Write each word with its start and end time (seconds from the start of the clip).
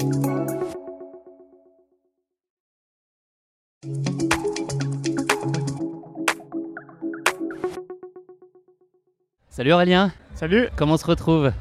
Salut 0.00 0.08
Aurélien, 9.74 10.10
Salut, 10.34 10.68
comment 10.76 10.94
on 10.94 10.96
se 10.96 11.04
retrouve 11.04 11.52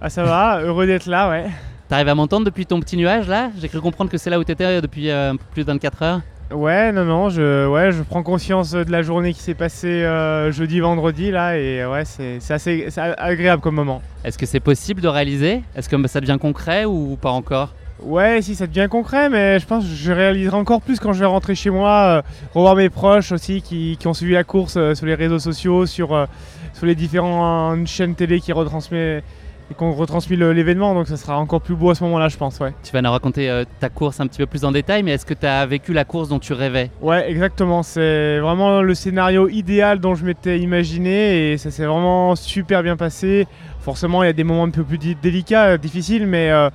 ah 0.00 0.10
ça 0.10 0.24
va, 0.24 0.62
heureux 0.62 0.86
d'être 0.86 1.06
là, 1.06 1.30
ouais. 1.30 1.48
T'arrives 1.88 2.08
à 2.08 2.14
m'entendre 2.16 2.44
depuis 2.44 2.66
ton 2.66 2.80
petit 2.80 2.96
nuage 2.96 3.28
là? 3.28 3.52
J'ai 3.60 3.68
cru 3.68 3.80
comprendre 3.80 4.10
que 4.10 4.18
c'est 4.18 4.30
là 4.30 4.40
où 4.40 4.42
t'étais 4.44 4.80
depuis 4.80 5.08
euh, 5.08 5.34
un 5.34 5.36
peu 5.36 5.44
plus 5.52 5.62
de 5.62 5.68
24 5.68 6.02
heures. 6.02 6.20
Ouais, 6.52 6.90
non, 6.90 7.04
non, 7.04 7.28
je, 7.28 7.68
ouais, 7.68 7.92
je 7.92 8.02
prends 8.02 8.24
conscience 8.24 8.72
de 8.72 8.90
la 8.90 9.02
journée 9.02 9.32
qui 9.32 9.40
s'est 9.40 9.54
passée 9.54 10.02
euh, 10.02 10.50
jeudi, 10.50 10.80
vendredi 10.80 11.30
là, 11.30 11.56
et 11.56 11.86
ouais, 11.86 12.04
c'est 12.04 12.40
c'est 12.40 12.54
assez 12.54 12.88
agréable 12.96 13.62
comme 13.62 13.76
moment. 13.76 14.02
Est-ce 14.24 14.36
que 14.36 14.46
c'est 14.46 14.58
possible 14.58 15.00
de 15.00 15.06
réaliser? 15.06 15.62
Est-ce 15.76 15.88
que 15.88 16.06
ça 16.08 16.20
devient 16.20 16.38
concret 16.40 16.86
ou 16.86 17.16
pas 17.20 17.30
encore? 17.30 17.72
Ouais, 18.02 18.42
si 18.42 18.56
ça 18.56 18.66
devient 18.66 18.88
concret, 18.90 19.28
mais 19.28 19.60
je 19.60 19.66
pense 19.66 19.84
que 19.84 19.94
je 19.94 20.10
réaliserai 20.10 20.56
encore 20.56 20.80
plus 20.80 20.98
quand 20.98 21.12
je 21.12 21.20
vais 21.20 21.26
rentrer 21.26 21.54
chez 21.54 21.70
moi, 21.70 21.90
euh, 21.90 22.22
revoir 22.52 22.74
mes 22.74 22.88
proches 22.88 23.30
aussi 23.30 23.62
qui, 23.62 23.96
qui 24.00 24.08
ont 24.08 24.14
suivi 24.14 24.32
la 24.32 24.42
course 24.42 24.74
euh, 24.76 24.96
sur 24.96 25.06
les 25.06 25.14
réseaux 25.14 25.38
sociaux, 25.38 25.86
sur, 25.86 26.26
sur 26.72 26.86
les 26.86 26.96
différentes 26.96 27.86
chaînes 27.86 28.16
télé 28.16 28.40
qui 28.40 28.52
retransmettent 28.52 29.22
et 29.70 29.74
qu'on 29.74 29.92
retransmet 29.92 30.36
l'événement, 30.36 30.94
donc 30.94 31.06
ça 31.06 31.16
sera 31.16 31.38
encore 31.38 31.60
plus 31.60 31.76
beau 31.76 31.90
à 31.90 31.94
ce 31.94 32.02
moment-là, 32.04 32.28
je 32.28 32.36
pense, 32.36 32.58
ouais. 32.58 32.74
Tu 32.82 32.90
vas 32.92 33.02
nous 33.02 33.10
raconter 33.10 33.48
euh, 33.48 33.64
ta 33.78 33.88
course 33.88 34.18
un 34.18 34.26
petit 34.26 34.38
peu 34.38 34.46
plus 34.46 34.64
en 34.64 34.72
détail, 34.72 35.04
mais 35.04 35.12
est-ce 35.12 35.24
que 35.24 35.34
tu 35.34 35.46
as 35.46 35.64
vécu 35.64 35.92
la 35.92 36.04
course 36.04 36.28
dont 36.28 36.40
tu 36.40 36.52
rêvais? 36.52 36.90
Ouais, 37.00 37.30
exactement. 37.30 37.84
C'est 37.84 38.40
vraiment 38.40 38.82
le 38.82 38.94
scénario 38.94 39.48
idéal 39.48 40.00
dont 40.00 40.16
je 40.16 40.24
m'étais 40.24 40.58
imaginé 40.58 41.52
et 41.52 41.58
ça 41.58 41.70
s'est 41.70 41.86
vraiment 41.86 42.34
super 42.34 42.82
bien 42.82 42.96
passé. 42.96 43.46
Forcément, 43.80 44.24
il 44.24 44.26
y 44.26 44.30
a 44.30 44.32
des 44.32 44.44
moments 44.44 44.64
un 44.64 44.70
peu 44.70 44.82
plus 44.82 44.98
délicats, 44.98 45.66
euh, 45.66 45.78
difficiles, 45.78 46.26
mais, 46.26 46.50
euh, 46.50 46.68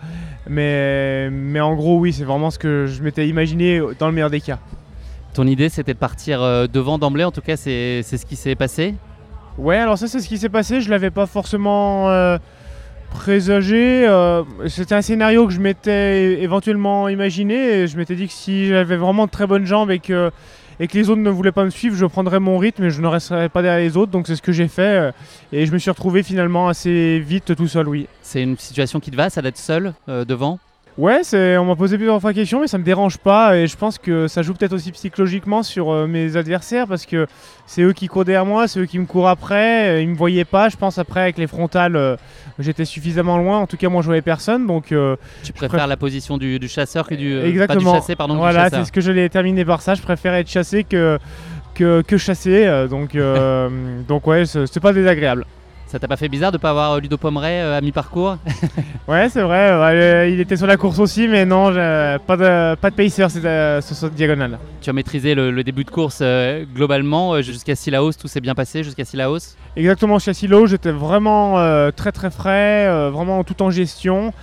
mais, 0.48 1.30
mais 1.30 1.60
en 1.60 1.76
gros, 1.76 2.00
oui, 2.00 2.14
c'est 2.14 2.24
vraiment 2.24 2.50
ce 2.50 2.60
que 2.60 2.86
je 2.88 3.04
m'étais 3.04 3.28
imaginé 3.28 3.82
dans 4.00 4.08
le 4.08 4.14
meilleur 4.14 4.30
des 4.30 4.42
cas. 4.42 4.60
Ton 5.34 5.48
idée 5.48 5.68
c'était 5.68 5.94
de 5.94 6.00
partir 6.00 6.40
devant 6.70 6.98
d'emblée, 6.98 7.26
en 7.26 7.32
tout 7.32 7.42
cas 7.42 7.58
c'est 7.58 8.04
c'est 8.04 8.16
ce 8.16 8.26
qui 8.26 8.38
s'est 8.38 8.56
passé? 8.56 8.96
Ouais, 9.58 9.78
alors 9.78 9.98
ça, 9.98 10.08
c'est 10.08 10.20
ce 10.20 10.28
qui 10.28 10.38
s'est 10.38 10.50
passé. 10.50 10.82
Je 10.82 10.90
l'avais 10.90 11.12
pas 11.12 11.26
forcément 11.26 12.10
euh, 12.10 12.38
présagé. 13.16 14.06
euh, 14.08 14.44
C'était 14.68 14.96
un 14.96 15.02
scénario 15.02 15.48
que 15.48 15.54
je 15.54 15.60
m'étais 15.60 16.42
éventuellement 16.44 17.10
imaginé. 17.10 17.56
Et 17.82 17.88
je 17.88 17.98
m'étais 17.98 18.16
dit 18.16 18.28
que 18.28 18.34
si 18.34 18.68
j'avais 18.68 18.98
vraiment 18.98 19.26
de 19.26 19.32
très 19.32 19.48
bonnes 19.48 19.66
jambes 19.66 19.92
et 19.92 20.00
que, 20.00 20.30
et 20.80 20.88
que 20.88 20.98
les 20.98 21.10
autres 21.10 21.22
ne 21.22 21.30
voulaient 21.30 21.52
pas 21.52 21.64
me 21.66 21.70
suivre, 21.70 21.96
je 21.96 22.06
prendrais 22.06 22.40
mon 22.40 22.58
rythme 22.58 22.84
et 22.84 22.90
je 22.90 23.02
ne 23.02 23.08
resterais 23.08 23.50
pas 23.50 23.62
derrière 23.62 23.80
les 23.84 23.98
autres. 23.98 24.12
Donc 24.12 24.28
c'est 24.28 24.36
ce 24.36 24.42
que 24.42 24.52
j'ai 24.52 24.68
fait. 24.68 24.82
euh, 24.82 25.12
Et 25.52 25.66
je 25.66 25.72
me 25.72 25.78
suis 25.78 25.90
retrouvé 25.90 26.22
finalement 26.22 26.68
assez 26.68 27.20
vite 27.20 27.56
tout 27.56 27.68
seul, 27.68 27.88
oui. 27.88 28.08
C'est 28.22 28.44
une 28.44 28.58
situation 28.58 29.00
qui 29.00 29.10
te 29.12 29.16
va, 29.16 29.30
ça 29.30 29.42
d'être 29.42 29.58
seul 29.58 29.94
euh, 30.10 30.26
devant? 30.26 30.60
Ouais, 30.98 31.20
on 31.58 31.66
m'a 31.66 31.76
posé 31.76 31.98
plusieurs 31.98 32.22
fois 32.22 32.30
la 32.30 32.34
question, 32.36 32.62
mais 32.62 32.68
ça 32.68 32.78
me 32.78 32.84
dérange 32.84 33.18
pas. 33.18 33.58
Et 33.58 33.68
je 33.68 33.76
pense 33.76 33.98
que 33.98 34.30
ça 34.30 34.42
joue 34.44 34.54
peut-être 34.54 34.72
aussi 34.72 34.94
psychologiquement 34.94 35.62
sur 35.62 35.90
euh, 35.92 36.08
mes 36.08 36.38
adversaires 36.38 36.88
parce 36.88 37.06
que 37.06 37.28
c'est 37.66 37.82
eux 37.82 37.92
qui 37.92 38.08
courent 38.08 38.24
derrière 38.24 38.46
moi, 38.46 38.70
c'est 38.70 38.80
eux 38.80 38.86
qui 38.86 38.98
me 38.98 39.06
courent 39.06 39.28
après. 39.28 40.02
Ils 40.02 40.08
me 40.08 40.16
voyaient 40.16 40.46
pas. 40.46 40.70
Je 40.70 40.78
pense 40.78 40.98
après 40.98 41.20
avec 41.20 41.38
les 41.38 41.48
frontales, 41.48 41.98
euh, 41.98 42.16
j'étais 42.60 42.86
suffisamment 42.86 43.38
loin. 43.38 43.58
En 43.60 43.68
tout 43.68 43.76
cas, 43.76 43.90
moi, 43.90 44.04
je 44.04 44.06
voyais 44.06 44.22
personne. 44.22 44.68
Donc 44.68 44.94
euh, 44.94 45.18
Tu 45.44 45.52
préfères 45.52 45.82
préf- 45.86 45.90
la 45.90 45.98
position 45.98 46.38
du, 46.38 46.60
du 46.60 46.70
chasseur 46.70 47.08
que 47.08 47.16
du, 47.16 47.34
euh, 47.34 47.46
exactement. 47.46 47.92
pas 47.92 47.98
du 47.98 48.02
chassé, 48.02 48.16
pardon, 48.16 48.38
voilà, 48.38 48.70
c'est 48.70 48.86
ce 48.86 48.92
que 48.94 49.02
je 49.02 49.12
l'ai 49.12 49.30
terminé 49.30 49.66
par 49.66 49.82
ça. 49.82 49.96
Je 49.96 50.02
préfère 50.02 50.34
être 50.36 50.50
chassé 50.50 50.86
que 50.86 51.20
que, 51.74 52.04
que 52.04 52.16
chassé. 52.18 52.66
euh, 52.66 52.88
donc 52.88 53.16
euh, 53.16 53.68
donc 54.08 54.26
ouais, 54.28 54.46
c'est 54.46 54.80
pas 54.80 54.94
désagréable. 54.94 55.46
Ça 55.88 56.00
t'a 56.00 56.08
pas 56.08 56.18
fait 56.18 56.28
bizarre 56.30 56.52
de 56.52 56.58
pas 56.58 56.72
avoir 56.72 56.94
euh, 56.94 57.00
Ludo 57.00 57.16
Pomeray 57.18 57.62
euh, 57.62 57.78
à 57.78 57.82
mi-parcours 57.82 58.38
Ouais, 59.08 59.30
c'est 59.30 59.44
vrai. 59.44 59.70
euh, 59.70 60.28
il 60.28 60.40
était 60.40 60.58
sur 60.58 60.66
la 60.66 60.78
course 60.78 60.98
aussi, 60.98 61.28
mais 61.28 61.46
non, 61.46 61.66
pas 61.66 62.38
de 62.38 62.76
pas 62.76 62.90
de 62.90 62.96
pacer 62.96 63.24
euh, 63.46 63.82
sur 63.82 63.96
cette 63.96 64.16
diagonale. 64.16 64.58
Tu 64.82 64.90
as 64.90 64.94
maîtrisé 64.94 65.36
le, 65.36 65.52
le 65.52 65.64
début 65.64 65.84
de 65.84 65.92
course 65.92 66.20
euh, 66.22 66.66
globalement 66.74 67.40
jusqu'à 67.42 67.76
Sillaos, 67.76 68.14
tout 68.14 68.28
s'est 68.28 68.42
bien 68.42 68.56
passé 68.56 68.84
jusqu'à 68.84 69.06
Sillaos 69.06 69.56
Exactement, 69.78 70.18
chez 70.20 70.34
Silo, 70.34 70.66
j'étais 70.66 70.92
vraiment 70.92 71.56
très 71.92 72.12
très 72.14 72.32
frais, 72.32 73.10
vraiment 73.12 73.44
tout 73.44 73.62
en 73.62 73.72
gestion. 73.72 74.34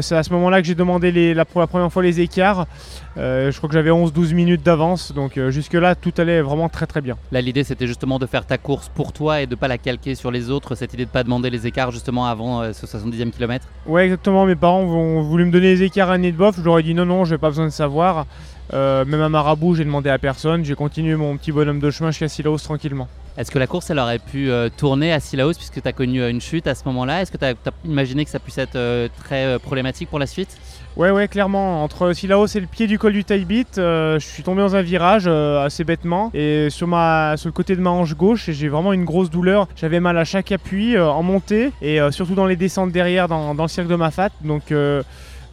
C'est 0.00 0.16
à 0.16 0.22
ce 0.24 0.32
moment-là 0.32 0.60
que 0.60 0.66
j'ai 0.66 0.74
demandé 0.74 1.12
les, 1.12 1.32
la, 1.32 1.44
pour 1.44 1.60
la 1.60 1.68
première 1.68 1.92
fois 1.92 2.02
les 2.02 2.20
écarts. 2.20 2.66
Euh, 3.16 3.50
je 3.50 3.56
crois 3.56 3.68
que 3.68 3.74
j'avais 3.74 3.90
11-12 3.90 4.34
minutes 4.34 4.62
d'avance, 4.62 5.12
donc 5.12 5.36
euh, 5.36 5.50
jusque-là 5.50 5.94
tout 5.94 6.12
allait 6.18 6.42
vraiment 6.42 6.68
très 6.68 6.86
très 6.86 7.00
bien. 7.00 7.16
Là, 7.32 7.40
l'idée, 7.40 7.64
c'était 7.64 7.86
justement 7.86 8.18
de 8.18 8.26
faire 8.26 8.46
ta 8.46 8.56
course 8.56 8.88
pour 8.88 9.12
toi 9.12 9.40
et 9.40 9.46
de 9.46 9.54
pas 9.56 9.68
la 9.68 9.78
calquer 9.78 10.14
sur 10.14 10.30
les 10.30 10.50
autres. 10.50 10.74
Cette 10.74 10.94
idée 10.94 11.06
de 11.06 11.10
pas 11.10 11.24
demander 11.24 11.50
les 11.50 11.66
écarts 11.66 11.90
justement 11.90 12.26
avant 12.26 12.62
euh, 12.62 12.72
ce 12.72 12.86
70e 12.86 13.30
kilomètre. 13.30 13.66
Ouais, 13.86 14.04
exactement, 14.04 14.46
mes 14.46 14.54
parents 14.54 14.82
ont 14.82 15.22
voulu 15.22 15.44
me 15.44 15.50
donner 15.50 15.74
les 15.74 15.82
écarts 15.82 16.10
à 16.10 16.18
nez 16.18 16.30
de 16.30 16.36
bof, 16.36 16.56
je 16.56 16.62
leur 16.62 16.78
ai 16.78 16.82
dit 16.82 16.94
non, 16.94 17.04
non, 17.04 17.24
j'ai 17.24 17.38
pas 17.38 17.48
besoin 17.48 17.66
de 17.66 17.70
savoir. 17.70 18.26
Même 18.72 19.20
à 19.20 19.28
Marabout, 19.28 19.74
j'ai 19.74 19.84
demandé 19.84 20.10
à 20.10 20.18
personne, 20.18 20.64
j'ai 20.64 20.76
continué 20.76 21.16
mon 21.16 21.36
petit 21.36 21.50
bonhomme 21.50 21.80
de 21.80 21.90
chemin 21.90 22.12
jusqu'à 22.12 22.28
Silos 22.28 22.58
tranquillement. 22.58 23.08
Est-ce 23.36 23.50
que 23.50 23.58
la 23.58 23.66
course, 23.66 23.90
elle 23.90 23.98
aurait 23.98 24.20
pu 24.20 24.48
tourner 24.76 25.12
à 25.12 25.18
Sillaos 25.18 25.54
puisque 25.54 25.82
tu 25.82 25.88
as 25.88 25.92
connu 25.92 26.24
une 26.24 26.40
chute 26.40 26.68
à 26.68 26.76
ce 26.76 26.84
moment-là? 26.84 27.22
Est-ce 27.22 27.32
que 27.32 27.36
tu 27.36 27.44
as, 27.44 27.54
imaginé 27.84 28.24
que 28.24 28.30
ça 28.30 28.38
puisse 28.38 28.58
être 28.58 28.78
très 29.24 29.58
problématique 29.58 30.08
pour 30.08 30.20
la 30.20 30.26
suite? 30.26 30.56
Ouais, 31.00 31.10
ouais, 31.10 31.28
clairement. 31.28 31.82
Entre 31.82 32.12
Silaos 32.12 32.48
et 32.48 32.60
le 32.60 32.66
pied 32.66 32.86
du 32.86 32.98
col 32.98 33.14
du 33.14 33.24
Taibit, 33.24 33.64
euh, 33.78 34.18
je 34.18 34.26
suis 34.26 34.42
tombé 34.42 34.60
dans 34.60 34.76
un 34.76 34.82
virage 34.82 35.24
euh, 35.26 35.64
assez 35.64 35.82
bêtement. 35.82 36.30
Et 36.34 36.68
sur, 36.68 36.86
le 36.88 37.50
côté 37.52 37.74
de 37.74 37.80
ma 37.80 37.88
hanche 37.88 38.14
gauche, 38.14 38.50
j'ai 38.50 38.68
vraiment 38.68 38.92
une 38.92 39.06
grosse 39.06 39.30
douleur. 39.30 39.66
J'avais 39.76 39.98
mal 39.98 40.18
à 40.18 40.24
chaque 40.24 40.52
appui 40.52 40.96
euh, 40.96 41.08
en 41.08 41.22
montée 41.22 41.72
et 41.80 42.02
euh, 42.02 42.10
surtout 42.10 42.34
dans 42.34 42.44
les 42.44 42.56
descentes 42.56 42.92
derrière, 42.92 43.28
dans, 43.28 43.54
le 43.54 43.68
cercle 43.68 43.90
de 43.90 43.96
ma 43.96 44.10
fat. 44.10 44.28
Donc, 44.44 44.74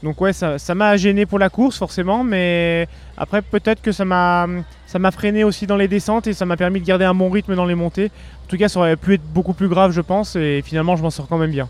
donc 0.03 0.19
ouais, 0.19 0.33
ça 0.33 0.59
ça 0.59 0.75
m'a 0.75 0.97
gêné 0.97 1.25
pour 1.25 1.39
la 1.39 1.47
course 1.47 1.77
forcément. 1.77 2.25
Mais 2.25 2.89
après, 3.15 3.41
peut-être 3.41 3.81
que 3.81 3.93
ça 3.93 4.03
m'a 4.03 4.47
ça 4.85 4.99
m'a 4.99 5.11
freiné 5.11 5.45
aussi 5.45 5.65
dans 5.65 5.77
les 5.77 5.87
descentes 5.87 6.27
et 6.27 6.33
ça 6.33 6.45
m'a 6.45 6.57
permis 6.57 6.81
de 6.81 6.85
garder 6.85 7.05
un 7.05 7.15
bon 7.15 7.29
rythme 7.29 7.55
dans 7.55 7.65
les 7.65 7.75
montées. 7.75 8.11
En 8.43 8.49
tout 8.49 8.57
cas, 8.57 8.67
ça 8.67 8.79
aurait 8.79 8.97
pu 8.97 9.13
être 9.13 9.23
beaucoup 9.33 9.53
plus 9.53 9.69
grave, 9.69 9.93
je 9.93 10.01
pense. 10.01 10.35
Et 10.35 10.61
finalement, 10.61 10.97
je 10.97 11.03
m'en 11.03 11.09
sors 11.09 11.29
quand 11.29 11.37
même 11.37 11.51
bien. 11.51 11.69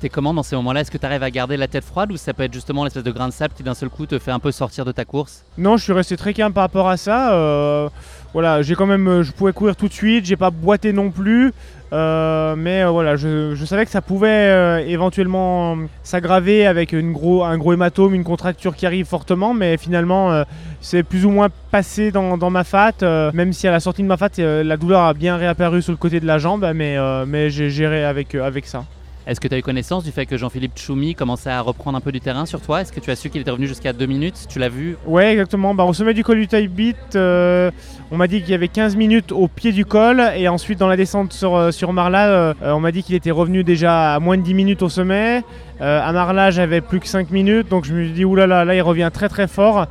T'es 0.00 0.08
comment 0.08 0.32
dans 0.32 0.44
ces 0.44 0.54
moments-là 0.54 0.82
Est-ce 0.82 0.92
que 0.92 0.98
tu 0.98 1.06
arrives 1.06 1.24
à 1.24 1.30
garder 1.30 1.56
la 1.56 1.66
tête 1.66 1.82
froide 1.82 2.12
ou 2.12 2.16
ça 2.16 2.32
peut 2.32 2.44
être 2.44 2.52
justement 2.52 2.84
l'espèce 2.84 3.02
de 3.02 3.10
grain 3.10 3.26
de 3.26 3.32
sable 3.32 3.52
qui 3.56 3.64
d'un 3.64 3.74
seul 3.74 3.88
coup 3.88 4.06
te 4.06 4.20
fait 4.20 4.30
un 4.30 4.38
peu 4.38 4.52
sortir 4.52 4.84
de 4.84 4.92
ta 4.92 5.04
course 5.04 5.44
Non, 5.56 5.76
je 5.76 5.82
suis 5.82 5.92
resté 5.92 6.16
très 6.16 6.32
calme 6.34 6.52
par 6.52 6.62
rapport 6.62 6.88
à 6.88 6.96
ça. 6.96 7.32
euh, 7.32 7.88
voilà, 8.32 8.62
j'ai 8.62 8.76
quand 8.76 8.86
même, 8.86 9.08
euh, 9.08 9.22
je 9.24 9.32
pouvais 9.32 9.52
courir 9.52 9.74
tout 9.74 9.88
de 9.88 9.92
suite, 9.92 10.24
j'ai 10.24 10.36
pas 10.36 10.50
boité 10.50 10.92
non 10.92 11.10
plus, 11.10 11.52
euh, 11.92 12.54
mais 12.54 12.84
voilà, 12.84 13.16
je, 13.16 13.56
savais 13.64 13.86
que 13.86 13.90
ça 13.90 14.00
pouvait 14.00 14.88
éventuellement 14.88 15.76
s'aggraver 16.04 16.64
avec 16.64 16.94
un 16.94 17.10
gros 17.10 17.72
hématome, 17.72 18.14
une 18.14 18.22
contracture 18.22 18.76
qui 18.76 18.86
arrive 18.86 19.06
fortement, 19.06 19.52
mais 19.52 19.78
finalement, 19.78 20.44
c'est 20.80 21.02
plus 21.02 21.26
ou 21.26 21.30
moins 21.30 21.48
passé 21.72 22.12
dans, 22.12 22.50
ma 22.50 22.62
fat, 22.62 23.02
même 23.32 23.52
si 23.52 23.66
à 23.66 23.72
la 23.72 23.80
sortie 23.80 24.02
de 24.02 24.08
ma 24.08 24.16
fat, 24.16 24.30
la 24.38 24.76
douleur 24.76 25.00
a 25.00 25.14
bien 25.14 25.36
réapparu 25.36 25.82
sur 25.82 25.92
le 25.92 25.98
côté 25.98 26.20
de 26.20 26.26
la 26.26 26.38
jambe, 26.38 26.70
mais, 26.72 26.96
mais 27.26 27.50
j'ai 27.50 27.70
géré 27.70 28.04
avec 28.04 28.36
ça. 28.66 28.84
Est-ce 29.28 29.40
que 29.40 29.48
tu 29.48 29.54
as 29.54 29.58
eu 29.58 29.62
connaissance 29.62 30.04
du 30.04 30.10
fait 30.10 30.24
que 30.24 30.38
Jean-Philippe 30.38 30.78
Choumi 30.78 31.14
commençait 31.14 31.50
à 31.50 31.60
reprendre 31.60 31.98
un 31.98 32.00
peu 32.00 32.12
du 32.12 32.20
terrain 32.20 32.46
sur 32.46 32.62
toi? 32.62 32.80
Est-ce 32.80 32.94
que 32.94 32.98
tu 32.98 33.10
as 33.10 33.16
su 33.16 33.28
qu'il 33.28 33.42
était 33.42 33.50
revenu 33.50 33.66
jusqu'à 33.66 33.92
2 33.92 34.06
minutes? 34.06 34.46
Tu 34.48 34.58
l'as 34.58 34.70
vu? 34.70 34.96
Ouais, 35.06 35.32
exactement. 35.32 35.74
Bah, 35.74 35.84
au 35.84 35.92
sommet 35.92 36.14
du 36.14 36.24
col 36.24 36.38
du 36.38 36.48
Taibit, 36.48 36.94
euh, 37.14 37.70
on 38.10 38.16
m'a 38.16 38.26
dit 38.26 38.40
qu'il 38.40 38.52
y 38.52 38.54
avait 38.54 38.68
15 38.68 38.96
minutes 38.96 39.30
au 39.32 39.46
pied 39.46 39.72
du 39.72 39.84
col. 39.84 40.22
Et 40.34 40.48
ensuite, 40.48 40.78
dans 40.78 40.88
la 40.88 40.96
descente 40.96 41.34
sur, 41.34 41.56
euh, 41.56 41.72
sur 41.72 41.92
Marla, 41.92 42.28
euh, 42.30 42.54
euh, 42.62 42.72
on 42.72 42.80
m'a 42.80 42.90
dit 42.90 43.02
qu'il 43.02 43.14
était 43.16 43.30
revenu 43.30 43.64
déjà 43.64 44.14
à 44.14 44.18
moins 44.18 44.38
de 44.38 44.42
10 44.42 44.54
minutes 44.54 44.80
au 44.80 44.88
sommet. 44.88 45.42
À 45.78 46.10
Marla, 46.10 46.50
j'avais 46.50 46.80
plus 46.80 46.98
que 46.98 47.06
5 47.06 47.30
minutes. 47.30 47.68
Donc 47.68 47.84
je 47.84 47.92
me 47.92 48.04
suis 48.04 48.14
dit, 48.14 48.24
oulala, 48.24 48.60
là, 48.60 48.64
là, 48.64 48.74
il 48.76 48.80
revient 48.80 49.10
très 49.12 49.28
très 49.28 49.46
fort. 49.46 49.88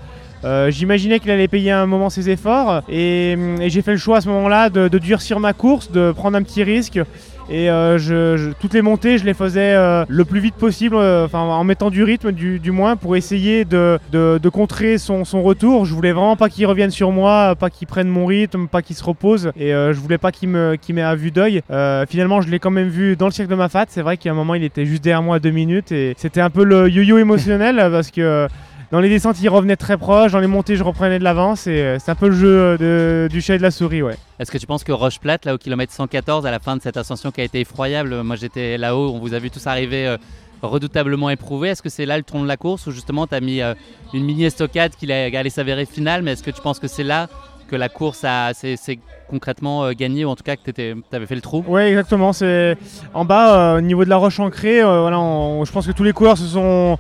J'imaginais 0.70 1.20
qu'il 1.20 1.30
allait 1.30 1.48
payer 1.48 1.72
un 1.72 1.86
moment 1.86 2.10
ses 2.10 2.30
efforts 2.30 2.82
et, 2.90 3.38
j'ai 3.68 3.82
fait 3.82 3.92
le 3.92 3.98
choix 3.98 4.18
à 4.18 4.22
ce 4.22 4.30
moment-là 4.30 4.70
de, 4.70 4.88
de 4.88 4.98
durcir 4.98 5.40
ma 5.40 5.54
course, 5.54 5.92
de 5.92 6.12
prendre 6.12 6.38
un 6.38 6.44
petit 6.44 6.64
risque 6.64 7.00
et 7.50 7.70
euh, 7.70 7.98
je, 7.98 8.52
toutes 8.54 8.74
les 8.74 8.82
montées, 8.82 9.18
je 9.18 9.26
les 9.26 9.34
faisais 9.34 9.74
euh, 9.74 10.04
le 10.10 10.26
plus 10.26 10.40
vite 10.40 10.56
possible, 10.56 10.96
euh, 10.96 11.26
enfin 11.26 11.40
en 11.40 11.64
mettant 11.64 11.90
du 11.90 12.04
rythme 12.04 12.32
du, 12.32 12.72
moins 12.72 12.96
pour 12.98 13.16
essayer 13.16 13.64
de, 13.64 14.00
de, 14.12 14.50
contrer 14.50 14.98
son, 14.98 15.24
son, 15.24 15.42
retour. 15.42 15.86
Je 15.86 15.94
voulais 15.94 16.12
vraiment 16.12 16.36
pas 16.36 16.50
qu'il 16.50 16.66
revienne 16.66 16.92
sur 16.92 17.12
moi, 17.12 17.56
pas 17.56 17.70
qu'il 17.70 17.88
prenne 17.88 18.10
mon 18.10 18.26
rythme, 18.26 18.68
pas 18.68 18.82
qu'il 18.82 18.96
se 18.96 19.04
repose. 19.04 19.52
Et 19.58 19.72
je 19.72 20.00
voulais 20.00 20.18
pas 20.18 20.32
qu'il 20.32 20.50
me 20.50 20.78
m'ait 20.90 21.02
à 21.02 21.16
vue 21.16 21.32
d'œil. 21.32 21.62
finalement, 22.10 22.42
je 22.42 22.50
l'ai 22.50 22.60
quand 22.60 22.72
même 22.72 22.90
vu 22.90 23.16
dans 23.16 23.28
le 23.28 23.32
cirque 23.32 23.50
de 23.50 23.56
ma 23.56 23.70
fat. 23.70 23.86
C'est 23.88 24.02
vrai 24.02 24.18
qu'à 24.18 24.32
un 24.32 24.34
moment, 24.34 24.56
il 24.56 24.64
était 24.64 24.86
juste 24.86 25.04
derrière 25.04 25.22
moi 25.22 25.38
à 25.38 25.40
deux 25.40 25.52
minutes 25.52 25.92
et 25.92 26.14
c'était 26.18 26.42
un 26.42 26.50
peu 26.50 26.64
le 26.64 26.90
yo-yo 26.90 27.18
émotionnel 27.18 27.78
parce 27.92 28.12
que 28.12 28.48
dans 28.92 29.02
les 29.02 29.10
descentes, 29.10 29.42
il 29.42 29.50
revenait 29.50 29.76
très 29.76 29.98
proche. 29.98 30.32
Dans 30.32 30.40
les 30.40 30.48
montées, 30.48 30.78
je 30.78 30.84
reprenais 30.84 31.20
de 31.20 31.24
l'avance. 31.24 31.68
Et 31.68 31.82
euh, 31.82 32.00
c'est 32.00 32.12
un 32.12 32.16
peu 32.16 32.30
le 32.30 32.36
jeu 32.36 32.78
euh, 32.80 33.28
du 33.28 33.42
chat 33.42 33.56
et 33.56 33.58
de 33.58 33.64
la 33.64 33.72
souris, 33.72 34.02
ouais. 34.02 34.16
Est-ce 34.40 34.50
que 34.50 34.58
tu 34.58 34.66
penses 34.66 34.86
que 34.86 34.94
Roche 34.94 35.20
Plate, 35.20 35.44
là 35.44 35.54
au 35.54 35.58
kilomètre 35.58 35.92
114, 35.92 36.46
à 36.46 36.52
la 36.52 36.60
fin 36.60 36.78
de 36.78 36.82
cette 36.82 36.96
ascension 36.96 37.32
qui 37.32 37.42
a 37.42 37.44
été 37.44 37.60
effroyable, 37.60 38.22
moi 38.24 38.38
j'étais 38.38 38.78
là-haut, 38.78 39.12
on 39.14 39.20
vous 39.20 39.34
a 39.34 39.40
vu 39.40 39.52
tous 39.52 39.66
arriver 39.68 40.08
euh, 40.08 40.18
redoutablement 40.62 41.30
éprouvés. 41.30 41.70
Est-ce 41.70 41.82
que 41.82 41.90
c'est 41.90 42.06
là 42.06 42.18
le 42.18 42.24
tronc 42.24 42.44
de 42.44 42.48
la 42.48 42.56
course 42.56 42.88
où 42.88 42.92
justement 42.92 43.28
tu 43.28 43.36
as 43.36 43.42
mis 43.42 43.62
une 44.14 44.24
mini 44.24 44.46
estocade 44.46 44.94
qui 44.96 45.12
allait 45.12 45.50
s'avérer 45.50 45.86
finale, 45.86 46.24
mais 46.24 46.32
est-ce 46.32 46.44
que 46.44 46.52
tu 46.52 46.62
penses 46.62 46.80
que 46.80 46.88
c'est 46.88 47.04
là 47.04 47.28
que 47.68 47.76
la 47.76 47.90
course 47.90 48.24
a 48.24 48.54
s'est 48.54 48.78
concrètement 49.30 49.92
gagnée 49.92 50.24
ou 50.24 50.30
en 50.30 50.36
tout 50.36 50.44
cas 50.44 50.56
que 50.56 50.72
tu 50.72 50.96
avais 51.12 51.26
fait 51.26 51.36
le 51.36 51.42
trou? 51.42 51.64
Oui, 51.68 51.82
exactement. 51.82 52.34
C'est 52.34 52.78
en 53.14 53.26
bas, 53.26 53.76
au 53.76 53.82
niveau 53.82 54.04
de 54.06 54.10
la 54.10 54.18
roche 54.18 54.40
ancrée. 54.40 54.82
voilà, 54.82 55.18
je 55.64 55.72
pense 55.72 55.86
que 55.86 55.92
tous 55.92 56.04
les 56.04 56.14
coureurs 56.14 56.38
se 56.38 56.46
sont 56.46 56.62
euh, 56.62 56.96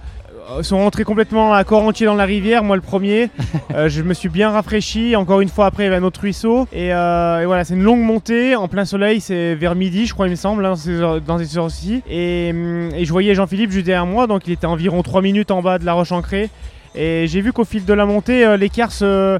sont 0.61 0.77
rentrés 0.77 1.03
complètement 1.03 1.53
à 1.53 1.63
corps 1.63 1.83
entier 1.83 2.05
dans 2.05 2.15
la 2.15 2.25
rivière, 2.25 2.63
moi 2.63 2.75
le 2.75 2.81
premier. 2.81 3.29
Euh, 3.75 3.89
je 3.89 4.01
me 4.01 4.13
suis 4.13 4.29
bien 4.29 4.49
rafraîchi. 4.49 5.15
Encore 5.15 5.41
une 5.41 5.49
fois, 5.49 5.65
après, 5.65 5.83
il 5.83 5.85
y 5.87 5.89
avait 5.89 5.97
un 5.97 6.03
autre 6.03 6.21
ruisseau. 6.21 6.67
Et, 6.71 6.93
euh, 6.93 7.43
voilà, 7.45 7.65
c'est 7.65 7.73
une 7.73 7.83
longue 7.83 7.99
montée 7.99 8.55
en 8.55 8.67
plein 8.67 8.85
soleil. 8.85 9.19
C'est 9.19 9.55
vers 9.55 9.75
midi, 9.75 10.05
je 10.05 10.13
crois, 10.13 10.27
il 10.27 10.31
me 10.31 10.35
semble, 10.35 10.65
hein, 10.65 10.75
dans 11.25 11.37
ces 11.37 11.57
heures-ci. 11.57 12.01
Et, 12.09 12.49
et, 12.49 13.05
je 13.05 13.11
voyais 13.11 13.35
Jean-Philippe 13.35 13.71
juste 13.71 13.85
derrière 13.85 14.05
moi, 14.05 14.25
donc 14.25 14.47
il 14.47 14.53
était 14.53 14.65
environ 14.65 15.03
3 15.03 15.21
minutes 15.21 15.51
en 15.51 15.61
bas 15.61 15.79
de 15.79 15.85
la 15.85 15.93
roche 15.93 16.13
ancrée. 16.13 16.49
Et 16.95 17.25
j'ai 17.27 17.41
vu 17.41 17.51
qu'au 17.51 17.65
fil 17.65 17.83
de 17.83 17.93
la 17.93 18.05
montée, 18.05 18.57
l'écart 18.57 18.91
se 18.91 19.37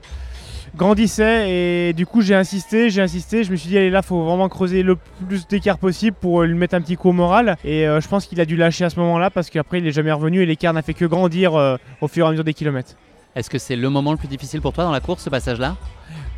grandissait 0.77 1.49
et 1.49 1.93
du 1.93 2.05
coup 2.05 2.21
j'ai 2.21 2.35
insisté, 2.35 2.89
j'ai 2.89 3.01
insisté, 3.01 3.43
je 3.43 3.51
me 3.51 3.57
suis 3.57 3.67
dit 3.69 3.77
allez 3.77 3.89
là 3.89 4.01
faut 4.01 4.23
vraiment 4.23 4.47
creuser 4.47 4.83
le 4.83 4.95
plus 5.27 5.47
d'écart 5.47 5.77
possible 5.77 6.15
pour 6.19 6.43
lui 6.43 6.53
mettre 6.53 6.75
un 6.75 6.81
petit 6.81 6.95
coup 6.95 7.09
au 7.09 7.13
moral. 7.13 7.57
Et 7.65 7.87
euh, 7.87 7.99
je 7.99 8.07
pense 8.07 8.25
qu'il 8.25 8.39
a 8.39 8.45
dû 8.45 8.55
lâcher 8.55 8.85
à 8.85 8.89
ce 8.89 8.99
moment-là 8.99 9.29
parce 9.29 9.49
qu'après 9.49 9.79
il 9.79 9.87
est 9.87 9.91
jamais 9.91 10.11
revenu 10.11 10.41
et 10.41 10.45
l'écart 10.45 10.73
n'a 10.73 10.83
fait 10.83 10.93
que 10.93 11.05
grandir 11.05 11.55
euh, 11.55 11.75
au 11.99 12.07
fur 12.07 12.25
et 12.25 12.27
à 12.27 12.31
mesure 12.31 12.45
des 12.45 12.53
kilomètres. 12.53 12.95
Est-ce 13.35 13.49
que 13.49 13.57
c'est 13.57 13.75
le 13.75 13.89
moment 13.89 14.11
le 14.11 14.17
plus 14.17 14.27
difficile 14.27 14.61
pour 14.61 14.73
toi 14.73 14.83
dans 14.83 14.91
la 14.91 14.99
course 14.99 15.23
ce 15.23 15.29
passage 15.29 15.59
là 15.59 15.75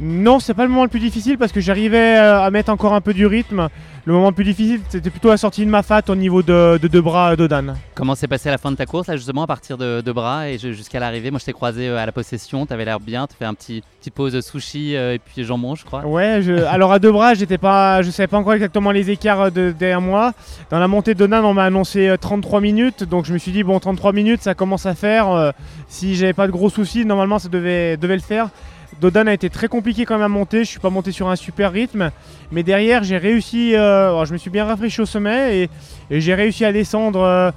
non, 0.02 0.40
c'est 0.40 0.54
pas 0.54 0.64
le 0.64 0.70
moment 0.70 0.84
le 0.84 0.90
plus 0.90 1.02
difficile 1.02 1.38
parce 1.38 1.52
que 1.52 1.60
j'arrivais 1.60 2.18
euh, 2.18 2.42
à 2.42 2.50
mettre 2.52 2.72
encore 2.72 2.94
un 2.94 3.02
peu 3.02 3.14
du 3.14 3.26
rythme. 3.26 3.68
Le 4.06 4.14
moment 4.14 4.30
le 4.30 4.34
plus 4.34 4.46
difficile, 4.46 4.80
c'était 4.88 5.10
plutôt 5.10 5.28
la 5.28 5.36
sortie 5.36 5.66
de 5.66 5.70
ma 5.70 5.84
fat 5.84 6.04
au 6.08 6.16
niveau 6.16 6.42
de 6.42 6.80
deux 6.82 7.02
bras 7.02 7.36
d'Odan. 7.36 7.76
Comment 7.96 8.16
s'est 8.16 8.30
passé 8.30 8.50
la 8.50 8.58
fin 8.58 8.72
de 8.72 8.78
ta 8.78 8.86
course, 8.86 9.08
là, 9.08 9.18
justement, 9.18 9.44
à 9.44 9.48
partir 9.48 9.78
de, 9.78 10.00
de 10.00 10.12
bras 10.14 10.50
et 10.50 10.58
jusqu'à 10.58 11.02
l'arrivée? 11.02 11.32
Moi, 11.32 11.40
je 11.40 11.46
t'ai 11.46 11.52
croisé 11.52 11.90
euh, 11.90 11.98
à 11.98 12.06
la 12.06 12.14
possession, 12.14 12.66
tu 12.66 12.72
avais 12.72 12.86
l'air 12.86 13.02
bien, 13.02 13.28
tu 13.28 13.36
fais 13.38 13.44
un 13.44 13.54
petit 13.54 13.84
petite 14.00 14.14
pause 14.14 14.40
sushi 14.40 14.96
euh, 14.96 15.16
et 15.16 15.20
puis 15.20 15.44
jambon, 15.44 15.76
je 15.76 15.84
crois. 15.84 16.06
Ouais, 16.06 16.42
alors 16.70 16.94
à 16.94 17.00
deux 17.00 17.12
bras, 17.12 17.34
j'étais 17.34 17.58
pas, 17.58 18.02
je 18.02 18.10
savais 18.10 18.28
pas 18.28 18.38
encore 18.38 18.54
exactement 18.54 18.92
les 18.92 19.10
écarts 19.10 19.52
de, 19.52 19.76
derrière 19.78 20.00
moi. 20.00 20.32
Dans 20.70 20.80
la 20.80 20.88
montée 20.88 21.14
de 21.14 21.26
on 21.30 21.54
m'a 21.54 21.66
annoncé 21.66 22.16
33 22.20 22.62
minutes, 22.62 23.04
donc 23.04 23.26
je 23.26 23.34
me 23.34 23.38
suis 23.38 23.52
dit, 23.52 23.64
bon, 23.64 23.80
33 23.80 24.14
minutes, 24.14 24.42
ça 24.42 24.56
commence 24.56 24.86
à 24.86 24.96
faire. 24.96 25.54
si 25.90 26.16
j'avais 26.16 26.34
pas 26.34 26.48
de 26.48 26.52
gros 26.52 26.70
soucis, 26.70 27.06
normalement, 27.06 27.38
ça 27.38 27.50
devait, 27.50 27.98
devait 27.98 28.16
le 28.16 28.22
faire. 28.22 28.50
Dodan 29.00 29.28
a 29.28 29.34
été 29.34 29.50
très 29.50 29.70
compliqué 29.70 30.06
quand 30.06 30.16
même 30.16 30.24
à 30.24 30.28
monter. 30.28 30.60
Je 30.66 30.70
suis 30.70 30.80
pas 30.80 30.90
monté 30.90 31.12
sur 31.12 31.30
un 31.30 31.36
super 31.36 31.72
rythme, 31.72 32.12
mais 32.52 32.64
derrière 32.64 33.04
j'ai 33.04 33.18
réussi. 33.18 33.76
Euh, 33.76 34.26
je 34.26 34.34
me 34.34 34.38
suis 34.38 34.50
bien 34.50 34.66
rafraîchi 34.66 35.02
au 35.02 35.06
sommet 35.06 35.70
et, 36.10 36.20
j'ai 36.20 36.34
réussi 36.34 36.66
à 36.66 36.74
descendre 36.74 37.22
euh, 37.22 37.52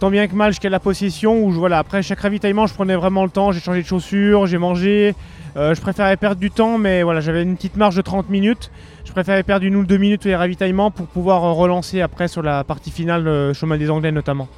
tant 0.00 0.10
bien 0.10 0.26
que 0.26 0.34
mal 0.34 0.52
jusqu'à 0.52 0.70
la 0.70 0.80
possession. 0.80 1.44
Où 1.44 1.66
après 1.66 2.02
chaque 2.02 2.20
ravitaillement, 2.20 2.66
je 2.66 2.72
prenais 2.72 2.96
vraiment 2.96 3.24
le 3.24 3.30
temps. 3.30 3.52
J'ai 3.52 3.60
changé 3.60 3.82
de 3.82 3.86
chaussures, 3.86 4.46
j'ai 4.46 4.58
mangé. 4.58 5.14
Euh, 5.56 5.74
je 5.74 5.80
préférais 5.82 6.16
perdre 6.16 6.40
du 6.40 6.50
temps, 6.50 6.78
mais 6.78 7.02
j'avais 7.20 7.42
une 7.42 7.56
petite 7.56 7.76
marge 7.76 7.96
de 7.96 8.02
30 8.02 8.30
minutes. 8.30 8.70
Je 9.04 9.12
préférais 9.12 9.42
perdre 9.42 9.66
une 9.66 9.76
ou 9.76 9.84
deux 9.84 9.98
minutes 9.98 10.24
les 10.24 10.36
ravitaillements 10.36 10.90
pour 10.90 11.06
pouvoir 11.06 11.42
relancer 11.42 12.00
après 12.00 12.28
sur 12.28 12.42
la 12.42 12.64
partie 12.64 12.90
finale, 12.90 13.52
chemin 13.54 13.76
des 13.76 13.90
Anglais 13.90 14.12
notamment. 14.12 14.48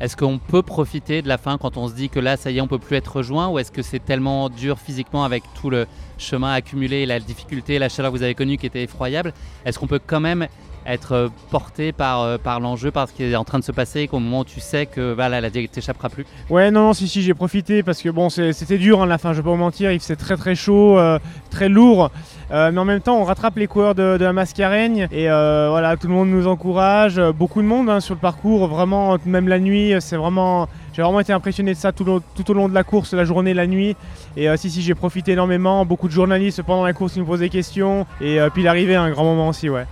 Est-ce 0.00 0.16
qu'on 0.16 0.38
peut 0.38 0.62
profiter 0.62 1.22
de 1.22 1.28
la 1.28 1.38
fin 1.38 1.58
quand 1.58 1.76
on 1.76 1.88
se 1.88 1.94
dit 1.94 2.08
que 2.08 2.18
là, 2.18 2.36
ça 2.36 2.50
y 2.50 2.58
est, 2.58 2.60
on 2.60 2.66
peut 2.66 2.78
plus 2.78 2.96
être 2.96 3.16
rejoint 3.16 3.48
Ou 3.48 3.58
est-ce 3.58 3.70
que 3.70 3.82
c'est 3.82 4.04
tellement 4.04 4.48
dur 4.48 4.78
physiquement 4.78 5.24
avec 5.24 5.44
tout 5.54 5.70
le 5.70 5.86
chemin 6.18 6.52
accumulé, 6.52 7.06
la 7.06 7.20
difficulté, 7.20 7.78
la 7.78 7.88
chaleur 7.88 8.10
que 8.12 8.16
vous 8.16 8.22
avez 8.22 8.34
connue 8.34 8.56
qui 8.56 8.66
était 8.66 8.82
effroyable? 8.82 9.32
Est-ce 9.64 9.78
qu'on 9.78 9.86
peut 9.86 10.00
quand 10.04 10.20
même 10.20 10.48
être 10.86 11.12
euh, 11.12 11.28
porté 11.50 11.92
par, 11.92 12.22
euh, 12.22 12.38
par 12.38 12.60
l'enjeu, 12.60 12.90
par 12.90 13.08
ce 13.08 13.12
qui 13.12 13.24
est 13.24 13.36
en 13.36 13.44
train 13.44 13.58
de 13.58 13.64
se 13.64 13.72
passer, 13.72 14.08
qu'au 14.08 14.18
moment 14.18 14.40
où 14.40 14.44
tu 14.44 14.60
sais 14.60 14.86
que 14.86 15.12
voilà, 15.14 15.40
la 15.40 15.50
t'échappera 15.50 16.08
plus 16.08 16.26
Ouais, 16.50 16.70
non, 16.70 16.86
non, 16.86 16.92
si, 16.92 17.08
si, 17.08 17.22
j'ai 17.22 17.34
profité 17.34 17.82
parce 17.82 18.02
que 18.02 18.08
bon, 18.08 18.30
c'était 18.30 18.78
dur 18.78 19.02
hein, 19.02 19.06
la 19.06 19.18
fin, 19.18 19.32
je 19.32 19.38
vais 19.38 19.44
pas 19.44 19.50
vous 19.50 19.56
mentir, 19.56 19.92
il 19.92 20.00
faisait 20.00 20.16
très 20.16 20.36
très 20.36 20.54
chaud, 20.54 20.98
euh, 20.98 21.18
très 21.50 21.68
lourd. 21.68 22.10
mais 22.50 22.78
en 22.78 22.84
même 22.84 23.00
temps, 23.00 23.18
on 23.18 23.24
rattrape 23.24 23.56
les 23.56 23.66
coureurs 23.66 23.94
de, 23.94 24.18
la 24.20 24.32
Mascareigne 24.32 25.08
et 25.10 25.26
voilà, 25.26 25.96
tout 25.96 26.08
le 26.08 26.14
monde 26.14 26.28
nous 26.28 26.46
encourage, 26.46 27.20
beaucoup 27.36 27.62
de 27.62 27.66
monde 27.66 27.88
hein, 27.88 28.00
sur 28.00 28.14
le 28.14 28.20
parcours, 28.20 28.66
vraiment, 28.68 29.16
même 29.26 29.48
la 29.48 29.58
nuit, 29.58 29.94
c'est 30.00 30.16
vraiment. 30.16 30.68
J'ai 30.94 31.00
vraiment 31.00 31.20
été 31.20 31.32
impressionné 31.32 31.72
de 31.72 31.78
ça 31.78 31.90
tout, 31.90 32.20
tout, 32.34 32.50
au 32.50 32.54
long 32.54 32.68
de 32.68 32.74
la 32.74 32.84
course, 32.84 33.14
la 33.14 33.24
journée, 33.24 33.54
la 33.54 33.66
nuit. 33.66 33.96
Et 34.36 34.54
si, 34.58 34.70
si, 34.70 34.82
j'ai 34.82 34.94
profité 34.94 35.32
énormément. 35.32 35.86
Beaucoup 35.86 36.06
de 36.06 36.12
journalistes 36.12 36.62
pendant 36.62 36.84
la 36.84 36.92
course 36.92 37.14
qui 37.14 37.20
me 37.20 37.24
posaient 37.24 37.46
des 37.46 37.48
questions. 37.48 38.06
Et 38.20 38.38
puis 38.52 38.62
l'arrivée, 38.62 38.94
un 38.94 39.10
grand 39.10 39.24
moment 39.24 39.48
aussi, 39.48 39.70
ouais. 39.70 39.86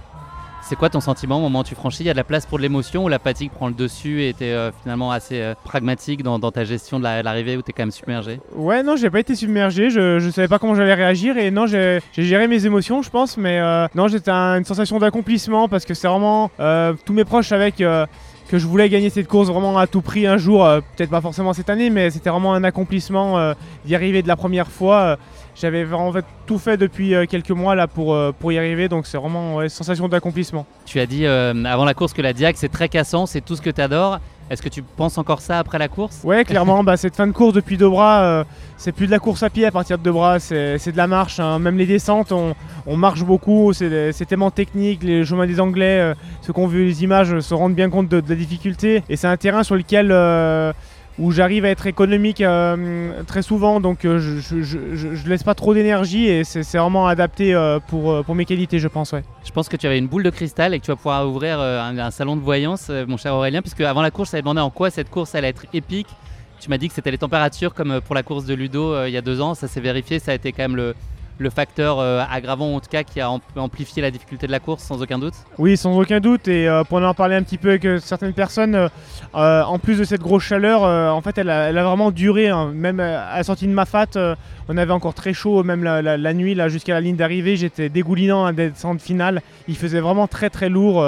C'est 0.71 0.77
quoi 0.77 0.89
ton 0.89 1.01
sentiment 1.01 1.39
au 1.39 1.41
moment 1.41 1.59
où 1.59 1.65
tu 1.65 1.75
franchis? 1.75 2.05
Il 2.05 2.07
y 2.07 2.11
a 2.11 2.13
de 2.13 2.17
la 2.17 2.23
place 2.23 2.47
pour 2.47 2.59
de 2.59 2.63
l'émotion 2.63 3.03
ou 3.03 3.09
la 3.09 3.19
fatigue 3.19 3.51
prend 3.51 3.67
le 3.67 3.75
dessus 3.75 4.23
et 4.23 4.35
tu 4.35 4.45
es 4.45 4.53
euh, 4.53 4.71
finalement 4.71 5.11
assez 5.11 5.41
euh, 5.41 5.55
pragmatique 5.65 6.23
dans, 6.23 6.39
ta 6.39 6.63
gestion 6.63 7.01
de 7.01 7.03
l'arrivée 7.03 7.57
où 7.57 7.63
tu 7.63 7.71
es 7.71 7.73
quand 7.73 7.83
même 7.83 7.91
submergé? 7.91 8.39
Ouais, 8.55 8.85
non, 8.85 8.95
j'ai 8.95 9.11
pas 9.11 9.19
été 9.19 9.35
submergé. 9.35 9.91
Je, 9.91 10.21
je 10.21 10.31
savais 10.31 10.47
pas 10.47 10.61
comment 10.61 10.77
j'allais 10.77 10.95
réagir 10.95 11.37
et 11.39 11.51
non, 11.51 11.67
j'ai 11.67 12.01
géré 12.17 12.47
mes 12.47 12.67
émotions, 12.67 13.03
je 13.03 13.11
pense. 13.11 13.37
Mais 13.37 13.59
euh, 13.59 13.89
non, 13.97 14.07
j'étais 14.07 14.31
une 14.31 14.65
sensation 14.65 15.01
d'accomplissement 15.01 15.67
parce 15.67 15.85
que 15.85 15.93
c'est 15.93 16.07
vraiment 16.07 16.53
tous 17.05 17.13
mes 17.15 17.25
proches 17.25 17.51
avec 17.51 17.79
que 17.79 18.59
je 18.59 18.65
voulais 18.65 18.89
gagner 18.89 19.11
cette 19.11 19.27
course 19.27 19.49
vraiment 19.49 19.77
à 19.77 19.89
tout 19.89 20.03
prix 20.03 20.29
un 20.29 20.37
jour, 20.37 20.65
peut-être 20.97 21.11
pas 21.11 21.21
forcément 21.21 21.53
cette 21.53 21.71
année, 21.71 21.91
mais 21.91 22.11
c'était 22.11 22.31
vraiment 22.31 22.55
un 22.55 22.63
accomplissement 22.63 23.55
d'y 23.85 23.97
arriver 23.97 24.23
de 24.23 24.29
la 24.29 24.37
première 24.37 24.71
fois. 24.71 25.19
J'avais 25.61 25.85
en 25.93 26.11
fait 26.11 26.25
tout 26.47 26.59
fait 26.59 26.79
depuis 26.79 27.15
euh, 27.15 27.27
quelques 27.27 27.51
mois 27.51 27.75
là 27.75 27.87
pour, 27.87 28.15
euh, 28.15 28.33
pour 28.33 28.51
y 28.51 28.57
arriver, 28.57 28.89
donc 28.89 29.07
c'est 29.07 29.19
vraiment 29.19 29.61
une 29.61 29.69
sensation 29.69 30.09
d'accomplissement. 30.09 30.65
Tu 30.87 31.01
as 31.01 31.05
dit 31.05 31.27
euh, 31.27 31.53
avant 31.67 31.85
la 31.85 31.93
course 31.93 32.15
que 32.15 32.23
la 32.23 32.33
Diac 32.33 32.57
c'est 32.57 32.71
très 32.71 32.89
cassant, 32.89 33.27
c'est 33.27 33.43
tout 33.43 33.57
ce 33.57 33.61
que 33.61 33.69
tu 33.69 33.81
adores. 33.83 34.21
Est-ce 34.49 34.63
que 34.63 34.71
tu 34.71 34.83
penses 34.83 35.19
encore 35.19 35.43
ça 35.43 35.59
après 35.59 35.79
la 35.79 35.89
course? 35.89 36.23
Ouais, 36.25 36.47
clairement. 36.47 36.83
bah, 36.85 36.97
cette 36.97 37.15
fin 37.15 37.27
de 37.27 37.33
course 37.33 37.53
depuis 37.53 37.77
deux 37.77 37.91
bras, 37.91 38.45
c'est 38.79 38.91
plus 38.91 39.07
de 39.07 39.13
la 39.13 39.19
course 39.19 39.43
à 39.43 39.51
pied 39.51 39.67
à 39.67 39.71
partir 39.71 39.99
de 39.99 40.03
deux 40.03 40.11
bras, 40.13 40.41
c'est 40.41 40.91
de 40.91 40.97
la 40.97 41.07
marche. 41.07 41.39
Hein. 41.39 41.61
Même 41.61 41.77
les 41.77 41.87
descentes, 41.87 42.33
on, 42.33 42.97
marche 42.97 43.23
beaucoup. 43.23 43.73
C'est 43.73 44.27
tellement 44.27 44.51
technique. 44.51 45.05
Les 45.05 45.25
chemins 45.25 45.47
des 45.47 45.61
Anglais, 45.61 46.15
ceux 46.43 46.53
qui 46.53 46.59
ont 46.59 46.67
vu 46.67 46.87
les 46.87 47.05
images 47.05 47.39
se 47.39 47.55
rendent 47.55 47.77
bien 47.77 47.91
compte 47.91 48.09
de, 48.09 48.19
de 48.19 48.29
la 48.29 48.35
difficulté. 48.35 49.05
Et 49.09 49.15
c'est 49.15 49.29
un 49.29 49.37
terrain 49.37 49.63
sur 49.63 49.77
lequel 49.77 50.11
où 51.21 51.33
j'arrive 51.33 51.67
à 51.67 51.69
être 51.69 51.87
économique 51.87 52.41
euh, 52.41 53.23
très 53.25 53.43
souvent, 53.43 53.79
donc 53.79 54.07
euh, 54.07 54.19
je, 54.19 54.79
ne 54.79 55.29
laisse 55.29 55.43
pas 55.43 55.55
trop 55.55 55.75
d'énergie 55.75 56.27
et 56.27 56.45
c'est 56.45 56.79
vraiment 56.79 57.07
adapté 57.07 57.55
euh, 57.55 57.79
pour, 57.79 58.35
mes 58.35 58.47
qualités, 58.47 58.79
je 58.79 58.89
pense. 58.89 59.15
Je 59.45 59.53
pense 59.53 59.69
que 59.69 59.77
tu 59.77 59.87
avais 59.87 59.99
une 59.99 60.09
boule 60.09 60.23
de 60.23 60.31
cristal 60.31 60.73
et 60.73 60.81
que 60.81 60.85
tu 60.87 60.91
vas 60.91 60.97
pouvoir 60.97 61.29
ouvrir 61.29 61.61
un, 61.61 62.11
salon 62.11 62.37
de 62.37 62.41
voyance, 62.41 62.91
mon 63.07 63.19
cher 63.19 63.35
Aurélien, 63.35 63.61
puisque 63.61 63.83
avant 63.83 64.01
la 64.01 64.11
course, 64.11 64.29
je 64.29 64.33
t'avais 64.33 64.43
demandé 64.43 64.63
en 64.63 64.71
quoi 64.71 64.89
cette 64.91 65.11
course 65.11 65.35
allait 65.35 65.51
être 65.51 65.67
épique. 65.75 66.09
Tu 66.59 66.71
m'as 66.71 66.79
dit 66.79 66.89
que 66.89 66.95
c'était 66.95 67.11
les 67.11 67.19
températures 67.19 67.75
comme 67.75 68.01
pour 68.01 68.15
la 68.15 68.23
course 68.23 68.47
de 68.47 68.55
Ludo 68.55 69.05
il 69.05 69.13
y 69.13 69.17
a 69.19 69.23
deux 69.23 69.43
ans, 69.43 69.55
ça 69.55 69.69
s'est 69.69 69.81
vérifié, 69.81 70.19
ça 70.19 70.33
a 70.33 70.35
été 70.35 70.53
quand 70.53 70.63
même 70.63 70.77
le, 70.77 70.95
le 71.41 71.49
facteur 71.49 71.99
euh, 71.99 72.23
aggravant 72.31 72.77
en 72.77 72.81
tout 72.81 72.91
cas 72.91 73.03
qui 73.03 73.19
a 73.19 73.31
amplifié 73.57 74.03
la 74.03 74.11
difficulté 74.11 74.47
de 74.47 74.53
la 74.53 74.61
course 74.61 74.83
sans 74.83 75.03
aucun 75.03 75.19
doute 75.19 75.33
Oui, 75.59 75.77
sans 75.77 75.99
aucun 75.99 76.21
doute. 76.21 76.47
Et 76.49 76.69
euh, 76.69 76.85
pour 76.85 76.99
en 76.99 77.15
parler 77.15 77.35
un 77.35 77.43
petit 77.43 77.57
peu 77.57 77.71
avec 77.71 77.85
euh, 77.87 77.99
certaines 77.99 78.35
personnes, 78.35 78.89
en 79.33 79.79
plus 79.79 79.99
de 79.99 80.05
cette 80.05 80.21
grosse 80.21 80.45
chaleur, 80.45 80.83
en 80.83 81.21
fait, 81.23 81.39
elle 81.39 81.49
a, 81.49 81.73
vraiment 81.73 82.11
duré. 82.11 82.49
Hein. 82.49 82.71
Même 82.75 83.01
à 83.01 83.37
la 83.37 83.43
sortie 83.43 83.67
de 83.67 83.73
ma 83.73 83.87
fat, 83.87 84.09
on 84.69 84.77
avait 84.77 84.93
encore 84.93 85.15
très 85.15 85.33
chaud, 85.33 85.63
même 85.63 85.83
la, 85.83 86.35
nuit 86.35 86.55
là 86.55 86.69
jusqu'à 86.69 86.93
la 86.93 87.01
ligne 87.01 87.17
d'arrivée. 87.17 87.57
J'étais 87.57 87.89
dégoulinant 87.89 88.45
à 88.45 88.53
la 88.53 88.71
descente 88.71 89.01
finale. 89.01 89.41
Il 89.67 89.77
faisait 89.77 90.01
vraiment 90.01 90.27
très 90.27 90.51
très 90.51 90.69
lourd. 90.69 91.03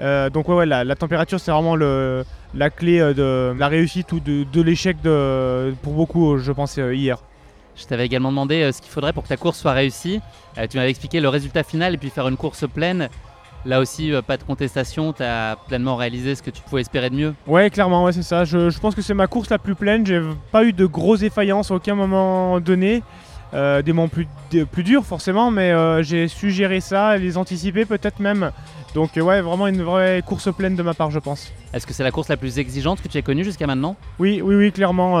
donc 0.00 0.48
ouais, 0.48 0.66
la, 0.66 0.94
température 0.94 1.40
c'est 1.40 1.50
vraiment 1.50 1.74
la 1.74 2.70
clé 2.70 2.98
de 3.14 3.54
la 3.58 3.68
réussite 3.68 4.12
ou 4.12 4.20
de, 4.20 4.44
de 4.44 4.62
l'échec 4.62 4.96
pour 5.82 5.94
beaucoup, 5.94 6.38
je 6.38 6.52
pense, 6.52 6.76
hier. 6.76 7.18
Je 7.78 7.86
t'avais 7.86 8.04
également 8.06 8.30
demandé 8.30 8.62
euh, 8.62 8.72
ce 8.72 8.82
qu'il 8.82 8.90
faudrait 8.90 9.12
pour 9.12 9.22
que 9.22 9.28
ta 9.28 9.36
course 9.36 9.58
soit 9.58 9.72
réussie. 9.72 10.20
Euh, 10.58 10.66
tu 10.68 10.76
m'avais 10.76 10.90
expliqué 10.90 11.20
le 11.20 11.28
résultat 11.28 11.62
final 11.62 11.94
et 11.94 11.96
puis 11.96 12.10
faire 12.10 12.28
une 12.28 12.36
course 12.36 12.66
pleine. 12.68 13.08
là 13.64 13.80
aussi, 13.80 14.12
pas 14.26 14.36
de 14.36 14.42
contestation, 14.42 15.12
tu 15.12 15.22
as 15.22 15.56
pleinement 15.68 15.96
réalisé 15.96 16.34
ce 16.34 16.42
que 16.42 16.50
tu 16.50 16.62
pouvais 16.62 16.80
espérer 16.80 17.10
de 17.10 17.14
mieux. 17.16 17.34
Ouais, 17.46 17.70
clairement, 17.70 18.04
ouais, 18.04 18.12
c'est 18.12 18.22
ça. 18.22 18.44
Je, 18.44 18.70
je 18.70 18.78
pense 18.78 18.94
que 18.94 19.02
c'est 19.02 19.14
ma 19.14 19.26
course 19.26 19.50
la 19.50 19.58
plus 19.58 19.74
pleine. 19.74 20.04
J'ai 20.06 20.20
pas 20.52 20.64
eu 20.64 20.72
de 20.72 20.86
grosses 20.86 21.20
défaillances 21.20 21.70
à 21.70 21.74
aucun 21.74 21.94
moment 21.94 22.60
donné. 22.60 23.02
Euh, 23.54 23.80
des 23.80 23.94
moments 23.94 24.08
plus, 24.08 24.26
plus 24.70 24.82
durs 24.82 25.06
forcément, 25.06 25.50
mais 25.50 25.70
euh, 25.70 26.02
j'ai 26.02 26.28
su 26.28 26.50
gérer 26.50 26.80
ça, 26.80 27.16
les 27.16 27.38
anticiper 27.38 27.86
peut-être 27.86 28.20
même. 28.20 28.50
Donc 28.94 29.16
euh, 29.16 29.22
ouais, 29.22 29.40
vraiment 29.40 29.66
une 29.66 29.82
vraie 29.82 30.22
course 30.24 30.52
pleine 30.54 30.76
de 30.76 30.82
ma 30.82 30.92
part, 30.92 31.10
je 31.10 31.18
pense. 31.18 31.50
Est-ce 31.72 31.86
que 31.86 31.94
c'est 31.94 32.02
la 32.02 32.10
course 32.10 32.28
la 32.28 32.36
plus 32.36 32.58
exigeante 32.58 33.00
que 33.00 33.08
tu 33.08 33.16
aies 33.16 33.22
connue 33.22 33.44
jusqu'à 33.44 33.66
maintenant? 33.66 33.96
Oui, 34.18 34.42
oui, 34.42 34.54
oui, 34.54 34.70
clairement. 34.70 35.18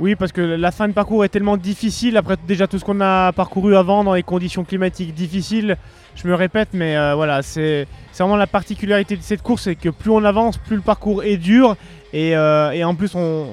oui, 0.00 0.16
parce 0.16 0.32
que 0.32 0.40
la 0.40 0.72
fin 0.72 0.88
de 0.88 0.92
parcours 0.92 1.24
est 1.24 1.28
tellement 1.28 1.56
difficile. 1.56 2.16
Après 2.16 2.36
déjà 2.48 2.66
tout 2.66 2.78
ce 2.78 2.84
qu'on 2.84 3.00
a 3.00 3.32
parcouru 3.32 3.76
avant 3.76 4.02
dans 4.02 4.14
les 4.14 4.24
conditions 4.24 4.64
climatiques 4.64 5.14
difficiles, 5.14 5.76
je 6.16 6.26
me 6.26 6.34
répète, 6.34 6.70
mais 6.72 6.94
voilà, 7.14 7.42
c'est 7.42 7.86
vraiment 8.18 8.36
la 8.36 8.46
particularité 8.46 9.16
de 9.16 9.22
cette 9.22 9.42
course, 9.42 9.62
c'est 9.62 9.76
que 9.76 9.88
plus 9.88 10.10
on 10.10 10.24
avance, 10.24 10.56
plus 10.56 10.76
le 10.76 10.82
parcours 10.82 11.22
est 11.22 11.36
dur 11.36 11.76
euh, 12.16 12.70
et, 12.70 12.84
en 12.84 12.94
plus, 12.94 13.14
on, 13.14 13.46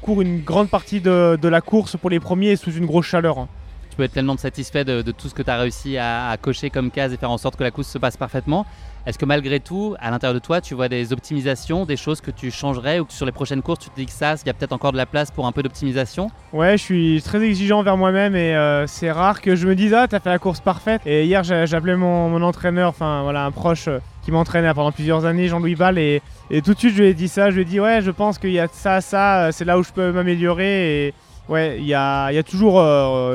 court 0.00 0.22
une 0.22 0.42
grande 0.42 0.68
partie 0.68 1.00
de, 1.00 1.48
la 1.48 1.60
course 1.60 1.96
pour 1.96 2.10
les 2.10 2.20
premiers 2.20 2.56
sous 2.56 2.72
une 2.72 2.86
grosse 2.86 3.06
chaleur. 3.06 3.38
Hein. 3.38 3.48
Tu 3.90 3.96
peux 3.96 4.02
être 4.04 4.12
tellement 4.12 4.36
satisfait 4.36 4.84
de, 4.84 5.02
tout 5.12 5.28
ce 5.28 5.34
que 5.34 5.42
tu 5.42 5.50
as 5.50 5.58
réussi 5.58 5.96
à, 5.96 6.36
cocher 6.40 6.70
comme 6.70 6.90
case 6.90 7.12
et 7.12 7.16
faire 7.16 7.30
en 7.30 7.38
sorte 7.38 7.56
que 7.56 7.64
la 7.64 7.70
course 7.70 7.88
se 7.88 7.98
passe 7.98 8.16
parfaitement. 8.16 8.66
Est-ce 9.06 9.18
que 9.18 9.24
malgré 9.24 9.60
tout, 9.60 9.96
à 9.98 10.10
l'intérieur 10.10 10.34
de 10.34 10.44
toi, 10.44 10.60
tu 10.60 10.74
vois 10.74 10.88
des 10.88 11.14
optimisations, 11.14 11.86
des 11.86 11.96
choses 11.96 12.20
que 12.20 12.30
tu 12.30 12.50
changerais 12.50 12.98
ou 12.98 13.06
que 13.06 13.14
sur 13.14 13.24
les 13.24 13.32
prochaines 13.32 13.62
courses, 13.62 13.78
tu 13.78 13.88
te 13.88 13.96
dis 13.96 14.04
que 14.04 14.12
ça, 14.12 14.34
il 14.34 14.46
y 14.46 14.50
a 14.50 14.52
peut-être 14.52 14.74
encore 14.74 14.92
de 14.92 14.98
la 14.98 15.06
place 15.06 15.30
pour 15.30 15.46
un 15.46 15.52
peu 15.52 15.62
d'optimisation? 15.62 16.30
Ouais, 16.52 16.76
je 16.76 16.82
suis 16.82 17.22
très 17.22 17.42
exigeant 17.42 17.82
vers 17.82 17.96
moi-même 17.96 18.36
et 18.36 18.54
euh, 18.54 18.86
c'est 18.86 19.10
rare 19.10 19.40
que 19.40 19.56
je 19.56 19.66
me 19.66 19.74
dise 19.74 19.94
Ah, 19.94 20.06
t'as 20.06 20.20
fait 20.20 20.28
la 20.28 20.38
course 20.38 20.60
parfaite. 20.60 21.00
Et 21.06 21.24
hier, 21.24 21.42
j'appelais 21.42 21.96
mon, 21.96 22.28
mon, 22.28 22.42
entraîneur, 22.42 22.90
enfin 22.90 23.22
voilà, 23.22 23.46
un 23.46 23.50
proche 23.52 23.88
euh, 23.88 24.00
qui 24.22 24.32
m'entraînait 24.32 24.72
pendant 24.74 24.92
plusieurs 24.92 25.24
années, 25.24 25.48
Jean-Louis 25.48 25.76
Ball, 25.76 25.98
et, 25.98 26.22
tout 26.64 26.74
de 26.74 26.78
suite, 26.78 26.94
je 26.94 27.02
lui 27.02 27.08
ai 27.08 27.14
dit 27.14 27.28
ça. 27.28 27.50
Je 27.50 27.56
lui 27.56 27.62
ai 27.62 27.64
dit 27.64 27.80
Ouais, 27.80 28.02
je 28.02 28.10
pense 28.10 28.38
qu'il 28.38 28.52
y 28.52 28.58
a 28.58 28.68
ça, 28.70 29.00
ça, 29.00 29.44
euh, 29.44 29.52
c'est 29.52 29.64
là 29.64 29.78
où 29.78 29.82
je 29.82 29.92
peux 29.92 30.12
m'améliorer. 30.12 31.06
Et 31.06 31.14
ouais, 31.48 31.76
il 31.78 31.86
y 31.86 31.94
a, 31.94 32.30
y, 32.32 32.38
a 32.38 32.42
toujours, 32.42 32.82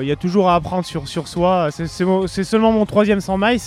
y 0.01 0.11
a 0.11 0.15
toujours 0.15 0.49
à 0.49 0.55
apprendre 0.55 0.85
sur, 0.85 1.07
sur 1.07 1.27
soi. 1.27 1.69
C'est 1.71 2.43
seulement 2.43 2.71
mon 2.71 2.85
troisième 2.85 3.21
100 3.21 3.37
miles. 3.37 3.59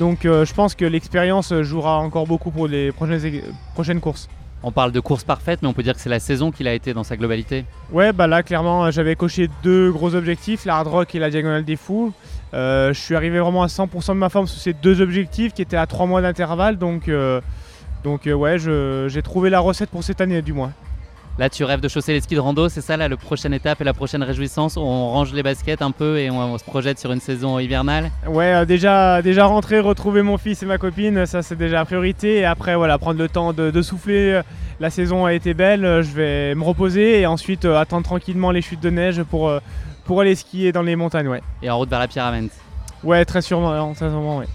Donc 0.00 0.24
euh, 0.24 0.46
je 0.46 0.54
pense 0.54 0.74
que 0.74 0.86
l'expérience 0.86 1.52
jouera 1.60 1.98
encore 1.98 2.26
beaucoup 2.26 2.50
pour 2.50 2.66
les 2.66 2.90
prochaines, 2.90 3.42
prochaines 3.74 4.00
courses. 4.00 4.28
On 4.62 4.72
parle 4.72 4.92
de 4.92 5.00
course 5.00 5.24
parfaite, 5.24 5.60
mais 5.62 5.68
on 5.68 5.74
peut 5.74 5.82
dire 5.82 5.94
que 5.94 6.00
c'est 6.00 6.10
la 6.10 6.20
saison 6.20 6.50
qu'il 6.50 6.66
a 6.68 6.74
été 6.74 6.94
dans 6.94 7.04
sa 7.04 7.16
globalité. 7.18 7.66
Ouais, 7.92 8.12
bah 8.12 8.26
là 8.26 8.42
clairement 8.42 8.90
j'avais 8.90 9.14
coché 9.14 9.48
deux 9.62 9.92
gros 9.92 10.14
objectifs, 10.14 10.64
la 10.64 10.76
hard 10.76 10.88
rock 10.88 11.14
et 11.14 11.18
la 11.18 11.28
diagonale 11.28 11.64
des 11.64 11.76
fous. 11.76 12.14
Euh, 12.52 12.92
je 12.92 13.00
suis 13.00 13.14
arrivé 13.14 13.38
vraiment 13.38 13.62
à 13.62 13.66
100% 13.66 14.08
de 14.08 14.12
ma 14.14 14.28
forme 14.28 14.46
sur 14.46 14.60
ces 14.60 14.72
deux 14.72 15.00
objectifs 15.00 15.52
qui 15.52 15.62
étaient 15.62 15.76
à 15.76 15.86
trois 15.86 16.06
mois 16.06 16.20
d'intervalle, 16.20 16.78
donc, 16.78 17.08
euh, 17.08 17.40
donc 18.02 18.26
ouais, 18.26 18.58
j'ai 18.58 19.22
trouvé 19.22 19.50
la 19.50 19.60
recette 19.60 19.90
pour 19.90 20.02
cette 20.02 20.20
année 20.20 20.42
du 20.42 20.52
moins. 20.52 20.72
Là, 21.38 21.48
tu 21.48 21.64
rêves 21.64 21.80
de 21.80 21.88
chausser 21.88 22.12
les 22.12 22.20
skis 22.20 22.34
de 22.34 22.40
rando, 22.40 22.68
c'est 22.68 22.82
ça 22.82 22.98
là, 22.98 23.08
la 23.08 23.16
prochaine 23.16 23.54
étape 23.54 23.80
et 23.80 23.84
la 23.84 23.94
prochaine 23.94 24.22
réjouissance? 24.22 24.76
On 24.76 25.10
range 25.10 25.32
les 25.32 25.42
baskets 25.42 25.80
un 25.80 25.90
peu 25.90 26.18
et 26.18 26.30
on, 26.30 26.58
se 26.58 26.64
projette 26.64 26.98
sur 26.98 27.12
une 27.12 27.20
saison 27.20 27.58
hivernale? 27.58 28.10
Ouais, 28.26 28.52
euh, 28.52 28.64
déjà, 28.66 29.22
déjà 29.22 29.46
rentrer, 29.46 29.80
retrouver 29.80 30.20
mon 30.20 30.36
fils 30.36 30.62
et 30.62 30.66
ma 30.66 30.76
copine, 30.76 31.24
ça 31.24 31.40
c'est 31.40 31.56
déjà 31.56 31.76
la 31.76 31.84
priorité. 31.86 32.40
Et 32.40 32.44
après, 32.44 32.76
voilà, 32.76 32.98
prendre 32.98 33.18
le 33.18 33.28
temps 33.28 33.54
de, 33.54 33.80
souffler. 33.80 34.42
La 34.80 34.90
saison 34.90 35.24
a 35.24 35.32
été 35.32 35.54
belle, 35.54 36.02
je 36.02 36.12
vais 36.12 36.54
me 36.54 36.62
reposer 36.62 37.20
et 37.20 37.26
ensuite 37.26 37.64
euh, 37.64 37.78
attendre 37.78 38.04
tranquillement 38.04 38.50
les 38.50 38.60
chutes 38.60 38.82
de 38.82 38.90
neige 38.90 39.22
pour, 39.22 39.48
euh, 39.48 39.60
pour 40.10 40.22
aller 40.22 40.34
skier 40.34 40.72
dans 40.72 40.82
les 40.82 40.96
montagnes. 40.96 41.28
Ouais. 41.28 41.40
Et 41.62 41.70
en 41.70 41.78
route 41.78 41.88
vers 41.88 42.00
la 42.00 42.08
Pyramide 42.08 42.50
Ouais, 43.04 43.24
très 43.24 43.42
sûrement, 43.42 43.94
très 43.94 44.08
sûrement, 44.08 44.38
ouais. 44.38 44.48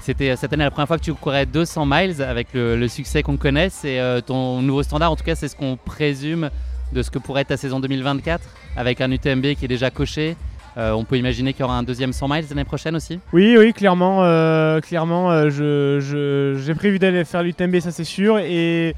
C'était 0.00 0.28
euh, 0.28 0.36
cette 0.36 0.52
année 0.52 0.64
la 0.64 0.70
première 0.70 0.86
fois 0.86 0.98
que 0.98 1.02
tu 1.02 1.14
courais 1.14 1.46
200 1.46 1.86
miles 1.86 2.20
avec 2.20 2.48
le, 2.52 2.86
succès 2.88 3.22
qu'on 3.22 3.38
connaît. 3.38 3.70
C'est 3.70 3.98
euh, 3.98 4.20
ton 4.20 4.60
nouveau 4.60 4.82
standard, 4.82 5.10
en 5.10 5.16
tout 5.16 5.24
cas, 5.24 5.34
c'est 5.34 5.48
ce 5.48 5.56
qu'on 5.56 5.78
présume 5.82 6.50
de 6.92 7.02
ce 7.02 7.10
que 7.10 7.18
pourrait 7.18 7.40
être 7.40 7.48
ta 7.48 7.56
saison 7.56 7.80
2024 7.80 8.44
avec 8.76 9.00
un 9.00 9.10
UTMB 9.10 9.54
qui 9.54 9.64
est 9.64 9.68
déjà 9.68 9.90
coché. 9.90 10.36
Euh, 10.76 10.92
on 10.92 11.04
peut 11.04 11.16
imaginer 11.16 11.54
qu'il 11.54 11.62
y 11.62 11.64
aura 11.64 11.78
un 11.78 11.84
deuxième 11.84 12.12
100 12.12 12.28
miles 12.28 12.44
l'année 12.50 12.64
prochaine 12.64 12.94
aussi 12.94 13.18
Oui, 13.32 13.56
oui, 13.56 13.72
clairement. 13.72 14.18
clairement, 14.82 15.48
j'ai 15.48 16.74
prévu 16.74 16.98
d'aller 16.98 17.24
faire 17.24 17.42
l'UTMB, 17.42 17.80
ça 17.80 17.92
c'est 17.92 18.04
sûr. 18.04 18.40
Et 18.40 18.94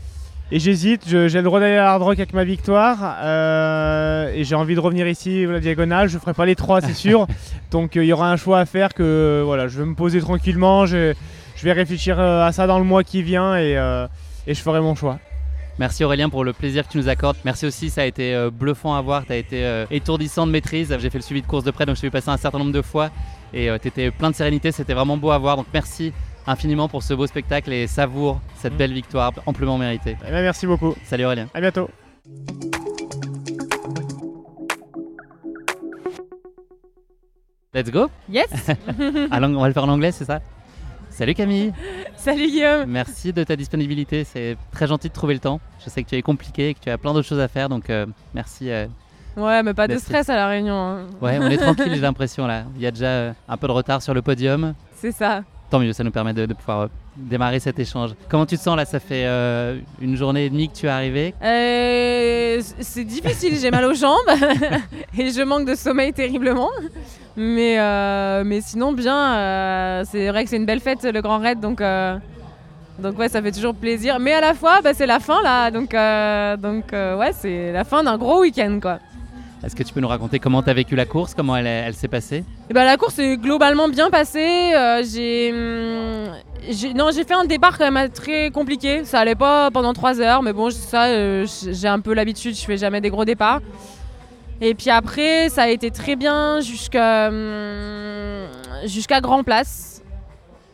et 0.51 0.59
j'hésite, 0.59 1.09
j'ai 1.09 1.29
le 1.29 1.43
droit 1.43 1.59
d'aller 1.59 1.77
à 1.77 1.93
Hard 1.93 2.03
Rock 2.03 2.19
avec 2.19 2.35
ma 2.35 2.45
victoire. 2.45 2.99
Euh, 3.23 4.31
et 4.35 4.45
j'ai 4.45 4.55
envie 4.55 4.75
de 4.75 4.81
revenir 4.81 5.09
ici, 5.09 5.47
la 5.47 5.59
diagonale. 5.59 6.09
Je 6.09 6.17
ne 6.17 6.21
ferai 6.21 6.35
pas 6.35 6.45
les 6.45 6.55
trois, 6.55 6.83
c'est 6.83 6.95
sûr. 6.95 7.27
Donc 7.71 7.97
euh, 7.97 8.05
il 8.05 8.09
y 8.09 8.13
aura 8.13 8.31
un 8.31 8.37
choix 8.37 8.59
à 8.61 8.67
faire 8.67 8.93
que 8.93 9.43
voilà, 9.45 9.69
je 9.69 9.79
vais 9.79 9.87
me 9.87 9.95
poser 9.95 10.21
tranquillement. 10.21 10.85
Je, 10.85 11.15
vais 11.63 11.73
réfléchir 11.73 12.21
euh, 12.21 12.47
à 12.47 12.53
ça 12.53 12.67
dans 12.67 12.79
le 12.79 12.85
mois 12.85 13.03
qui 13.05 13.23
vient 13.23 13.57
et, 13.57 13.75
je 14.47 14.61
ferai 14.61 14.81
mon 14.81 14.95
choix. 14.95 15.19
Merci 15.79 16.05
Aurélien 16.05 16.29
pour 16.29 16.45
le 16.45 16.53
plaisir 16.53 16.87
que 16.87 16.93
tu 16.93 16.99
nous 16.99 17.09
accordes. 17.09 17.39
Merci 17.45 17.67
aussi, 17.67 17.89
ça 17.89 18.03
a 18.03 18.05
été 18.05 18.49
bluffant 18.53 18.95
à 18.95 19.01
voir. 19.01 19.25
Tu 19.25 19.33
as 19.33 19.37
été 19.37 19.85
étourdissant 19.91 20.47
de 20.47 20.53
maîtrise. 20.53 20.95
J'ai 21.01 21.11
fait 21.11 21.19
le 21.19 21.25
suivi 21.25 21.41
de 21.41 21.47
course 21.47 21.65
de 21.65 21.71
près, 21.71 21.87
donc 21.87 21.97
je 21.97 22.03
vu 22.03 22.11
passer 22.11 22.29
un 22.29 22.37
certain 22.37 22.59
nombre 22.59 22.71
de 22.71 22.83
fois. 22.83 23.11
Et 23.55 23.71
tu 23.81 23.89
étais 23.89 24.11
plein 24.11 24.31
de 24.31 24.37
sérénité. 24.37 24.71
C'était 24.73 24.95
vraiment 24.95 25.17
beau 25.17 25.31
à 25.31 25.39
voir. 25.39 25.57
Donc 25.57 25.67
merci 25.73 26.13
infiniment 26.47 26.89
pour 26.89 27.03
ce 27.03 27.15
beau 27.15 27.27
spectacle 27.27 27.73
et 27.73 27.87
savoure 27.87 28.41
cette 28.57 28.77
belle 28.77 28.93
victoire 28.93 29.33
amplement 29.47 29.79
méritée. 29.79 30.17
Eh 30.27 30.31
ben, 30.31 30.43
merci 30.43 30.67
beaucoup. 30.67 30.95
Salut 31.05 31.25
Aurélien. 31.25 31.49
À 31.55 31.61
bientôt. 31.61 31.89
Let's 37.75 37.91
go 37.91 38.09
Yes 38.29 38.47
On 39.33 39.61
va 39.61 39.67
le 39.67 39.73
faire 39.73 39.85
en 39.85 39.89
anglais, 39.89 40.13
c'est 40.13 40.25
ça? 40.25 40.41
Salut 41.11 41.35
Camille 41.35 41.73
Salut 42.17 42.47
Guillaume 42.47 42.89
Merci 42.89 43.33
de 43.33 43.43
ta 43.43 43.57
disponibilité, 43.57 44.25
c'est 44.25 44.57
très 44.71 44.87
gentil 44.87 45.09
de 45.09 45.13
trouver 45.13 45.35
le 45.35 45.41
temps. 45.41 45.61
Je 45.85 45.91
sais 45.91 46.03
que 46.03 46.09
tu 46.09 46.17
es 46.17 46.23
compliqué 46.23 46.71
et 46.71 46.75
que 46.75 46.81
tu 46.81 46.91
as 46.91 46.99
plein 46.99 47.13
d'autres 47.13 47.29
choses 47.29 47.41
à 47.41 47.49
faire, 47.49 47.69
donc 47.69 47.91
euh, 47.91 48.07
merci. 48.33 48.71
Euh, 48.71 48.87
ouais, 49.37 49.63
mais 49.63 49.75
pas 49.75 49.87
de 49.87 49.97
stress 49.99 50.29
à 50.29 50.37
la 50.37 50.49
réunion. 50.49 50.75
Hein. 50.75 51.07
Ouais, 51.21 51.39
on 51.41 51.49
est 51.49 51.57
tranquille, 51.57 51.91
j'ai 51.95 52.01
l'impression 52.01 52.47
là. 52.47 52.65
Il 52.77 52.83
y 52.83 52.87
a 52.87 52.91
déjà 52.91 53.07
euh, 53.07 53.33
un 53.49 53.57
peu 53.57 53.67
de 53.67 53.73
retard 53.73 54.03
sur 54.03 54.15
le 54.15 54.23
podium. 54.23 54.75
C'est 54.97 55.13
ça 55.13 55.43
tant 55.75 55.81
mieux, 55.81 55.93
ça 55.93 56.05
nous 56.05 56.13
permet 56.13 56.33
de, 56.33 56.47
pouvoir 56.55 56.83
euh, 56.83 56.89
démarrer 57.17 57.59
cet 57.59 57.81
échange. 57.81 58.11
Comment 58.29 58.47
tu 58.47 58.57
te 58.57 58.63
sens 58.63 58.77
là 58.77 58.85
Ça 58.85 59.01
fait 59.01 59.25
euh, 59.27 59.81
une 60.01 60.17
journée 60.17 60.45
et 60.45 60.51
demie 60.51 60.69
que 60.69 60.77
tu 60.77 60.87
es 60.87 60.89
arrivé 60.89 61.35
euh, 61.43 62.61
C'est 62.79 63.03
difficile, 63.03 63.59
j'ai 63.61 63.73
mal 63.73 63.85
aux 63.85 63.95
jambes 63.95 64.31
et 65.19 65.31
je 65.31 65.43
manque 65.43 65.67
de 65.67 65.75
sommeil 65.75 66.13
terriblement. 66.13 66.71
Mais, 67.37 67.77
mais 68.45 68.61
sinon, 68.61 68.93
bien, 68.93 70.05
c'est 70.05 70.29
vrai 70.29 70.45
que 70.45 70.51
c'est 70.51 70.59
une 70.59 70.67
belle 70.67 70.79
fête 70.79 71.03
le 71.03 71.21
Grand 71.21 71.39
Raid, 71.39 71.59
donc, 71.59 71.83
donc 73.01 73.19
ouais, 73.19 73.29
ça 73.29 73.43
fait 73.43 73.51
toujours 73.51 73.75
plaisir. 73.75 74.21
Mais 74.21 74.33
à 74.35 74.41
la 74.41 74.55
fois, 74.55 74.81
bah, 74.81 74.95
c'est 74.95 75.07
la 75.07 75.19
fin 75.19 75.43
là, 75.43 75.73
donc, 75.73 75.91
donc 76.63 76.93
ouais, 76.93 77.33
c'est 77.33 77.73
la 77.73 77.83
fin 77.83 78.05
d'un 78.05 78.17
gros 78.17 78.43
week-end 78.43 78.79
quoi. 78.81 79.01
Est-ce 79.65 79.75
que 79.75 79.83
tu 79.83 79.95
peux 79.95 80.01
nous 80.01 80.09
raconter 80.09 80.39
comment 80.39 80.63
tu 80.63 80.69
as 80.69 80.75
vécu 80.75 80.95
la 80.95 81.07
course, 81.07 81.33
comment 81.35 81.57
elle, 81.57 81.95
s'est 81.95 82.09
passée? 82.09 82.45
Eh 82.69 82.75
ben, 82.75 82.85
La 82.85 82.99
course 82.99 83.19
est 83.19 83.39
globalement 83.39 83.89
bien 83.89 84.11
passée. 84.11 84.73
Euh, 84.75 84.99
hum, 84.99 86.35
j'ai, 86.69 87.25
fait 87.25 87.35
un 87.35 87.47
départ 87.47 87.79
quand 87.79 87.91
même 87.91 88.11
très 88.11 88.51
compliqué. 88.51 89.05
Ça 89.05 89.21
allait 89.21 89.35
pas 89.35 89.71
pendant 89.71 89.95
3 89.95 90.21
heures, 90.21 90.43
mais 90.43 90.53
bon, 90.53 90.71
ça, 90.71 91.05
euh, 91.07 91.47
j'ai 91.71 91.89
un 91.89 92.01
peu 92.01 92.13
l'habitude, 92.13 92.55
je 92.55 92.65
fais 92.65 92.77
jamais 92.77 93.01
des 93.01 93.09
gros 93.09 93.25
départs. 93.25 93.61
Et 94.61 94.75
puis 94.75 94.91
après, 94.91 95.49
ça 95.49 95.63
a 95.63 95.69
été 95.69 95.91
très 95.91 96.17
bien 96.17 96.61
jusqu'à, 96.61 97.29
hum, 97.29 98.47
Grand 99.23 99.43
Place. 99.45 100.03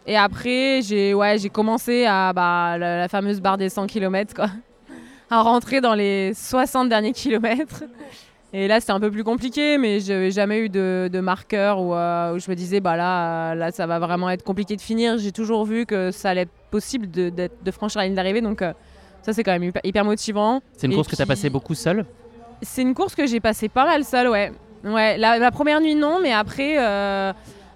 Et 0.07 0.17
après, 0.17 0.81
j'ai, 0.83 1.15
ouais, 1.15 1.37
commencé 1.53 2.07
à 2.07 2.33
bah, 2.33 2.77
la, 2.77 3.09
fameuse 3.09 3.41
barre 3.41 3.57
des 3.57 3.69
100 3.69 3.87
km, 3.87 4.35
quoi, 4.35 4.49
à 5.31 5.43
rentrer 5.43 5.81
dans 5.81 5.95
les 5.95 6.33
60 6.35 6.89
derniers 6.89 7.13
kilomètres. 7.13 7.85
Et 8.53 8.67
là, 8.67 8.81
c'était 8.81 8.93
un 8.93 9.01
peu 9.01 9.11
plus 9.11 9.23
compliqué, 9.23 9.79
mais 9.79 10.01
je 10.01 10.13
n'avais 10.13 10.33
jamais 10.33 10.59
eu 10.59 10.69
de, 10.69 11.21
marqueur 11.21 11.79
euh, 11.81 12.35
où, 12.35 12.39
je 12.39 12.51
me 12.51 12.57
disais, 12.57 12.81
bah 12.81 12.97
là, 12.97 13.55
là, 13.55 13.71
ça 13.71 13.87
va 13.87 13.99
vraiment 14.01 14.29
être 14.29 14.43
compliqué 14.43 14.75
de 14.75 14.81
finir. 14.81 15.19
J'ai 15.19 15.31
toujours 15.31 15.65
vu 15.65 15.87
que 15.87 16.11
ça 16.11 16.31
allait 16.31 16.43
être 16.43 16.53
possible 16.71 17.09
de, 17.11 17.71
franchir 17.71 18.01
la 18.01 18.07
ligne 18.07 18.17
d'arrivée, 18.17 18.41
donc 18.41 18.63
euh, 18.63 18.73
ça, 19.23 19.33
c'est 19.33 19.45
quand 19.45 19.57
même 19.57 19.71
hyper, 19.85 20.05
motivant. 20.05 20.61
C'est 20.77 20.89
une 20.89 20.95
course 20.95 21.09
que 21.09 21.17
tu 21.17 21.23
as 21.23 21.27
passé 21.27 21.49
beaucoup 21.49 21.75
seule? 21.75 22.05
C'est 22.63 22.83
une 22.83 22.95
course 22.95 23.15
que 23.15 23.27
j'ai 23.27 23.41
passé 23.41 23.69
pas 23.69 23.87
mal 23.87 24.05
seule, 24.05 24.29
ouais. 24.29 24.53
ouais 24.85 25.17
la, 25.17 25.51
première 25.53 25.81
nuit, 25.81 25.95
non, 25.95 26.19
mais 26.21 26.33
après. 26.33 26.77
Euh, 26.79 27.33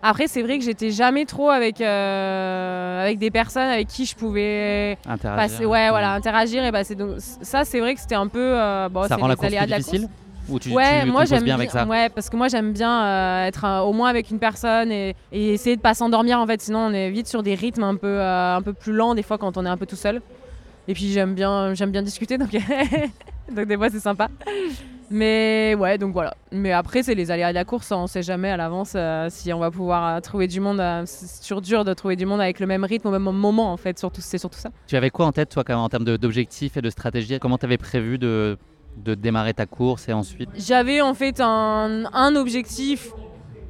après, 0.06 0.26
c'est 0.26 0.42
vrai 0.42 0.58
que 0.58 0.64
j'étais 0.64 0.90
jamais 0.90 1.24
trop 1.24 1.48
avec, 1.48 1.80
avec 1.80 3.18
des 3.18 3.30
personnes 3.30 3.70
avec 3.70 3.88
qui 3.88 4.04
je 4.04 4.14
pouvais 4.14 4.98
interagir. 5.06 5.36
Passer, 5.36 5.64
ouais, 5.64 5.88
voilà, 5.88 6.12
interagir 6.12 6.62
et 6.62 6.70
passer. 6.72 6.94
Donc, 6.94 7.14
ça, 7.18 7.64
c'est 7.64 7.80
vrai 7.80 7.94
que 7.94 8.00
c'était 8.00 8.14
un 8.14 8.26
peu. 8.26 8.58
bon, 8.90 9.08
ça 9.08 9.16
rend 9.16 9.28
la 9.28 9.36
course 9.36 9.54
plus 9.54 9.66
difficile? 9.66 10.08
Ouais, 10.48 11.04
moi 11.04 11.24
j'aime 11.24 11.44
bien 11.44 11.54
avec 11.54 11.70
ça 11.70 11.86
Ouais, 11.86 12.08
parce 12.08 12.30
que 12.30 12.36
moi 12.36 12.48
j'aime 12.48 12.72
bien 12.72 13.04
euh, 13.04 13.46
être 13.46 13.84
au 13.84 13.92
moins 13.92 14.08
avec 14.08 14.30
une 14.30 14.38
personne 14.38 14.90
et, 14.90 15.14
essayer 15.32 15.76
de 15.76 15.80
pas 15.80 15.94
s'endormir 15.94 16.38
en 16.38 16.46
fait. 16.46 16.60
Sinon 16.60 16.80
on 16.90 16.92
est 16.92 17.10
vite 17.10 17.28
sur 17.28 17.42
des 17.42 17.54
rythmes 17.54 17.84
un 17.84 17.96
peu, 17.96 18.06
euh, 18.06 18.56
un 18.56 18.62
peu 18.62 18.72
plus 18.72 18.92
lents 18.92 19.14
des 19.14 19.22
fois 19.22 19.38
quand 19.38 19.56
on 19.56 19.66
est 19.66 19.68
un 19.68 19.76
peu 19.76 19.86
tout 19.86 19.96
seul. 19.96 20.20
Et 20.86 20.94
puis 20.94 21.10
j'aime 21.12 21.34
bien, 21.34 21.74
j'aime 21.74 21.90
bien 21.90 22.02
discuter 22.02 22.38
donc, 22.38 22.50
donc 23.54 23.66
des 23.66 23.76
fois 23.76 23.88
c'est 23.90 24.00
sympa. 24.00 24.28
Mais 25.10 25.76
ouais, 25.78 25.98
donc 25.98 26.12
voilà. 26.12 26.34
Mais 26.50 26.72
après, 26.72 27.02
c'est 27.02 27.14
les 27.14 27.30
aléas 27.30 27.50
de 27.50 27.54
la 27.54 27.64
course. 27.64 27.92
hein. 27.92 27.98
On 27.98 28.06
sait 28.06 28.22
jamais 28.22 28.50
à 28.50 28.56
l'avance 28.56 28.94
euh, 28.96 29.28
si 29.30 29.52
on 29.52 29.58
va 29.58 29.70
pouvoir 29.70 30.16
euh, 30.16 30.20
trouver 30.20 30.46
du 30.46 30.60
monde. 30.60 30.80
euh, 30.80 31.02
c'est 31.06 31.42
toujours 31.42 31.60
dur 31.60 31.84
de 31.84 31.92
trouver 31.94 32.16
du 32.16 32.26
monde 32.26 32.40
avec 32.40 32.60
le 32.60 32.66
même 32.66 32.84
rythme 32.84 33.08
au 33.08 33.10
même 33.10 33.22
moment, 33.22 33.72
en 33.72 33.76
fait. 33.76 33.98
Surtout, 33.98 34.20
c'est 34.20 34.38
surtout 34.38 34.58
ça. 34.58 34.70
Tu 34.86 34.96
avais 34.96 35.10
quoi 35.10 35.26
en 35.26 35.32
tête, 35.32 35.50
toi, 35.50 35.64
quand 35.64 35.74
même, 35.74 35.82
en 35.82 35.88
termes 35.88 36.04
d'objectifs 36.04 36.76
et 36.76 36.82
de 36.82 36.90
stratégie 36.90 37.38
Comment 37.38 37.58
tu 37.58 37.66
avais 37.66 37.78
prévu 37.78 38.18
de, 38.18 38.58
de 38.96 39.14
démarrer 39.14 39.54
ta 39.54 39.66
course 39.66 40.08
et 40.08 40.12
ensuite 40.12 40.48
J'avais 40.56 41.00
en 41.00 41.14
fait 41.14 41.40
un, 41.40 42.04
un 42.12 42.36
objectif 42.36 43.10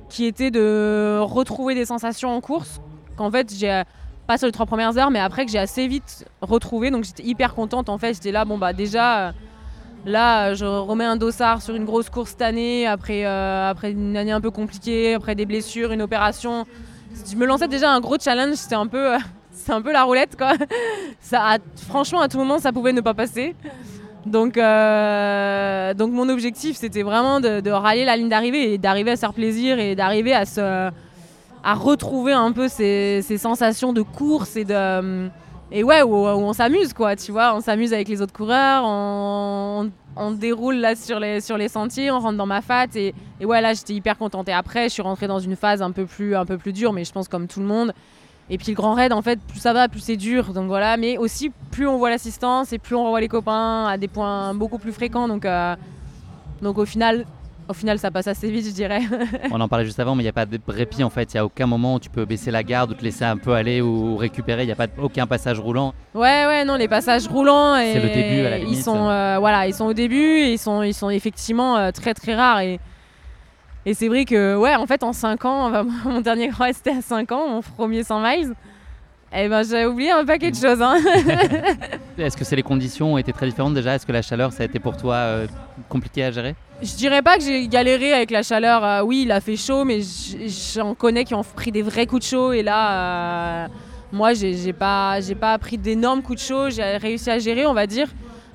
qui 0.09 0.27
était 0.27 0.51
de 0.51 1.19
retrouver 1.21 1.75
des 1.75 1.87
sensations 1.87 2.31
en 2.31 2.41
course. 2.41 2.81
Qu'en 3.17 3.31
fait, 3.31 3.53
j'ai 3.53 3.83
pas 4.27 4.39
sur 4.39 4.47
les 4.47 4.53
trois 4.53 4.67
premières 4.67 4.97
heures, 4.97 5.11
mais 5.11 5.19
après 5.19 5.45
que 5.45 5.51
j'ai 5.51 5.59
assez 5.59 5.87
vite 5.87 6.25
retrouvé. 6.41 6.91
Donc 6.91 7.05
j'étais 7.05 7.25
hyper 7.25 7.55
contente. 7.55 7.89
En 7.89 7.99
fait, 7.99 8.15
j'étais 8.15 8.33
là, 8.33 8.45
bon 8.45 8.59
bah 8.59 8.73
déjà, 8.73 9.29
euh, 9.29 9.33
là, 10.07 10.55
je 10.55 10.65
remets 10.65 11.05
un 11.05 11.17
dossard 11.17 11.63
sur 11.63 11.75
une 11.75 11.85
grosse 11.85 12.11
course 12.11 12.31
cette 12.31 12.43
année, 12.43 12.87
après, 12.87 13.25
euh, 13.25 13.71
après 13.71 13.93
une 13.93 14.17
année 14.17 14.33
un 14.33 14.41
peu 14.41 14.51
compliquée, 14.51 15.15
après 15.15 15.35
des 15.35 15.47
blessures, 15.47 15.93
une 15.93 16.03
opération. 16.03 16.65
Je 17.29 17.37
me 17.37 17.47
lançais 17.47 17.69
déjà 17.69 17.91
un 17.91 18.01
gros 18.01 18.17
challenge. 18.19 18.55
C'était 18.55 18.75
un 18.75 18.87
peu, 18.87 19.15
euh, 19.15 19.19
c'est 19.53 19.73
un 19.73 19.83
peu 19.83 19.93
la 19.93 20.05
roulette 20.05 20.37
quoi. 20.37 20.53
Ça, 21.21 21.59
franchement, 21.89 22.21
à 22.21 22.29
tout 22.29 22.39
moment, 22.39 22.59
ça 22.59 22.73
pouvait 22.73 22.93
ne 22.93 23.01
pas 23.01 23.15
passer. 23.15 23.55
Donc, 24.27 24.57
euh, 24.57 25.95
donc 25.95 26.13
mon 26.13 26.29
objectif, 26.29 26.77
c'était 26.77 27.03
vraiment 27.03 27.41
de, 27.41 27.61
de 27.61 27.71
rallier 27.71 28.05
la 28.05 28.17
ligne 28.17 28.29
d'arrivée 28.29 28.75
et 28.75 28.79
d'arriver 28.79 29.13
à 29.13 29.17
se 29.17 29.21
faire 29.21 29.35
plaisir 29.35 29.79
et 29.79 29.95
d'arriver 29.95 30.33
à 30.33 30.47
se, 30.47 30.61
à 30.61 31.75
retrouver 31.75 32.33
un 32.33 32.53
peu 32.53 32.69
ces, 32.69 33.23
sensations 33.39 33.93
de 33.93 34.03
course 34.03 34.57
et 34.57 34.65
de 34.65 35.29
et 35.73 35.83
ouais 35.83 36.03
où, 36.03 36.15
où 36.15 36.27
on 36.27 36.53
s'amuse 36.53 36.93
quoi, 36.93 37.17
tu 37.17 37.33
vois, 37.33 37.55
on 37.57 37.61
s'amuse 37.61 37.93
avec 37.93 38.09
les 38.09 38.23
autres 38.23 38.33
coureurs, 38.33 38.85
on, 38.87 39.91
on 40.17 40.31
déroule 40.31 40.77
là 40.77 40.95
sur 40.95 41.19
les 41.19 41.41
sur 41.41 41.59
les 41.59 41.69
sentiers, 41.69 42.11
on 42.11 42.21
rentre 42.21 42.37
dans 42.37 42.47
ma 42.47 42.61
fat 42.61 42.87
et, 42.95 43.15
et 43.41 43.47
ouais 43.47 43.61
là 43.61 43.73
j'étais 43.75 43.95
hyper 43.95 44.17
contente. 44.17 44.49
Et 44.49 44.53
après, 44.53 44.85
je 44.85 44.91
suis 44.91 45.03
rentrée 45.03 45.27
dans 45.27 45.41
une 45.41 45.57
phase 45.57 45.83
un 45.83 45.91
peu 45.91 46.07
plus 46.07 46.37
un 46.37 46.47
peu 46.47 46.59
plus 46.59 46.73
dure, 46.73 46.93
mais 46.93 47.05
je 47.05 47.13
pense 47.13 47.29
comme 47.29 47.49
tout 47.49 47.61
le 47.61 47.67
monde. 47.67 47.93
Et 48.51 48.59
puis 48.59 48.69
le 48.73 48.75
grand 48.75 48.95
raid, 48.95 49.13
en 49.13 49.23
fait, 49.23 49.41
plus 49.41 49.59
ça 49.59 49.73
va, 49.73 49.89
plus 49.89 50.01
c'est 50.01 50.17
dur. 50.17 50.53
Donc 50.53 50.67
voilà, 50.67 50.97
mais 50.97 51.17
aussi 51.19 51.51
plus 51.71 51.87
on 51.89 51.97
voit 51.99 52.11
l'assistance 52.11 52.73
et 52.73 52.79
plus 52.79 52.95
on 52.95 53.05
revoit 53.05 53.21
les 53.21 53.29
copains 53.29 53.87
à 53.87 53.97
des 53.97 54.09
points 54.09 54.55
beaucoup 54.55 54.79
plus 54.79 54.93
fréquents. 54.93 55.29
Donc, 55.29 55.45
euh, 55.47 55.75
donc 56.61 56.79
au 56.79 56.85
final, 56.85 57.25
au 57.67 57.73
final, 57.73 57.99
ça 57.99 58.11
passe 58.11 58.27
assez 58.27 58.51
vite, 58.51 58.67
je 58.67 58.73
dirais. 58.73 59.01
On 59.51 59.59
en 59.59 59.69
parlait 59.69 59.87
juste 59.87 59.99
avant, 59.99 60.15
mais 60.15 60.23
il 60.23 60.27
n'y 60.27 60.31
a 60.31 60.35
pas 60.35 60.45
de 60.45 60.59
répit 60.69 61.03
en 61.03 61.09
fait. 61.09 61.33
Il 61.33 61.37
n'y 61.37 61.41
a 61.41 61.47
aucun 61.47 61.65
moment 61.67 61.95
où 61.95 61.99
tu 61.99 62.11
peux 62.11 62.27
baisser 62.27 62.51
la 62.51 62.63
garde 62.63 62.91
ou 62.91 62.95
te 62.95 63.03
laisser 63.03 63.25
un 63.25 63.39
peu 63.39 63.55
aller 63.55 63.81
ou 63.81 64.17
récupérer. 64.17 64.65
Il 64.65 64.67
n'y 64.67 64.73
a 64.73 64.77
pas 64.77 64.87
de- 64.87 64.93
aucun 65.01 65.27
passage 65.27 65.59
roulant. 65.59 65.95
Ouais, 66.15 66.45
ouais, 66.47 66.67
non, 66.67 66.75
les 66.77 66.89
passages 66.89 67.27
roulants. 67.27 67.75
C'est 67.77 67.95
le 68.01 68.09
début, 68.11 68.47
à 68.47 68.51
la 68.51 68.59
Ils 68.59 68.67
limite. 68.67 68.83
sont, 68.85 69.09
euh, 69.09 69.39
voilà, 69.39 69.67
ils 69.67 69.73
sont 69.73 69.87
au 69.87 69.95
début 69.95 70.41
et 70.41 70.53
ils 70.53 70.59
sont, 70.59 70.83
ils 70.83 70.93
sont 70.93 71.09
effectivement 71.09 71.79
euh, 71.79 71.91
très 71.91 72.13
très 72.13 72.35
rares. 72.35 72.61
Et, 72.61 72.79
et 73.87 73.95
c'est 73.95 74.09
vrai 74.09 74.25
que, 74.25 74.57
ouais, 74.57 74.75
en 74.75 74.87
fait, 74.87 75.03
en 75.03 75.13
5 75.13 75.45
ans, 75.45 75.85
mon 76.05 76.21
dernier 76.21 76.49
grand 76.49 76.73
c'était 76.73 76.91
à 76.97 77.03
5 77.03 77.33
ans, 77.33 77.49
mon 77.49 77.61
premier 77.61 78.03
100 78.03 78.21
miles. 78.21 78.55
Et 79.37 79.49
ben, 79.49 79.65
j'ai 79.65 79.85
oublié 79.85 80.13
un 80.13 80.25
paquet 80.25 80.53
de 80.53 80.57
choses. 80.57 80.81
Hein. 80.81 80.97
Est-ce 82.19 82.37
que 82.37 82.45
c'est 82.45 82.55
les 82.55 82.63
conditions 82.63 83.15
ont 83.15 83.19
été 83.19 83.33
très 83.33 83.47
différentes 83.47 83.75
déjà? 83.75 83.97
Est-ce 83.97 84.07
que 84.07 84.13
la 84.13 84.23
chaleur, 84.23 84.53
ça 84.53 84.63
a 84.63 84.67
été 84.67 84.79
pour 84.79 84.97
toi 84.97 85.15
euh, 85.15 85.47
compliqué 85.89 86.23
à 86.23 86.31
gérer? 86.31 86.55
Je 86.81 86.95
dirais 86.95 87.21
pas 87.21 87.37
que 87.37 87.43
j'ai 87.43 87.67
galéré 87.67 88.13
avec 88.13 88.31
la 88.31 88.45
chaleur. 88.45 88.85
euh, 88.85 89.03
oui, 89.03 89.23
il 89.25 89.33
a 89.33 89.41
fait 89.41 89.57
chaud, 89.57 89.85
mais 89.85 90.01
j'en 90.75 90.95
connais 90.95 91.25
qui 91.25 91.35
ont 91.35 91.43
pris 91.43 91.73
des 91.73 91.83
vrais 91.83 92.07
coups 92.07 92.25
de 92.25 92.29
chaud. 92.29 92.53
Et 92.53 92.63
là, 92.63 93.65
euh, 93.65 93.69
moi, 94.13 94.35
j'ai 94.35 94.73
pas, 94.73 95.21
j'ai 95.21 95.35
pas 95.35 95.59
pris 95.59 95.79
d'énormes 95.79 96.23
coups 96.23 96.41
de 96.41 96.47
chaud. 96.47 96.71
J'ai 96.71 96.97
réussi 96.99 97.29
à 97.29 97.41
gérer, 97.41 97.67
on 97.67 97.75
va 97.75 97.89
dire. 97.89 98.07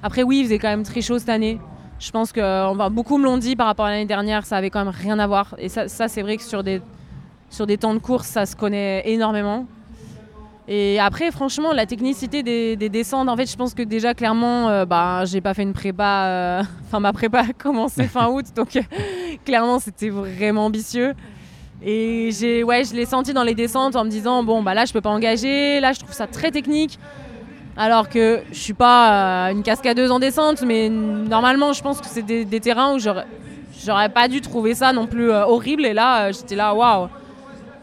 Après, 0.01 0.23
oui, 0.23 0.39
il 0.39 0.43
faisait 0.45 0.59
quand 0.59 0.69
même 0.69 0.83
très 0.83 1.01
chaud 1.01 1.19
cette 1.19 1.27
année. 1.27 1.59
Je 1.99 2.11
pense 2.11 2.31
que 2.31 2.65
enfin, 2.67 2.89
beaucoup 2.89 3.17
me 3.17 3.25
l'ont 3.25 3.37
dit 3.37 3.55
par 3.55 3.67
rapport 3.67 3.85
à 3.85 3.91
l'année 3.91 4.05
dernière, 4.05 4.45
ça 4.45 4.57
avait 4.57 4.69
quand 4.69 4.83
même 4.83 4.93
rien 4.95 5.19
à 5.19 5.27
voir. 5.27 5.53
Et 5.57 5.69
ça, 5.69 5.87
ça 5.87 6.07
c'est 6.07 6.21
vrai 6.21 6.37
que 6.37 6.43
sur 6.43 6.63
des, 6.63 6.81
sur 7.49 7.67
des 7.67 7.77
temps 7.77 7.93
de 7.93 7.99
course, 7.99 8.27
ça 8.27 8.45
se 8.45 8.55
connaît 8.55 9.03
énormément. 9.05 9.65
Et 10.71 10.99
après, 10.99 11.31
franchement, 11.31 11.73
la 11.73 11.87
technicité 11.87 12.43
des, 12.43 12.75
des 12.75 12.89
descentes, 12.89 13.27
en 13.27 13.35
fait, 13.35 13.49
je 13.49 13.57
pense 13.57 13.73
que 13.73 13.81
déjà, 13.81 14.13
clairement, 14.13 14.69
euh, 14.69 14.85
bah, 14.85 15.25
j'ai 15.25 15.41
pas 15.41 15.55
fait 15.55 15.63
une 15.63 15.73
prépa. 15.73 16.25
euh, 16.27 16.63
Enfin, 16.85 16.99
ma 16.99 17.11
prépa 17.11 17.39
a 17.39 17.53
commencé 17.57 18.03
fin 18.07 18.27
août, 18.31 18.45
donc 18.55 18.75
euh, 18.75 18.81
clairement, 19.45 19.79
c'était 19.79 20.09
vraiment 20.09 20.65
ambitieux. 20.65 21.15
Et 21.81 22.29
j'ai, 22.33 22.61
ouais, 22.63 22.83
je 22.83 22.93
l'ai 22.93 23.05
senti 23.05 23.33
dans 23.33 23.41
les 23.43 23.55
descentes 23.55 23.95
en 23.95 24.05
me 24.05 24.09
disant, 24.11 24.43
bon, 24.43 24.61
bah 24.61 24.75
là, 24.75 24.85
je 24.85 24.93
peux 24.93 25.01
pas 25.01 25.09
engager, 25.09 25.79
là, 25.79 25.91
je 25.91 25.99
trouve 25.99 26.13
ça 26.13 26.27
très 26.27 26.51
technique. 26.51 26.99
Alors 27.81 28.09
que 28.09 28.41
je 28.51 28.59
suis 28.59 28.73
pas 28.73 29.47
euh, 29.47 29.51
une 29.53 29.63
cascadeuse 29.63 30.11
en 30.11 30.19
descente, 30.19 30.63
mais 30.63 30.89
normalement, 30.89 31.71
je 31.71 31.81
pense 31.81 32.01
que 32.01 32.07
c'est 32.07 32.23
des, 32.23 32.59
terrains 32.59 32.93
où 32.93 32.99
j'aurais, 32.99 34.09
pas 34.09 34.27
dû 34.27 34.41
trouver 34.41 34.75
ça 34.75 34.91
non 34.91 35.07
plus 35.07 35.31
euh, 35.31 35.45
horrible. 35.45 35.85
Et 35.85 35.93
là, 35.93 36.25
euh, 36.25 36.33
j'étais 36.33 36.57
là, 36.57 36.75
waouh 36.75 37.07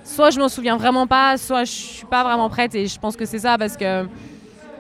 soit 0.05 0.31
je 0.31 0.39
m'en 0.39 0.49
souviens 0.49 0.77
vraiment 0.77 1.09
pas, 1.09 1.37
soit 1.37 1.65
je 1.65 1.73
suis 1.73 2.07
pas 2.07 2.23
vraiment 2.23 2.49
prête 2.49 2.77
et 2.77 2.87
je 2.87 2.97
pense 3.01 3.17
que 3.17 3.25
c'est 3.25 3.41
ça 3.41 3.59
parce 3.59 3.77
que 3.77 4.07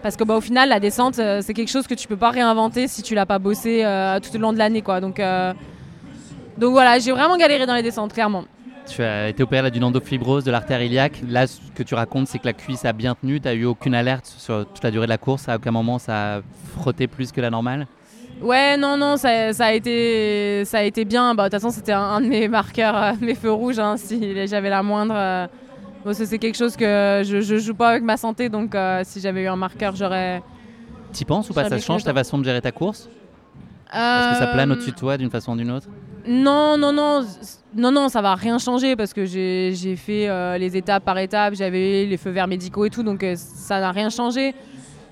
parce 0.00 0.14
que 0.14 0.22
bah, 0.22 0.36
au 0.36 0.40
final 0.40 0.68
la 0.68 0.78
descente 0.78 1.14
c'est 1.16 1.52
quelque 1.52 1.68
chose 1.68 1.88
que 1.88 1.94
tu 1.94 2.06
peux 2.06 2.16
pas 2.16 2.30
réinventer 2.30 2.86
si 2.86 3.02
tu 3.02 3.16
l'as 3.16 3.26
pas 3.26 3.40
bossé 3.40 3.82
tout 4.22 4.36
au 4.36 4.38
long 4.38 4.52
de 4.52 4.58
l'année 4.58 4.82
quoi. 4.82 5.00
Donc 5.00 5.20
donc 6.58 6.70
voilà, 6.70 7.00
j'ai 7.00 7.10
vraiment 7.10 7.36
galéré 7.36 7.66
dans 7.66 7.74
les 7.74 7.82
descentes 7.82 8.12
clairement. 8.12 8.44
Tu 8.88 9.02
as 9.02 9.28
été 9.28 9.42
opéré 9.42 9.70
d'une 9.70 9.84
endofibrose 9.84 10.44
de 10.44 10.50
l'artère 10.50 10.80
iliaque. 10.82 11.20
Là, 11.28 11.46
ce 11.46 11.58
que 11.74 11.82
tu 11.82 11.94
racontes, 11.94 12.28
c'est 12.28 12.38
que 12.38 12.46
la 12.46 12.52
cuisse 12.52 12.84
a 12.84 12.92
bien 12.92 13.14
tenu. 13.14 13.40
Tu 13.40 13.48
n'as 13.48 13.54
eu 13.54 13.64
aucune 13.64 13.94
alerte 13.94 14.26
sur 14.26 14.64
toute 14.66 14.82
la 14.84 14.90
durée 14.90 15.06
de 15.06 15.10
la 15.10 15.18
course. 15.18 15.48
À 15.48 15.56
aucun 15.56 15.72
moment, 15.72 15.98
ça 15.98 16.36
a 16.36 16.40
frotté 16.78 17.06
plus 17.08 17.32
que 17.32 17.40
la 17.40 17.50
normale. 17.50 17.86
Ouais, 18.40 18.76
non, 18.76 18.96
non, 18.96 19.16
ça, 19.16 19.52
ça 19.52 19.66
a, 19.66 19.72
été, 19.72 20.64
ça 20.66 20.78
a 20.78 20.82
été 20.82 21.04
bien. 21.04 21.34
Bah, 21.34 21.44
De 21.44 21.48
toute 21.48 21.60
façon, 21.60 21.74
c'était 21.74 21.92
un, 21.92 22.00
un 22.00 22.20
de 22.20 22.26
mes 22.26 22.48
marqueurs, 22.48 22.96
euh, 22.96 23.12
mes 23.20 23.34
feux 23.34 23.50
rouges. 23.52 23.78
hein, 23.78 23.96
si 23.96 24.46
j'avais 24.46 24.70
la 24.70 24.82
moindre. 24.82 25.14
euh, 25.16 25.46
bon, 26.04 26.12
c'est 26.12 26.38
quelque 26.38 26.56
chose 26.56 26.76
que 26.76 27.22
je, 27.24 27.40
je 27.40 27.58
joue 27.58 27.74
pas 27.74 27.90
avec 27.90 28.02
ma 28.02 28.16
santé. 28.16 28.48
Donc, 28.48 28.74
euh, 28.74 29.00
si 29.04 29.20
j'avais 29.20 29.42
eu 29.42 29.48
un 29.48 29.56
marqueur, 29.56 29.96
j'aurais. 29.96 30.42
Tu 31.12 31.24
penses 31.24 31.50
ou 31.50 31.54
pas? 31.54 31.68
Ça 31.68 31.78
change 31.78 32.04
ta 32.04 32.14
façon 32.14 32.38
de 32.38 32.44
gérer 32.44 32.60
ta 32.60 32.72
course? 32.72 33.08
Est-ce 33.92 34.32
que 34.32 34.44
ça 34.44 34.50
plane 34.52 34.70
au-dessus 34.72 34.90
de 34.90 34.96
toi 34.96 35.16
d'une 35.16 35.30
façon 35.30 35.52
ou 35.52 35.56
d'une 35.56 35.70
autre? 35.70 35.88
Non, 36.28 36.76
non, 36.76 36.92
non, 36.92 37.24
non, 37.76 37.92
non, 37.92 38.08
ça 38.08 38.20
va 38.20 38.34
rien 38.34 38.58
changer 38.58 38.96
parce 38.96 39.12
que 39.12 39.24
j'ai 39.26 39.96
fait 39.96 40.28
euh, 40.28 40.58
les 40.58 40.76
étapes 40.76 41.04
par 41.04 41.18
étapes, 41.18 41.54
j'avais 41.54 42.04
les 42.04 42.16
feux 42.16 42.30
verts 42.30 42.48
médicaux 42.48 42.84
et 42.84 42.90
tout, 42.90 43.02
donc 43.02 43.22
euh, 43.22 43.34
ça 43.36 43.80
n'a 43.80 43.92
rien 43.92 44.10
changé. 44.10 44.54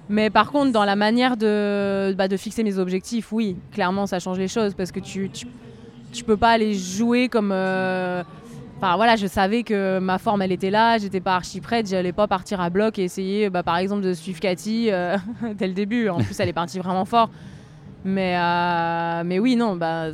Mais 0.09 0.29
par 0.29 0.51
contre, 0.51 0.73
dans 0.73 0.85
la 0.85 0.97
manière 0.97 1.37
de, 1.37 2.13
bah, 2.15 2.27
de 2.27 2.37
fixer 2.37 2.65
mes 2.65 2.79
objectifs, 2.79 3.33
oui, 3.33 3.57
clairement, 3.73 4.07
ça 4.07 4.19
change 4.19 4.39
les 4.39 4.49
choses 4.49 4.75
parce 4.75 4.93
que 4.93 5.01
tu, 5.01 5.31
tu, 6.13 6.25
peux 6.25 6.37
pas 6.37 6.51
aller 6.51 6.75
jouer 6.75 7.29
comme. 7.29 7.53
euh, 7.53 8.23
Enfin 8.79 8.97
voilà, 8.97 9.15
je 9.17 9.27
savais 9.29 9.63
que 9.63 9.99
ma 10.01 10.19
forme 10.19 10.43
elle 10.43 10.53
était 10.53 10.71
là, 10.71 10.99
j'étais 10.99 11.21
pas 11.21 11.37
archi 11.37 11.61
prête, 11.61 11.89
j'allais 11.89 12.13
pas 12.13 12.27
partir 12.27 12.61
à 12.61 12.71
bloc 12.71 12.99
et 12.99 13.05
essayer 13.05 13.49
bah, 13.49 13.63
par 13.63 13.77
exemple 13.77 14.03
de 14.03 14.13
suivre 14.13 14.41
Cathy 14.41 14.91
dès 15.55 15.67
le 15.69 15.73
début. 15.75 16.09
En 16.09 16.19
plus, 16.19 16.39
elle 16.41 16.49
est 16.49 16.53
partie 16.53 16.81
vraiment 16.81 17.05
fort. 17.05 17.31
Mais, 18.05 18.37
mais 19.25 19.39
oui, 19.39 19.57
non, 19.57 19.77
bah, 19.77 20.09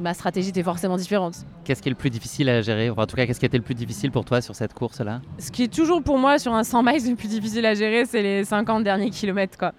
ma 0.00 0.14
stratégie 0.14 0.50
était 0.50 0.62
forcément 0.62 0.96
différente. 0.96 1.34
Qu'est-ce 1.64 1.82
qui 1.82 1.88
est 1.88 1.90
le 1.90 1.96
plus 1.96 2.10
difficile 2.10 2.48
à 2.48 2.62
gérer 2.62 2.90
Enfin, 2.90 3.02
En 3.02 3.06
tout 3.06 3.16
cas, 3.16 3.26
qu'est-ce 3.26 3.40
qui 3.40 3.46
a 3.46 3.48
été 3.48 3.58
le 3.58 3.64
plus 3.64 3.74
difficile 3.74 4.10
pour 4.10 4.24
toi 4.24 4.40
sur 4.40 4.54
cette 4.54 4.74
course-là? 4.74 5.20
Ce 5.38 5.50
qui 5.50 5.64
est 5.64 5.72
toujours 5.72 6.02
pour 6.02 6.18
moi 6.18 6.38
sur 6.38 6.54
un 6.54 6.64
100 6.64 6.82
miles 6.82 7.10
le 7.10 7.16
plus 7.16 7.28
difficile 7.28 7.66
à 7.66 7.74
gérer, 7.74 8.04
c'est 8.06 8.22
les 8.22 8.44
50 8.44 8.84
derniers 8.84 9.10
kilomètres. 9.10 9.58
Quoi. 9.58 9.72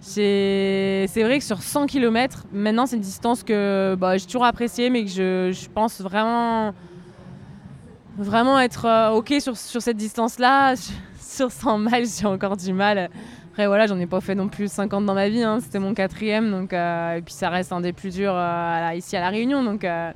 C'est 0.00 1.06
vrai 1.16 1.38
que 1.38 1.44
sur 1.44 1.62
100 1.62 1.86
km, 1.86 2.44
maintenant 2.52 2.86
c'est 2.86 2.96
une 2.96 3.02
distance 3.02 3.42
que 3.42 3.96
bah, 3.98 4.18
j'ai 4.18 4.26
toujours 4.26 4.44
appréciée, 4.44 4.90
mais 4.90 5.04
que 5.04 5.10
je, 5.10 5.50
je 5.52 5.68
pense 5.70 6.00
vraiment, 6.00 6.74
vraiment 8.18 8.60
être 8.60 8.84
euh, 8.84 9.10
OK 9.10 9.32
sur, 9.40 9.56
sur 9.56 9.80
cette 9.80 9.96
distance-là. 9.96 10.74
Sur 11.20 11.50
100 11.50 11.78
miles, 11.78 12.06
j'ai 12.06 12.26
encore 12.26 12.56
du 12.56 12.72
mal. 12.72 13.10
Après, 13.54 13.68
voilà, 13.68 13.86
j'en 13.86 14.00
ai 14.00 14.06
pas 14.06 14.20
fait 14.20 14.34
non 14.34 14.48
plus 14.48 14.66
50 14.68 15.06
dans 15.06 15.14
ma 15.14 15.28
vie. 15.28 15.44
hein. 15.44 15.60
C'était 15.60 15.78
mon 15.78 15.94
quatrième, 15.94 16.50
donc, 16.50 16.72
euh, 16.72 17.18
et 17.18 17.22
puis 17.22 17.32
ça 17.32 17.50
reste 17.50 17.70
un 17.70 17.80
des 17.80 17.92
plus 17.92 18.12
durs 18.12 18.34
euh, 18.34 18.90
ici 18.96 19.16
à 19.16 19.20
La 19.20 19.28
Réunion. 19.28 19.62
Donc, 19.62 19.84
euh, 19.84 20.10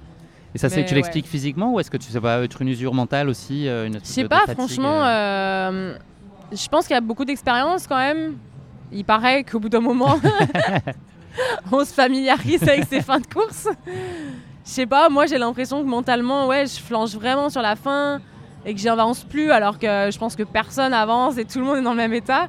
Et 0.57 0.59
ça, 0.59 0.68
c'est 0.68 0.85
tu 0.85 0.96
l'expliques 0.96 1.29
physiquement 1.29 1.72
ou 1.72 1.79
est-ce 1.79 1.88
que 1.88 1.98
tu 1.98 2.11
sais 2.11 2.20
pas 2.20 2.42
être 2.42 2.61
une 2.62 2.66
usure 2.66 2.94
mentale 2.94 3.29
aussi 3.29 3.66
Je 3.66 3.98
sais 4.03 4.24
pas, 4.24 4.42
franchement, 4.48 5.05
je 6.51 6.68
pense 6.68 6.88
qu'il 6.88 6.94
y 6.94 6.96
a 6.96 7.01
beaucoup 7.01 7.24
d'expérience 7.24 7.87
quand 7.87 7.98
même. 7.98 8.38
Il 8.90 9.05
paraît 9.05 9.44
qu'au 9.44 9.61
bout 9.61 9.68
d'un 9.68 9.83
moment, 9.83 10.18
on 11.70 11.85
se 11.85 11.94
familiarise 11.94 12.64
avec 12.64 12.87
ses 12.87 13.03
fins 13.03 13.20
de 13.20 13.27
course. 13.29 13.68
Je 13.87 13.92
sais 14.64 14.87
pas, 14.87 15.09
moi 15.11 15.27
j'ai 15.27 15.38
l'impression 15.38 15.81
que 15.85 15.88
mentalement, 15.88 16.48
ouais, 16.48 16.66
je 16.66 16.81
flanche 16.81 17.14
vraiment 17.14 17.51
sur 17.51 17.62
la 17.62 17.77
fin 17.77 18.20
et 18.66 18.74
que 18.74 18.81
j'avance 18.81 19.22
plus 19.22 19.53
alors 19.53 19.79
que 19.79 20.11
je 20.11 20.18
pense 20.18 20.35
que 20.35 20.42
personne 20.42 20.92
avance 20.92 21.38
et 21.38 21.44
tout 21.44 21.61
le 21.61 21.64
monde 21.66 21.77
est 21.77 21.83
dans 21.83 21.92
le 21.92 21.98
même 21.98 22.14
état. 22.14 22.48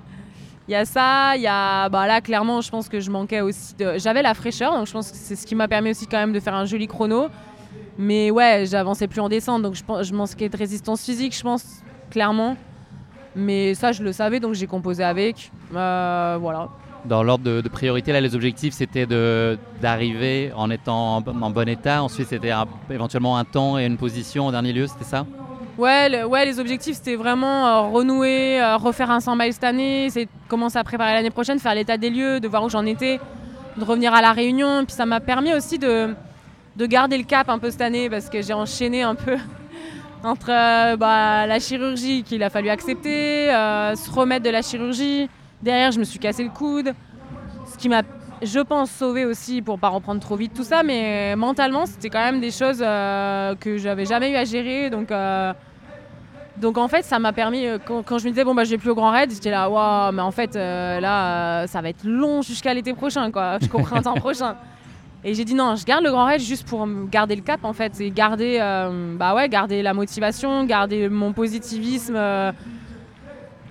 Il 0.69 0.73
y 0.73 0.75
a 0.75 0.85
ça, 0.85 1.35
il 1.35 1.41
y 1.41 1.47
a 1.47 1.89
bah 1.89 2.05
là 2.05 2.21
clairement, 2.21 2.61
je 2.61 2.69
pense 2.69 2.89
que 2.89 2.99
je 2.99 3.09
manquais 3.09 3.41
aussi 3.41 3.73
de 3.73 3.97
j'avais 3.97 4.21
la 4.21 4.35
fraîcheur 4.35 4.71
donc 4.71 4.85
je 4.85 4.93
pense 4.93 5.09
que 5.09 5.17
c'est 5.17 5.35
ce 5.35 5.47
qui 5.47 5.55
m'a 5.55 5.67
permis 5.67 5.89
aussi 5.89 6.05
quand 6.05 6.19
même 6.19 6.31
de 6.31 6.39
faire 6.39 6.53
un 6.53 6.65
joli 6.65 6.85
chrono. 6.85 7.29
Mais 7.97 8.29
ouais, 8.29 8.65
j'avançais 8.69 9.07
plus 9.07 9.19
en 9.19 9.29
descente 9.29 9.63
donc 9.63 9.73
je 9.73 9.81
je 10.03 10.13
manquais 10.13 10.47
de 10.47 10.55
résistance 10.55 11.03
physique, 11.03 11.35
je 11.35 11.41
pense 11.41 11.65
clairement. 12.11 12.55
Mais 13.35 13.73
ça 13.73 13.93
je 13.93 14.03
le 14.03 14.11
savais 14.11 14.39
donc 14.39 14.53
j'ai 14.53 14.67
composé 14.67 15.03
avec. 15.03 15.51
Euh, 15.73 16.37
voilà. 16.39 16.69
dans 17.03 17.23
l'ordre 17.23 17.45
de, 17.45 17.67
priorité, 17.67 18.11
là, 18.11 18.21
les 18.21 18.35
objectifs, 18.35 18.75
c'était 18.75 19.07
d'arriver 19.81 20.51
en 20.55 20.69
étant 20.69 21.15
en, 21.15 21.49
bon 21.49 21.67
état. 21.67 22.03
Ensuite, 22.03 22.27
c'était 22.27 22.53
éventuellement 22.91 23.37
un 23.37 23.43
temps 23.43 23.79
et 23.79 23.87
une 23.87 23.97
position 23.97 24.45
en 24.45 24.51
dernier 24.51 24.73
lieu, 24.73 24.85
c'était 24.85 25.03
ça? 25.03 25.25
Ouais, 25.79 26.23
ouais, 26.23 26.45
les 26.45 26.59
objectifs, 26.59 26.97
c'était 26.97 27.15
vraiment 27.15 27.67
euh, 27.67 27.81
renouer, 27.89 28.61
euh, 28.61 28.77
refaire 28.77 29.09
un 29.09 29.19
100 29.19 29.35
miles 29.35 29.53
cette 29.53 29.63
année, 29.63 30.09
c'est 30.09 30.27
commencer 30.47 30.77
à 30.77 30.83
préparer 30.83 31.13
l'année 31.13 31.29
prochaine, 31.29 31.57
faire 31.59 31.73
l'état 31.73 31.97
des 31.97 32.09
lieux, 32.09 32.39
de 32.39 32.47
voir 32.47 32.63
où 32.63 32.69
j'en 32.69 32.85
étais, 32.85 33.19
de 33.77 33.83
revenir 33.83 34.13
à 34.13 34.21
la 34.21 34.33
réunion. 34.33 34.85
Puis 34.85 34.95
ça 34.95 35.05
m'a 35.05 35.19
permis 35.19 35.53
aussi 35.53 35.79
de, 35.79 36.13
de 36.75 36.85
garder 36.85 37.17
le 37.17 37.23
cap 37.23 37.49
un 37.49 37.59
peu 37.59 37.71
cette 37.71 37.81
année 37.81 38.09
parce 38.09 38.29
que 38.29 38.41
j'ai 38.41 38.53
enchaîné 38.53 39.03
un 39.03 39.15
peu 39.15 39.37
entre 40.23 40.49
euh, 40.51 40.97
bah, 40.97 41.47
la 41.47 41.59
chirurgie 41.59 42.23
qu'il 42.23 42.43
a 42.43 42.49
fallu 42.49 42.69
accepter, 42.69 43.47
se 43.47 44.11
remettre 44.11 44.45
de 44.45 44.51
la 44.51 44.61
chirurgie 44.61 45.29
Derrière, 45.61 45.91
je 45.91 45.99
me 45.99 46.05
suis 46.05 46.19
cassé 46.19 46.41
le 46.41 46.49
coude, 46.51 46.93
ce 47.69 47.77
qui 47.77 47.89
m'a, 47.89 48.01
je 48.41 48.61
pense, 48.61 48.89
sauvé 48.89 49.25
aussi 49.25 49.61
pour 49.61 49.77
pas 49.77 49.89
reprendre 49.89 50.21
trop 50.21 50.37
vite 50.37 50.53
tout 50.53 50.63
ça. 50.63 50.83
Mais 50.83 51.35
mentalement, 51.35 51.85
c'était 51.85 52.09
quand 52.09 52.23
même 52.23 52.39
des 52.39 52.51
choses 52.51 52.77
que 52.79 53.77
j'avais 53.77 54.05
jamais 54.05 54.31
eu 54.31 54.35
à 54.37 54.45
gérer. 54.45 54.89
Donc, 54.89 55.11
donc 56.59 56.77
en 56.77 56.87
fait, 56.87 57.03
ça 57.03 57.19
m'a 57.19 57.33
permis, 57.33 57.65
euh, 57.65 57.77
quand, 57.83 58.17
je 58.17 58.25
me 58.25 58.29
disais, 58.29 58.43
bon, 58.43 58.53
bah, 58.53 58.63
je 58.63 58.71
vais 58.71 58.77
plus 58.77 58.89
au 58.89 58.95
Grand 58.95 59.11
Raid, 59.11 59.31
j'étais 59.31 59.51
là, 59.51 59.69
waouh, 59.69 60.11
mais 60.11 60.21
en 60.21 60.31
fait, 60.31 60.55
là, 60.55 61.67
ça 61.67 61.81
va 61.81 61.89
être 61.89 62.03
long 62.03 62.41
jusqu'à 62.41 62.73
l'été 62.73 62.93
prochain, 62.93 63.31
quoi, 63.31 63.57
jusqu'au 63.61 63.79
printemps 63.79 64.13
prochain. 64.15 64.55
Et 65.23 65.33
j'ai 65.33 65.43
dit 65.43 65.53
non, 65.53 65.75
je 65.75 65.83
garde 65.83 66.03
le 66.03 66.11
Grand 66.11 66.25
Raid 66.25 66.39
juste 66.39 66.67
pour 66.67 66.87
garder 67.11 67.35
le 67.35 67.41
cap, 67.41 67.63
en 67.63 67.73
fait, 67.73 67.99
et 67.99 68.11
garder, 68.11 68.59
bah 69.17 69.35
ouais, 69.35 69.49
garder 69.49 69.81
la 69.81 69.93
motivation, 69.93 70.63
garder 70.63 71.09
mon 71.09 71.33
positivisme 71.33 72.17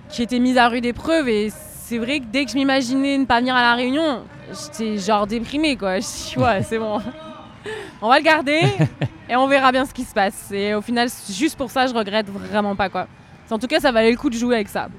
qui 0.09 0.23
était 0.23 0.39
mis 0.39 0.57
à 0.57 0.67
rude 0.67 0.85
épreuve. 0.85 1.29
Et 1.29 1.49
c'est 1.51 1.97
vrai 1.97 2.19
que 2.19 2.25
dès 2.25 2.45
que 2.45 2.51
je 2.51 2.55
m'imaginais 2.55 3.17
ne 3.17 3.25
pas 3.25 3.39
venir 3.39 3.55
à 3.55 3.61
la 3.61 3.75
réunion, 3.75 4.23
j'étais 4.51 4.97
genre 4.97 5.25
déprimée 5.25 5.75
quoi. 5.75 5.99
Je 5.99 6.05
dis 6.05 6.37
ouais, 6.37 6.61
c'est 6.63 6.77
bon. 6.77 6.99
On 8.01 8.09
va 8.09 8.19
le 8.19 8.23
garder 8.23 8.61
et 9.29 9.35
on 9.35 9.47
verra 9.47 9.71
bien 9.71 9.85
ce 9.85 9.93
qui 9.93 10.03
se 10.03 10.13
passe. 10.13 10.51
Et 10.51 10.73
au 10.73 10.81
final, 10.81 11.09
juste 11.29 11.57
pour 11.57 11.71
ça, 11.71 11.87
je 11.87 11.93
regrette 11.93 12.27
vraiment 12.29 12.75
pas 12.75 12.89
quoi. 12.89 13.07
En 13.51 13.57
tout 13.57 13.67
cas, 13.67 13.79
ça 13.79 13.91
valait 13.91 14.11
le 14.11 14.17
coup 14.17 14.29
de 14.29 14.35
jouer 14.35 14.55
avec 14.55 14.69
ça. 14.69 14.89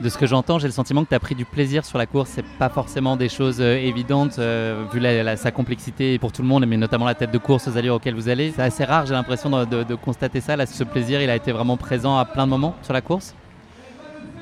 De 0.00 0.08
ce 0.08 0.16
que 0.16 0.26
j'entends, 0.26 0.58
j'ai 0.58 0.66
le 0.66 0.72
sentiment 0.72 1.04
que 1.04 1.10
tu 1.10 1.14
as 1.14 1.20
pris 1.20 1.34
du 1.34 1.44
plaisir 1.44 1.84
sur 1.84 1.98
la 1.98 2.06
course. 2.06 2.30
C'est 2.34 2.44
pas 2.58 2.70
forcément 2.70 3.16
des 3.16 3.28
choses 3.28 3.60
euh, 3.60 3.76
évidentes 3.76 4.38
euh, 4.38 4.84
vu 4.92 5.02
sa 5.36 5.50
complexité 5.50 6.18
pour 6.18 6.32
tout 6.32 6.40
le 6.40 6.48
monde, 6.48 6.64
mais 6.66 6.78
notamment 6.78 7.04
la 7.04 7.14
tête 7.14 7.30
de 7.30 7.38
course 7.38 7.68
aux 7.68 7.76
allures 7.76 7.96
auxquelles 7.96 8.14
vous 8.14 8.30
allez. 8.30 8.52
C'est 8.56 8.62
assez 8.62 8.84
rare, 8.84 9.04
j'ai 9.04 9.12
l'impression 9.12 9.50
de, 9.50 9.94
constater 9.96 10.40
ça. 10.40 10.56
Là, 10.56 10.64
ce 10.64 10.84
plaisir, 10.84 11.20
il 11.20 11.28
a 11.28 11.36
été 11.36 11.52
vraiment 11.52 11.76
présent 11.76 12.16
à 12.16 12.24
plein 12.24 12.46
de 12.46 12.50
moments 12.50 12.74
sur 12.82 12.94
la 12.94 13.02
course. 13.02 13.34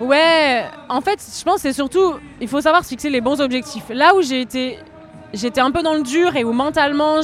Ouais, 0.01 0.65
en 0.89 1.01
fait, 1.01 1.19
je 1.21 1.43
pense 1.43 1.57
que 1.57 1.61
c'est 1.63 1.73
surtout, 1.73 2.15
il 2.41 2.47
faut 2.47 2.61
savoir 2.61 2.85
se 2.85 2.91
fixer 2.91 3.11
les 3.11 3.21
bons 3.21 3.41
objectifs. 3.41 3.87
Là 3.91 4.15
où 4.15 4.23
j'ai 4.23 4.41
été, 4.41 4.79
j'étais 5.33 5.61
un 5.61 5.71
peu 5.71 5.83
dans 5.83 5.95
le 5.95 6.03
dur 6.03 6.37
et 6.37 6.45
où 6.45 6.53
mentalement 6.53 7.21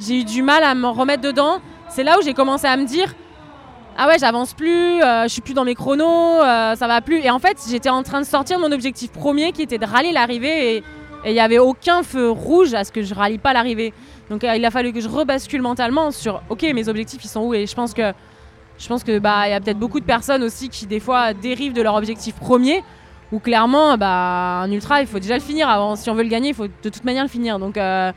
j'ai 0.00 0.20
eu 0.20 0.24
du 0.24 0.42
mal 0.42 0.62
à 0.64 0.74
me 0.74 0.88
remettre 0.88 1.22
dedans, 1.22 1.60
c'est 1.88 2.04
là 2.04 2.18
où 2.18 2.22
j'ai 2.22 2.34
commencé 2.34 2.66
à 2.66 2.76
me 2.76 2.84
dire, 2.84 3.14
ah 3.96 4.08
ouais, 4.08 4.18
j'avance 4.18 4.54
plus, 4.54 5.02
euh, 5.02 5.24
je 5.24 5.28
suis 5.28 5.42
plus 5.42 5.54
dans 5.54 5.64
mes 5.64 5.74
chronos, 5.74 6.42
euh, 6.42 6.74
ça 6.74 6.86
va 6.86 7.00
plus. 7.00 7.18
Et 7.18 7.30
en 7.30 7.38
fait, 7.38 7.58
j'étais 7.68 7.90
en 7.90 8.02
train 8.02 8.20
de 8.20 8.26
sortir 8.26 8.58
mon 8.58 8.72
objectif 8.72 9.12
premier 9.12 9.52
qui 9.52 9.62
était 9.62 9.78
de 9.78 9.84
rallier 9.84 10.12
l'arrivée 10.12 10.76
et 10.76 10.84
il 11.26 11.32
n'y 11.32 11.40
avait 11.40 11.58
aucun 11.58 12.02
feu 12.02 12.30
rouge 12.30 12.74
à 12.74 12.84
ce 12.84 12.90
que 12.90 13.02
je 13.02 13.14
rallie 13.14 13.38
pas 13.38 13.52
l'arrivée. 13.52 13.92
Donc 14.30 14.44
euh, 14.44 14.56
il 14.56 14.64
a 14.64 14.70
fallu 14.70 14.92
que 14.92 15.00
je 15.00 15.08
rebascule 15.08 15.62
mentalement 15.62 16.10
sur, 16.10 16.42
ok, 16.48 16.62
mes 16.74 16.88
objectifs 16.88 17.22
ils 17.24 17.28
sont 17.28 17.42
où? 17.42 17.54
Et 17.54 17.66
je 17.66 17.74
pense 17.74 17.92
que 17.92 18.12
je 18.78 18.88
pense 18.88 19.04
bah 19.04 19.48
y 19.48 19.52
a 19.52 19.60
peut-être 19.60 19.78
beaucoup 19.78 20.00
de 20.00 20.04
personnes 20.04 20.42
aussi 20.42 20.68
qui 20.68 20.86
des 20.86 20.98
fois 20.98 21.34
dérivent 21.34 21.74
de 21.74 21.82
leur 21.82 21.94
objectif 21.94 22.34
premier 22.34 22.82
où 23.32 23.38
clairement 23.38 23.96
bah 23.96 24.60
un 24.60 24.70
ultra 24.70 25.00
il 25.00 25.06
faut 25.06 25.18
déjà 25.18 25.34
le 25.34 25.40
finir 25.40 25.68
avant. 25.68 25.96
Si 25.96 26.08
on 26.10 26.14
veut 26.14 26.22
le 26.22 26.28
gagner 26.28 26.50
il 26.50 26.54
faut 26.54 26.66
de 26.66 26.88
toute 26.88 27.04
manière 27.04 27.24
le 27.24 27.28
finir. 27.28 27.58
Donc 27.58 27.76
euh, 27.76 28.12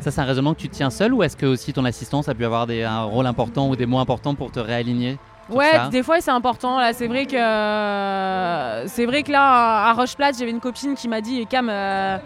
ça 0.00 0.10
c'est 0.10 0.20
un 0.20 0.24
raisonnement 0.24 0.54
que 0.54 0.60
tu 0.60 0.68
tiens 0.68 0.90
seul 0.90 1.14
ou 1.14 1.22
est-ce 1.22 1.36
que 1.36 1.46
aussi 1.46 1.72
ton 1.72 1.84
assistance 1.84 2.28
a 2.28 2.34
pu 2.34 2.44
avoir 2.44 2.66
des, 2.66 2.82
un 2.82 3.04
rôle 3.04 3.26
important 3.26 3.68
ou 3.68 3.76
des 3.76 3.86
mots 3.86 3.98
importants 3.98 4.34
pour 4.34 4.50
te 4.50 4.60
réaligner 4.60 5.18
Ouais, 5.48 5.88
des 5.90 6.02
fois 6.02 6.20
c'est 6.20 6.30
important. 6.32 6.78
Là, 6.78 6.92
c'est 6.92 7.06
vrai 7.06 7.26
que 7.26 8.88
c'est 8.88 9.06
vrai 9.06 9.22
que 9.22 9.30
là 9.30 9.88
à 9.88 9.92
roche 9.92 10.14
j'avais 10.18 10.50
une 10.50 10.60
copine 10.60 10.94
qui 10.94 11.08
m'a 11.08 11.20
dit 11.20 11.46
Cam, 11.46 11.68
euh, 11.70 12.18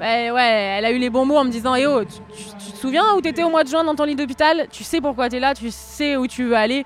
ouais, 0.00 0.30
ouais, 0.30 0.76
elle 0.78 0.84
a 0.84 0.92
eu 0.92 0.98
les 0.98 1.10
bons 1.10 1.24
mots 1.24 1.38
en 1.38 1.44
me 1.44 1.50
disant 1.50 1.74
Eh 1.74 1.86
oh, 1.86 2.04
tu, 2.04 2.72
te 2.72 2.76
souviens 2.76 3.02
où 3.16 3.20
t'étais 3.20 3.42
au 3.42 3.50
mois 3.50 3.64
de 3.64 3.68
juin 3.68 3.82
dans 3.82 3.96
ton 3.96 4.04
lit 4.04 4.14
d'hôpital? 4.14 4.68
Tu 4.70 4.84
sais 4.84 5.00
pourquoi 5.00 5.28
t'es 5.28 5.40
là, 5.40 5.54
tu 5.54 5.70
sais 5.70 6.16
où 6.16 6.28
tu 6.28 6.44
veux 6.44 6.56
aller. 6.56 6.84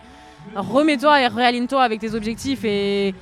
Remets-toi 0.55 1.21
et 1.21 1.27
réaligne-toi 1.27 1.83
avec 1.83 2.01
tes 2.01 2.15
objectifs 2.15 2.65
et, 2.65 3.15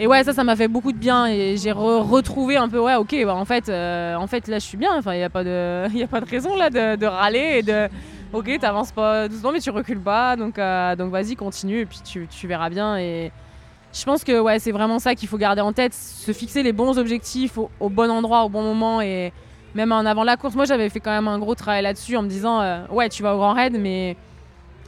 et 0.00 0.06
ouais 0.06 0.22
ça 0.22 0.32
ça 0.32 0.44
m'a 0.44 0.54
fait 0.54 0.68
beaucoup 0.68 0.92
de 0.92 0.96
bien 0.96 1.26
et 1.26 1.56
j'ai 1.56 1.72
retrouvé 1.72 2.56
un 2.56 2.68
peu 2.68 2.78
ouais 2.78 2.94
ok 2.94 3.16
bah, 3.24 3.34
en 3.34 3.44
fait 3.44 3.68
euh, 3.68 4.14
en 4.14 4.28
fait 4.28 4.46
là 4.46 4.60
je 4.60 4.64
suis 4.64 4.76
bien. 4.76 4.96
Enfin 4.96 5.14
il 5.14 5.18
n'y 5.18 5.24
a 5.24 5.30
pas 5.30 5.42
de 5.42 5.86
a 6.04 6.06
pas 6.06 6.20
de 6.20 6.26
raison 6.26 6.54
là 6.54 6.70
de, 6.70 7.06
râler 7.06 7.56
et 7.58 7.62
de 7.62 7.88
ok 8.32 8.58
t'avances 8.60 8.92
pas 8.92 9.26
doucement 9.28 9.50
mais 9.50 9.58
tu 9.58 9.70
recules 9.70 10.00
pas. 10.00 10.36
Donc 10.36 10.58
euh, 10.58 10.94
donc 10.94 11.10
vas-y 11.10 11.34
continue 11.34 11.80
et 11.80 11.86
puis 11.86 11.98
tu, 12.04 12.28
tu, 12.28 12.46
verras 12.46 12.70
bien. 12.70 12.96
Et 12.96 13.32
je 13.92 14.04
pense 14.04 14.22
que 14.22 14.38
ouais 14.38 14.60
c'est 14.60 14.70
vraiment 14.70 15.00
ça 15.00 15.16
qu'il 15.16 15.28
faut 15.28 15.38
garder 15.38 15.62
en 15.62 15.72
tête 15.72 15.94
se 15.94 16.30
fixer 16.30 16.62
les 16.62 16.72
bons 16.72 16.96
objectifs 16.96 17.58
au, 17.58 17.88
bon 17.88 18.08
endroit 18.08 18.44
au 18.44 18.48
bon 18.48 18.62
moment 18.62 19.00
et 19.00 19.32
même 19.74 19.90
en 19.90 20.06
avant 20.06 20.22
la 20.22 20.36
course. 20.36 20.54
Moi 20.54 20.64
j'avais 20.64 20.90
fait 20.90 21.00
quand 21.00 21.10
même 21.10 21.26
un 21.26 21.40
gros 21.40 21.56
travail 21.56 21.82
là-dessus 21.82 22.16
en 22.16 22.22
me 22.22 22.28
disant 22.28 22.60
euh, 22.60 22.86
ouais 22.92 23.08
tu 23.08 23.24
vas 23.24 23.34
au 23.34 23.38
grand 23.38 23.54
raid 23.54 23.76
mais 23.76 24.16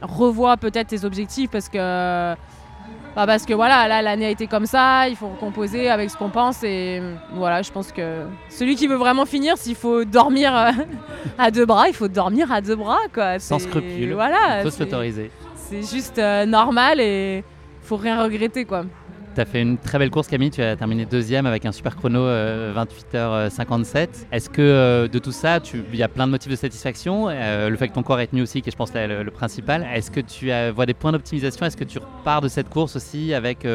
revois 0.01 0.55
peut-être 0.55 0.87
tes 0.87 1.03
objectifs 1.03 1.51
parce 1.51 1.67
que 1.67 2.33
bah 3.15 3.25
parce 3.25 3.45
que 3.45 3.53
voilà 3.53 3.87
là 3.87 4.01
l'année 4.01 4.25
a 4.25 4.29
été 4.29 4.47
comme 4.47 4.65
ça 4.65 5.07
il 5.09 5.15
faut 5.15 5.27
composer 5.39 5.89
avec 5.89 6.09
ce 6.09 6.17
qu'on 6.17 6.29
pense 6.29 6.63
et 6.63 7.01
voilà 7.33 7.61
je 7.61 7.71
pense 7.71 7.91
que 7.91 8.23
celui 8.49 8.75
qui 8.75 8.87
veut 8.87 8.95
vraiment 8.95 9.25
finir 9.25 9.57
s'il 9.57 9.75
faut 9.75 10.05
dormir 10.05 10.55
euh, 10.55 10.71
à 11.37 11.51
deux 11.51 11.65
bras 11.65 11.87
il 11.89 11.93
faut 11.93 12.07
dormir 12.07 12.51
à 12.51 12.61
deux 12.61 12.75
bras 12.75 12.99
quoi. 13.13 13.39
Sans 13.39 13.59
scrupule. 13.59 14.13
voilà 14.13 14.59
il 14.59 14.63
faut 14.63 14.69
s'autoriser 14.69 15.29
c'est 15.55 15.83
juste 15.83 16.19
euh, 16.19 16.45
normal 16.45 16.99
et 16.99 17.43
faut 17.81 17.97
rien 17.97 18.21
regretter 18.23 18.65
quoi 18.65 18.85
tu 19.33 19.41
as 19.41 19.45
fait 19.45 19.61
une 19.61 19.77
très 19.77 19.97
belle 19.99 20.09
course, 20.09 20.27
Camille. 20.27 20.51
Tu 20.51 20.61
as 20.61 20.75
terminé 20.75 21.05
deuxième 21.05 21.45
avec 21.45 21.65
un 21.65 21.71
super 21.71 21.95
chrono 21.95 22.19
28h57. 22.25 23.13
Euh, 23.15 24.07
Est-ce 24.31 24.49
que 24.49 24.61
euh, 24.61 25.07
de 25.07 25.19
tout 25.19 25.31
ça, 25.31 25.59
il 25.73 25.95
y 25.95 26.03
a 26.03 26.07
plein 26.07 26.27
de 26.27 26.31
motifs 26.31 26.51
de 26.51 26.55
satisfaction 26.55 27.27
euh, 27.29 27.69
Le 27.69 27.75
fait 27.77 27.87
que 27.87 27.93
ton 27.93 28.03
corps 28.03 28.19
est 28.19 28.27
tenu 28.27 28.41
aussi, 28.41 28.61
qui 28.61 28.69
est, 28.69 28.71
je 28.71 28.77
pense, 28.77 28.93
le, 28.93 29.23
le 29.23 29.31
principal. 29.31 29.87
Est-ce 29.93 30.11
que 30.11 30.19
tu 30.19 30.51
vois 30.73 30.85
des 30.85 30.93
points 30.93 31.11
d'optimisation? 31.11 31.65
Est-ce 31.65 31.77
que 31.77 31.83
tu 31.83 31.99
repars 31.99 32.41
de 32.41 32.47
cette 32.47 32.69
course 32.69 32.95
aussi 32.95 33.33
avec 33.33 33.65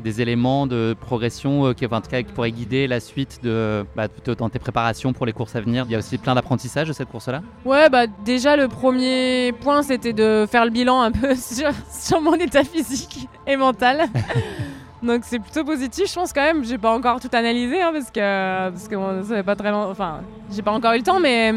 des 0.00 0.22
éléments 0.22 0.66
de 0.66 0.96
progression 0.98 1.74
qui, 1.74 1.86
en 1.86 2.00
tout 2.00 2.10
cas, 2.10 2.22
qui 2.22 2.32
pourraient 2.32 2.52
guider 2.52 2.86
la 2.86 3.00
suite 3.00 3.40
de, 3.42 3.84
bah, 3.94 4.08
dans 4.38 4.48
tes 4.48 4.58
préparations 4.58 5.12
pour 5.12 5.26
les 5.26 5.32
courses 5.32 5.54
à 5.56 5.60
venir? 5.60 5.84
Il 5.88 5.92
y 5.92 5.94
a 5.94 5.98
aussi 5.98 6.18
plein 6.18 6.34
d'apprentissages 6.34 6.88
de 6.88 6.92
cette 6.92 7.08
course-là? 7.08 7.42
Ouais, 7.64 7.88
bah, 7.90 8.06
déjà, 8.24 8.56
le 8.56 8.68
premier 8.68 9.52
point, 9.60 9.82
c'était 9.82 10.12
de 10.12 10.46
faire 10.50 10.64
le 10.64 10.70
bilan 10.70 11.00
un 11.02 11.12
peu 11.12 11.34
sur, 11.36 11.70
sur 11.90 12.20
mon 12.20 12.34
état 12.34 12.64
physique 12.64 13.28
et 13.46 13.56
mental. 13.56 14.06
Donc 15.02 15.22
c'est 15.24 15.38
plutôt 15.38 15.64
positif, 15.64 16.08
je 16.08 16.14
pense 16.14 16.32
quand 16.32 16.42
même. 16.42 16.64
J'ai 16.64 16.78
pas 16.78 16.92
encore 16.92 17.20
tout 17.20 17.30
analysé 17.32 17.80
hein, 17.80 17.90
parce 17.92 18.10
que 18.10 18.70
parce 18.70 18.88
que 18.88 19.22
ça 19.22 19.42
pas 19.42 19.56
très 19.56 19.70
enfin 19.70 20.20
j'ai 20.50 20.62
pas 20.62 20.72
encore 20.72 20.92
eu 20.92 20.98
le 20.98 21.02
temps, 21.02 21.20
mais 21.20 21.54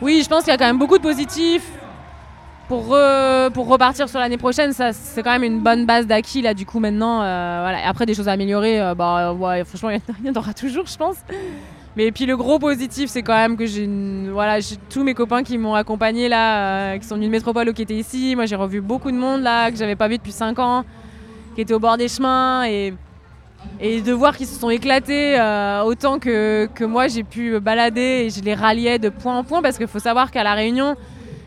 oui, 0.00 0.22
je 0.24 0.28
pense 0.28 0.44
qu'il 0.44 0.50
y 0.50 0.54
a 0.54 0.58
quand 0.58 0.66
même 0.66 0.78
beaucoup 0.78 0.96
de 0.96 1.02
positifs. 1.02 1.70
Pour, 2.68 2.96
pour 3.52 3.66
repartir 3.66 4.08
sur 4.08 4.20
l'année 4.20 4.36
prochaine, 4.36 4.72
ça 4.72 4.92
c'est 4.92 5.24
quand 5.24 5.32
même 5.32 5.42
une 5.42 5.58
bonne 5.58 5.86
base 5.86 6.06
d'acquis 6.06 6.40
là 6.40 6.54
du 6.54 6.64
coup 6.64 6.78
maintenant. 6.78 7.20
Euh, 7.20 7.62
voilà. 7.62 7.88
après 7.88 8.06
des 8.06 8.14
choses 8.14 8.28
à 8.28 8.32
améliorer, 8.32 8.80
euh, 8.80 8.94
bah 8.94 9.32
ouais, 9.32 9.64
franchement 9.64 9.90
il 10.20 10.26
y 10.26 10.30
en 10.30 10.34
aura 10.34 10.54
toujours, 10.54 10.86
je 10.86 10.96
pense. 10.96 11.16
Mais 11.96 12.12
puis 12.12 12.26
le 12.26 12.36
gros 12.36 12.60
positif, 12.60 13.10
c'est 13.10 13.24
quand 13.24 13.34
même 13.34 13.56
que 13.56 13.66
j'ai 13.66 13.90
voilà, 14.32 14.60
tous 14.88 15.02
mes 15.02 15.14
copains 15.14 15.42
qui 15.42 15.58
m'ont 15.58 15.74
accompagné 15.74 16.28
là, 16.28 16.92
euh, 16.92 16.98
qui 16.98 17.08
sont 17.08 17.16
venus 17.16 17.26
de 17.26 17.32
métropole 17.32 17.68
ou 17.68 17.72
qui 17.72 17.82
étaient 17.82 17.96
ici. 17.96 18.36
Moi 18.36 18.46
j'ai 18.46 18.54
revu 18.54 18.80
beaucoup 18.80 19.10
de 19.10 19.16
monde 19.16 19.42
là 19.42 19.72
que 19.72 19.76
j'avais 19.76 19.96
pas 19.96 20.06
vu 20.06 20.18
depuis 20.18 20.30
5 20.30 20.56
ans 20.60 20.84
qui 21.54 21.60
étaient 21.60 21.74
au 21.74 21.78
bord 21.78 21.96
des 21.96 22.08
chemins 22.08 22.64
et, 22.64 22.94
de 23.82 24.12
voir 24.12 24.36
qu'ils 24.36 24.46
se 24.46 24.58
sont 24.58 24.70
éclatés 24.70 25.38
euh, 25.38 25.82
autant 25.82 26.18
que, 26.18 26.68
que 26.74 26.84
moi 26.84 27.08
j'ai 27.08 27.24
pu 27.24 27.60
balader 27.60 28.24
et 28.24 28.30
je 28.30 28.40
les 28.40 28.54
ralliais 28.54 28.98
de 28.98 29.10
point 29.10 29.36
en 29.36 29.44
point 29.44 29.60
parce 29.60 29.76
qu'il 29.76 29.86
faut 29.86 29.98
savoir 29.98 30.30
qu'à 30.30 30.42
La 30.42 30.54
Réunion, 30.54 30.96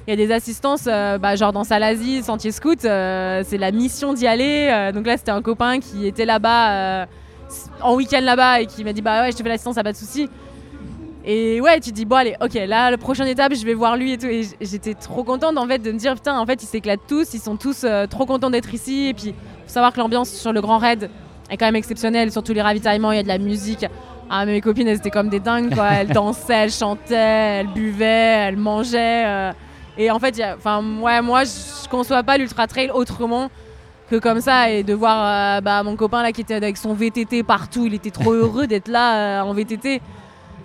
il 0.05 0.11
y 0.11 0.13
a 0.13 0.15
des 0.15 0.31
assistances, 0.31 0.87
euh, 0.87 1.17
bah, 1.17 1.35
genre 1.35 1.53
dans 1.53 1.63
Salazie, 1.63 2.21
Sentier 2.21 2.51
Scout, 2.51 2.85
euh, 2.85 3.41
c'est 3.45 3.57
la 3.57 3.71
mission 3.71 4.13
d'y 4.13 4.27
aller. 4.27 4.91
donc 4.93 5.07
là, 5.07 5.17
c'était 5.17 5.31
un 5.31 5.41
copain 5.41 5.79
qui 5.79 6.05
était 6.05 6.25
là-bas, 6.25 7.07
en 7.81 7.95
week-end 7.95 8.21
là-bas, 8.21 8.61
et 8.61 8.65
qui 8.65 8.83
m'a 8.83 8.93
dit 8.93 9.01
Bah 9.01 9.21
ouais, 9.21 9.31
je 9.31 9.37
te 9.37 9.43
fais 9.43 9.49
l'assistance, 9.49 9.75
ça 9.75 9.83
pas 9.83 9.93
de 9.93 9.97
souci. 9.97 10.29
Et 11.25 11.61
ouais, 11.61 11.79
tu 11.79 11.93
dis, 11.93 12.03
bon, 12.03 12.17
allez, 12.17 12.35
ok, 12.41 12.53
là, 12.53 12.91
la 12.91 12.97
prochaine 12.97 13.27
étape, 13.27 13.53
je 13.55 13.65
vais 13.65 13.73
voir 13.73 13.95
lui 13.95 14.11
et 14.11 14.17
tout. 14.17 14.25
Et 14.25 14.45
j'étais 14.59 14.93
trop 14.93 15.23
contente, 15.23 15.57
en 15.57 15.65
fait, 15.65 15.77
de 15.77 15.89
me 15.89 15.97
dire, 15.97 16.15
putain, 16.15 16.37
en 16.37 16.45
fait, 16.45 16.61
ils 16.61 16.65
s'éclatent 16.65 17.07
tous, 17.07 17.33
ils 17.33 17.39
sont 17.39 17.55
tous 17.55 17.85
trop 18.09 18.25
contents 18.25 18.49
d'être 18.49 18.73
ici. 18.73 19.07
Et 19.07 19.13
puis, 19.13 19.33
faut 19.65 19.73
savoir 19.73 19.93
que 19.93 19.99
l'ambiance 19.99 20.30
sur 20.30 20.54
le 20.54 20.62
Grand 20.62 20.78
Raid 20.78 21.10
est 21.49 21.58
quand 21.58 21.65
même 21.65 21.76
exceptionnelle, 21.76 22.32
surtout 22.32 22.54
les 22.54 22.62
ravitaillements, 22.62 23.12
il 23.12 23.17
y 23.17 23.19
a 23.19 23.23
de 23.23 23.28
la 23.28 23.38
musique. 23.38 23.86
Ah, 24.30 24.45
mes 24.45 24.62
copines, 24.62 24.88
elles 24.88 24.97
étaient 24.97 25.10
comme 25.10 25.30
des 25.30 25.39
dingues, 25.39 25.73
quoi. 25.73 25.89
Elles 25.91 26.08
dansaient, 26.13 26.54
elles 26.54 26.71
chantaient, 26.71 27.15
elles 27.15 27.67
buvaient, 27.67 28.47
elles 28.47 28.58
mangeaient. 28.58 29.26
Euh. 29.26 29.52
et 29.97 30.10
en 30.10 30.19
fait, 30.19 30.41
enfin, 30.58 30.84
ouais, 31.02 31.21
moi, 31.21 31.43
je 31.43 31.88
conçois 31.89 32.23
pas 32.23 32.38
l'ultra 32.38 32.67
trail 32.67 32.89
autrement 32.91 33.49
que 34.10 34.19
comme 34.19 34.41
ça 34.41 34.69
et 34.69 34.84
de 34.84 34.93
voir 34.93 35.58
euh, 35.58 35.62
bah, 35.62 35.82
mon 35.84 35.95
copain 35.95 36.21
là 36.21 36.32
qui 36.32 36.41
était 36.41 36.54
avec 36.54 36.78
son 36.78 36.93
VTT 36.93 37.43
partout, 37.43 37.86
il 37.86 37.93
était 37.93 38.12
trop 38.12 38.32
heureux 38.34 38.67
d'être 38.67 38.88
là 38.88 39.41
euh, 39.41 39.41
en 39.41 39.54
VTT. 39.54 40.02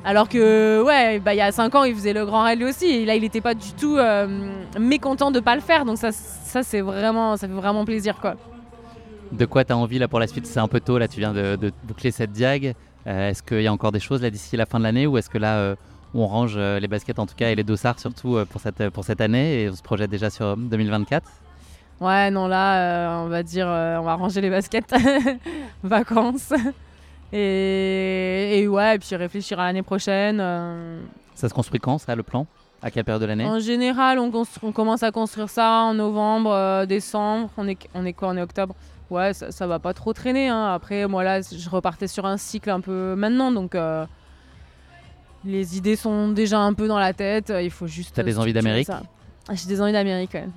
Alors 0.05 0.29
que 0.29 0.83
ouais, 0.83 1.19
bah, 1.19 1.35
il 1.35 1.39
y 1.39 1.41
a 1.41 1.51
5 1.51 1.75
ans, 1.75 1.85
il 1.85 1.95
faisait 1.95 2.13
le 2.13 2.25
Grand 2.25 2.43
Raid 2.43 2.59
lui 2.59 2.67
aussi 2.67 2.87
et 2.87 3.05
là 3.05 3.15
il 3.15 3.23
n'était 3.23 3.41
pas 3.41 3.55
du 3.55 3.73
tout 3.73 3.97
euh, 3.97 4.53
mécontent 4.79 5.31
de 5.31 5.41
pas 5.41 5.55
le 5.55 5.61
faire. 5.61 5.85
Donc 5.85 5.99
ça, 5.99 6.13
ça 6.13 6.63
c'est 6.63 6.81
vraiment, 6.81 7.37
ça 7.37 7.47
fait 7.49 7.55
vraiment 7.55 7.85
plaisir 7.85 8.17
quoi. 8.21 8.35
De 9.33 9.45
quoi 9.45 9.65
tu 9.65 9.73
as 9.73 9.77
envie 9.77 9.99
là 9.99 10.09
pour 10.09 10.21
la 10.21 10.27
suite? 10.27 10.47
C'est 10.47 10.61
un 10.61 10.69
peu 10.69 10.81
tôt 10.81 10.99
là, 10.99 11.09
tu 11.09 11.21
viens 11.21 11.33
de, 11.33 11.57
de 11.57 11.73
boucler 11.85 12.11
cette 12.11 12.33
diag. 12.33 12.75
Euh, 13.07 13.31
est-ce 13.31 13.43
qu'il 13.43 13.63
y 13.63 13.67
a 13.67 13.73
encore 13.73 13.93
des 13.93 14.01
choses 14.01 14.23
là 14.23 14.31
d'ici 14.31 14.57
la 14.57 14.67
fin 14.67 14.79
de 14.79 14.85
l'année 14.85 15.07
ou 15.07 15.17
est-ce 15.17 15.31
que 15.31 15.39
là 15.39 15.57
euh, 15.57 15.77
on 16.15 16.27
range 16.27 16.55
euh, 16.57 16.79
les 16.79 16.89
baskets 16.89 17.19
en 17.19 17.27
tout 17.27 17.35
cas 17.35 17.51
et 17.51 17.55
les 17.55 17.65
dossards 17.65 17.99
surtout 17.99 18.39
pour 18.51 18.61
cette, 18.61 18.91
pour 18.91 19.05
cette 19.05 19.21
année 19.21 19.63
et 19.63 19.71
on 19.71 19.75
se 19.75 19.83
projette 19.83 20.11
déjà 20.11 20.31
sur 20.31 20.57
2024 20.57 21.27
Ouais, 22.01 22.31
non, 22.31 22.47
là, 22.47 23.23
on 23.25 23.29
va 23.29 23.43
dire, 23.43 23.67
on 23.67 24.03
va 24.03 24.15
ranger 24.15 24.41
les 24.41 24.51
baskets, 24.51 24.95
vacances. 25.83 26.53
Et, 27.33 28.61
et 28.61 28.69
ouais, 28.69 28.95
et 28.95 28.99
puis 29.01 29.17
réfléchir 29.17 29.59
à 29.59 29.65
l'année 29.65 29.83
prochaine. 29.83 30.39
Ça 31.35 31.49
se 31.49 31.55
construit 31.55 31.81
quand 31.81 31.99
ça 31.99 32.15
le 32.15 32.23
plan? 32.23 32.47
À 32.83 32.93
quelle 32.93 33.03
période 33.03 33.23
de 33.23 33.27
l'année? 33.27 33.45
En 33.45 33.59
général, 33.59 34.21
on, 34.21 34.31
commence 34.71 35.03
à 35.03 35.11
construire 35.11 35.49
ça 35.51 35.69
en 35.69 35.95
novembre, 35.95 36.85
décembre. 36.87 37.51
On 37.57 37.67
est, 37.67 37.89
on 37.95 38.07
est 38.07 38.13
quoi? 38.13 38.29
On 38.29 38.37
est 38.37 38.43
octobre 38.43 38.77
Ouais, 39.11 39.33
ça, 39.33 39.51
ça 39.51 39.67
va 39.67 39.79
pas 39.79 39.95
trop 39.95 40.13
traîner. 40.13 40.49
hein. 40.49 40.73
Après, 40.75 41.07
moi 41.07 41.25
là, 41.25 41.41
je 41.41 41.69
repartais 41.71 42.07
sur 42.09 42.27
un 42.27 42.37
cycle 42.37 42.69
un 42.71 42.81
peu 42.81 43.15
maintenant, 43.17 43.51
donc 43.51 43.75
euh, 43.75 44.05
les 45.45 45.77
idées 45.79 45.97
sont 45.97 46.29
déjà 46.29 46.59
un 46.61 46.75
peu 46.75 46.89
dans 46.89 46.99
la 46.99 47.13
tête. 47.15 47.53
Il 47.63 47.71
faut 47.71 47.87
juste. 47.87 48.15
T'as 48.15 48.23
des 48.23 48.37
euh, 48.37 48.41
envies 48.41 48.53
d'Amérique. 48.53 48.89
Ah, 48.91 49.55
J'ai 49.55 49.67
des 49.67 49.81
envies 49.81 49.93
d'Amérique, 49.93 50.35
ouais. 50.35 50.49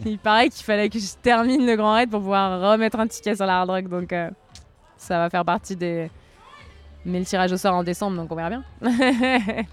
Il 0.06 0.18
paraît 0.18 0.48
qu'il 0.48 0.64
fallait 0.64 0.88
que 0.88 0.98
je 0.98 1.06
termine 1.20 1.66
le 1.66 1.76
Grand 1.76 1.92
Raid 1.94 2.08
pour 2.10 2.20
pouvoir 2.20 2.72
remettre 2.72 2.98
un 2.98 3.06
ticket 3.06 3.36
sur 3.36 3.44
la 3.44 3.60
Hard 3.60 3.68
Rock, 3.68 3.88
donc 3.88 4.10
euh, 4.14 4.30
ça 4.96 5.18
va 5.18 5.28
faire 5.28 5.44
partie 5.44 5.76
des. 5.76 6.10
Mais 7.04 7.18
le 7.18 7.24
tirage 7.26 7.52
au 7.52 7.56
sort 7.58 7.74
en 7.74 7.82
décembre, 7.84 8.16
donc 8.16 8.32
on 8.32 8.36
verra 8.36 8.48
bien. 8.50 8.64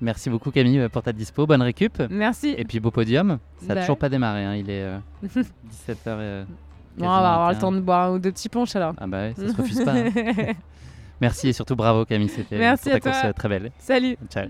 Merci 0.00 0.30
beaucoup 0.30 0.50
Camille 0.50 0.88
pour 0.88 1.02
ta 1.02 1.12
dispo, 1.12 1.46
bonne 1.46 1.62
récup. 1.62 2.02
Merci. 2.10 2.54
Et 2.56 2.64
puis 2.64 2.80
beau 2.80 2.90
podium, 2.90 3.38
ça 3.60 3.66
n'a 3.66 3.74
Bah 3.74 3.80
toujours 3.82 3.96
ouais. 3.96 4.00
pas 4.00 4.08
démarré, 4.08 4.44
hein, 4.44 4.54
il 4.56 4.70
est 4.70 4.86
17h. 5.88 6.44
Bon, 6.98 7.06
on 7.06 7.08
va 7.08 7.16
avoir 7.34 7.52
le 7.52 7.58
temps 7.58 7.72
de 7.72 7.80
boire 7.80 8.08
un 8.08 8.14
ou 8.14 8.18
deux 8.18 8.32
petits 8.32 8.48
punch 8.48 8.74
alors. 8.76 8.94
Ah 8.98 9.06
bah 9.06 9.18
ouais, 9.18 9.34
ça 9.36 9.48
se 9.48 9.56
refuse 9.60 9.84
pas. 9.84 9.94
hein. 9.94 10.52
Merci 11.20 11.48
et 11.48 11.52
surtout 11.52 11.76
bravo 11.76 12.04
Camille, 12.04 12.28
c'était 12.28 12.58
Merci 12.58 12.90
pour 12.90 12.92
ta 12.94 13.00
toi. 13.00 13.12
course 13.12 13.24
euh, 13.26 13.32
très 13.32 13.48
belle. 13.48 13.70
Salut. 13.78 14.16
Ciao. 14.30 14.46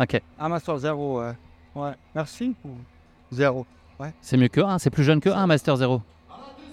Ok, 0.00 0.20
Un 0.38 0.48
Master 0.48 0.78
0, 0.78 1.20
ouais. 1.20 1.32
Ouais, 1.74 1.92
merci. 2.14 2.54
Zéro? 3.30 3.66
c'est 4.20 4.36
mieux 4.36 4.48
que 4.48 4.60
1, 4.60 4.78
c'est 4.78 4.90
plus 4.90 5.04
jeune 5.04 5.20
que 5.20 5.28
1 5.28 5.46
Master 5.46 5.76
0. 5.76 6.02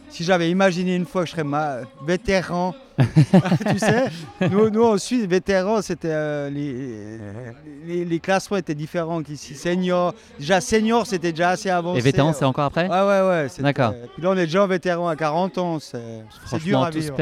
Si 0.10 0.24
j'avais 0.24 0.50
imaginé 0.50 0.96
une 0.96 1.06
fois 1.06 1.22
que 1.24 1.28
je 1.28 1.32
serais 1.34 1.44
ma... 1.44 1.78
vétéran, 2.06 2.74
tu 2.98 3.80
sais, 3.80 4.06
nous, 4.50 4.70
nous 4.70 4.84
en 4.84 4.98
Suisse, 4.98 5.26
vétéran, 5.26 5.82
c'était 5.82 6.10
euh, 6.12 6.50
les, 6.50 7.18
les, 7.86 8.06
les 8.06 8.20
classements 8.20 8.58
étaient 8.58 8.76
différents 8.76 9.22
qu'ici. 9.24 9.56
Senior, 9.56 10.14
déjà 10.40 10.60
senior, 10.60 11.06
c'était 11.08 11.32
déjà 11.32 11.52
assez 11.52 11.70
avancé. 11.70 12.00
Et 12.00 12.02
vétéran, 12.02 12.34
c'est 12.34 12.46
encore 12.46 12.66
après? 12.66 12.90
Ouais, 12.90 13.02
ouais, 13.02 13.28
ouais. 13.30 13.48
D'accord. 13.60 13.94
Puis 14.16 14.22
là, 14.24 14.32
on 14.32 14.38
est 14.38 14.46
déjà 14.46 14.66
vétéran 14.68 15.08
à 15.08 15.16
40 15.16 15.58
ans. 15.60 15.80
C'est 15.80 16.00
dur 16.58 16.60
dur 16.66 16.82
à 16.82 16.90
vivre. 16.92 17.16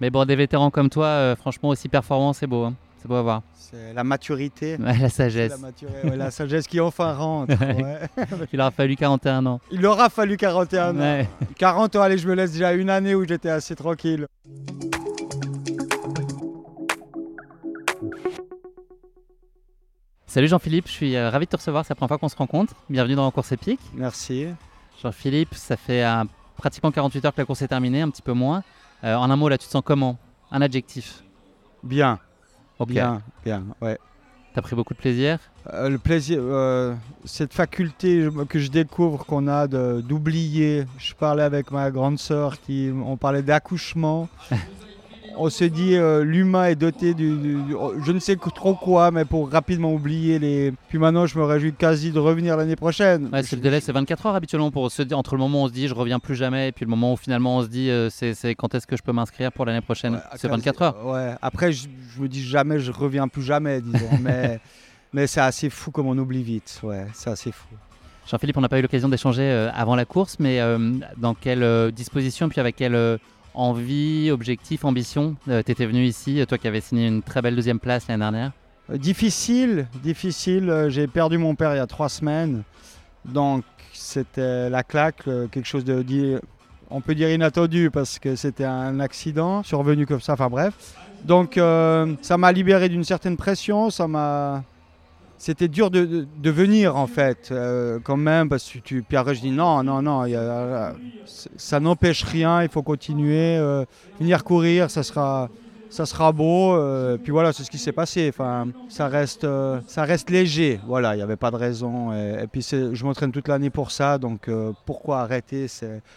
Mais 0.00 0.10
bon, 0.10 0.24
des 0.24 0.36
vétérans 0.36 0.70
comme 0.70 0.90
toi, 0.90 1.06
euh, 1.06 1.36
franchement, 1.36 1.70
aussi 1.70 1.88
performants, 1.88 2.32
c'est 2.32 2.46
beau. 2.46 2.64
hein. 2.64 2.74
C'est 3.04 3.08
beau 3.08 3.16
à 3.16 3.22
voir. 3.22 3.42
C'est 3.52 3.92
la 3.92 4.02
maturité. 4.02 4.78
Ouais, 4.80 4.96
la 5.02 5.10
sagesse. 5.10 5.50
La, 5.50 5.58
maturité, 5.58 6.08
ouais, 6.08 6.16
la 6.16 6.30
sagesse 6.30 6.66
qui 6.66 6.80
enfin 6.80 7.12
rentre. 7.12 7.52
Il 8.54 8.58
aura 8.58 8.70
fallu 8.70 8.96
41 8.96 9.44
ans. 9.44 9.60
Il 9.70 9.84
aura 9.84 10.08
fallu 10.08 10.38
41 10.38 10.96
ans. 10.96 10.98
Ouais. 10.98 11.28
40 11.58 11.96
ans, 11.96 12.00
allez, 12.00 12.16
je 12.16 12.26
me 12.26 12.32
laisse 12.32 12.52
déjà 12.52 12.72
une 12.72 12.88
année 12.88 13.14
où 13.14 13.28
j'étais 13.28 13.50
assez 13.50 13.76
tranquille. 13.76 14.26
Salut 20.26 20.48
Jean-Philippe, 20.48 20.86
je 20.86 20.92
suis 20.92 21.14
euh, 21.14 21.28
ravi 21.28 21.44
de 21.44 21.50
te 21.50 21.56
recevoir, 21.56 21.84
c'est 21.84 21.90
la 21.90 21.96
première 21.96 22.08
fois 22.08 22.16
qu'on 22.18 22.30
se 22.30 22.36
rencontre. 22.36 22.72
Bienvenue 22.88 23.16
dans 23.16 23.30
Course 23.30 23.52
Épique. 23.52 23.80
Merci. 23.92 24.46
Jean-Philippe, 25.02 25.52
ça 25.52 25.76
fait 25.76 26.02
euh, 26.02 26.24
pratiquement 26.56 26.90
48 26.90 27.26
heures 27.26 27.34
que 27.34 27.40
la 27.42 27.44
course 27.44 27.60
est 27.60 27.68
terminée, 27.68 28.00
un 28.00 28.08
petit 28.08 28.22
peu 28.22 28.32
moins. 28.32 28.62
Euh, 29.04 29.14
en 29.14 29.30
un 29.30 29.36
mot, 29.36 29.50
là, 29.50 29.58
tu 29.58 29.66
te 29.66 29.70
sens 29.70 29.82
comment? 29.84 30.16
Un 30.50 30.62
adjectif 30.62 31.22
Bien, 31.82 32.18
Ok. 32.78 32.88
bien, 32.88 33.22
bien, 33.44 33.64
ouais. 33.80 33.98
T'as 34.54 34.62
pris 34.62 34.76
beaucoup 34.76 34.94
de 34.94 34.98
plaisir 34.98 35.38
Euh, 35.72 35.88
le 35.88 35.98
plaisir, 35.98 36.38
euh, 36.40 36.94
cette 37.24 37.52
faculté 37.52 38.28
que 38.48 38.58
je 38.60 38.70
découvre 38.70 39.24
qu'on 39.26 39.48
a 39.48 39.66
de- 39.66 40.00
d'oublier. 40.00 40.84
Je 40.98 41.14
parlais 41.14 41.42
avec 41.42 41.70
ma 41.72 41.90
grande 41.90 42.18
sœur 42.18 42.60
qui, 42.60 42.90
on 43.04 43.16
parlait 43.16 43.42
d'accouchement. 43.42 44.28
on 45.36 45.50
se 45.50 45.64
dit 45.64 45.94
euh, 45.96 46.22
l'humain 46.24 46.66
est 46.66 46.74
doté 46.74 47.14
du, 47.14 47.36
du- 47.36 47.62
du- 47.62 47.74
je 48.04 48.12
ne 48.12 48.18
sais 48.18 48.36
trop 48.36 48.74
quoi, 48.74 49.10
mais 49.10 49.24
pour 49.24 49.50
rapidement 49.50 49.92
oublier 49.92 50.38
les. 50.38 50.72
Puis 50.88 50.98
maintenant, 50.98 51.26
je 51.26 51.38
me 51.38 51.44
réjouis 51.44 51.72
quasi 51.72 52.10
de 52.12 52.18
revenir 52.18 52.56
l'année 52.56 52.76
prochaine. 52.76 53.28
Ouais, 53.32 53.42
c'est 53.42 53.56
le 53.56 53.62
délai, 53.62 53.80
c'est 53.80 53.92
24 53.92 54.26
heures 54.26 54.34
habituellement 54.34 54.70
pour 54.70 54.90
se 54.90 55.02
dire, 55.02 55.18
entre 55.18 55.34
le 55.34 55.40
moment 55.40 55.62
où 55.62 55.64
on 55.64 55.68
se 55.68 55.72
dit 55.72 55.88
je 55.88 55.94
reviens 55.94 56.18
plus 56.18 56.34
jamais 56.36 56.68
et 56.68 56.72
puis 56.72 56.84
le 56.84 56.90
moment 56.90 57.12
où 57.12 57.16
finalement 57.16 57.56
on 57.58 57.62
se 57.62 57.68
dit 57.68 57.90
euh, 57.90 58.10
c'est 58.10 58.34
c'est 58.34 58.54
quand 58.54 58.74
est-ce 58.74 58.86
que 58.86 58.96
je 58.96 59.02
peux 59.02 59.12
m'inscrire 59.12 59.50
pour 59.52 59.64
l'année 59.64 59.80
prochaine. 59.80 60.14
Ouais, 60.14 60.20
c'est 60.36 60.48
quasi- 60.48 60.56
24 60.62 60.82
heures. 60.82 61.06
Ouais. 61.06 61.34
Après, 61.42 61.72
je, 61.72 61.86
je 62.16 62.22
me 62.22 62.28
dis 62.28 62.42
jamais, 62.42 62.78
je 62.78 62.92
reviens 62.92 63.28
plus 63.28 63.42
jamais, 63.42 63.80
disons. 63.80 64.08
mais 64.20 64.60
mais 65.12 65.26
c'est 65.26 65.40
assez 65.40 65.70
fou 65.70 65.90
comme 65.90 66.06
on 66.06 66.18
oublie 66.18 66.42
vite. 66.42 66.80
Ouais, 66.82 67.06
c'est 67.14 67.30
assez 67.30 67.52
fou. 67.52 67.66
Jean-Philippe, 68.26 68.56
on 68.56 68.62
n'a 68.62 68.70
pas 68.70 68.78
eu 68.78 68.82
l'occasion 68.82 69.08
d'échanger 69.10 69.42
euh, 69.42 69.70
avant 69.74 69.94
la 69.96 70.06
course, 70.06 70.36
mais 70.40 70.58
dans 71.18 71.34
quelle 71.34 71.92
disposition, 71.92 72.48
puis 72.48 72.58
avec 72.58 72.74
quelle 72.74 73.18
envie, 73.54 74.30
objectif, 74.30 74.84
ambition 74.84 75.36
tu 75.46 75.52
étais 75.52 75.86
venu 75.86 76.04
ici, 76.04 76.40
euh, 76.40 76.44
toi 76.46 76.58
qui 76.58 76.66
avais 76.68 76.80
signé 76.80 77.06
une 77.06 77.22
très 77.22 77.40
belle 77.40 77.54
deuxième 77.56 77.78
place 77.80 78.06
l'année 78.08 78.20
dernière 78.20 78.52
Euh, 78.90 78.98
Difficile, 78.98 79.86
difficile. 80.02 80.68
Euh, 80.68 80.90
J'ai 80.90 81.06
perdu 81.06 81.38
mon 81.38 81.54
père 81.54 81.72
il 81.74 81.78
y 81.78 81.80
a 81.80 81.86
trois 81.86 82.08
semaines. 82.08 82.62
Donc, 83.24 83.64
c'était 83.92 84.68
la 84.68 84.82
claque, 84.82 85.26
euh, 85.28 85.46
quelque 85.46 85.66
chose 85.66 85.84
de. 85.84 86.40
On 86.90 87.00
peut 87.00 87.14
dire 87.14 87.30
inattendu 87.30 87.90
parce 87.90 88.18
que 88.18 88.36
c'était 88.36 88.64
un 88.66 89.00
accident 89.00 89.62
survenu 89.62 90.04
comme 90.06 90.20
ça. 90.20 90.34
Enfin, 90.34 90.48
bref. 90.50 90.74
Donc, 91.24 91.56
euh, 91.56 92.14
ça 92.20 92.36
m'a 92.36 92.52
libéré 92.52 92.88
d'une 92.90 93.04
certaine 93.04 93.36
pression. 93.36 93.88
Ça 93.90 94.06
m'a. 94.06 94.62
C'était 95.36 95.68
dur 95.68 95.90
de, 95.90 96.04
de- 96.04 96.50
venir 96.50 96.96
en 96.96 97.06
fait, 97.06 97.48
euh, 97.50 97.98
quand 98.02 98.16
même, 98.16 98.48
parce 98.48 98.68
que 98.70 98.78
tu, 98.78 99.02
puis 99.02 99.16
après 99.16 99.34
je 99.34 99.42
non, 99.50 99.82
non, 99.82 100.00
non, 100.02 100.22
a- 100.34 100.94
ça 101.56 101.80
n'empêche 101.80 102.22
rien, 102.24 102.62
il 102.62 102.68
faut 102.68 102.82
continuer, 102.82 103.56
euh, 103.56 103.84
venir 104.20 104.44
courir, 104.44 104.90
ça 104.90 105.02
sera, 105.02 105.50
ça 105.88 106.06
sera 106.06 106.32
beau. 106.32 106.74
euh, 106.74 107.18
puis 107.18 107.32
voilà, 107.32 107.52
c'est 107.52 107.64
ce 107.64 107.70
qui 107.70 107.78
s'est 107.78 107.92
passé. 107.92 108.28
Enfin, 108.28 108.68
ça 108.88 109.08
reste, 109.08 109.44
euh, 109.44 109.80
ça 109.86 110.04
reste 110.04 110.30
léger. 110.30 110.80
Voilà, 110.86 111.14
il 111.14 111.18
n'y 111.18 111.22
avait 111.22 111.36
pas 111.36 111.50
de 111.50 111.56
raison. 111.56 112.12
Et, 112.12 112.42
et 112.44 112.46
puis 112.46 112.62
je 112.62 113.04
m'entraîne 113.04 113.32
toute 113.32 113.48
l'année 113.48 113.70
pour 113.70 113.90
ça, 113.90 114.18
donc 114.18 114.48
euh, 114.48 114.72
pourquoi 114.84 115.20
arrêter. 115.20 115.66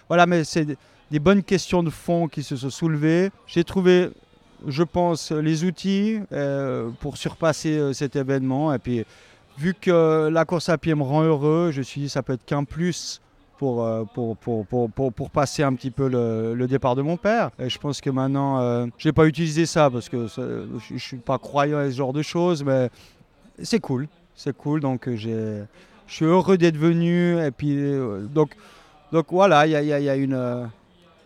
Voilà, 0.09 0.25
mais 0.25 0.43
c'est 0.43 0.77
des 1.11 1.19
bonnes 1.19 1.43
questions 1.43 1.83
de 1.83 1.89
fond 1.89 2.27
qui 2.27 2.43
se 2.43 2.55
sont 2.55 2.69
soulevées. 2.69 3.29
J'ai 3.45 3.63
trouvé, 3.63 4.09
je 4.65 4.83
pense, 4.83 5.31
les 5.31 5.63
outils 5.63 6.19
euh, 6.31 6.89
pour 6.99 7.17
surpasser 7.17 7.77
euh, 7.77 7.93
cet 7.93 8.15
événement. 8.15 8.73
Et 8.73 8.79
puis, 8.79 9.05
vu 9.57 9.73
que 9.73 10.29
la 10.29 10.45
course 10.45 10.69
à 10.69 10.77
pied 10.77 10.95
me 10.95 11.03
rend 11.03 11.23
heureux, 11.23 11.71
je 11.71 11.79
me 11.79 11.83
suis 11.83 12.01
dit 12.01 12.09
ça 12.09 12.23
peut 12.23 12.33
être 12.33 12.45
qu'un 12.45 12.63
plus 12.63 13.21
pour, 13.57 13.83
euh, 13.83 14.03
pour, 14.13 14.37
pour, 14.37 14.65
pour, 14.65 14.89
pour, 14.89 15.13
pour 15.13 15.29
passer 15.29 15.63
un 15.63 15.73
petit 15.73 15.91
peu 15.91 16.07
le, 16.07 16.67
départ 16.67 16.95
de 16.95 17.01
mon 17.01 17.17
père. 17.17 17.51
Et 17.59 17.69
je 17.69 17.77
pense 17.77 18.01
que 18.01 18.09
maintenant, 18.09 18.87
je 18.97 19.07
n'ai 19.07 19.13
pas 19.13 19.25
utilisé 19.25 19.65
ça 19.65 19.89
parce 19.89 20.09
que 20.09 20.27
je 20.27 20.93
ne 20.93 20.99
suis 20.99 21.17
pas 21.17 21.37
croyant 21.37 21.79
à 21.79 21.89
ce 21.89 21.95
genre 21.95 22.13
de 22.13 22.21
choses, 22.21 22.63
mais 22.63 22.89
c'est 23.61 23.79
cool. 23.79 24.07
C'est 24.35 24.55
cool. 24.55 24.81
Donc, 24.81 25.09
je 25.13 25.63
suis 26.07 26.25
heureux 26.25 26.57
d'être 26.57 26.77
venu. 26.77 27.39
Et 27.43 27.51
puis, 27.51 27.75
donc, 28.31 28.51
donc 29.11 29.25
voilà, 29.29 29.65
il 29.65 29.71
y 29.71 29.75
a, 29.75 29.81
y 29.81 29.93
a- 29.93 29.99
y 29.99 30.09
a 30.09 30.15
une, 30.15 30.69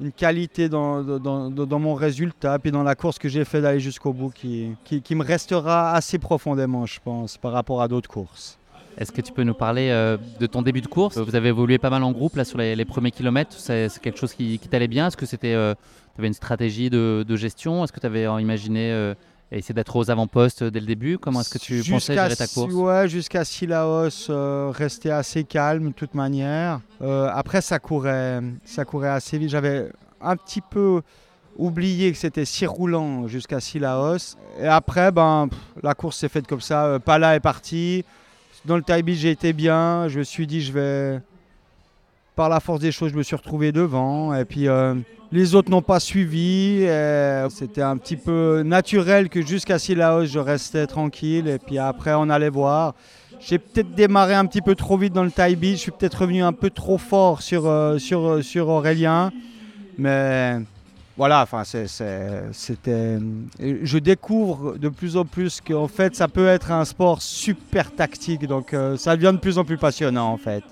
une 0.01 0.11
qualité 0.11 0.67
dans, 0.67 1.03
dans, 1.03 1.79
mon 1.79 1.93
résultat, 1.93 2.57
puis 2.57 2.71
dans 2.71 2.83
la 2.83 2.95
course 2.95 3.19
que 3.19 3.29
j'ai 3.29 3.45
fait 3.45 3.61
d'aller 3.61 3.79
jusqu'au 3.79 4.13
bout 4.13 4.31
qui, 4.31 4.75
qui, 4.83 5.15
me 5.15 5.23
restera 5.23 5.93
assez 5.93 6.17
profondément, 6.17 6.85
je 6.85 6.99
pense, 7.03 7.37
par 7.37 7.51
rapport 7.51 7.81
à 7.81 7.87
d'autres 7.87 8.09
courses. 8.09 8.57
Est-ce 8.97 9.11
que 9.11 9.21
tu 9.21 9.31
peux 9.31 9.43
nous 9.43 9.53
parler 9.53 9.89
euh, 9.89 10.17
de 10.39 10.47
ton 10.47 10.63
début 10.63 10.81
de 10.81 10.87
course? 10.87 11.17
Vous 11.17 11.35
avez 11.35 11.49
évolué 11.49 11.77
pas 11.77 11.89
mal 11.89 12.03
en 12.03 12.11
groupe 12.11 12.35
là 12.35 12.43
sur 12.43 12.57
les, 12.57 12.85
premiers 12.85 13.11
kilomètres. 13.11 13.55
C'est 13.57 13.89
quelque 14.01 14.19
chose 14.19 14.33
qui, 14.33 14.59
qui 14.59 14.67
t'allait 14.67 14.87
bien? 14.87 15.07
Est-ce 15.07 15.17
que 15.17 15.25
c'était, 15.25 15.53
euh, 15.53 15.75
tu 16.15 16.19
avais 16.19 16.27
une 16.27 16.33
stratégie 16.33 16.89
de, 16.89 17.35
gestion? 17.35 17.83
Est-ce 17.83 17.93
que 17.93 17.99
tu 17.99 18.05
avais 18.05 18.23
imaginé 18.41 18.91
euh, 18.91 19.13
essayer 19.57 19.73
d'être 19.73 19.95
aux 19.95 20.09
avant-postes 20.09 20.63
dès 20.63 20.79
le 20.79 20.85
début 20.85 21.17
Comment 21.17 21.41
est-ce 21.41 21.49
que 21.49 21.57
tu 21.57 21.83
pensais 21.89 22.13
gérer 22.13 22.35
ta 22.35 22.47
course 22.47 22.73
Ouais, 22.73 23.07
jusqu'à 23.07 23.43
Sillaos, 23.43 24.29
euh, 24.29 24.71
rester 24.73 25.11
assez 25.11 25.43
calme 25.43 25.89
de 25.89 25.93
toute 25.93 26.13
manière. 26.13 26.79
Euh, 27.01 27.29
après, 27.33 27.61
ça 27.61 27.79
courait, 27.79 28.41
ça 28.63 28.85
courait 28.85 29.09
assez 29.09 29.37
vite. 29.37 29.49
J'avais 29.49 29.91
un 30.21 30.35
petit 30.37 30.61
peu 30.61 31.01
oublié 31.57 32.11
que 32.11 32.17
c'était 32.17 32.45
si 32.45 32.65
roulant 32.65 33.27
jusqu'à 33.27 33.59
Sillaos. 33.59 34.37
Et 34.59 34.67
après, 34.67 35.11
ben, 35.11 35.47
pff, 35.49 35.59
la 35.83 35.93
course 35.93 36.17
s'est 36.17 36.29
faite 36.29 36.47
comme 36.47 36.61
ça. 36.61 36.85
Euh, 36.85 36.99
Pala 36.99 37.35
est 37.35 37.41
parti. 37.41 38.05
dans 38.65 38.77
le 38.77 39.01
beat, 39.01 39.17
j'ai 39.17 39.31
été 39.31 39.53
bien. 39.53 40.07
Je 40.07 40.19
me 40.19 40.23
suis 40.23 40.47
dit, 40.47 40.61
je 40.61 40.71
vais. 40.71 41.21
Par 42.35 42.47
la 42.49 42.59
force 42.59 42.79
des 42.79 42.91
choses, 42.91 43.11
je 43.11 43.17
me 43.17 43.23
suis 43.23 43.35
retrouvé 43.35 43.71
devant. 43.71 44.33
Et 44.33 44.45
puis, 44.45 44.67
euh, 44.67 44.95
les 45.31 45.53
autres 45.53 45.69
n'ont 45.69 45.81
pas 45.81 45.99
suivi. 45.99 46.85
C'était 47.49 47.81
un 47.81 47.97
petit 47.97 48.15
peu 48.15 48.63
naturel 48.63 49.29
que 49.29 49.41
jusqu'à 49.41 49.77
Sillaos, 49.79 50.25
je 50.25 50.39
restais 50.39 50.87
tranquille. 50.87 51.47
Et 51.47 51.59
puis 51.59 51.77
après, 51.77 52.13
on 52.13 52.29
allait 52.29 52.49
voir. 52.49 52.95
J'ai 53.39 53.57
peut-être 53.57 53.93
démarré 53.95 54.35
un 54.35 54.45
petit 54.45 54.61
peu 54.61 54.75
trop 54.75 54.97
vite 54.97 55.13
dans 55.13 55.23
le 55.23 55.55
beat. 55.55 55.75
Je 55.75 55.81
suis 55.81 55.91
peut-être 55.91 56.21
revenu 56.21 56.43
un 56.43 56.53
peu 56.53 56.69
trop 56.69 56.97
fort 56.97 57.41
sur, 57.41 57.65
euh, 57.65 57.97
sur, 57.97 58.27
euh, 58.27 58.41
sur 58.41 58.69
Aurélien. 58.69 59.31
Mais 59.97 60.59
voilà, 61.17 61.41
enfin, 61.41 61.63
c'était. 61.63 63.17
Je 63.59 63.97
découvre 63.97 64.77
de 64.77 64.89
plus 64.89 65.17
en 65.17 65.25
plus 65.25 65.59
qu'en 65.59 65.87
fait, 65.87 66.15
ça 66.15 66.27
peut 66.27 66.47
être 66.47 66.71
un 66.71 66.85
sport 66.85 67.21
super 67.21 67.91
tactique. 67.91 68.47
Donc, 68.47 68.75
ça 68.97 69.15
devient 69.15 69.33
de 69.33 69.39
plus 69.39 69.57
en 69.57 69.65
plus 69.65 69.77
passionnant, 69.77 70.31
en 70.31 70.37
fait. 70.37 70.63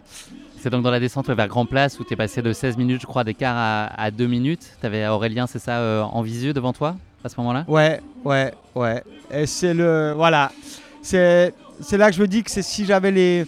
C'est 0.62 0.69
donc 0.69 0.84
dans 0.84 0.91
la 0.91 1.00
descente 1.00 1.30
vers 1.30 1.48
Grand 1.48 1.65
Place 1.65 2.00
où 2.00 2.04
tu 2.04 2.13
es 2.13 2.15
passé 2.17 2.41
de 2.41 2.52
16 2.52 2.76
minutes, 2.78 3.02
je 3.02 3.08
crois, 3.08 3.24
d'écart 3.24 3.56
à, 3.56 3.86
à 4.02 4.12
2 4.12 4.28
minutes. 4.28 4.76
Tu 4.82 4.86
avais 4.86 5.08
Aurélien, 5.08 5.48
c'est 5.48 5.60
ça, 5.60 6.06
en 6.12 6.22
visu 6.22 6.52
devant 6.54 6.74
toi 6.74 6.95
à 7.24 7.30
ce 7.30 7.36
moment-là? 7.38 7.63
Ouais, 7.67 8.02
ouais, 8.26 8.54
ouais. 8.76 9.04
Et 9.32 9.45
c'est 9.45 9.74
le. 9.74 10.13
Voilà. 10.15 10.52
C'est 11.02 11.54
là 11.93 12.10
que 12.10 12.15
je 12.15 12.22
me 12.22 12.28
dis 12.28 12.43
que 12.43 12.52
si 12.52 12.86
j'avais 12.86 13.12
les, 13.12 13.45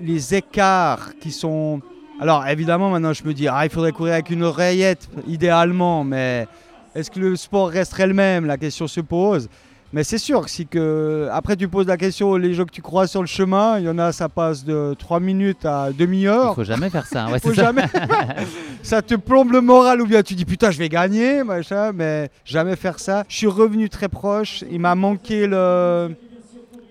les 0.00 0.34
écarts 0.34 1.10
qui 1.20 1.30
sont. 1.30 1.80
Alors 2.20 2.44
évidemment, 2.48 2.90
maintenant 2.90 3.12
je 3.12 3.22
me 3.22 3.32
dis, 3.32 3.46
ah, 3.46 3.64
il 3.64 3.70
faudrait 3.70 3.92
courir 3.92 4.14
avec 4.14 4.30
une 4.30 4.42
oreillette, 4.42 5.08
idéalement, 5.28 6.02
mais 6.02 6.48
est-ce 6.96 7.12
que 7.12 7.20
le 7.20 7.36
sport 7.36 7.68
resterait 7.70 8.08
le 8.08 8.14
même? 8.14 8.44
La 8.44 8.56
question 8.56 8.88
se 8.88 9.00
pose. 9.00 9.48
Mais 9.92 10.04
c'est 10.04 10.18
sûr 10.18 10.42
que 10.42 10.50
si 10.50 10.66
que 10.66 11.28
après 11.32 11.56
tu 11.56 11.66
poses 11.66 11.86
la 11.86 11.96
question 11.96 12.36
les 12.36 12.52
gens 12.52 12.64
que 12.64 12.70
tu 12.70 12.82
crois 12.82 13.06
sur 13.06 13.22
le 13.22 13.26
chemin, 13.26 13.78
il 13.78 13.86
y 13.86 13.88
en 13.88 13.98
a 13.98 14.12
ça 14.12 14.28
passe 14.28 14.64
de 14.64 14.94
3 14.98 15.20
minutes 15.20 15.64
à 15.64 15.90
demi-heure. 15.92 16.52
Il 16.52 16.56
faut 16.56 16.64
jamais 16.64 16.90
faire 16.90 17.06
ça. 17.06 17.26
Ouais, 17.30 17.40
faut 17.40 17.54
ça. 17.54 17.64
jamais. 17.64 17.84
ça 18.82 19.00
te 19.02 19.14
plombe 19.14 19.52
le 19.52 19.60
moral 19.60 20.02
ou 20.02 20.06
bien 20.06 20.22
tu 20.22 20.34
dis 20.34 20.44
putain 20.44 20.70
je 20.70 20.78
vais 20.78 20.88
gagner 20.88 21.42
machin, 21.42 21.92
mais 21.92 22.30
jamais 22.44 22.76
faire 22.76 22.98
ça. 22.98 23.24
Je 23.28 23.36
suis 23.36 23.46
revenu 23.46 23.88
très 23.88 24.08
proche. 24.08 24.62
Il 24.70 24.80
m'a 24.80 24.94
manqué 24.94 25.46
le 25.46 26.14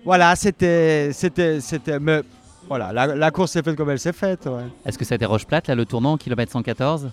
voilà, 0.08 0.34
c'était. 0.36 1.10
c'était, 1.12 1.60
c'était 1.60 2.00
mais 2.00 2.22
voilà, 2.66 2.92
la, 2.92 3.30
course 3.30 3.52
s'est 3.52 3.62
faite 3.62 3.76
comme 3.76 3.90
elle 3.90 3.98
s'est 3.98 4.12
faite. 4.12 4.48
Est-ce 4.84 4.98
que 4.98 5.04
c'était 5.04 5.24
Roche-Plate, 5.24 5.68
là, 5.68 5.74
le 5.74 5.86
tournant, 5.86 6.16
kilomètre 6.16 6.52
114 6.52 7.10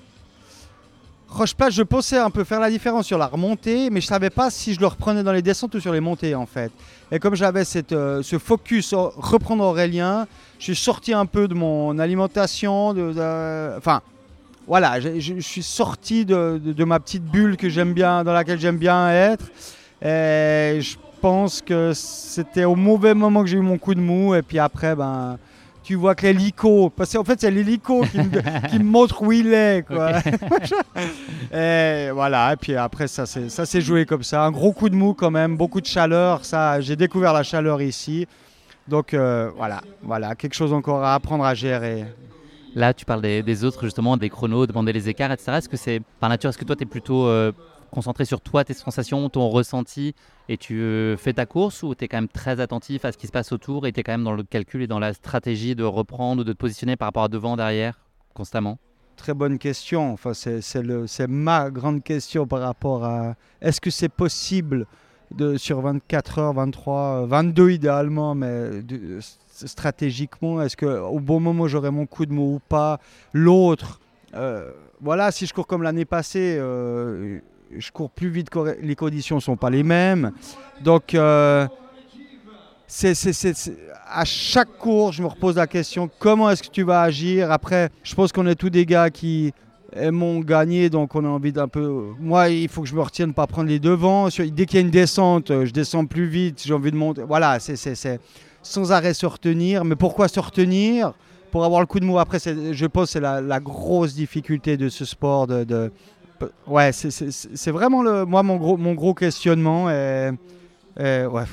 Je 1.37 1.81
pensais 1.83 2.17
un 2.17 2.29
peu 2.29 2.43
faire 2.43 2.59
la 2.59 2.69
différence 2.69 3.05
sur 3.05 3.17
la 3.17 3.27
remontée, 3.27 3.89
mais 3.89 3.99
je 3.99 4.07
savais 4.07 4.29
pas 4.29 4.49
si 4.49 4.73
je 4.73 4.79
le 4.79 4.87
reprenais 4.87 5.23
dans 5.23 5.33
les 5.33 5.41
descentes 5.41 5.75
ou 5.75 5.79
sur 5.79 5.91
les 5.91 5.99
montées, 5.99 6.33
en 6.35 6.45
fait. 6.45 6.71
Et 7.11 7.19
comme 7.19 7.35
j'avais 7.35 7.63
euh, 7.91 8.23
ce 8.23 8.37
focus 8.37 8.93
reprendre 8.93 9.63
Aurélien, 9.63 10.27
je 10.59 10.65
suis 10.65 10.75
sorti 10.75 11.13
un 11.13 11.25
peu 11.25 11.47
de 11.47 11.53
mon 11.53 11.99
alimentation. 11.99 12.93
De, 12.93 13.13
enfin, 13.77 14.01
voilà, 14.67 14.99
je, 14.99 15.39
suis 15.41 15.63
sorti 15.63 16.25
de, 16.25 16.59
de, 16.63 16.83
ma 16.83 16.99
petite 16.99 17.23
bulle 17.23 17.57
que 17.57 17.69
j'aime 17.69 17.93
bien, 17.93 18.23
dans 18.23 18.33
laquelle 18.33 18.59
j'aime 18.59 18.77
bien 18.77 19.09
être. 19.09 19.45
Et 20.01 20.79
je 20.81 20.95
pense 21.21 21.61
que 21.61 21.91
c'était 21.93 22.65
au 22.65 22.75
mauvais 22.75 23.13
moment 23.13 23.43
que 23.43 23.49
j'ai 23.49 23.57
eu 23.57 23.61
mon 23.61 23.77
coup 23.77 23.93
de 23.93 23.99
mou. 23.99 24.35
Et 24.35 24.41
puis 24.41 24.59
après, 24.59 24.95
ben, 24.95 25.37
tu 25.85 25.93
vois 25.93 26.15
que 26.15 26.25
l'hélico, 26.25 26.89
parce 26.89 27.13
qu'en 27.13 27.23
fait, 27.23 27.39
c'est 27.39 27.51
l'hélico 27.51 28.03
qui, 28.11 28.17
me, 28.17 28.83
montre 28.83 29.21
où 29.21 29.31
il 29.31 29.53
est. 29.53 29.85
Quoi. 29.85 30.13
et 31.53 32.09
voilà, 32.11 32.53
et 32.53 32.55
puis 32.55 32.75
après, 32.75 33.07
ça 33.07 33.27
s'est 33.27 33.81
joué 33.81 34.07
comme 34.07 34.23
ça. 34.23 34.43
Un 34.43 34.51
gros 34.51 34.73
coup 34.73 34.89
de 34.89 34.95
mou 34.95 35.13
quand 35.13 35.29
même, 35.29 35.55
beaucoup 35.55 35.79
de 35.79 35.85
chaleur. 35.85 36.43
Ça, 36.43 36.81
J'ai 36.81 36.95
découvert 36.95 37.33
la 37.33 37.43
chaleur 37.43 37.83
ici. 37.83 38.27
Donc 38.87 39.13
euh, 39.13 39.51
voilà, 39.55 39.81
voilà, 40.01 40.33
quelque 40.35 40.55
chose 40.55 40.73
encore 40.73 41.03
à 41.03 41.13
apprendre 41.13 41.43
à 41.43 41.53
gérer. 41.53 42.05
Là, 42.73 42.91
tu 42.93 43.05
parles 43.05 43.21
des, 43.21 43.63
autres, 43.63 43.83
justement, 43.83 44.17
des 44.17 44.29
chronos, 44.29 44.65
demander 44.65 44.91
les 44.91 45.07
écarts, 45.07 45.31
etc. 45.31 45.53
Est-ce 45.57 45.69
que 45.69 45.77
c'est 45.77 46.01
par 46.19 46.29
nature, 46.29 46.49
est-ce 46.49 46.57
que 46.57 46.65
toi, 46.65 46.75
tu 46.75 46.83
es 46.83 46.87
plutôt 46.87 47.27
euh, 47.27 47.51
concentré 47.91 48.25
sur 48.25 48.41
toi, 48.41 48.63
tes 48.63 48.73
sensations, 48.73 49.29
ton 49.29 49.49
ressenti, 49.49 50.15
et 50.49 50.57
tu 50.57 50.81
euh, 50.81 51.17
fais 51.17 51.33
ta 51.33 51.45
course 51.45 51.83
ou 51.83 51.95
tu 51.95 52.05
es 52.05 52.07
quand 52.07 52.17
même 52.17 52.27
très 52.27 52.59
attentif 52.59 53.05
à 53.05 53.11
ce 53.11 53.17
qui 53.17 53.27
se 53.27 53.31
passe 53.31 53.51
autour 53.51 53.87
et 53.87 53.91
tu 53.91 53.99
es 53.99 54.03
quand 54.03 54.13
même 54.13 54.23
dans 54.23 54.33
le 54.33 54.43
calcul 54.43 54.81
et 54.81 54.87
dans 54.87 54.99
la 54.99 55.13
stratégie 55.13 55.75
de 55.75 55.83
reprendre 55.83 56.41
ou 56.41 56.43
de 56.43 56.53
te 56.53 56.57
positionner 56.57 56.95
par 56.95 57.07
rapport 57.07 57.23
à 57.23 57.27
devant, 57.27 57.55
derrière, 57.55 57.99
constamment? 58.33 58.77
Très 59.15 59.33
bonne 59.33 59.57
question. 59.57 60.11
Enfin, 60.13 60.33
c'est 60.33 61.27
ma 61.27 61.69
grande 61.71 62.03
question 62.03 62.45
par 62.45 62.59
rapport 62.59 63.05
à 63.05 63.35
est-ce 63.61 63.79
que 63.79 63.89
c'est 63.89 64.09
possible 64.09 64.85
de, 65.31 65.57
sur 65.57 65.81
24 65.81 66.39
heures, 66.39 66.53
23, 66.53 67.25
22 67.25 67.71
idéalement, 67.71 68.35
mais 68.35 68.83
stratégiquement, 69.49 70.61
est-ce 70.61 70.77
qu'au 70.77 71.19
bon 71.19 71.39
moment 71.39 71.67
j'aurai 71.67 71.91
mon 71.91 72.05
coup 72.05 72.25
de 72.25 72.33
mot 72.33 72.55
ou 72.55 72.59
pas? 72.59 72.99
L'autre, 73.33 73.99
euh, 74.33 74.71
voilà, 75.01 75.31
si 75.31 75.45
je 75.45 75.53
cours 75.53 75.67
comme 75.67 75.83
l'année 75.83 76.05
passée, 76.05 76.57
euh, 76.59 77.39
je 77.77 77.91
cours 77.91 78.09
plus 78.09 78.29
vite, 78.29 78.49
les 78.81 78.95
conditions 78.95 79.37
ne 79.37 79.41
sont 79.41 79.57
pas 79.57 79.69
les 79.69 79.83
mêmes. 79.83 80.31
Donc, 80.83 81.13
euh, 81.13 81.67
à 84.07 84.25
chaque 84.25 84.77
cours, 84.77 85.11
je 85.11 85.21
me 85.21 85.27
repose 85.27 85.55
la 85.55 85.67
question 85.67 86.09
comment 86.19 86.49
est-ce 86.49 86.63
que 86.63 86.69
tu 86.69 86.83
vas 86.83 87.01
agir? 87.01 87.51
Après, 87.51 87.89
je 88.03 88.15
pense 88.15 88.31
qu'on 88.31 88.47
est 88.47 88.55
tous 88.55 88.69
des 88.69 88.85
gars 88.85 89.09
qui 89.09 89.53
aiment 89.93 90.43
gagner, 90.43 90.89
donc 90.89 91.15
on 91.15 91.25
a 91.25 91.27
envie 91.27 91.51
d'un 91.51 91.67
peu. 91.67 92.11
Moi, 92.19 92.49
il 92.49 92.67
faut 92.67 92.81
que 92.81 92.87
je 92.87 92.95
me 92.95 93.01
retienne 93.01 93.33
pas 93.33 93.47
prendre 93.47 93.69
les 93.69 93.79
devants. 93.79 94.27
Dès 94.27 94.65
qu'il 94.65 94.75
y 94.75 94.77
a 94.77 94.81
une 94.81 94.91
descente, 94.91 95.49
je 95.65 95.71
descends 95.71 96.05
plus 96.05 96.27
vite, 96.27 96.61
j'ai 96.65 96.73
envie 96.73 96.91
de 96.91 96.97
monter. 96.97 97.23
Voilà, 97.23 97.59
c'est 97.59 98.19
sans 98.61 98.91
arrêt 98.91 99.13
se 99.13 99.25
retenir. 99.25 99.85
Mais 99.85 99.95
pourquoi 99.95 100.27
se 100.27 100.39
retenir? 100.39 101.13
Pour 101.51 101.63
avoir 101.63 101.79
le 101.79 101.87
coup 101.87 102.01
de 102.01 102.05
mou 102.05 102.19
après, 102.19 102.39
je 102.39 102.85
pense 102.85 103.05
que 103.05 103.11
c'est 103.13 103.21
la, 103.21 103.59
grosse 103.61 104.13
difficulté 104.13 104.75
de 104.75 104.89
ce 104.89 105.05
sport 105.05 105.47
de 105.47 105.91
ouais, 106.67 106.91
c'est 106.91 107.71
vraiment 107.71 108.01
le, 108.01 108.25
moi 108.25 108.43
mon 108.43 108.57
gros, 108.57 108.77
mon 108.77 108.93
gros 108.93 109.13
questionnement. 109.13 109.89
Et, 109.89 110.31
ouais, 110.97 111.43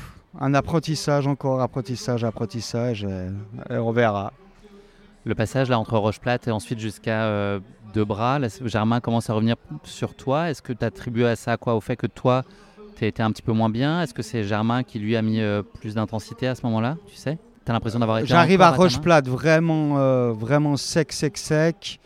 un 0.40 0.54
apprentissage 0.54 1.26
encore, 1.26 1.60
apprentissage, 1.60 2.24
apprentissage, 2.24 3.04
et, 3.04 3.76
on 3.76 3.92
verra. 3.92 4.32
Le 5.24 5.34
passage 5.34 5.68
là 5.68 5.78
entre 5.78 5.96
Roche-Plate 5.96 6.48
et 6.48 6.50
ensuite 6.50 6.80
jusqu'à 6.80 7.24
euh, 7.26 7.60
Debras, 7.94 8.40
Germain 8.64 9.00
commence 9.00 9.30
à 9.30 9.34
revenir 9.34 9.56
sur 9.84 10.14
toi. 10.14 10.50
Est-ce 10.50 10.62
que 10.62 10.72
tu 10.72 10.84
attribues 10.84 11.24
à 11.24 11.36
ça 11.36 11.56
quoi 11.56 11.76
Au 11.76 11.80
fait 11.80 11.96
que 11.96 12.08
toi, 12.08 12.42
tu 12.96 13.06
été 13.06 13.22
un 13.22 13.30
petit 13.30 13.42
peu 13.42 13.52
moins 13.52 13.70
bien? 13.70 14.02
Est-ce 14.02 14.14
que 14.14 14.22
c'est 14.22 14.42
Germain 14.42 14.82
qui 14.82 14.98
lui 14.98 15.16
a 15.16 15.22
mis 15.22 15.40
euh, 15.40 15.62
plus 15.62 15.94
d'intensité 15.94 16.48
à 16.48 16.54
ce 16.54 16.62
moment-là 16.66 16.96
Tu 17.06 17.16
sais? 17.16 17.38
Tu 17.64 17.70
as 17.70 17.74
l'impression 17.74 18.00
d'avoir 18.00 18.18
été. 18.18 18.26
J'arrive 18.26 18.62
à 18.62 18.70
Roche-Plate 18.70 19.28
vraiment, 19.28 19.98
euh, 19.98 20.32
vraiment 20.32 20.76
sec, 20.76 21.12
sec, 21.12 21.38
sec. 21.38 22.00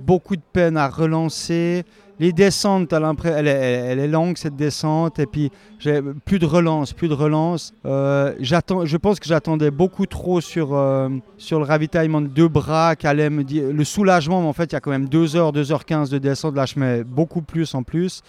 Beaucoup 0.00 0.36
de 0.36 0.42
peine 0.52 0.76
à 0.76 0.88
relancer. 0.88 1.84
Les 2.22 2.32
descentes, 2.32 2.92
elle, 2.92 3.48
est 3.48 4.06
longue 4.06 4.36
cette 4.36 4.54
descente, 4.54 5.18
et 5.18 5.26
puis 5.26 5.50
j'ai 5.80 6.00
plus 6.24 6.38
de 6.38 6.46
relance, 6.46 6.92
plus 6.92 7.08
de 7.08 7.14
relance. 7.14 7.74
Euh, 7.84 8.32
je 8.38 8.96
pense 8.96 9.18
que 9.18 9.26
j'attendais 9.26 9.72
beaucoup 9.72 10.06
trop 10.06 10.40
sur, 10.40 10.72
euh, 10.72 11.08
sur 11.36 11.58
le 11.58 11.64
ravitaillement 11.64 12.20
de 12.20 12.28
deux 12.28 12.46
bras, 12.46 12.94
me 12.94 13.42
dire, 13.42 13.64
le 13.72 13.82
soulagement, 13.82 14.40
mais 14.40 14.46
en 14.46 14.52
fait 14.52 14.70
il 14.70 14.74
y 14.74 14.76
a 14.76 14.80
quand 14.80 14.92
même 14.92 15.08
2 15.08 15.26
h 15.26 15.52
2h15 15.52 16.10
de 16.10 16.18
descente, 16.18 16.54
là 16.54 16.64
je 16.64 16.78
mets 16.78 17.02
beaucoup 17.02 17.42
plus 17.42 17.74
en 17.74 17.82
plus. 17.82 18.22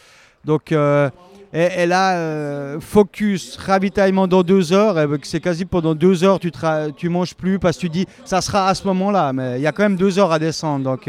Donc 0.44 0.72
euh, 0.72 1.12
et, 1.54 1.86
là, 1.86 2.80
focus, 2.80 3.58
ravitaillement 3.58 4.26
dans 4.26 4.42
deux 4.42 4.74
heures, 4.74 4.98
c'est 5.22 5.40
quasi 5.40 5.66
pendant 5.66 5.94
deux 5.94 6.24
heures 6.24 6.40
tu 6.40 6.52
tu 6.98 7.10
manges 7.10 7.36
plus 7.36 7.60
parce 7.60 7.78
que 7.78 7.82
tu 7.82 7.90
dis 7.90 8.08
ça 8.26 8.42
sera 8.42 8.70
à 8.70 8.74
ce 8.74 8.88
moment-là, 8.88 9.34
mais 9.34 9.60
il 9.60 9.62
y 9.62 9.68
a 9.68 9.72
quand 9.72 9.84
même 9.84 9.98
deux 9.98 10.18
heures 10.18 10.32
à 10.32 10.40
descendre. 10.40 10.84
Donc 10.84 11.08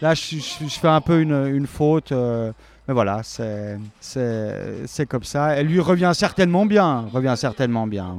Là, 0.00 0.14
je, 0.14 0.36
fais 0.68 0.88
un 0.88 1.00
peu 1.00 1.20
une, 1.20 1.66
faute. 1.66 2.12
Euh, 2.12 2.52
mais 2.86 2.94
voilà, 2.94 3.22
c'est 3.22 5.06
comme 5.08 5.24
ça. 5.24 5.50
Elle 5.56 5.66
lui 5.66 5.80
revient 5.80 6.12
certainement 6.14 6.66
bien. 6.66 7.06
Revient 7.12 7.34
certainement 7.36 7.86
bien. 7.86 8.16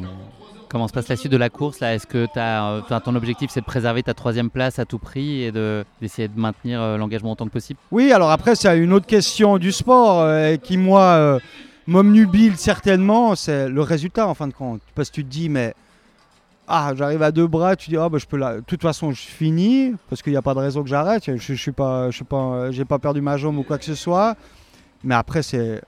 Comment 0.67 0.87
se 0.87 0.93
passe 0.93 1.07
la 1.07 1.15
suite 1.15 1.31
de 1.31 1.37
la 1.37 1.49
course 1.49 1.79
là? 1.79 1.95
Est-ce 1.95 2.05
que 2.05 2.27
as, 2.35 2.69
euh, 2.91 2.99
ton 3.03 3.15
objectif 3.15 3.49
c'est 3.51 3.61
de 3.61 3.65
préserver 3.65 4.03
ta 4.03 4.13
troisième 4.13 4.51
place 4.51 4.77
à 4.77 4.85
tout 4.85 4.99
prix 4.99 5.41
et 5.41 5.51
d'essayer 5.51 6.27
de, 6.27 6.39
maintenir 6.39 6.79
euh, 6.79 6.95
l'engagement 6.95 7.31
autant 7.31 7.45
que 7.45 7.51
possible? 7.51 7.79
Oui, 7.89 8.11
alors 8.11 8.29
après 8.29 8.53
c'est 8.53 8.77
une 8.77 8.93
autre 8.93 9.07
question 9.07 9.57
du 9.57 9.71
sport 9.71 10.27
qui 10.61 10.77
moi 10.77 11.39
m'omnubile 11.87 12.55
certainement, 12.55 13.33
c'est 13.33 13.67
le 13.67 13.81
résultat 13.81 14.27
en 14.27 14.35
fin 14.35 14.47
de 14.47 14.53
compte. 14.53 14.81
Parce 14.93 15.09
que 15.09 15.15
tu 15.15 15.25
te 15.25 15.29
dis 15.29 15.49
mais 15.49 15.73
ah, 16.71 16.93
j'arrive 16.95 17.23
à 17.23 17.31
deux 17.31 17.47
bras, 17.47 17.75
tu 17.75 17.89
dis, 17.89 17.97
ah, 17.97 18.07
bah, 18.09 18.19
je 18.19 18.27
peux 18.27 18.37
là. 18.37 18.57
De 18.57 18.61
toute 18.61 18.83
façon, 18.83 19.11
je 19.11 19.21
finis, 19.21 19.95
parce 20.07 20.21
qu'il 20.21 20.31
n'y 20.31 20.37
a 20.37 20.41
pas 20.43 20.53
de 20.53 20.59
raison 20.59 20.83
que 20.83 20.89
j'arrête. 20.89 21.23
Je 21.25 21.31
n'ai 21.31 21.57
suis 21.57 21.71
pas, 21.71 22.11
je 22.11 22.23
pas, 22.23 22.69
j'ai 22.69 22.85
pas 22.85 22.99
perdu 22.99 23.21
ma 23.21 23.37
jambe 23.37 23.57
ou 23.57 23.63
quoi 23.63 23.79
que 23.79 23.85
ce 23.85 23.95
soit. 23.95 24.37
Mais 25.03 25.15
après, 25.15 25.41
c'est. 25.41 25.81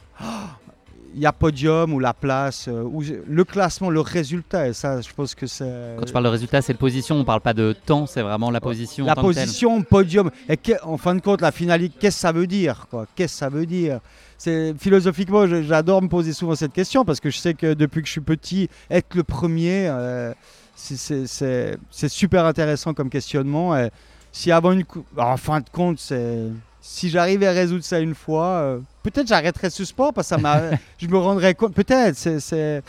Il 1.14 1.20
y 1.20 1.26
a 1.26 1.34
podium 1.34 1.94
ou 1.94 2.00
la 2.00 2.14
place, 2.14 2.70
euh, 2.70 2.84
ou 2.84 3.04
le 3.28 3.44
classement, 3.44 3.90
le 3.90 4.00
résultat. 4.00 4.70
Et 4.70 4.74
ça, 4.74 5.02
je 5.02 5.10
pense 5.14 5.36
que 5.36 5.46
c'est. 5.46 5.96
Quand 6.00 6.06
tu 6.06 6.14
parles 6.14 6.24
de 6.24 6.30
résultat, 6.30 6.62
c'est 6.62 6.72
de 6.72 6.78
position. 6.78 7.16
On 7.16 7.20
ne 7.20 7.24
parle 7.26 7.42
pas 7.42 7.54
de 7.54 7.76
temps, 7.86 8.06
c'est 8.06 8.22
vraiment 8.22 8.50
la 8.50 8.62
position. 8.62 9.06
La 9.06 9.16
position, 9.16 9.82
podium. 9.84 10.32
Et 10.48 10.58
en 10.84 10.98
fin 10.98 11.14
de 11.14 11.20
compte, 11.20 11.42
la 11.42 11.52
finalité, 11.52 11.94
qu'est-ce 12.00 12.16
que 12.16 12.22
ça 12.22 12.32
veut 12.32 12.48
dire 12.48 12.88
Qu'est-ce 13.16 13.34
que 13.34 13.40
ça 13.40 13.50
veut 13.50 13.66
dire? 13.66 14.00
C'est 14.38 14.74
philosophiquement, 14.80 15.46
j'adore 15.62 16.02
me 16.02 16.08
poser 16.08 16.34
souvent 16.34 16.56
cette 16.56 16.74
question 16.74 17.06
parce 17.06 17.20
que 17.20 17.30
je 17.30 17.38
sais 17.38 17.54
que 17.54 17.76
depuis 17.76 18.02
que 18.02 18.08
je 18.08 18.14
suis 18.14 18.22
petit, 18.22 18.70
être 18.90 19.14
le 19.14 19.24
premier, 19.24 19.88
euh, 19.88 20.34
c'est- 20.82 22.10
super 22.10 22.46
intéressant 22.46 22.94
comme 22.94 23.10
questionnement. 23.10 23.78
Et 23.78 23.90
si 24.32 24.52
avant 24.52 24.72
une 24.72 24.84
en 25.18 25.38
fin 25.38 25.60
de 25.60 25.70
compte, 25.72 26.00
c'est 26.00 26.48
si 26.82 27.10
j'arrivais 27.10 27.48
à 27.48 27.52
résoudre 27.52 27.84
ça 27.84 28.00
une 28.00 28.16
fois, 28.16 28.46
euh, 28.46 28.80
peut-être 29.04 29.28
j'arrêterais 29.28 29.70
ce 29.70 29.86
sport 29.86 30.14
parce 30.14 30.30
que 30.30 30.42
ça 30.42 30.72
je 30.98 31.08
me 31.08 31.18
rendrais 31.18 31.54
compte. 31.54 31.74
Peut-être, 31.74 32.16
c'est, 32.16 32.84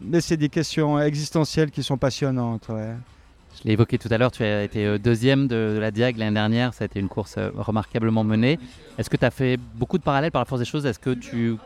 mais 0.00 0.20
c'est 0.20 0.36
des 0.36 0.48
questions 0.48 0.98
existentielles 1.00 1.70
qui 1.70 1.82
sont 1.82 1.98
passionnantes. 1.98 2.68
Ouais. 2.70 2.94
Je 3.58 3.64
l'ai 3.64 3.72
évoqué 3.72 3.96
tout 3.98 4.08
à 4.10 4.18
l'heure, 4.18 4.30
tu 4.30 4.42
as 4.42 4.64
été 4.64 4.84
euh, 4.84 4.98
deuxième 4.98 5.48
de, 5.48 5.72
de 5.74 5.78
la 5.78 5.90
Diag 5.90 6.18
l'année 6.18 6.34
dernière, 6.34 6.74
ça 6.74 6.84
a 6.84 6.86
été 6.86 7.00
une 7.00 7.08
course 7.08 7.36
euh, 7.38 7.50
remarquablement 7.56 8.22
menée. 8.22 8.58
Est-ce 8.98 9.08
que 9.08 9.16
tu 9.16 9.24
as 9.24 9.30
fait 9.30 9.58
beaucoup 9.74 9.96
de 9.98 10.02
parallèles 10.02 10.30
par 10.30 10.42
la 10.42 10.46
force 10.46 10.60
des 10.60 10.66
choses? 10.66 10.84
Est-ce 10.84 10.98
que 10.98 11.10
tu 11.14 11.56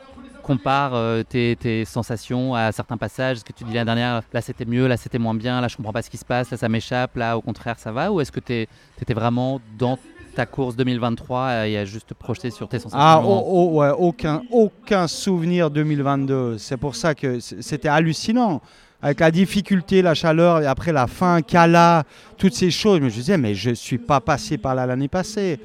compares 0.41 0.95
euh, 0.95 1.22
tes, 1.22 1.57
tes 1.57 1.84
sensations 1.84 2.55
à 2.55 2.72
certains 2.72 2.97
passages 2.97 3.38
Est-ce 3.38 3.45
que 3.45 3.53
tu 3.53 3.64
dis 3.64 3.72
l'année 3.72 3.86
dernière, 3.86 4.22
là 4.32 4.41
c'était 4.41 4.64
mieux, 4.64 4.86
là 4.86 4.97
c'était 4.97 5.18
moins 5.18 5.34
bien, 5.34 5.61
là 5.61 5.68
je 5.68 5.76
comprends 5.76 5.93
pas 5.93 6.03
ce 6.03 6.11
qui 6.11 6.16
se 6.16 6.24
passe, 6.24 6.51
là 6.51 6.57
ça 6.57 6.68
m'échappe, 6.68 7.16
là 7.16 7.36
au 7.36 7.41
contraire 7.41 7.78
ça 7.78 7.93
va? 7.93 8.11
Ou 8.11 8.20
est-ce 8.20 8.32
que 8.32 8.41
tu 8.41 8.66
étais 9.01 9.14
vraiment 9.14 9.61
dans 9.78 9.99
ta 10.34 10.47
course 10.47 10.76
2023 10.76 11.41
euh, 11.41 11.64
et 11.64 11.78
à 11.78 11.84
juste 11.84 12.14
projeter 12.14 12.51
sur 12.51 12.68
tes 12.68 12.78
sensations 12.78 12.99
Ah, 13.01 13.20
oh, 13.24 13.43
oh, 13.47 13.78
ouais, 13.78 13.91
aucun, 13.97 14.43
aucun 14.51 15.07
souvenir 15.09 15.70
2022. 15.70 16.59
C'est 16.59 16.76
pour 16.76 16.97
ça 16.97 17.14
que 17.14 17.41
c'était 17.41 17.88
hallucinant. 17.88 18.61
Avec 19.03 19.20
la 19.20 19.30
difficulté, 19.30 20.03
la 20.03 20.12
chaleur, 20.12 20.61
et 20.61 20.66
après 20.66 20.93
la 20.93 21.07
faim, 21.07 21.41
Kala, 21.41 22.05
toutes 22.36 22.53
ces 22.53 22.70
choses. 22.70 22.99
Je 22.99 23.05
me 23.05 23.11
disais, 23.11 23.38
mais 23.38 23.55
je 23.55 23.70
ne 23.70 23.74
suis 23.74 23.97
pas 23.97 24.20
passé 24.20 24.59
par 24.59 24.74
là 24.74 24.84
l'année 24.84 25.09
passée. 25.09 25.59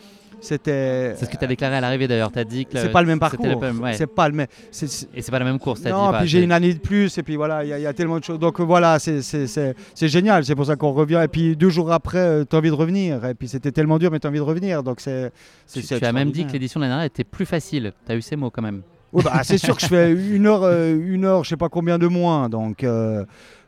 C'était. 0.45 1.15
C'est 1.17 1.25
ce 1.25 1.29
que 1.29 1.37
tu 1.37 1.43
as 1.43 1.47
déclaré 1.47 1.75
à 1.75 1.81
l'arrivée 1.81 2.07
d'ailleurs, 2.07 2.31
tu 2.31 2.39
as 2.39 2.43
dit 2.43 2.65
que 2.65 2.77
C'est 2.77 2.89
pas 2.91 3.01
le 3.01 3.07
même 3.07 3.19
parcours. 3.19 3.45
le 3.45 3.55
même- 3.57 3.81
ouais. 3.81 3.93
C'est 3.93 4.07
pas 4.07 4.29
le 4.29 4.35
même. 4.35 4.47
c'est- 4.71 5.07
Et 5.15 5.21
c'est 5.21 5.31
pas 5.31 5.39
la 5.39 5.45
même 5.45 5.59
course, 5.59 5.81
dit 5.81 5.89
Non, 5.89 6.11
pas, 6.11 6.19
puis 6.19 6.27
j'ai 6.27 6.39
c'est- 6.39 6.43
une 6.43 6.51
année 6.51 6.73
de 6.73 6.79
plus, 6.79 7.17
et 7.17 7.23
puis 7.23 7.35
voilà, 7.35 7.63
il 7.63 7.69
y, 7.69 7.73
a- 7.73 7.79
il 7.79 7.81
y 7.83 7.87
a 7.87 7.93
tellement 7.93 8.19
de 8.19 8.23
choses. 8.23 8.39
Donc 8.39 8.59
euh, 8.59 8.63
voilà, 8.63 8.99
c'est- 8.99 10.07
génial, 10.07 10.45
c'est 10.45 10.55
pour 10.55 10.65
ça 10.65 10.75
qu'on 10.75 10.91
revient. 10.91 11.21
Et 11.23 11.27
puis 11.27 11.55
deux 11.55 11.69
jours 11.69 11.91
après, 11.91 12.45
tu 12.45 12.55
as 12.55 12.59
envie 12.59 12.69
de 12.69 12.75
revenir. 12.75 13.25
Et 13.25 13.33
puis 13.33 13.47
c'était 13.47 13.71
tellement 13.71 13.97
dur, 13.99 14.11
mais 14.11 14.19
tu 14.19 14.27
as 14.27 14.29
envie 14.29 14.39
de 14.39 14.43
revenir. 14.43 14.83
Donc 14.83 14.99
c'est. 15.01 15.31
Tu, 15.73 15.79
as 16.05 16.11
même 16.13 16.31
dit 16.31 16.45
que 16.45 16.53
l'édition 16.53 16.79
de 16.79 16.83
l'année 16.85 16.91
dernière 16.93 17.05
était 17.07 17.23
plus 17.23 17.45
facile. 17.45 17.93
Tu 18.05 18.11
as 18.11 18.15
eu 18.15 18.21
ces 18.21 18.35
mots 18.35 18.49
quand 18.51 18.61
même. 18.61 18.81
Oui, 19.13 19.23
bah, 19.23 19.41
c'est 19.43 19.57
sûr 19.57 19.75
que 19.75 19.81
je 19.81 19.87
fais 19.87 20.11
une 20.35 20.45
heure, 20.45 20.63
euh, 20.63 20.93
une 20.93 21.23
heure, 21.25 21.43
je 21.43 21.49
sais 21.49 21.57
pas 21.57 21.69
combien 21.69 21.97
de 21.97 22.07
moins. 22.07 22.49
Donc, 22.49 22.83
euh, 22.83 23.23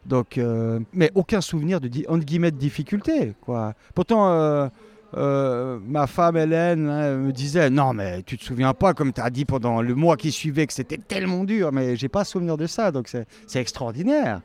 donc, 0.06 0.38
euh, 0.38 0.80
mais 0.94 1.10
aucun 1.16 1.40
souvenir 1.42 1.80
de 1.80 1.90
entre 2.10 2.26
guillemets 2.26 2.52
de 2.52 2.58
difficulté, 2.58 3.34
quoi. 3.42 3.74
Pourtant, 3.96 4.30
euh, 4.30 4.68
euh, 5.16 5.80
ma 5.86 6.06
femme 6.08 6.36
Hélène 6.36 6.90
hein, 6.90 7.16
me 7.18 7.32
disait 7.32 7.70
non, 7.70 7.94
mais 7.94 8.24
tu 8.24 8.38
te 8.38 8.44
souviens 8.44 8.74
pas 8.74 8.94
comme 8.94 9.14
tu 9.14 9.22
as 9.22 9.30
dit 9.30 9.46
pendant 9.46 9.82
le 9.82 9.96
mois 9.96 10.18
qui 10.18 10.32
suivait 10.32 10.68
que 10.68 10.74
c'était 10.74 10.98
tellement 10.98 11.44
dur. 11.46 11.72
Mais 11.72 11.96
j'ai 11.96 12.10
pas 12.10 12.26
souvenir 12.26 12.58
de 12.58 12.68
ça, 12.68 12.92
donc 12.92 13.08
c'est 13.08 13.26
extraordinaire. 13.60 14.42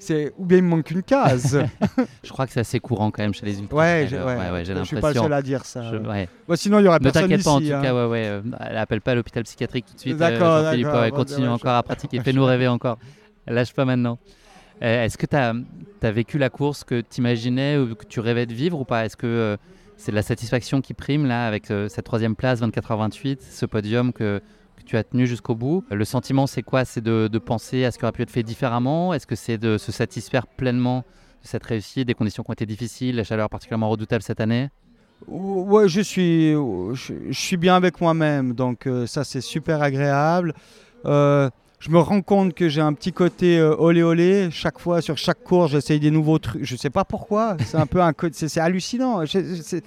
C'est 0.00 0.32
ou 0.38 0.46
bien 0.46 0.58
il 0.58 0.62
me 0.64 0.68
manque 0.68 0.90
une 0.92 1.02
case. 1.02 1.60
Je 2.22 2.30
crois 2.30 2.46
que 2.46 2.52
c'est 2.52 2.60
assez 2.60 2.78
courant 2.78 3.10
quand 3.10 3.20
même 3.22 3.34
chez 3.34 3.44
les 3.44 3.58
ultra. 3.58 3.76
ouais, 3.78 4.08
ouais, 4.10 4.16
ouais, 4.24 4.50
ouais, 4.52 4.64
je 4.64 4.82
suis 4.84 4.96
pas 5.00 5.12
le 5.12 5.18
seul 5.18 5.32
à 5.32 5.42
dire 5.42 5.64
ça. 5.64 5.82
Je- 5.90 5.96
ouais. 5.96 6.28
Bon, 6.46 6.54
sinon, 6.54 6.78
il 6.78 6.84
y 6.84 6.88
aurait 6.88 7.00
Ne 7.00 7.02
personne 7.02 7.22
t'inquiète 7.22 7.42
pas, 7.44 7.50
en 7.50 7.60
ici, 7.60 7.70
tout 7.70 7.74
hein. 7.76 7.82
cas, 7.82 7.94
ouais, 7.94 8.06
ouais, 8.08 8.26
euh, 8.28 8.40
elle 8.60 8.76
appelle 8.78 9.00
pas 9.00 9.16
l'hôpital 9.16 9.42
psychiatrique 9.42 9.86
tout 9.86 9.94
de 9.94 9.98
suite. 10.00 10.14
euh, 10.14 10.18
D'accord, 10.18 10.62
ouais, 11.02 11.10
bon, 11.10 11.16
continue 11.16 11.40
ouais, 11.40 11.44
je- 11.46 11.50
encore 11.50 11.74
à 11.74 11.82
pratiquer, 11.82 12.20
fais-nous 12.24 12.44
rêver 12.44 12.68
encore. 12.68 12.98
Lâche 13.48 13.72
pas 13.74 13.84
maintenant. 13.84 14.18
Euh, 14.84 15.04
Est-ce 15.04 15.18
que 15.18 15.26
tu 15.26 15.34
as, 15.34 15.52
vécu 16.12 16.38
la 16.38 16.48
course 16.48 16.84
que 16.84 17.00
tu 17.00 17.18
imaginais 17.18 17.76
ou 17.76 17.96
que 17.96 18.04
tu 18.06 18.20
rêvais 18.20 18.46
de 18.46 18.54
vivre 18.54 18.78
ou 18.80 18.84
pas? 18.84 19.04
Est-ce 19.04 19.16
que 19.16 19.26
euh, 19.26 19.56
c'est 19.98 20.12
la 20.12 20.22
satisfaction 20.22 20.80
qui 20.80 20.94
prime 20.94 21.26
là 21.26 21.46
avec 21.46 21.70
euh, 21.70 21.88
cette 21.88 22.04
troisième 22.04 22.36
place, 22.36 22.60
24h28, 22.62 23.40
ce 23.50 23.66
podium 23.66 24.12
que, 24.12 24.40
tu 24.86 24.96
as 24.96 25.04
tenu 25.04 25.26
jusqu'au 25.26 25.54
bout. 25.54 25.84
Le 25.90 26.04
sentiment, 26.06 26.46
c'est 26.46 26.62
quoi? 26.62 26.86
C'est 26.86 27.02
de, 27.02 27.38
penser 27.38 27.84
à 27.84 27.90
ce 27.90 27.98
qui 27.98 28.04
aurait 28.04 28.12
pu 28.12 28.22
être 28.22 28.30
fait 28.30 28.42
différemment? 28.42 29.12
Est-ce 29.12 29.26
que 29.26 29.34
c'est 29.34 29.58
de 29.58 29.76
se 29.76 29.92
satisfaire 29.92 30.46
pleinement 30.46 31.04
de 31.42 31.46
cette 31.46 31.64
réussite, 31.64 32.06
des 32.06 32.14
conditions 32.14 32.42
qui 32.42 32.50
ont 32.50 32.54
été 32.54 32.64
difficiles, 32.64 33.16
la 33.16 33.24
chaleur 33.24 33.50
particulièrement 33.50 33.90
redoutable 33.90 34.22
cette 34.22 34.40
année? 34.40 34.70
Ouais, 35.26 35.88
je 35.88 36.00
suis, 36.00 36.52
je 36.52 37.32
suis 37.32 37.56
bien 37.58 37.74
avec 37.74 38.00
moi-même, 38.00 38.54
donc 38.54 38.86
euh, 38.86 39.06
ça 39.06 39.24
c'est 39.24 39.42
super 39.42 39.82
agréable. 39.82 40.54
Euh, 41.04 41.50
je 41.80 41.90
me 41.90 41.98
rends 41.98 42.22
compte 42.22 42.54
que 42.54 42.68
j'ai 42.68 42.80
un 42.80 42.92
petit 42.92 43.12
côté 43.12 43.58
euh, 43.58 43.74
olé 43.78 44.02
olé. 44.02 44.48
Chaque 44.50 44.78
fois, 44.78 45.00
sur 45.00 45.16
chaque 45.16 45.42
cours, 45.44 45.68
j'essaye 45.68 46.00
des 46.00 46.10
nouveaux 46.10 46.38
trucs. 46.38 46.64
Je 46.64 46.76
sais 46.76 46.90
pas 46.90 47.04
pourquoi. 47.04 47.56
C'est 47.64 47.76
un 47.76 47.86
peu 47.86 48.00
un 48.02 48.12
c'est- 48.32 48.58
hallucinant. 48.60 49.24
Je- 49.24 49.38
je- 49.38 49.62
c'est- 49.62 49.84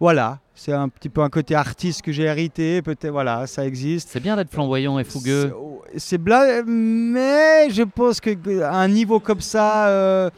voilà, 0.00 0.38
c'est 0.54 0.72
un 0.72 0.88
petit 0.88 1.08
peu 1.08 1.22
un 1.22 1.28
côté 1.30 1.54
artiste 1.54 2.02
que 2.02 2.12
j'ai 2.12 2.24
hérité. 2.24 2.80
Peut-être, 2.82 3.10
voilà, 3.12 3.46
ça 3.46 3.66
existe. 3.66 4.08
C'est 4.12 4.20
bien 4.20 4.36
d'être 4.36 4.50
flamboyant 4.50 4.98
et 4.98 5.04
fougueux. 5.04 5.52
C'est- 5.92 5.98
C'est 5.98 6.18
bla, 6.18 6.62
mais 6.66 7.70
je 7.70 7.82
pense 7.82 8.20
que 8.20 8.60
à 8.62 8.74
un 8.74 8.88
niveau 8.88 9.20
comme 9.20 9.40
ça, 9.40 9.88
euh, 9.88 10.30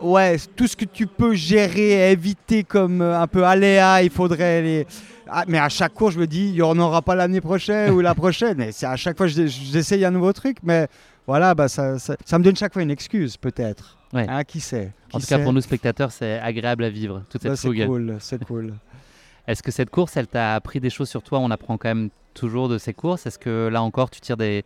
ouais, 0.00 0.36
tout 0.56 0.66
ce 0.66 0.76
que 0.76 0.84
tu 0.84 1.06
peux 1.06 1.34
gérer 1.34 2.10
éviter 2.12 2.64
comme 2.64 3.00
euh, 3.02 3.18
un 3.20 3.26
peu 3.26 3.44
aléa, 3.44 4.02
il 4.02 4.10
faudrait 4.10 4.62
les. 4.62 4.86
Ah, 5.30 5.44
mais 5.48 5.58
à 5.58 5.68
chaque 5.68 5.94
cours, 5.94 6.10
je 6.10 6.18
me 6.18 6.26
dis, 6.26 6.46
il 6.48 6.52
n'y 6.54 6.62
en 6.62 6.78
aura 6.78 7.02
pas 7.02 7.14
l'année 7.14 7.40
prochaine 7.40 7.92
ou 7.92 8.00
la 8.00 8.14
prochaine. 8.16 8.68
C'est 8.72 8.86
à 8.86 8.96
chaque 8.96 9.16
fois, 9.16 9.26
je- 9.26 9.46
j'essaye 9.46 10.04
un 10.04 10.10
nouveau 10.10 10.32
truc, 10.32 10.58
mais 10.62 10.88
voilà, 11.26 11.54
bah, 11.54 11.68
ça, 11.68 11.98
ça, 11.98 12.16
ça 12.24 12.38
me 12.38 12.44
donne 12.44 12.56
chaque 12.56 12.72
fois 12.72 12.82
une 12.82 12.90
excuse, 12.90 13.36
peut-être. 13.36 13.96
Ouais. 14.12 14.26
Hein, 14.28 14.42
qui 14.44 14.60
sait 14.60 14.92
En 15.12 15.20
tout 15.20 15.26
cas, 15.26 15.38
pour 15.38 15.52
nous 15.52 15.60
spectateurs, 15.60 16.10
c'est 16.12 16.38
agréable 16.38 16.84
à 16.84 16.90
vivre, 16.90 17.22
toute 17.28 17.42
cette 17.42 17.50
Bah, 17.52 17.56
C'est 17.56 17.86
cool, 17.86 18.16
c'est 18.20 18.44
cool. 18.44 18.74
Est-ce 19.46 19.62
que 19.62 19.70
cette 19.70 19.90
course, 19.90 20.16
elle 20.16 20.26
t'a 20.26 20.54
appris 20.54 20.80
des 20.80 20.90
choses 20.90 21.08
sur 21.08 21.22
toi? 21.22 21.38
On 21.38 21.50
apprend 21.50 21.76
quand 21.78 21.88
même 21.88 22.10
toujours 22.34 22.68
de 22.68 22.76
ces 22.78 22.92
courses. 22.94 23.26
Est-ce 23.26 23.38
que 23.38 23.68
là 23.68 23.82
encore, 23.82 24.10
tu 24.10 24.20
tires 24.20 24.36
des, 24.36 24.62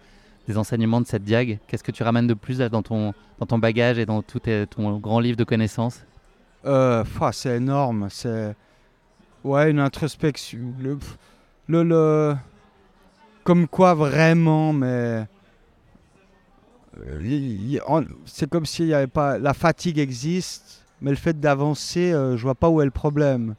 des 0.48 0.58
enseignements 0.58 1.00
de 1.00 1.06
cette 1.06 1.22
diag 1.24 1.58
Qu'est-ce 1.68 1.84
que 1.84 1.92
tu 1.92 2.02
ramènes 2.02 2.26
de 2.26 2.34
plus 2.34 2.58
là, 2.58 2.68
dans, 2.68 2.82
ton, 2.82 3.14
dans 3.38 3.46
ton 3.46 3.58
bagage 3.58 3.98
et 3.98 4.06
dans 4.06 4.22
tout 4.22 4.38
tes- 4.40 4.66
ton 4.66 4.96
grand 4.98 5.20
livre 5.20 5.36
de 5.36 5.44
connaissances? 5.44 6.00
Euh, 6.64 7.04
c'est 7.32 7.56
énorme. 7.56 8.08
C'est 8.10 8.54
ouais 9.44 9.70
une 9.70 9.80
introspection. 9.80 10.74
Le, 11.68 11.82
le, 11.82 12.34
comme 13.44 13.66
quoi 13.68 13.94
vraiment, 13.94 14.72
mais 14.72 15.26
Euh, 17.00 17.78
c'est 18.26 18.48
comme 18.48 18.66
s'il 18.66 18.86
n'y 18.86 18.94
avait 18.94 19.06
pas 19.06 19.38
la 19.38 19.54
fatigue 19.54 19.98
existe, 19.98 20.84
mais 21.00 21.10
le 21.10 21.16
fait 21.16 21.38
d'avancer, 21.40 22.12
euh, 22.12 22.36
je 22.36 22.42
vois 22.42 22.54
pas 22.54 22.68
où 22.68 22.80
est 22.82 22.84
le 22.84 22.90
problème. 22.90 23.54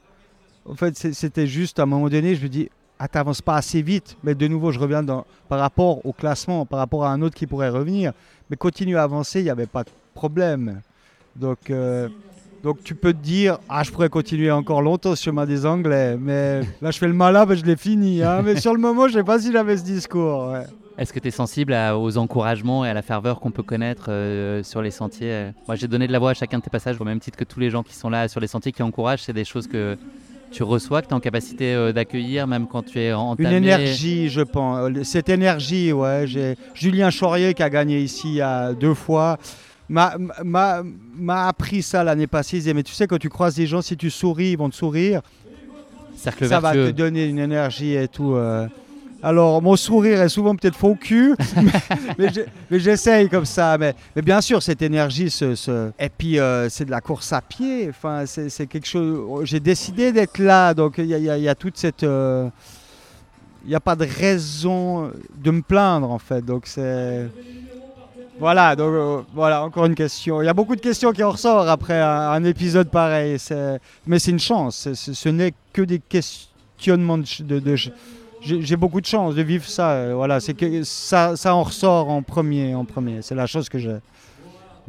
En 0.65 0.75
fait, 0.75 0.95
c'était 0.95 1.47
juste 1.47 1.79
à 1.79 1.84
un 1.84 1.86
moment 1.88 2.09
donné, 2.09 2.36
je 2.36 2.43
me 2.43 2.49
dis. 2.49 2.69
Ah, 2.99 3.07
t'avances 3.07 3.41
pas 3.41 3.55
assez 3.55 3.81
vite, 3.81 4.15
mais 4.23 4.34
de 4.34 4.47
nouveau, 4.47 4.71
je 4.71 4.79
reviens 4.79 5.03
dans, 5.03 5.25
par 5.49 5.59
rapport 5.59 6.05
au 6.05 6.13
classement, 6.13 6.65
par 6.65 6.79
rapport 6.79 7.03
à 7.03 7.11
un 7.11 7.21
autre 7.21 7.36
qui 7.36 7.47
pourrait 7.47 7.67
revenir. 7.69 8.13
Mais 8.49 8.55
continue 8.55 8.95
à 8.95 9.03
avancer, 9.03 9.41
il 9.41 9.43
n'y 9.43 9.49
avait 9.49 9.65
pas 9.65 9.84
de 9.84 9.89
problème. 10.13 10.79
Donc, 11.36 11.69
euh, 11.69 12.07
donc 12.64 12.78
tu 12.84 12.95
peux 12.95 13.14
te 13.14 13.22
dire, 13.22 13.57
ah, 13.70 13.84
je 13.84 13.91
pourrais 13.91 14.09
continuer 14.09 14.49
encore 14.51 14.82
longtemps 14.82 15.11
le 15.11 15.16
chemin 15.16 15.45
des 15.45 15.66
Anglais, 15.66 16.16
mais 16.20 16.61
là 16.82 16.91
je 16.91 16.97
fais 16.97 17.07
le 17.07 17.14
malin, 17.14 17.45
mais 17.45 17.55
je 17.57 17.66
l'ai 17.66 17.76
fini. 17.76 18.24
hein. 18.24 18.41
Mais 18.43 18.59
sur 18.59 18.74
le 18.74 18.80
moment, 18.80 19.07
je 19.07 19.14
sais 19.14 19.24
pas 19.24 19.39
si 19.39 19.51
j'avais 19.51 19.78
ce 19.78 19.84
discours. 19.84 20.51
ouais. 20.53 20.64
Est-ce 20.97 21.11
que 21.11 21.20
tu 21.20 21.28
es 21.28 21.32
sensible 21.32 21.74
à- 21.74 21.97
aux 21.97 22.18
encouragements 22.18 22.86
et 22.86 22.89
à 22.89 22.93
la 22.93 23.01
ferveur 23.01 23.39
qu'on 23.39 23.49
peut 23.49 23.64
connaître 23.64 24.05
euh, 24.09 24.61
sur 24.64 24.82
les 24.84 24.91
sentiers? 24.91 25.32
Euh 25.32 25.51
Moi, 25.68 25.76
j'ai 25.76 25.88
donné 25.88 26.05
de 26.07 26.11
la 26.11 26.20
voix 26.20 26.30
à 26.32 26.34
chacun 26.36 26.59
de 26.59 26.64
tes 26.64 26.70
passages, 26.70 27.01
au 27.01 27.03
même 27.03 27.20
titre 27.20 27.36
que 27.38 27.43
tous 27.43 27.59
les 27.59 27.72
gens 27.72 27.82
qui 27.82 27.95
sont 27.95 28.09
là 28.11 28.28
sur 28.28 28.39
les 28.39 28.45
sentiers 28.47 28.72
qui 28.72 28.84
encouragent. 28.84 29.24
C'est 29.24 29.34
des 29.34 29.43
choses 29.43 29.66
que 29.68 29.97
tu 30.51 30.61
reçois, 30.61 31.01
que 31.01 31.07
tu 31.07 31.11
es 31.14 31.16
en 31.16 31.20
capacité 31.20 31.74
euh, 31.74 31.91
d'accueillir, 31.93 32.45
même 32.45 32.68
quand 32.68 32.84
tu 32.84 32.99
es 32.99 33.09
Une 33.09 33.16
entamé. 33.16 33.55
énergie, 33.55 34.30
je 34.30 34.41
pense. 34.41 34.91
Cette 35.01 35.30
énergie, 35.30 35.91
ouais. 35.91 36.26
J'ai 36.28 36.55
Julien 36.76 37.09
Chaurier 37.09 37.55
qui 37.55 37.64
a 37.64 37.72
gagné 37.72 37.99
ici 37.99 38.28
il 38.28 38.36
y 38.36 38.41
a 38.41 38.72
deux 38.74 38.93
fois. 38.93 39.39
M'a, 39.89 40.15
m'a, 40.43 40.81
m'a 41.15 41.47
appris 41.47 41.81
ça 41.84 42.03
l'année 42.03 42.27
passée. 42.27 42.57
Il 42.57 42.59
disait, 42.61 42.73
mais 42.73 42.84
tu 42.84 42.93
sais, 42.93 43.05
quand 43.07 43.19
tu 43.19 43.29
croises 43.29 43.55
des 43.55 43.67
gens, 43.67 43.81
si 43.81 43.97
tu 43.97 44.09
souris, 44.09 44.51
ils 44.51 44.57
vont 44.57 44.69
te 44.69 44.75
sourire. 44.75 45.21
Cercle 46.15 46.47
ça 46.47 46.59
va 46.59 46.71
te 46.73 46.91
donner 46.91 47.25
une 47.25 47.39
énergie 47.39 47.93
et 47.95 48.07
tout. 48.07 48.34
euh. 48.34 48.67
Alors, 49.21 49.61
mon 49.61 49.75
sourire 49.77 50.21
est 50.21 50.27
souvent 50.29 50.53
peut-être 50.55 50.75
faux 50.75 50.95
cul, 50.95 51.34
mais, 52.17 52.27
mais 52.69 52.79
j'essaye 52.79 53.29
comme 53.29 53.45
ça. 53.45 53.77
Mais, 53.77 53.95
mais 54.15 54.21
bien 54.21 54.41
sûr, 54.41 54.61
cette 54.61 54.81
énergie, 54.81 55.29
ce, 55.29 55.55
ce- 55.55 55.91
et 55.97 56.09
puis 56.09 56.39
euh, 56.39 56.67
c'est 56.69 56.84
de 56.86 56.91
la 56.91 56.99
course 56.99 57.31
à 57.31 57.39
pied. 57.41 57.88
Enfin, 57.89 58.25
c'est 58.25 58.67
quelque 58.67 58.88
chose. 58.88 59.45
J'ai 59.45 59.61
décidé 59.61 60.11
d'être 60.11 60.39
là, 60.39 60.73
donc 60.73 60.95
il 60.97 61.05
y, 61.05 61.13
y 61.13 61.41
y 61.41 61.47
a 61.49 61.55
toute 61.55 61.77
cette. 61.77 62.03
euh, 62.03 62.49
Il 63.65 63.69
n'y 63.69 63.75
a 63.75 63.79
pas 63.79 63.95
de 63.95 64.05
raison 64.05 65.09
de 65.41 65.51
me 65.51 65.61
plaindre 65.61 66.11
en 66.11 66.19
fait. 66.19 66.43
Donc 66.43 66.63
c'est. 66.67 67.29
Voilà, 68.43 68.75
donc 68.75 68.91
euh, 68.93 69.21
voilà, 69.33 69.63
encore 69.63 69.85
une 69.85 69.95
question. 69.95 70.41
Il 70.41 70.45
y 70.47 70.49
a 70.49 70.53
beaucoup 70.53 70.75
de 70.75 70.81
questions 70.81 71.13
qui 71.13 71.23
en 71.23 71.31
ressortent 71.31 71.69
après 71.69 72.01
un, 72.01 72.43
épisode 72.43 72.89
pareil. 72.89 73.37
Mais 74.05 74.19
c'est 74.19 74.31
une 74.31 74.39
chance. 74.39 74.91
Ce 74.91 75.29
n'est 75.29 75.53
que 75.71 75.81
des 75.81 75.99
questionnements 75.99 77.19
j'ai 78.41 78.75
beaucoup 78.75 78.99
de 78.99 79.05
chance 79.05 79.35
de 79.35 79.41
vivre 79.41 79.63
ça. 79.63 79.91
euh, 79.91 80.13
Voilà, 80.13 80.41
c'est 80.41 80.55
que 80.55 80.83
ça, 80.83 81.37
ça 81.37 81.55
en 81.55 81.63
ressort 81.63 82.09
en 82.09 82.21
premier. 82.21 82.75
En 82.75 82.83
premier. 82.83 83.21
C'est 83.21 83.33
la 83.33 83.45
chose 83.45 83.69
que 83.69 83.79
j'ai. 83.79 83.95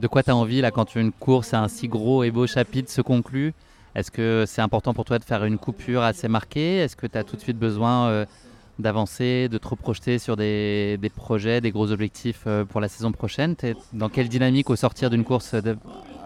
De 0.00 0.08
quoi 0.08 0.24
tu 0.24 0.30
as 0.30 0.36
envie 0.36 0.60
là 0.60 0.72
quand 0.72 0.96
une 0.96 1.12
course 1.12 1.54
à 1.54 1.60
un 1.60 1.68
si 1.68 1.86
gros 1.86 2.24
et 2.24 2.32
beau 2.32 2.48
chapitre 2.48 2.90
se 2.90 3.02
conclut? 3.02 3.54
Est-ce 3.94 4.10
que 4.10 4.46
c'est 4.48 4.62
important 4.62 4.94
pour 4.94 5.04
toi 5.04 5.20
de 5.20 5.24
faire 5.24 5.44
une 5.44 5.58
coupure 5.58 6.02
assez 6.02 6.26
marquée? 6.26 6.78
Est-ce 6.78 6.96
que 6.96 7.06
tu 7.06 7.16
as 7.16 7.22
tout 7.22 7.36
de 7.36 7.40
suite 7.40 7.60
besoin 7.60 8.08
euh, 8.08 8.26
d'avancer, 8.78 9.48
de 9.48 9.58
te 9.58 9.68
reprojeter 9.68 10.18
sur 10.18 10.36
des, 10.36 10.98
des 11.00 11.08
projets, 11.10 11.60
des 11.60 11.70
gros 11.70 11.90
objectifs 11.92 12.42
euh, 12.46 12.64
pour 12.64 12.80
la 12.80 12.88
saison 12.88 13.12
prochaine 13.12 13.54
T'es 13.56 13.74
dans 13.92 14.08
quelle 14.08 14.28
dynamique 14.28 14.68
au 14.70 14.76
sortir 14.76 15.10
d'une 15.10 15.24
course 15.24 15.54
de 15.54 15.76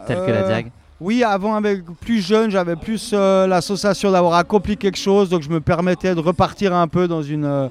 telle 0.07 0.25
que 0.25 0.31
la 0.31 0.39
Euh, 0.41 0.47
Diag? 0.47 0.73
Oui, 1.01 1.23
avant, 1.23 1.55
avec 1.55 1.85
plus 2.01 2.21
jeune, 2.21 2.51
j'avais 2.51 2.75
plus 2.75 3.13
euh, 3.13 3.47
l'association 3.47 4.11
d'avoir 4.11 4.35
accompli 4.35 4.77
quelque 4.77 4.99
chose, 4.99 5.29
donc 5.29 5.43
je 5.43 5.49
me 5.51 5.61
permettais 5.61 6.15
de 6.15 6.21
repartir 6.21 6.75
un 6.75 6.89
peu 6.89 7.07
dans 7.07 7.23
une, 7.23 7.45
euh, 7.45 7.69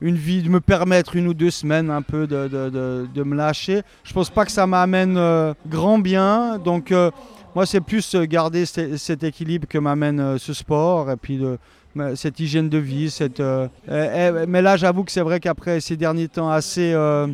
une 0.00 0.14
vie, 0.14 0.42
de 0.44 0.48
me 0.48 0.60
permettre 0.60 1.16
une 1.16 1.26
ou 1.26 1.34
deux 1.34 1.50
semaines 1.50 1.90
un 1.90 2.02
peu 2.02 2.28
de, 2.28 2.46
de- 2.46 2.70
de- 2.70 3.08
de 3.12 3.22
me 3.24 3.34
lâcher. 3.34 3.82
Je 4.04 4.12
pense 4.12 4.30
pas 4.30 4.44
que 4.44 4.52
ça 4.52 4.64
m'amène 4.68 5.16
euh, 5.16 5.54
grand 5.66 5.98
bien, 5.98 6.58
donc 6.58 6.92
euh, 6.92 7.10
moi 7.56 7.66
c'est 7.66 7.80
plus 7.80 8.14
euh, 8.14 8.26
garder 8.26 8.64
ce- 8.64 8.96
cet 8.96 9.24
équilibre 9.24 9.66
que 9.66 9.78
m'amène 9.78 10.20
euh, 10.20 10.38
ce 10.38 10.52
sport 10.52 11.10
et 11.10 11.16
puis 11.16 11.38
de, 11.38 11.58
cette 12.14 12.40
hygiène 12.40 12.68
de 12.68 12.78
vie. 12.78 13.10
Cette, 13.10 13.40
euh, 13.40 13.68
euh, 13.88 14.32
euh, 14.42 14.46
mais 14.48 14.62
là, 14.62 14.76
j'avoue 14.76 15.04
que 15.04 15.12
c'est 15.12 15.20
vrai 15.22 15.40
qu'après 15.40 15.80
ces 15.80 15.96
derniers 15.96 16.28
temps 16.28 16.50
assez 16.50 16.92
euh, 16.92 17.26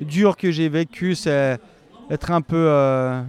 durs 0.00 0.36
que 0.36 0.50
j'ai 0.50 0.68
vécu, 0.68 1.14
c'est 1.14 1.58
être 2.10 2.30
un 2.30 2.40
peu 2.42 2.56
euh, 2.68 3.22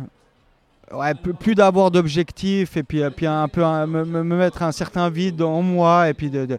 plus 1.40 1.56
d'avoir 1.56 1.90
d'objectifs 1.92 2.78
et 2.78 2.84
puis, 2.84 3.02
un 3.04 3.48
peu 3.48 3.62
me, 3.64 3.86
me- 4.06 4.24
me 4.24 4.36
mettre 4.38 4.62
un 4.64 4.72
certain 4.72 5.10
vide 5.10 5.42
en 5.42 5.62
moi 5.62 6.10
et 6.10 6.14
puis 6.14 6.30
de, 6.30 6.46
de- 6.46 6.58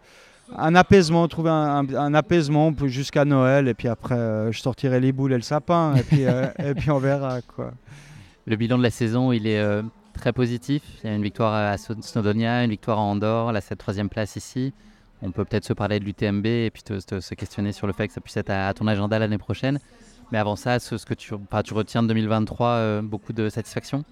un 0.57 0.75
apaisement, 0.75 1.27
trouver 1.29 1.51
un, 1.51 2.15
apaisement 2.15 2.73
jusqu'à 2.85 3.25
Noël 3.25 3.67
et 3.69 3.75
puis 3.75 3.89
après 3.89 4.53
je 4.53 4.61
sortirai 4.61 5.01
les 5.01 5.11
boules 5.13 5.33
et 5.33 5.37
le 5.37 5.43
sapin 5.43 5.95
et 5.97 6.03
puis, 6.75 6.91
on 6.91 6.99
verra 6.99 7.41
quoi. 7.43 7.73
Le 8.47 8.57
bilan 8.57 8.77
de 8.79 8.83
la 8.83 8.91
saison, 8.91 9.33
il 9.33 9.47
est 9.47 9.63
très 10.15 10.33
positif. 10.33 10.83
Il 11.03 11.11
y 11.11 11.13
a 11.13 11.17
une 11.17 11.23
victoire 11.23 11.53
à 11.55 11.77
Sno- 11.77 12.01
Snowdonia, 12.01 12.65
une 12.65 12.71
victoire 12.71 12.99
à 12.99 13.03
Andorre, 13.03 13.53
là 13.53 13.61
cette 13.61 13.79
troisième 13.79 14.09
place 14.09 14.37
ici. 14.37 14.73
On 15.23 15.31
peut 15.31 15.45
peut-être 15.45 15.65
se 15.65 15.73
parler 15.73 16.01
de 16.01 16.05
l'UTMB 16.05 16.47
et 16.47 16.71
puis 16.73 16.83
te- 16.83 17.01
te- 17.01 17.21
se 17.21 17.35
questionner 17.35 17.73
sur 17.73 17.87
le 17.87 17.93
fait 17.93 18.09
que 18.09 18.15
ça 18.15 18.21
puisse 18.21 18.37
être 18.37 18.51
à, 18.51 18.69
à 18.69 18.75
ton 18.75 18.87
agenda 18.87 19.19
l'année 19.19 19.39
prochaine. 19.39 19.79
Mais 20.33 20.39
avant 20.39 20.57
ça, 20.57 20.79
ce, 20.79 20.97
ce 20.99 21.07
que 21.07 21.15
tu, 21.15 21.35
enfin, 21.35 21.63
tu 21.63 21.75
retiens 21.75 22.03
de 22.03 22.09
2023, 22.09 22.67
euh, 22.69 23.03
beaucoup 23.03 23.33
de 23.33 23.49
satisfaction 23.49 24.05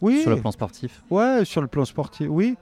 Oui, 0.00 0.20
sur 0.22 0.30
le 0.30 0.36
plan 0.40 0.50
sportif? 0.50 1.02
ouais, 1.10 1.44
sur 1.44 1.60
le 1.60 1.68
plan 1.68 1.84
sportif, 1.84 2.26
oui. 2.30 2.56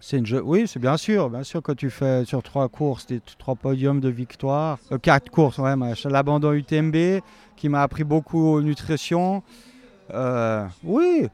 C'est 0.00 0.18
une 0.18 0.26
jeu- 0.26 0.42
oui, 0.44 0.66
c'est 0.68 0.78
bien 0.80 0.98
sûr, 0.98 1.30
bien 1.30 1.42
sûr 1.44 1.62
quand 1.62 1.74
tu 1.74 1.88
fais 1.88 2.26
sur 2.26 2.42
trois 2.42 2.68
courses 2.68 3.06
des 3.06 3.20
trois 3.38 3.54
podiums 3.54 4.00
de 4.00 4.10
victoire, 4.10 4.78
euh, 4.92 4.98
quatre 4.98 5.30
courses, 5.30 5.56
ouais, 5.58 5.76
machin, 5.76 6.10
l'abandon 6.10 6.52
UTMB 6.52 7.22
qui 7.56 7.68
m'a 7.70 7.82
appris 7.82 8.04
beaucoup 8.04 8.38
aux 8.46 8.60
nutrition. 8.60 9.42
Euh, 10.12 10.66
oui. 10.82 11.28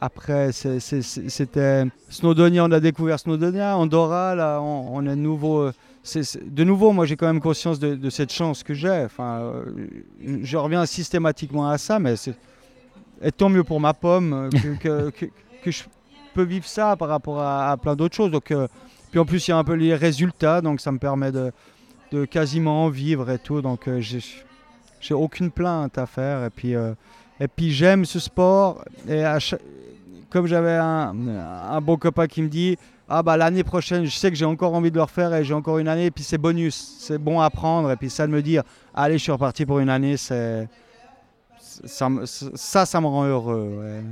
Après, 0.00 0.50
c'était 0.52 1.84
Snowdonia, 2.10 2.64
on 2.64 2.72
a 2.72 2.80
découvert 2.80 3.18
Snowdonia, 3.18 3.76
Andorra, 3.76 4.34
là, 4.34 4.60
on, 4.60 4.96
on 4.96 5.02
est 5.06 5.10
de 5.10 5.14
nouveau. 5.14 5.60
euh, 5.60 5.72
c'est- 6.02 6.44
de 6.44 6.64
nouveau, 6.64 6.92
moi 6.92 7.06
j'ai 7.06 7.16
quand 7.16 7.26
même 7.26 7.40
conscience 7.40 7.78
de, 7.78 7.94
de 7.94 8.10
cette 8.10 8.32
chance 8.32 8.62
que 8.62 8.74
j'ai. 8.74 9.04
Enfin, 9.06 9.40
euh, 9.40 9.64
je 10.42 10.56
reviens 10.58 10.84
systématiquement 10.84 11.68
à 11.70 11.78
ça, 11.78 11.98
mais 11.98 12.16
c'est 12.16 12.34
tant 13.38 13.48
mieux 13.48 13.64
pour 13.64 13.80
ma 13.80 13.94
pomme 13.94 14.32
euh, 14.34 14.50
que, 14.50 14.76
que- 14.78 15.10
que- 15.26 15.30
que 15.62 15.70
je 15.70 15.84
peux 16.34 16.42
vivre 16.42 16.66
ça 16.66 16.96
par 16.96 17.08
rapport 17.08 17.40
à, 17.40 17.70
à 17.70 17.76
plein 17.78 17.96
d'autres 17.96 18.14
choses. 18.16 18.30
Donc, 18.30 18.50
euh, 18.50 18.68
puis 19.10 19.18
en 19.20 19.24
plus, 19.24 19.46
il 19.48 19.52
y 19.52 19.54
a 19.54 19.56
un 19.56 19.64
peu 19.64 19.74
les 19.74 19.94
résultats, 19.94 20.60
donc 20.60 20.80
ça 20.80 20.92
me 20.92 20.98
permet 20.98 21.32
de, 21.32 21.50
de 22.12 22.24
quasiment 22.26 22.84
en 22.84 22.88
vivre 22.90 23.30
et 23.30 23.38
tout. 23.38 23.62
Donc, 23.62 23.88
euh, 23.88 24.00
j'ai 24.00 24.18
j'ai 25.00 25.14
aucune 25.14 25.50
plainte 25.50 25.96
à 25.98 26.04
faire. 26.06 26.44
Et 26.44 26.50
puis, 26.50 26.74
euh, 26.74 26.92
et 27.40 27.48
puis 27.48 27.70
j'aime 27.72 28.04
ce 28.04 28.18
sport. 28.18 28.84
Et 29.08 29.24
à 29.24 29.38
chaque- 29.38 29.60
comme 30.30 30.46
j'avais 30.46 30.72
un, 30.76 31.14
un 31.70 31.80
bon 31.80 31.96
copain 31.96 32.26
qui 32.26 32.42
me 32.42 32.48
dit 32.48 32.76
Ah, 33.08 33.22
bah 33.22 33.36
l'année 33.36 33.62
prochaine, 33.64 34.04
je 34.04 34.10
sais 34.10 34.30
que 34.30 34.36
j'ai 34.36 34.44
encore 34.44 34.74
envie 34.74 34.90
de 34.90 34.96
le 34.96 35.02
refaire 35.02 35.32
et 35.34 35.44
j'ai 35.44 35.54
encore 35.54 35.78
une 35.78 35.88
année. 35.88 36.06
Et 36.06 36.10
puis, 36.10 36.24
c'est 36.24 36.38
bonus, 36.38 36.96
c'est 36.98 37.18
bon 37.18 37.40
à 37.40 37.50
prendre. 37.50 37.90
Et 37.92 37.96
puis, 37.96 38.10
ça 38.10 38.26
de 38.26 38.32
me 38.32 38.42
dire 38.42 38.62
Allez, 38.94 39.18
je 39.18 39.22
suis 39.22 39.32
reparti 39.32 39.64
pour 39.66 39.78
une 39.78 39.88
année, 39.90 40.16
c'est. 40.16 40.68
Ça, 41.86 42.08
ça, 42.54 42.86
ça 42.86 43.00
me 43.00 43.06
rend 43.06 43.24
heureux. 43.24 43.78
ouais. 43.80 44.02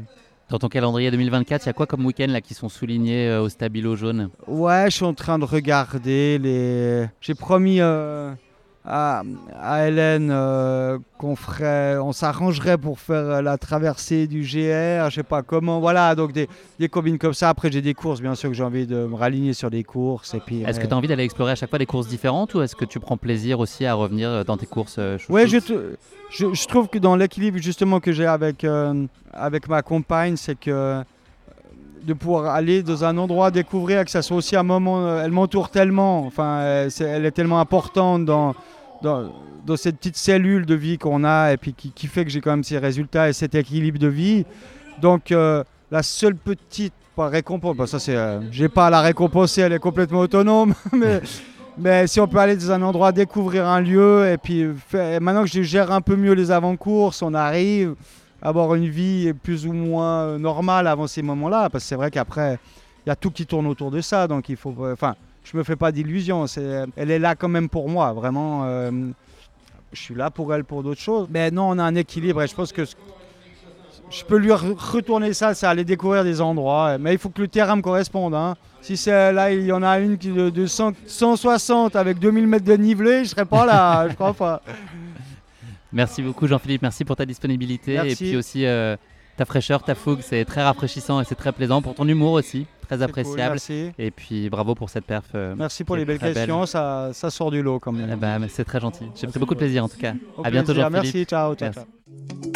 Dans 0.49 0.59
ton 0.59 0.69
calendrier 0.69 1.11
2024, 1.11 1.63
il 1.65 1.67
y 1.67 1.71
a 1.71 1.73
quoi 1.73 1.87
comme 1.87 2.05
week-end 2.05 2.27
là 2.29 2.41
qui 2.41 2.53
sont 2.55 2.69
soulignés 2.69 3.29
euh, 3.29 3.41
au 3.43 3.49
stabilo 3.49 3.97
jaune? 3.97 4.29
Ouais, 4.47 4.85
je 4.91 4.97
suis 4.97 5.05
en 5.05 5.15
train 5.15 5.39
de 5.39 5.45
regarder 5.45 6.39
les. 6.39 7.07
J'ai 7.21 7.35
promis 7.35 7.81
euh, 7.81 8.33
à, 8.85 9.23
à 9.61 9.87
Hélène 9.87 10.31
euh, 10.33 10.99
qu'on 11.19 11.37
ferait, 11.37 11.97
on 11.99 12.13
s'arrangerait 12.13 12.79
pour 12.79 12.99
faire 12.99 13.17
euh, 13.17 13.43
la 13.43 13.57
traversée 13.57 14.27
du 14.27 14.41
GR, 14.41 15.09
je 15.09 15.15
sais 15.17 15.23
pas 15.23 15.43
comment. 15.43 15.79
Voilà, 15.81 16.15
donc 16.17 16.33
des, 16.33 16.49
des 16.81 16.89
combines 16.89 17.19
comme 17.19 17.35
ça. 17.35 17.49
Après, 17.49 17.71
j'ai 17.71 17.81
des 17.81 17.95
courses, 17.95 18.21
bien 18.21 18.35
sûr, 18.35 18.49
que 18.51 18.57
j'ai 18.57 18.65
envie 18.65 18.87
de 18.87 19.07
me 19.07 19.15
raligner 19.15 19.53
sur 19.53 19.71
des 19.71 19.85
courses. 19.85 20.35
Et 20.35 20.41
puis. 20.41 20.63
Est-ce 20.63 20.81
que 20.81 20.85
euh, 20.85 20.89
tu 20.89 20.95
as 20.95 20.97
envie 20.97 21.07
d'aller 21.09 21.25
explorer 21.25 21.53
à 21.53 21.55
chaque 21.55 21.71
fois 21.71 21.79
des 21.79 21.87
courses 21.87 22.09
différentes 22.09 22.55
ou 22.55 22.63
est-ce 22.63 22.75
que 22.75 22.85
tu 22.85 22.99
prends 22.99 23.17
plaisir 23.17 23.61
aussi 23.61 23.87
à 23.87 23.95
revenir 23.95 24.45
dans 24.45 24.57
tes 24.57 24.67
courses 24.67 24.99
Ouais, 25.29 25.47
je, 25.47 25.59
t- 25.59 25.75
je, 26.31 26.53
je 26.53 26.67
trouve 26.67 26.89
que 26.89 26.99
dans 26.99 27.15
l'équilibre 27.15 27.59
justement 27.59 28.01
que 28.01 28.11
j'ai 28.13 28.27
avec, 28.27 28.65
euh, 28.65 29.07
avec 29.33 29.69
ma 29.69 29.83
compagne, 29.83 30.37
c'est 30.37 30.59
que 30.59 31.03
de 32.03 32.15
pouvoir 32.15 32.55
aller 32.55 32.83
dans 32.83 33.05
un 33.05 33.17
endroit 33.17 33.51
découvrir, 33.51 34.05
que 34.05 34.11
ça 34.11 34.23
soit 34.23 34.37
aussi 34.37 34.57
un 34.57 34.63
moment, 34.63 35.07
euh, 35.07 35.23
elle 35.25 35.31
m'entoure 35.31 35.71
tellement, 35.71 36.27
enfin, 36.27 36.59
euh, 36.61 36.91
elle 37.01 37.25
est 37.25 37.31
tellement 37.31 37.61
importante 37.61 38.25
dans, 38.25 38.55
dans, 39.03 39.31
cette 39.77 39.97
petite 39.97 40.17
cellule 40.17 40.67
de 40.67 40.75
vie 40.75 40.99
qu'on 40.99 41.25
a 41.25 41.53
et 41.53 41.57
puis 41.57 41.73
qui, 41.73 42.07
fait 42.07 42.25
que 42.25 42.31
j'ai 42.31 42.41
quand 42.41 42.51
même 42.51 42.65
ces 42.65 42.79
résultats 42.79 43.29
et 43.29 43.33
cet 43.33 43.55
équilibre 43.55 43.99
de 43.99 44.09
vie. 44.09 44.45
Donc 45.01 45.33
euh, 45.33 45.65
la 45.91 46.03
seule 46.03 46.35
petite 46.35 46.93
récompense, 47.17 47.77
bah, 47.77 47.87
ça 47.87 47.99
c'est, 47.99 48.17
j'ai 48.51 48.69
pas 48.69 48.89
à 48.89 48.91
la 48.91 49.01
récompenser, 49.01 49.63
elle 49.63 49.73
est 49.73 49.79
complètement 49.79 50.21
autonome, 50.21 50.75
mais 51.79 52.07
si 52.07 52.21
on 52.21 52.27
peut 52.27 52.39
aller 52.39 52.57
dans 52.57 52.73
un 52.73 52.83
endroit, 52.83 53.13
découvrir 53.13 53.67
un 53.67 53.81
lieu, 53.81 54.29
et 54.29 54.37
puis 54.37 54.67
maintenant 55.21 55.45
que 55.45 55.51
je 55.51 55.63
gère 55.63 55.93
un 55.93 56.01
peu 56.01 56.17
mieux 56.17 56.33
les 56.33 56.51
avant-courses, 56.51 57.23
on 57.23 57.35
arrive 57.35 57.95
avoir 58.43 58.75
une 58.75 58.89
vie 58.89 59.33
plus 59.33 59.67
ou 59.67 59.73
moins 59.73 60.23
euh, 60.25 60.39
normale 60.39 60.87
avant 60.87 61.07
ces 61.07 61.23
moments-là, 61.23 61.71
parce 61.71 61.85
que 61.85 61.89
c'est 61.89 61.95
vrai 61.97 62.11
qu'après, 62.11 62.59
il 63.07 63.09
y 63.09 63.13
a 63.13 63.17
tout 63.17 63.31
qui 63.31 63.47
tourne 63.47 63.67
autour 63.67 63.91
de 63.91 64.01
ça, 64.01 64.27
donc 64.29 64.49
il 64.49 64.57
faut... 64.57 64.75
euh, 64.81 64.93
Enfin, 64.93 65.15
je 65.45 65.57
me 65.57 65.63
fais 65.63 65.77
pas 65.77 65.91
d'illusions, 65.93 66.47
c'est- 66.47 66.85
elle 66.97 67.11
est 67.11 67.19
là 67.19 67.35
quand 67.35 67.49
même 67.49 67.69
pour 67.69 67.89
moi, 67.89 68.13
vraiment. 68.13 68.63
euh, 68.67 68.91
je 69.93 70.01
suis 70.01 70.15
là 70.15 70.31
pour 70.31 70.55
elle 70.55 70.65
pour 70.65 70.83
d'autres 70.83 71.01
choses. 71.01 71.29
Mais 71.31 71.51
non, 71.51 71.69
on 71.71 71.79
a 71.79 71.83
un 71.85 71.95
équilibre, 71.95 72.43
et 72.43 72.47
je 72.49 72.55
pense 72.55 72.73
que 72.73 72.85
je 74.11 74.25
peux 74.25 74.37
lui 74.37 74.51
re- 74.51 74.75
retourner 74.77 75.33
ça, 75.33 75.55
c'est 75.55 75.67
aller 75.67 75.85
découvrir 75.85 76.25
des 76.25 76.41
endroits, 76.41 76.99
mais 76.99 77.13
il 77.15 77.19
faut 77.19 77.29
que 77.31 77.41
le 77.43 77.49
terrain 77.49 77.77
me 77.77 77.83
corresponde. 77.83 78.35
hein. 78.35 78.55
Si 78.81 78.97
c'est 78.97 79.33
là, 79.33 79.53
il 79.53 79.65
y 79.65 79.73
en 79.73 79.83
a 79.83 79.99
une 80.01 80.17
de, 80.17 80.51
de 80.51 80.67
100 80.67 80.93
160 81.07 81.95
avec 81.97 82.19
2000 82.19 82.47
mètres 82.47 82.65
de 82.65 82.75
nivelé, 82.75 83.25
je 83.25 83.31
serais 83.31 83.45
pas 83.45 83.65
là, 83.65 84.09
je 84.09 84.15
crois 84.15 84.35
pas. 84.35 84.61
Merci 85.93 86.23
beaucoup 86.23 86.47
Jean-Philippe, 86.47 86.83
merci 86.83 87.05
pour 87.05 87.17
ta 87.17 87.27
disponibilité 87.27 87.95
et 88.07 88.17
puis 88.17 88.37
aussi 88.37 88.65
euh, 88.65 88.97
ta 89.37 89.45
fraîcheur, 89.45 89.83
ta 89.83 89.95
fougue, 89.95 90.21
c'est 90.23 90.45
très 90.45 90.63
rafraîchissant 90.63 91.21
et 91.21 91.25
c'est 91.25 91.35
très 91.35 91.53
plaisant 91.53 91.83
pour 91.83 91.95
ton 91.95 92.09
humour 92.09 92.33
aussi, 92.33 92.67
très 92.83 92.97
cool, 92.97 93.05
appréciable. 93.05 93.53
merci. 93.53 93.91
et 93.99 94.11
puis 94.11 94.49
bravo 94.49 94.75
pour 94.75 94.89
cette 94.91 95.05
perf. 95.05 95.27
euh, 95.35 95.55
Merci 95.57 95.85
pour 95.85 95.97
les 95.97 96.05
belles 96.05 96.19
belle. 96.19 96.33
questions, 96.35 96.65
ça, 96.67 97.11
ça 97.13 97.29
sort 97.31 97.51
du 97.51 97.63
lot 97.63 97.79
quand 97.79 97.95
eh 97.95 98.07
même. 98.07 98.19
ben, 98.19 98.39
mais 98.39 98.49
c'est 98.49 98.65
très 98.65 98.81
gentil. 98.81 99.05
J'ai 99.15 99.27
pris 99.27 99.39
beaucoup 99.39 99.55
de 99.55 99.59
plaisir 99.59 99.85
en 99.85 99.89
tout 99.89 99.99
cas. 99.99 100.15
Au 100.39 100.47
à 100.47 100.51
bientôt 100.51 100.73
Jean-Philippe. 100.75 100.93
Merci, 101.03 101.25
ciao, 101.25 101.55
ciao, 101.55 101.71
Merci. 101.75 101.81
ciao. 101.81 102.53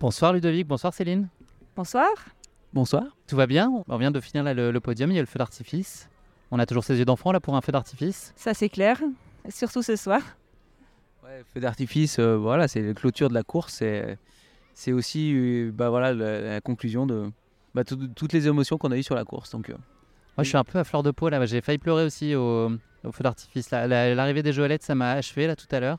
Bonsoir 0.00 0.32
Ludovic, 0.32 0.66
bonsoir 0.66 0.92
Céline. 0.92 1.28
Bonsoir. 1.76 2.08
Bonsoir. 2.72 3.04
Tout 3.26 3.36
va 3.36 3.46
bien? 3.46 3.70
On 3.88 3.96
vient 3.96 4.10
de 4.10 4.20
finir 4.20 4.44
là, 4.44 4.52
le, 4.54 4.70
le 4.70 4.80
podium, 4.80 5.10
il 5.10 5.14
y 5.14 5.18
a 5.18 5.22
le 5.22 5.26
feu 5.26 5.38
d'artifice. 5.38 6.08
On 6.56 6.60
a 6.60 6.66
toujours 6.66 6.84
ses 6.84 6.96
yeux 6.96 7.04
d'enfant 7.04 7.32
là 7.32 7.40
pour 7.40 7.56
un 7.56 7.60
feu 7.60 7.72
d'artifice? 7.72 8.32
Ça 8.36 8.54
c'est 8.54 8.68
clair, 8.68 9.00
surtout 9.48 9.82
ce 9.82 9.96
soir. 9.96 10.20
Ouais, 11.24 11.42
feu 11.52 11.58
d'artifice, 11.58 12.20
euh, 12.20 12.36
voilà, 12.36 12.68
c'est 12.68 12.80
la 12.80 12.94
clôture 12.94 13.28
de 13.28 13.34
la 13.34 13.42
course. 13.42 13.74
C'est, 13.74 14.16
c'est 14.72 14.92
aussi 14.92 15.32
euh, 15.34 15.72
bah, 15.74 15.90
voilà, 15.90 16.14
la, 16.14 16.40
la 16.40 16.60
conclusion 16.60 17.06
de 17.06 17.28
bah, 17.74 17.82
tout- 17.82 18.06
toutes 18.14 18.32
les 18.32 18.46
émotions 18.46 18.78
qu'on 18.78 18.92
a 18.92 18.96
eues 18.96 19.02
sur 19.02 19.16
la 19.16 19.24
course. 19.24 19.50
Donc, 19.50 19.68
euh, 19.68 19.72
Moi 20.36 20.44
je 20.44 20.48
suis 20.48 20.56
un 20.56 20.62
peu 20.62 20.78
à 20.78 20.84
fleur 20.84 21.02
de 21.02 21.10
peau 21.10 21.28
là, 21.28 21.44
j'ai 21.44 21.60
failli 21.60 21.78
pleurer 21.78 22.04
aussi 22.04 22.36
au, 22.36 22.70
au 23.02 23.10
feu 23.10 23.24
d'artifice. 23.24 23.72
L'arrivée 23.72 24.44
des 24.44 24.52
Joëlettes 24.52 24.84
ça 24.84 24.94
m'a 24.94 25.10
achevé 25.10 25.48
là 25.48 25.56
tout 25.56 25.66
à 25.72 25.80
l'heure. 25.80 25.98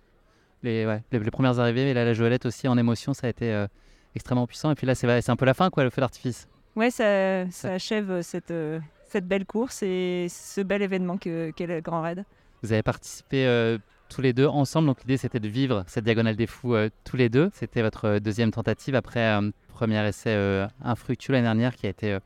Les, 0.64 0.86
ouais, 0.86 1.04
les, 1.12 1.20
les 1.20 1.32
premières 1.32 1.60
arrivées, 1.60 1.90
et 1.90 1.94
là 1.94 2.06
la 2.06 2.14
Joëlette 2.14 2.46
aussi 2.46 2.70
en 2.70 2.78
émotion 2.78 3.14
ça 3.14 3.28
a 3.28 3.30
été 3.30 3.52
euh, 3.52 3.68
extrêmement 4.16 4.48
puissant. 4.48 4.72
Et 4.72 4.76
puis 4.76 4.88
là 4.88 4.96
c'est 4.96 5.22
c'est 5.22 5.32
un 5.34 5.36
peu 5.36 5.46
la 5.46 5.54
fin 5.54 5.70
quoi, 5.70 5.84
le 5.84 5.90
feu 5.90 6.00
d'artifice. 6.00 6.48
Ouais, 6.78 6.92
ça, 6.92 7.50
ça 7.52 7.74
achève 7.74 8.22
cette, 8.22 8.52
euh, 8.52 8.80
cette 9.16 9.28
belle 9.30 9.46
course 9.46 9.82
et 9.82 10.28
ce 10.30 10.60
bel 10.60 10.82
événement 10.82 11.18
que- 11.18 11.52
qu'est 11.52 11.68
le 11.68 11.80
Grand 11.80 12.02
Raid. 12.02 12.26
Vous 12.64 12.74
avez 12.74 12.84
participé 12.84 13.46
euh, 13.48 13.78
tous 14.10 14.20
les 14.20 14.34
deux 14.34 14.46
ensemble, 14.46 14.88
donc 14.88 15.00
l'idée 15.04 15.16
c'était 15.16 15.40
de 15.40 15.48
vivre 15.48 15.86
cette 15.88 16.04
diagonale 16.04 16.36
des 16.36 16.48
fous 16.48 16.76
euh, 16.76 16.90
tous 17.06 17.16
les 17.16 17.30
deux. 17.30 17.50
C'était 17.54 17.82
votre 17.82 18.06
euh, 18.06 18.20
deuxième 18.20 18.52
tentative 18.52 18.94
après 18.94 19.26
un 19.26 19.52
premier 19.70 20.06
essai 20.06 20.68
infructueux 20.84 21.32
l'année 21.32 21.46
dernière 21.46 21.76
qui 21.78 21.86
a 21.86 21.90
été 21.90 22.18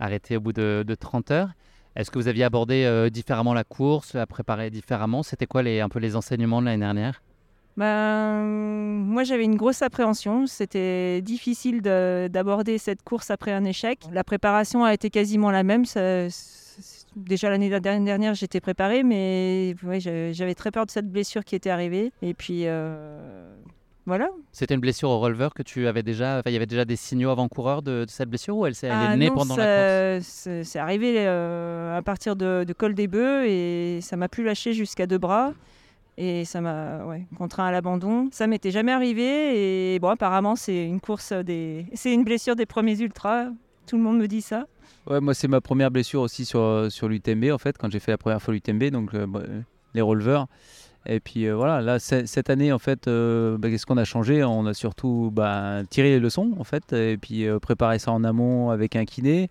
arrêté 0.00 0.38
au 0.38 0.40
bout 0.40 0.54
de, 0.54 0.84
de 0.86 0.94
30 0.94 1.30
heures. 1.32 1.50
Est-ce 1.96 2.10
que 2.10 2.18
vous 2.18 2.28
aviez 2.28 2.44
abordé 2.44 3.08
différemment 3.10 3.54
la 3.54 3.64
course, 3.64 4.14
la 4.14 4.26
préparé 4.26 4.70
différemment? 4.70 5.22
C'était 5.22 5.46
quoi 5.46 5.62
un 5.62 5.88
peu 5.88 5.98
les 6.00 6.16
enseignements 6.16 6.60
de 6.60 6.66
l'année 6.66 6.84
dernière? 6.84 7.22
Ben, 7.78 8.42
moi 9.06 9.22
j'avais 9.24 9.44
une 9.44 9.56
grosse 9.56 9.82
appréhension, 9.82 10.46
c'était 10.46 11.22
difficile 11.22 11.80
de- 11.80 12.28
d'aborder 12.28 12.76
cette 12.78 13.02
course 13.02 13.30
après 13.30 13.52
un 13.52 13.64
échec. 13.64 14.00
La 14.12 14.24
préparation 14.24 14.84
a 14.84 14.92
été 14.92 15.10
quasiment 15.10 15.50
la 15.50 15.62
même, 15.62 15.84
ça- 15.84 16.26
déjà 17.16 17.50
l'année 17.50 17.70
dernière, 17.80 18.34
j'étais 18.34 18.60
préparée, 18.60 19.02
mais 19.04 19.76
ouais, 19.84 20.00
j'avais 20.00 20.54
très 20.54 20.70
peur 20.72 20.86
de 20.86 20.90
cette 20.90 21.08
blessure 21.10 21.44
qui 21.44 21.54
était 21.54 21.70
arrivée. 21.70 22.12
Et 22.20 22.34
puis 22.34 22.62
euh, 22.66 23.48
voilà. 24.06 24.28
C'était 24.52 24.74
une 24.74 24.80
blessure 24.80 25.10
au 25.10 25.20
releveur 25.20 25.54
que 25.54 25.62
tu 25.62 25.86
avais 25.86 26.02
déjà. 26.02 26.42
Il 26.46 26.52
y 26.52 26.56
avait 26.56 26.66
déjà 26.66 26.84
des 26.84 26.96
signaux 26.96 27.30
avant-coureurs 27.30 27.82
de, 27.82 28.04
de 28.06 28.10
cette 28.10 28.28
blessure 28.28 28.56
ou 28.56 28.66
elle, 28.66 28.74
s'est- 28.74 28.88
elle 28.88 28.92
Ah 28.94 29.14
est 29.14 29.16
née 29.16 29.28
non, 29.28 29.34
pendant 29.36 29.56
la 29.56 30.16
course? 30.16 30.48
c'est 30.64 30.78
arrivé 30.80 31.14
euh, 31.18 31.96
à 31.96 32.02
partir 32.02 32.34
de, 32.34 32.64
de 32.66 32.72
col 32.72 32.94
des 32.94 33.06
bœufs 33.06 33.46
et 33.46 34.00
ça 34.02 34.16
m'a 34.16 34.28
plus 34.28 34.42
lâché 34.44 34.72
jusqu'à 34.72 35.06
deux 35.06 35.18
bras. 35.18 35.52
Et 36.20 36.44
ça 36.44 36.60
m'a 36.60 36.98
contraint 37.36 37.66
à 37.66 37.70
l'abandon. 37.70 38.28
Ça 38.32 38.48
m'était 38.48 38.72
jamais 38.72 38.90
arrivé. 38.90 39.94
Et 39.94 39.98
bon, 40.00 40.08
apparemment, 40.08 40.56
c'est 40.56 40.84
une 40.84 41.00
course 41.00 41.32
des. 41.32 41.86
C'est 41.94 42.12
une 42.12 42.24
blessure 42.24 42.56
des 42.56 42.66
premiers 42.66 42.98
ultras. 43.00 43.46
Tout 43.86 43.96
le 43.96 44.02
monde 44.02 44.18
me 44.18 44.26
dit 44.26 44.42
ça. 44.42 44.66
Ouais, 45.06 45.20
moi, 45.20 45.32
c'est 45.32 45.48
ma 45.48 45.60
première 45.60 45.92
blessure 45.92 46.20
aussi 46.20 46.44
sur, 46.44 46.88
sur 46.90 47.08
l'UTMB, 47.08 47.52
en 47.52 47.58
fait, 47.58 47.78
quand 47.78 47.90
j'ai 47.90 48.00
fait 48.00 48.10
la 48.10 48.18
première 48.18 48.42
fois 48.42 48.52
l'UTMB, 48.52 48.90
donc 48.90 49.14
euh, 49.14 49.26
bah, 49.26 49.42
les 49.94 50.00
releveurs. 50.00 50.48
Et 51.06 51.20
puis 51.20 51.46
euh, 51.46 51.54
voilà, 51.54 51.80
là, 51.80 51.98
cette 51.98 52.50
année, 52.50 52.72
en 52.72 52.78
fait, 52.78 53.08
euh, 53.08 53.56
bah, 53.56 53.70
qu'est-ce 53.70 53.86
qu'on 53.86 53.96
a 53.96 54.04
changé? 54.04 54.44
On 54.44 54.66
a 54.66 54.74
surtout 54.74 55.30
bah, 55.32 55.82
tiré 55.88 56.10
les 56.10 56.20
leçons, 56.20 56.54
en 56.58 56.64
fait, 56.64 56.92
et 56.92 57.16
puis 57.16 57.46
euh, 57.46 57.58
préparé 57.58 57.98
ça 57.98 58.12
en 58.12 58.24
amont 58.24 58.70
avec 58.70 58.94
un 58.94 59.04
kiné. 59.04 59.48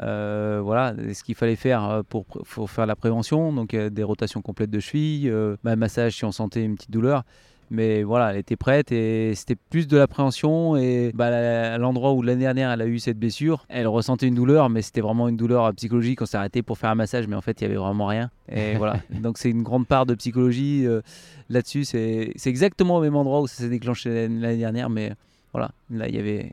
Euh, 0.00 0.60
voilà, 0.62 0.94
ce 1.12 1.22
qu'il 1.22 1.34
fallait 1.34 1.56
faire 1.56 1.84
euh, 1.84 2.02
pour, 2.08 2.24
pour 2.24 2.70
faire 2.70 2.86
la 2.86 2.96
prévention, 2.96 3.52
donc 3.52 3.74
euh, 3.74 3.90
des 3.90 4.02
rotations 4.02 4.40
complètes 4.40 4.70
de 4.70 4.80
cheville, 4.80 5.28
euh, 5.28 5.56
bah, 5.64 5.76
massage 5.76 6.16
si 6.16 6.24
on 6.24 6.32
sentait 6.32 6.64
une 6.64 6.76
petite 6.76 6.90
douleur. 6.90 7.24
Mais 7.72 8.02
voilà, 8.02 8.32
elle 8.32 8.36
était 8.36 8.56
prête 8.56 8.92
et 8.92 9.34
c'était 9.34 9.56
plus 9.56 9.88
de 9.88 9.96
l'appréhension. 9.96 10.76
Et 10.76 11.10
bah, 11.14 11.28
à 11.28 11.78
l'endroit 11.78 12.12
où 12.12 12.20
l'année 12.20 12.40
dernière 12.42 12.70
elle 12.70 12.82
a 12.82 12.86
eu 12.86 12.98
cette 12.98 13.18
blessure, 13.18 13.64
elle 13.70 13.88
ressentait 13.88 14.28
une 14.28 14.34
douleur, 14.34 14.68
mais 14.68 14.82
c'était 14.82 15.00
vraiment 15.00 15.26
une 15.26 15.38
douleur 15.38 15.72
psychologique. 15.72 16.20
On 16.20 16.26
s'est 16.26 16.36
arrêté 16.36 16.60
pour 16.60 16.76
faire 16.76 16.90
un 16.90 16.94
massage, 16.94 17.26
mais 17.28 17.34
en 17.34 17.40
fait 17.40 17.62
il 17.62 17.64
y 17.64 17.66
avait 17.66 17.76
vraiment 17.76 18.06
rien. 18.06 18.30
Et 18.50 18.74
voilà, 18.76 19.00
donc 19.08 19.38
c'est 19.38 19.48
une 19.48 19.62
grande 19.62 19.86
part 19.86 20.04
de 20.04 20.14
psychologie 20.14 20.86
euh, 20.86 21.00
là-dessus. 21.48 21.84
C'est 21.84 22.32
c'est 22.36 22.50
exactement 22.50 22.96
au 22.98 23.00
même 23.00 23.16
endroit 23.16 23.40
où 23.40 23.46
ça 23.46 23.62
s'est 23.62 23.70
déclenché 23.70 24.10
l'année 24.10 24.40
l'année 24.40 24.58
dernière, 24.58 24.90
mais 24.90 25.12
voilà, 25.54 25.70
là 25.90 26.08
il 26.08 26.14
y 26.14 26.18
avait 26.18 26.52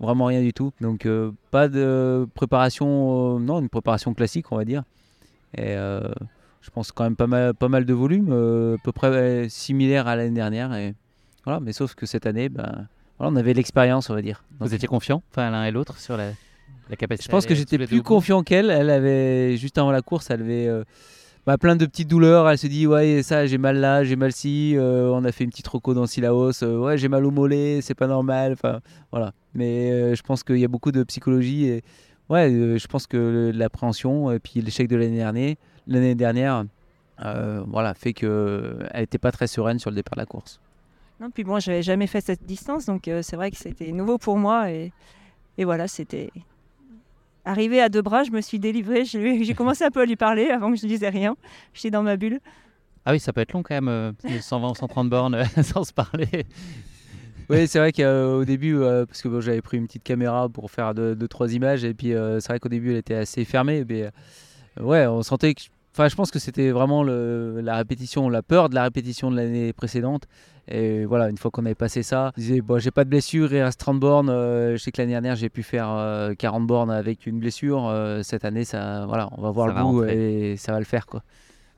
vraiment 0.00 0.26
rien 0.26 0.40
du 0.40 0.52
tout. 0.52 0.72
Donc 0.80 1.06
euh, 1.06 1.32
pas 1.50 1.68
de 1.68 2.26
préparation, 2.34 3.36
euh, 3.36 3.38
non, 3.38 3.60
une 3.60 3.68
préparation 3.68 4.14
classique 4.14 4.50
on 4.52 4.56
va 4.56 4.64
dire. 4.64 4.82
Et 5.56 5.74
euh, 5.76 6.00
je 6.60 6.70
pense 6.70 6.92
quand 6.92 7.04
même 7.04 7.16
pas 7.16 7.26
mal, 7.26 7.54
pas 7.54 7.68
mal 7.68 7.84
de 7.84 7.94
volume, 7.94 8.32
à 8.32 8.82
peu 8.82 8.92
près 8.92 9.48
similaire 9.48 10.06
à 10.06 10.16
l'année 10.16 10.34
dernière. 10.34 10.74
Et 10.74 10.94
voilà, 11.44 11.60
mais 11.60 11.72
sauf 11.72 11.94
que 11.94 12.04
cette 12.04 12.26
année, 12.26 12.48
ben, 12.48 12.86
voilà, 13.18 13.32
on 13.32 13.36
avait 13.36 13.54
l'expérience, 13.54 14.10
on 14.10 14.14
va 14.14 14.22
dire. 14.22 14.44
Donc, 14.58 14.68
Vous 14.68 14.74
étiez 14.74 14.88
confiants, 14.88 15.22
enfin 15.30 15.50
l'un 15.50 15.64
et 15.64 15.70
l'autre, 15.70 15.98
sur 15.98 16.16
la, 16.16 16.30
la 16.90 16.96
capacité 16.96 17.26
je 17.26 17.30
pense 17.30 17.46
que 17.46 17.54
j'étais 17.54 17.78
plus 17.78 18.02
confiant 18.02 18.42
qu'elle. 18.42 18.70
Elle 18.70 18.90
avait 18.90 19.56
juste 19.56 19.78
avant 19.78 19.90
la 19.90 20.02
course, 20.02 20.30
elle 20.30 20.42
avait 20.42 20.84
bah, 21.48 21.56
plein 21.56 21.76
de 21.76 21.86
petites 21.86 22.08
douleurs. 22.08 22.46
Elle 22.50 22.58
se 22.58 22.66
dit 22.66 22.86
ouais 22.86 23.22
ça 23.22 23.46
j'ai 23.46 23.56
mal 23.56 23.78
là, 23.78 24.04
j'ai 24.04 24.16
mal 24.16 24.32
ci. 24.32 24.74
Euh, 24.76 25.08
on 25.14 25.24
a 25.24 25.32
fait 25.32 25.44
une 25.44 25.50
petite 25.50 25.66
reco 25.66 25.94
dans 25.94 26.04
Silaos. 26.04 26.62
Euh, 26.62 26.76
ouais 26.78 26.98
j'ai 26.98 27.08
mal 27.08 27.24
au 27.24 27.30
mollet, 27.30 27.80
c'est 27.80 27.94
pas 27.94 28.06
normal. 28.06 28.52
Enfin 28.52 28.80
voilà. 29.10 29.32
Mais 29.54 29.90
euh, 29.90 30.14
je 30.14 30.22
pense 30.22 30.44
qu'il 30.44 30.58
y 30.58 30.64
a 30.66 30.68
beaucoup 30.68 30.92
de 30.92 31.02
psychologie 31.04 31.64
et 31.64 31.82
ouais 32.28 32.50
je 32.50 32.86
pense 32.86 33.06
que 33.06 33.50
l'appréhension 33.54 34.30
et 34.30 34.40
puis 34.40 34.60
l'échec 34.60 34.88
de 34.88 34.96
l'année 34.96 35.16
dernière, 35.16 35.54
l'année 35.86 36.14
dernière, 36.14 36.66
voilà 37.16 37.94
fait 37.94 38.12
que 38.12 38.80
elle 38.90 39.04
était 39.04 39.16
pas 39.16 39.32
très 39.32 39.46
sereine 39.46 39.78
sur 39.78 39.88
le 39.88 39.96
départ 39.96 40.16
de 40.16 40.20
la 40.20 40.26
course. 40.26 40.60
Non, 41.18 41.30
puis 41.30 41.44
moi, 41.44 41.60
j'avais 41.60 41.82
jamais 41.82 42.06
fait 42.06 42.20
cette 42.20 42.44
distance, 42.44 42.84
donc 42.84 43.10
c'est 43.22 43.36
vrai 43.36 43.50
que 43.50 43.56
c'était 43.56 43.90
nouveau 43.92 44.18
pour 44.18 44.36
moi. 44.36 44.70
Et, 44.70 44.92
et 45.56 45.64
voilà, 45.64 45.88
c'était. 45.88 46.30
Arrivé 47.48 47.80
à 47.80 47.88
deux 47.88 48.02
bras, 48.02 48.24
je 48.24 48.30
me 48.30 48.40
suis 48.40 48.58
délivrée. 48.58 49.04
J'ai 49.06 49.54
commencé 49.54 49.84
un 49.84 49.90
peu 49.90 50.00
à 50.00 50.04
lui 50.04 50.16
parler 50.16 50.50
avant 50.50 50.70
que 50.70 50.76
je 50.76 50.84
ne 50.84 50.90
disais 50.90 51.08
rien. 51.08 51.34
J'étais 51.72 51.90
dans 51.90 52.02
ma 52.02 52.16
bulle. 52.16 52.40
Ah 53.06 53.12
oui, 53.12 53.20
ça 53.20 53.32
peut 53.32 53.40
être 53.40 53.54
long 53.54 53.62
quand 53.62 53.74
même, 53.74 53.88
euh, 53.88 54.12
120 54.40 54.70
ou 54.70 54.74
130 54.74 55.08
bornes 55.08 55.34
euh, 55.34 55.44
sans 55.62 55.84
se 55.84 55.92
parler. 55.94 56.44
Oui, 57.50 57.66
c'est 57.66 57.78
vrai 57.78 57.92
qu'au 57.92 58.44
début, 58.44 58.76
euh, 58.76 59.06
parce 59.06 59.22
que 59.22 59.28
bon, 59.28 59.40
j'avais 59.40 59.62
pris 59.62 59.78
une 59.78 59.86
petite 59.86 60.02
caméra 60.02 60.50
pour 60.50 60.70
faire 60.70 60.94
deux, 60.94 61.16
deux, 61.16 61.28
trois 61.28 61.54
images, 61.54 61.82
et 61.82 61.94
puis 61.94 62.12
euh, 62.12 62.40
c'est 62.40 62.48
vrai 62.48 62.58
qu'au 62.58 62.68
début, 62.68 62.90
elle 62.90 62.98
était 62.98 63.14
assez 63.14 63.46
fermée, 63.46 63.86
mais 63.88 64.02
euh, 64.02 64.82
ouais, 64.82 65.06
on 65.06 65.22
sentait 65.22 65.54
que. 65.54 65.62
Enfin, 65.92 66.08
je 66.08 66.14
pense 66.14 66.30
que 66.30 66.38
c'était 66.38 66.70
vraiment 66.70 67.02
le- 67.02 67.60
la 67.60 67.76
répétition, 67.76 68.28
la 68.28 68.42
peur 68.42 68.68
de 68.68 68.74
la 68.74 68.84
répétition 68.84 69.30
de 69.30 69.36
l'année 69.36 69.72
précédente. 69.72 70.24
Et 70.68 71.06
voilà, 71.06 71.28
une 71.30 71.38
fois 71.38 71.50
qu'on 71.50 71.64
avait 71.64 71.74
passé 71.74 72.02
ça, 72.02 72.30
je 72.36 72.42
disais, 72.42 72.60
bon, 72.60 72.78
j'ai 72.78 72.90
pas 72.90 73.04
de 73.04 73.08
blessure, 73.10 73.52
il 73.52 73.62
reste 73.62 73.80
30 73.80 73.98
bornes. 73.98 74.28
euh, 74.28 74.72
je 74.76 74.82
sais 74.82 74.92
que 74.92 75.00
l'année 75.00 75.12
dernière, 75.12 75.34
j'ai 75.34 75.48
pu 75.48 75.62
faire 75.62 75.88
euh, 75.90 76.34
40 76.34 76.66
bornes 76.66 76.90
avec 76.90 77.26
une 77.26 77.40
blessure. 77.40 77.86
euh, 77.88 78.22
cette 78.22 78.44
année, 78.44 78.64
ça, 78.64 79.06
voilà, 79.06 79.28
on 79.36 79.42
va 79.42 79.50
voir 79.50 79.66
Ça 79.66 79.72
le 79.72 79.74
va 79.76 79.82
bout 79.82 79.98
rentrer. 80.00 80.52
et 80.52 80.56
ça 80.56 80.72
va 80.72 80.78
le 80.78 80.84
faire, 80.84 81.06
quoi. 81.06 81.22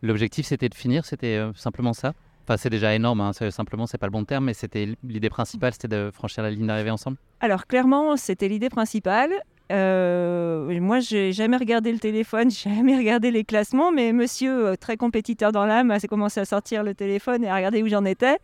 L'objectif 0.03 0.47
c'était 0.47 0.69
de 0.69 0.75
finir, 0.75 1.05
c'était 1.05 1.37
euh, 1.37 1.53
simplement 1.55 1.93
ça. 1.93 2.13
Enfin, 2.45 2.57
c'est 2.57 2.71
déjà 2.71 2.95
énorme, 2.95 3.21
hein, 3.21 3.33
c'est- 3.33 3.51
simplement, 3.53 3.87
c'est 3.87 3.99
pas 3.99 4.07
le 4.07 4.13
bon 4.13 4.25
terme, 4.25 4.47
mais 4.47 4.55
c'était 4.55 4.89
l'idée 5.05 5.31
principale, 5.31 5.73
c'était 5.73 5.89
de 5.89 6.11
franchir 6.13 6.43
la 6.43 6.51
ligne 6.51 6.67
d'arrivée 6.67 6.91
ensemble. 6.91 7.17
Alors, 7.41 7.67
clairement, 7.67 8.17
c'était 8.17 8.49
l'idée 8.49 8.71
principale. 8.71 9.31
Euh, 9.71 10.81
moi, 10.81 11.01
j'ai 11.01 11.33
jamais 11.33 11.57
regardé 11.57 11.93
le 11.93 11.99
téléphone, 11.99 12.51
j'ai 12.51 12.71
jamais 12.71 12.97
regardé 12.97 13.31
les 13.31 13.45
classements, 13.45 13.93
mais 13.93 14.13
monsieur, 14.13 14.69
euh, 14.69 14.77
très 14.77 14.97
compétiteur 14.97 15.53
dans 15.53 15.67
l'âme, 15.67 15.91
a 15.91 16.01
commencé 16.01 16.41
à 16.41 16.45
sortir 16.45 16.83
le 16.83 16.95
téléphone 16.95 17.45
et 17.45 17.49
à 17.49 17.57
regarder 17.57 17.83
où 17.83 17.89
j'en 17.89 18.05
étais. 18.05 18.39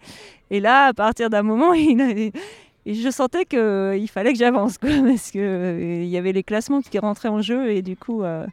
Et 0.50 0.60
là, 0.60 0.86
à 0.86 0.94
partir 0.94 1.30
d'un 1.30 1.42
moment, 1.42 1.72
je 2.86 3.10
sentais 3.10 3.44
qu'il 3.44 4.08
fallait 4.08 4.32
que 4.32 4.38
j'avance, 4.38 4.78
parce 4.78 5.30
qu'il 5.30 5.40
il 5.42 6.08
y 6.08 6.16
avait 6.16 6.32
les 6.32 6.44
classements 6.44 6.80
qui 6.80 6.98
rentraient 6.98 7.28
en 7.28 7.42
jeu, 7.42 7.70
et 7.70 7.82
du 7.82 7.96
coup, 7.96 8.22
euh, 8.22 8.46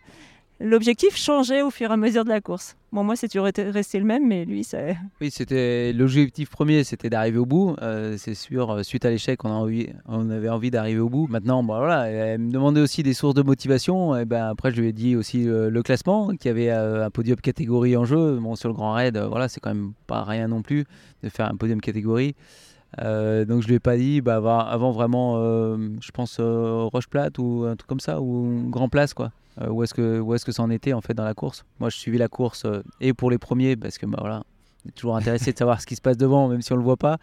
l'objectif 0.60 1.16
changeait 1.16 1.62
au 1.62 1.70
fur 1.70 1.90
et 1.90 1.94
à 1.94 1.98
mesure 1.98 2.24
de 2.24 2.30
la 2.30 2.42
course. 2.42 2.76
Bon, 2.92 3.04
moi, 3.04 3.16
c'est 3.16 3.28
toujours 3.28 3.46
resté 3.48 4.00
le 4.00 4.06
même, 4.06 4.28
mais 4.28 4.46
lui, 4.46 4.64
ça... 4.64 4.78
Oui, 5.20 5.32
c'était 5.32 5.94
l'objectif 5.94 6.50
premier, 6.50 6.84
c'était 6.84 7.10
d'arriver 7.10 7.40
au 7.40 7.46
bout. 7.46 7.76
Euh, 7.82 8.16
c'est 8.20 8.36
sûr, 8.36 8.70
euh, 8.70 8.84
suite 8.84 9.04
à 9.04 9.10
l'échec, 9.10 9.44
on, 9.46 10.30
avait 10.30 10.50
envie 10.50 10.70
d'arriver 10.70 11.00
au 11.00 11.10
bout. 11.10 11.28
Maintenant, 11.28 11.64
bah, 11.64 11.80
voilà, 11.80 12.08
elle 12.08 12.40
me 12.40 12.52
demandait 12.52 12.82
aussi 12.82 13.02
des 13.02 13.14
sources 13.14 13.34
de 13.34 13.42
motivation. 13.42 14.16
Et 14.16 14.26
ben 14.26 14.46
après, 14.46 14.72
je 14.72 14.80
lui 14.80 14.90
ai 14.90 14.94
dit 14.94 15.16
aussi 15.16 15.50
euh, 15.50 15.72
le 15.72 15.82
classement, 15.82 16.30
qu'il 16.36 16.50
y 16.50 16.50
avait 16.50 16.70
un 16.70 17.10
podium 17.10 17.38
catégorie 17.38 17.98
en 17.98 18.06
jeu. 18.06 18.38
Bon, 18.40 18.56
sur 18.56 18.70
le 18.70 18.76
Grand 18.76 18.94
Raid, 18.94 19.18
voilà, 19.18 19.48
c'est 19.48 19.60
quand 19.60 19.74
même 19.74 19.94
pas 20.06 20.24
rien 20.24 20.48
non 20.48 20.62
plus 20.62 20.86
de 21.24 21.30
faire 21.30 21.48
un 21.48 21.56
podium 21.56 21.82
catégorie. 21.82 22.36
Euh, 23.02 23.46
donc 23.46 23.62
je 23.62 23.68
lui 23.68 23.76
ai 23.76 23.80
pas 23.80 23.98
dit, 23.98 24.22
bah, 24.22 24.38
avant, 24.38 24.92
vraiment, 24.92 25.36
euh, 25.38 25.78
je 26.02 26.12
pense 26.12 26.38
euh, 26.40 26.88
Roche 26.92 27.08
Plate 27.08 27.38
ou 27.40 27.66
un 27.68 27.76
truc 27.76 27.88
comme 27.88 28.00
ça, 28.00 28.22
ou 28.22 28.70
Grand 28.70 28.90
Place 28.90 29.14
quoi. 29.14 29.32
Où 29.70 29.84
est-ce 29.84 29.94
que 29.94 30.20
où 30.20 30.34
est-ce 30.34 30.46
que 30.46 30.52
ça 30.52 30.64
en 30.64 30.72
était 30.72 30.94
en 30.94 31.02
fait 31.02 31.14
dans 31.14 31.24
la 31.24 31.36
course 31.36 31.64
Moi, 31.80 31.92
je 31.92 31.98
suivais 31.98 32.18
la 32.18 32.28
course 32.28 32.66
et 33.00 33.14
pour 33.14 33.30
les 33.30 33.38
premiers 33.38 33.76
parce 33.76 34.00
que 34.00 34.08
bah 34.08 34.18
voilà, 34.20 34.42
on 34.84 34.90
est 34.90 34.94
toujours 34.94 35.16
intéressé 35.16 35.54
de 35.54 35.58
savoir 35.60 35.80
ce 35.82 35.86
qui 35.86 35.96
se 35.96 36.02
passe 36.02 36.18
devant, 36.18 36.48
même 36.48 36.64
si 36.64 36.74
on 36.74 36.76
le 36.76 36.82
voit 36.82 36.98
pas. 36.98 37.20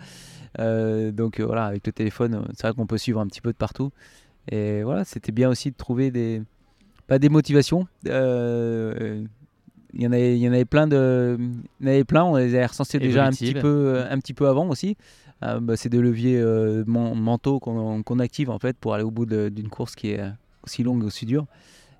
Donc 0.57 1.41
voilà, 1.41 1.64
avec 1.64 1.85
le 1.85 1.93
téléphone, 1.93 2.47
c'est 2.55 2.68
vrai 2.68 2.73
qu'on 2.73 2.87
peut 2.87 2.99
suivre 2.99 3.18
un 3.18 3.27
petit 3.27 3.41
peu 3.41 3.51
de 3.51 3.57
partout. 3.57 3.91
Et 4.49 4.85
voilà, 4.85 5.05
c'était 5.05 5.33
bien 5.33 5.49
aussi 5.49 5.73
de 5.73 5.77
trouver 5.77 6.12
des 6.12 6.41
pas 7.09 7.18
des 7.18 7.29
motivations. 7.29 7.89
Il 8.05 8.12
y 9.95 10.07
en 10.07 10.12
avait, 10.12 10.39
il 10.39 10.41
y 10.41 10.49
en 10.49 10.53
avait 10.53 10.64
plein 10.64 10.87
de, 10.87 11.37
il 11.81 11.87
y 11.87 11.91
en 11.91 11.93
avait 11.93 12.05
plein. 12.05 12.23
On 12.23 12.37
les 12.37 12.55
avait 12.55 12.66
recensés 12.66 13.01
déjà 13.01 13.27
un 13.27 13.31
petit 13.31 13.55
peu, 13.55 14.05
un 14.09 14.18
petit 14.21 14.35
peu 14.35 14.47
avant 14.47 14.68
aussi. 14.68 14.97
Euh, 15.43 15.59
bah, 15.61 15.76
c'est 15.76 15.88
des 15.88 15.99
leviers 16.01 16.38
euh, 16.38 16.84
men- 16.86 17.14
mentaux 17.14 17.59
qu'on 17.61 18.18
active 18.18 18.51
en 18.51 18.59
fait 18.59 18.76
pour 18.76 18.95
aller 18.95 19.05
au 19.05 19.11
bout 19.11 19.26
d'une 19.26 19.68
course 19.70 19.95
qui 19.95 20.11
est 20.11 20.22
aussi 20.64 20.82
longue, 20.82 21.03
aussi 21.05 21.24
dure. 21.26 21.47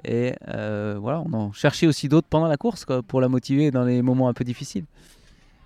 Et 0.05 0.35
euh, 0.49 0.99
voilà, 1.01 1.23
on 1.27 1.33
en 1.35 1.53
cherchait 1.53 1.87
aussi 1.87 2.09
d'autres 2.09 2.27
pendant 2.29 2.47
la 2.49 2.57
course 2.57 2.85
quoi, 2.85 3.03
pour 3.03 3.21
la 3.21 3.29
motiver 3.29 3.71
dans 3.71 3.85
les 3.85 4.03
moments 4.03 4.29
un 4.29 4.35
peu 4.35 4.45
difficiles. 4.45 4.85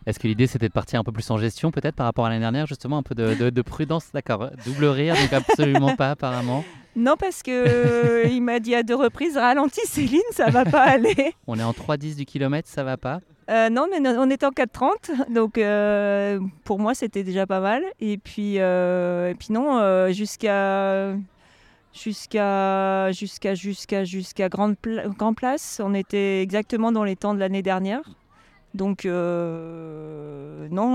Est-ce 0.07 0.19
que 0.19 0.29
l'idée 0.29 0.47
c'était 0.47 0.69
de 0.69 0.73
partir 0.73 1.01
un 1.01 1.05
peu 1.05 1.13
plus 1.13 1.29
en 1.31 1.39
gestion 1.39 1.71
peut-être 1.71 1.95
par 1.95 2.07
rapport 2.07 2.27
à 2.27 2.29
l'année 2.29 2.41
dernière, 2.43 2.67
justement 2.67 2.99
un 2.99 3.03
peu 3.03 3.15
de, 3.15 3.35
de- 3.35 3.51
de 3.51 3.63
prudence? 3.63 4.11
D'accord, 4.13 4.51
double 4.67 4.85
rire, 4.87 5.15
donc 5.17 5.33
absolument 5.33 5.97
pas 5.97 6.11
apparemment. 6.11 6.63
Non, 6.95 7.17
parce 7.19 7.43
que 7.43 7.51
euh, 7.51 8.29
il 8.29 8.41
m'a 8.43 8.61
dit 8.61 8.75
à 8.75 8.83
deux 8.85 8.95
reprises, 8.95 9.37
ralentis 9.37 9.81
Céline, 9.87 10.21
ça 10.31 10.51
va 10.51 10.65
pas 10.65 10.83
aller. 10.83 11.35
On 11.49 11.59
est 11.59 11.63
en 11.65 11.73
3,10 11.73 12.17
du 12.17 12.25
kilomètre, 12.25 12.69
ça 12.69 12.85
va 12.85 12.97
pas 12.97 13.21
Euh, 13.51 13.69
non, 13.69 13.87
mais 13.91 13.99
on 14.09 14.31
était 14.31 14.47
en 14.47 14.51
4,30, 14.51 15.31
donc 15.35 15.59
euh, 15.59 16.41
pour 16.65 16.79
moi 16.79 16.95
c'était 16.95 17.25
déjà 17.25 17.47
pas 17.47 17.61
mal. 17.61 17.83
Et 18.01 18.17
puis, 18.19 18.55
euh, 18.59 19.31
et 19.31 19.35
puis 19.35 19.49
non, 19.53 20.11
jusqu'à 20.13 21.15
jusqu'à 21.93 23.13
jusqu'à 23.13 23.55
jusqu'à 23.55 24.05
jusqu'à 24.05 24.49
Grande 24.49 24.77
Pla- 24.79 25.09
Grand 25.09 25.35
Place, 25.35 25.81
on 25.85 25.95
était 25.95 26.43
exactement 26.43 26.91
dans 26.93 27.05
les 27.05 27.17
temps 27.17 27.35
de 27.35 27.41
l'année 27.41 27.63
dernière. 27.63 28.03
Donc 28.73 29.05
non, 29.05 29.13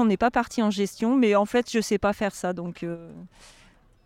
on 0.02 0.06
n'est 0.06 0.18
pas 0.18 0.32
parti 0.32 0.62
en 0.64 0.72
gestion, 0.72 1.16
mais 1.16 1.36
en 1.36 1.46
fait 1.46 1.70
je 1.72 1.80
sais 1.80 1.98
pas 2.00 2.14
faire 2.14 2.34
ça, 2.34 2.54
donc 2.54 2.86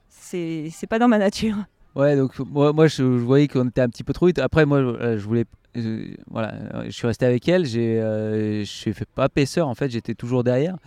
c'est 0.09 0.87
pas 0.89 0.99
dans 0.99 1.07
ma 1.07 1.17
nature. 1.17 1.55
Ouais, 1.95 2.15
donc 2.15 2.37
moi, 2.39 2.73
moi 2.73 2.87
je, 2.87 3.03
voyais 3.03 3.47
qu'on 3.47 3.67
était 3.67 3.81
un 3.81 3.89
petit 3.89 4.03
peu 4.03 4.13
trop 4.13 4.25
vite. 4.25 4.39
Après, 4.39 4.65
moi, 4.65 4.81
je 4.81 5.23
voulais. 5.23 5.45
Euh, 5.77 6.15
voilà, 6.29 6.53
euh, 6.53 6.83
je 6.85 6.91
suis 6.91 7.07
resté 7.07 7.25
avec 7.25 7.47
elle. 7.47 7.65
J'ai 7.65 7.99
euh, 8.01 8.63
j'ai 8.63 8.93
fait 8.93 9.07
pas 9.07 9.29
paisseur, 9.29 9.67
en 9.67 9.75
fait, 9.75 9.89
j'étais 9.89 10.15
toujours 10.15 10.43
derrière. 10.43 10.77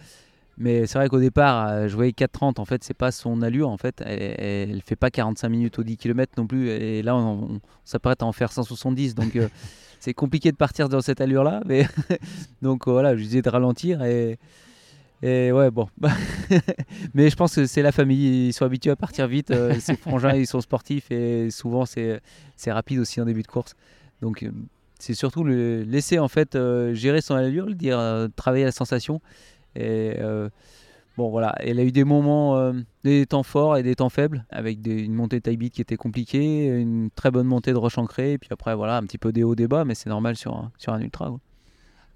Mais 0.59 0.87
c'est 0.87 0.99
vrai 0.99 1.09
qu'au 1.09 1.21
départ, 1.21 1.69
euh, 1.69 1.89
je 1.89 1.95
voyais 1.95 2.13
4,30. 2.13 2.61
En 2.61 2.65
fait, 2.65 2.83
c'est 2.83 2.95
pas 2.95 3.13
son 3.13 3.43
allure. 3.43 3.69
En 3.69 3.77
fait, 3.77 4.03
elle, 4.05 4.71
elle 4.71 4.83
fait 4.83 4.97
pas 4.97 5.11
45 5.11 5.49
minutes 5.49 5.79
au 5.79 5.83
10 5.83 5.97
km 5.99 6.33
non 6.39 6.47
plus. 6.47 6.71
Et 6.71 7.03
là, 7.03 7.15
on, 7.15 7.57
on 7.57 7.61
s'apprête 7.85 8.23
à 8.23 8.27
en 8.27 8.33
faire 8.33 8.53
170. 8.53 9.15
Donc, 9.15 9.37
euh, 9.37 9.49
c'est 10.01 10.15
compliqué 10.15 10.51
de 10.53 10.57
partir 10.57 10.89
dans 10.89 11.03
cette 11.03 11.21
allure-là. 11.21 11.61
Mais 11.67 11.87
donc 12.63 12.89
voilà, 12.89 13.17
je 13.17 13.23
disais 13.23 13.43
de 13.43 13.51
ralentir 13.51 14.03
et. 14.03 14.39
Et 15.23 15.51
ouais, 15.51 15.71
bon. 15.71 15.89
mais 17.15 17.31
je 17.31 17.37
pense 17.37 17.55
que 17.55 17.65
c'est 17.65 17.81
la 17.81 17.91
famille. 17.91 18.49
Ils 18.49 18.53
sont 18.53 18.67
habitués 18.67 18.91
à 18.91 18.97
partir 18.97 19.27
vite. 19.27 19.53
ces 19.81 19.97
frangins, 19.97 20.35
ils 20.35 20.47
sont 20.47 20.61
sportifs 20.61 21.11
et 21.11 21.51
souvent, 21.51 21.85
c'est 21.87 22.21
rapide 22.71 22.99
aussi 22.99 23.19
en 23.23 23.25
début 23.25 23.41
de 23.41 23.47
course. 23.47 23.75
Donc, 24.21 24.47
c'est 24.99 25.15
surtout 25.15 25.45
le 25.45 25.83
laisser 25.83 26.19
en 26.19 26.29
fait 26.29 26.59
gérer 26.93 27.21
son 27.21 27.35
allure, 27.35 27.67
le 27.67 27.75
dire, 27.75 28.29
travailler 28.37 28.65
la 28.65 28.73
sensation. 28.73 29.21
Et 29.75 30.17
Bon 31.17 31.31
voilà, 31.31 31.55
elle 31.61 31.81
a 31.81 31.83
eu 31.83 31.93
des 31.93 32.05
moments, 32.05 32.59
euh, 32.59 32.75
des 33.03 33.25
temps 33.25 33.43
forts 33.43 33.79
et 33.79 33.83
des 33.83 33.95
temps 33.95 34.11
faibles, 34.11 34.45
avec 34.51 34.87
une 34.87 35.15
montée 35.15 35.37
de 35.37 35.43
taille 35.43 35.71
qui 35.71 35.81
était 35.81 35.97
compliquée, 35.97 36.67
une 36.67 37.11
très 37.11 37.31
bonne 37.31 37.47
montée 37.47 37.73
de 37.73 37.79
roche 37.79 37.97
ancrée, 37.97 38.33
et 38.33 38.39
puis 38.39 38.51
après 38.53 38.75
voilà, 38.75 38.99
un 38.99 39.03
petit 39.03 39.17
peu 39.17 39.33
des 39.33 39.43
hauts 39.43 39.55
débats, 39.55 39.87
mais 39.87 39.95
c'est 39.95 40.11
normal 40.11 40.37
sur 40.37 40.55
un, 40.55 40.71
sur 40.77 40.93
un 40.93 41.01
ultra. 41.01 41.35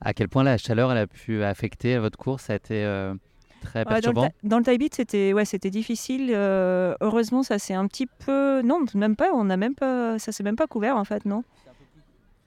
À 0.03 0.13
quel 0.13 0.29
point 0.29 0.43
la 0.43 0.59
chaleur 0.59 0.93
elle 0.93 0.99
a 0.99 1.07
pu 1.07 1.43
affecter 1.43 1.97
votre 1.99 2.19
course? 2.19 2.45
Ça 2.45 2.53
a 2.53 2.57
été 2.57 2.85
euh, 2.85 3.15
très 3.63 3.87
perturbant? 3.87 4.29
Dans 4.43 4.59
le, 4.59 4.65
taille 4.65 4.77
beat, 4.77 4.95
c'était 4.95 5.33
ouais, 5.33 5.47
c'était 5.47 5.71
difficile. 5.71 6.31
Euh, 6.35 6.95
heureusement, 7.01 7.43
ça 7.43 7.59
s'est 7.59 7.75
un 7.75 7.87
petit 7.87 8.07
peu. 8.07 8.61
Non, 8.61 8.85
même 8.95 9.17
pas, 9.17 9.31
on 9.33 9.49
a 9.49 9.57
même 9.57 9.75
pas. 9.75 10.19
Ça 10.19 10.31
s'est 10.31 10.43
même 10.43 10.57
pas 10.57 10.67
couvert 10.67 10.97
en 10.97 11.05
fait, 11.05 11.25
non? 11.25 11.43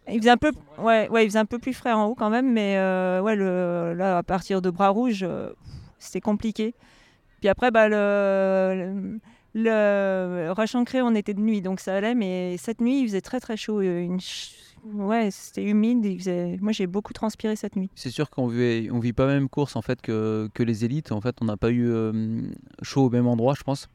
Il 0.10 0.20
faisait 0.20 0.30
un 0.30 0.38
peu, 0.38 0.51
ouais, 0.80 1.08
ouais, 1.10 1.26
il 1.26 1.30
faisait 1.30 1.39
un 1.39 1.45
peu 1.45 1.60
plus 1.60 1.74
frais 1.74 1.93
en 1.93 2.06
haut 2.06 2.16
quand 2.16 2.30
même, 2.30 2.51
mais 2.51 2.76
ouais, 3.22 3.36
le, 3.36 3.93
là 3.95 4.18
à 4.18 4.24
partir 4.24 4.62
de 4.62 4.70
Bras 4.70 4.89
Rouge, 4.89 5.26
c'était 5.99 6.22
compliqué. 6.22 6.74
Puis 7.39 7.49
après, 7.49 7.72
bah, 7.72 7.89
le, 7.89 9.20
le, 9.54 10.54
on 11.04 11.16
était 11.16 11.34
de 11.34 11.41
nuit, 11.41 11.62
donc 11.62 11.80
ça 11.80 11.95
allait. 11.95 12.16
Mais 12.16 12.56
cette 12.58 12.82
nuit, 12.82 13.01
il 13.01 13.08
faisait 13.08 13.22
très 13.22 13.39
très 13.39 13.58
chaud. 13.58 13.82
Une 13.82 14.20
Ouais, 14.91 15.30
c'était 15.32 15.64
humide. 15.64 16.06
Moi, 16.62 16.74
j'ai 16.74 16.88
beaucoup 16.88 17.14
transpiré 17.14 17.56
cette 17.56 17.76
nuit. 17.76 17.89
C'est 17.95 18.10
sûr 18.10 18.30
qu'on 18.30 18.47
vit, 18.47 18.89
vit 18.99 19.14
pas 19.14 19.26
la 19.28 19.34
même 19.34 19.47
course 19.47 19.76
en 19.76 19.82
fait 19.82 20.01
que, 20.01 20.49
que 20.54 20.62
les 20.62 20.84
élites. 20.84 21.12
En 21.12 21.22
fait, 21.22 21.36
on 21.41 21.45
n'a 21.45 21.58
pas 21.58 21.70
eu 21.70 21.88
euh, 21.89 22.41
chaud 22.82 23.06
au 23.06 23.10
même 23.10 23.28
endroit, 23.28 23.54
je 23.58 23.64
pense. 23.64 23.88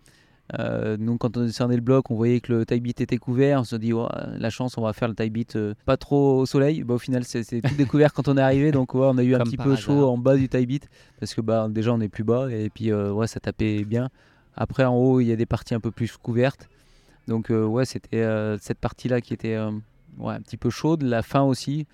Euh, 0.59 0.97
nous, 0.99 1.19
quand 1.19 1.37
on 1.37 1.45
descendait 1.45 1.77
le 1.77 1.83
bloc, 1.83 2.11
on 2.11 2.15
voyait 2.15 2.41
que 2.41 2.53
le 2.53 2.65
taille 2.65 2.81
beat 2.81 3.01
était 3.01 3.19
couvert. 3.19 3.61
On 3.61 3.65
se 3.65 3.77
dit, 3.77 3.93
la 4.39 4.51
chance, 4.51 4.79
on 4.79 4.83
va 4.83 4.93
faire 4.93 5.09
le 5.09 5.15
taille 5.15 5.31
beat 5.31 5.57
euh, 5.57 5.75
pas 5.85 5.97
trop 5.97 6.39
au 6.41 6.47
soleil. 6.47 6.85
Bah, 6.85 6.95
au 6.95 6.99
final, 6.99 7.25
c'est 7.25 7.45
tout 7.45 7.75
découvert 7.77 8.13
quand 8.13 8.29
on 8.29 8.37
est 8.37 8.43
arrivé. 8.43 8.73
Donc, 8.73 8.95
on 8.95 9.19
a 9.19 9.23
eu 9.23 9.35
un 9.35 9.41
petit 9.41 9.57
peu 9.57 9.77
chaud 9.77 10.09
en 10.09 10.17
bas 10.17 10.37
du 10.37 10.49
taille 10.49 10.67
beat 10.67 10.89
parce 11.21 11.35
que 11.35 11.41
bah, 11.41 11.69
déjà, 11.69 11.93
on 11.93 12.01
est 12.01 12.09
plus 12.09 12.25
bas 12.25 12.49
et 12.51 12.71
puis 12.71 12.91
euh, 12.91 13.13
ouais, 13.13 13.27
ça 13.27 13.41
tapait 13.41 13.85
bien. 13.85 14.09
Après, 14.57 14.85
en 14.85 14.95
haut, 14.95 15.21
il 15.21 15.27
y 15.27 15.33
a 15.33 15.37
des 15.37 15.47
parties 15.47 15.75
un 15.75 15.81
peu 15.81 15.91
plus 15.91 16.17
couvertes. 16.17 16.69
Donc, 17.29 17.51
ouais, 17.51 17.85
c'était 17.85 18.27
cette 18.59 18.79
partie-là 18.79 19.21
qui 19.21 19.35
était 19.35 19.59
ouais, 20.19 20.35
un 20.35 20.41
petit 20.41 20.57
peu 20.57 20.71
chaude. 20.71 21.03
La 21.03 21.23
fin 21.23 21.43
aussi. 21.43 21.87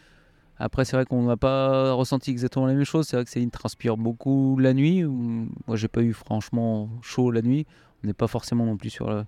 Après, 0.56 0.84
c'est 0.84 0.96
vrai 0.96 1.04
qu'on 1.04 1.24
n'a 1.24 1.36
pas 1.36 1.92
ressenti 1.92 2.30
exactement 2.30 2.66
la 2.66 2.74
même 2.74 2.84
chose. 2.84 3.08
C'est 3.08 3.16
vrai 3.16 3.24
que 3.24 3.30
Céline 3.30 3.50
transpire 3.50 3.96
beaucoup 3.96 4.56
la 4.60 4.72
nuit. 4.72 5.02
Moi, 5.02 5.76
j'ai 5.76 5.88
pas 5.88 6.02
eu 6.02 6.12
franchement 6.12 6.88
chaud 7.02 7.32
la 7.32 7.42
nuit. 7.42 7.66
On 8.04 8.06
n'est 8.06 8.12
pas 8.12 8.28
forcément 8.28 8.66
non 8.66 8.76
plus 8.76 8.90
sur 8.90 9.08
le. 9.08 9.24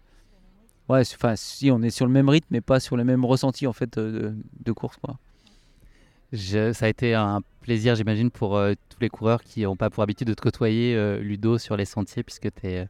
Ouais, 0.89 1.01
enfin, 1.01 1.35
si, 1.35 1.71
on 1.71 1.83
est 1.83 1.91
sur 1.91 2.07
le 2.07 2.13
même 2.13 2.29
rythme, 2.29 2.47
mais 2.51 2.61
pas 2.61 2.79
sur 2.79 2.97
les 2.97 3.05
mêmes 3.05 3.25
ressentis 3.25 3.67
en 3.67 3.73
fait 3.73 3.99
de, 3.99 4.73
course. 4.73 4.99
Quoi. 4.99 5.19
ça 6.33 6.85
a 6.85 6.89
été 6.89 7.15
un 7.15 7.41
plaisir, 7.63 7.97
j'imagine, 7.97 8.31
pour 8.31 8.57
euh, 8.57 8.75
tous 8.91 9.01
les 9.01 9.09
coureurs 9.09 9.43
qui 9.43 9.63
n'ont 9.63 9.77
pas 9.77 9.91
pour 9.91 10.03
habitude 10.03 10.29
de 10.29 10.35
te 10.35 10.43
côtoyer, 10.43 10.95
euh, 10.95 11.19
Ludo, 11.19 11.59
sur 11.59 11.77
les 11.77 11.87
sentiers, 11.87 12.23
puisque 12.23 12.53
tu 12.55 12.67
es 12.67 12.79
euh, 12.81 12.87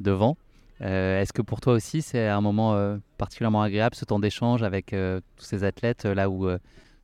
devant. 0.00 0.36
Est-ce 0.80 1.32
que 1.32 1.42
pour 1.42 1.60
toi 1.60 1.72
aussi, 1.72 2.02
c'est 2.02 2.28
un 2.28 2.40
moment 2.40 2.98
particulièrement 3.16 3.62
agréable, 3.62 3.94
ce 3.94 4.04
temps 4.04 4.18
d'échange 4.18 4.62
avec 4.62 4.88
tous 4.88 5.44
ces 5.44 5.64
athlètes, 5.64 6.04
là 6.04 6.28
où 6.28 6.46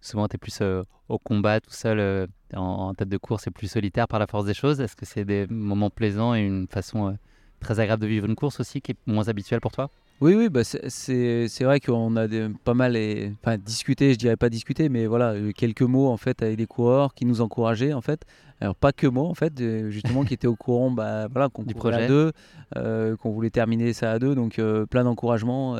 souvent 0.02 0.28
tu 0.28 0.36
es 0.36 0.38
plus 0.38 0.60
au 1.08 1.18
combat, 1.18 1.60
tout 1.60 1.72
seul, 1.72 2.28
en, 2.52 2.60
en, 2.60 2.94
tête 2.94 3.08
de 3.08 3.16
course 3.16 3.46
et 3.46 3.50
plus 3.50 3.68
solitaire 3.68 4.06
par 4.06 4.18
la 4.18 4.26
force 4.26 4.44
des 4.44 4.52
choses? 4.52 4.82
Est-ce 4.82 4.96
que 4.96 5.06
c'est 5.06 5.24
des 5.24 5.46
moments 5.46 5.88
plaisants 5.88 6.34
et 6.34 6.40
une 6.40 6.66
façon 6.66 7.16
très 7.60 7.80
agréable 7.80 8.02
de 8.02 8.08
vivre 8.08 8.26
une 8.26 8.34
course 8.34 8.60
aussi, 8.60 8.80
qui 8.80 8.92
est 8.92 8.96
moins 9.06 9.28
habituelle 9.28 9.60
pour 9.60 9.72
toi? 9.72 9.90
Oui, 10.20 10.34
oui, 10.34 10.50
bah 10.50 10.64
c'est 10.64 11.48
vrai 11.62 11.80
qu'on 11.80 12.14
a 12.16 12.26
pas 12.62 12.74
mal 12.74 12.94
et, 12.94 13.32
enfin, 13.42 13.56
discuté, 13.56 14.12
je 14.12 14.18
dirais 14.18 14.36
pas 14.36 14.50
discuté, 14.50 14.90
mais 14.90 15.06
voilà, 15.06 15.34
quelques 15.56 15.80
mots 15.80 16.08
en 16.08 16.18
fait 16.18 16.42
avec 16.42 16.58
des 16.58 16.66
coureurs 16.66 17.14
qui 17.14 17.24
nous 17.24 17.40
encourageaient 17.40 17.94
en 17.94 18.02
fait. 18.02 18.26
Alors 18.60 18.74
pas 18.74 18.92
que 18.92 19.06
moi 19.06 19.24
en 19.24 19.34
fait, 19.34 19.58
justement 19.88 20.24
qui 20.24 20.34
étaient 20.34 20.46
au 20.46 20.56
courant, 20.56 20.90
bah, 20.90 21.26
voilà, 21.28 21.48
qu'on 21.48 21.62
du 21.70 21.74
projet 21.74 22.04
à 22.04 22.06
deux, 22.06 22.32
euh, 22.76 23.16
qu'on 23.16 23.30
voulait 23.30 23.48
terminer 23.48 23.94
ça 23.94 24.12
à 24.12 24.18
deux, 24.18 24.34
donc 24.34 24.58
euh, 24.58 24.84
plein 24.84 25.04
d'encouragements, 25.04 25.78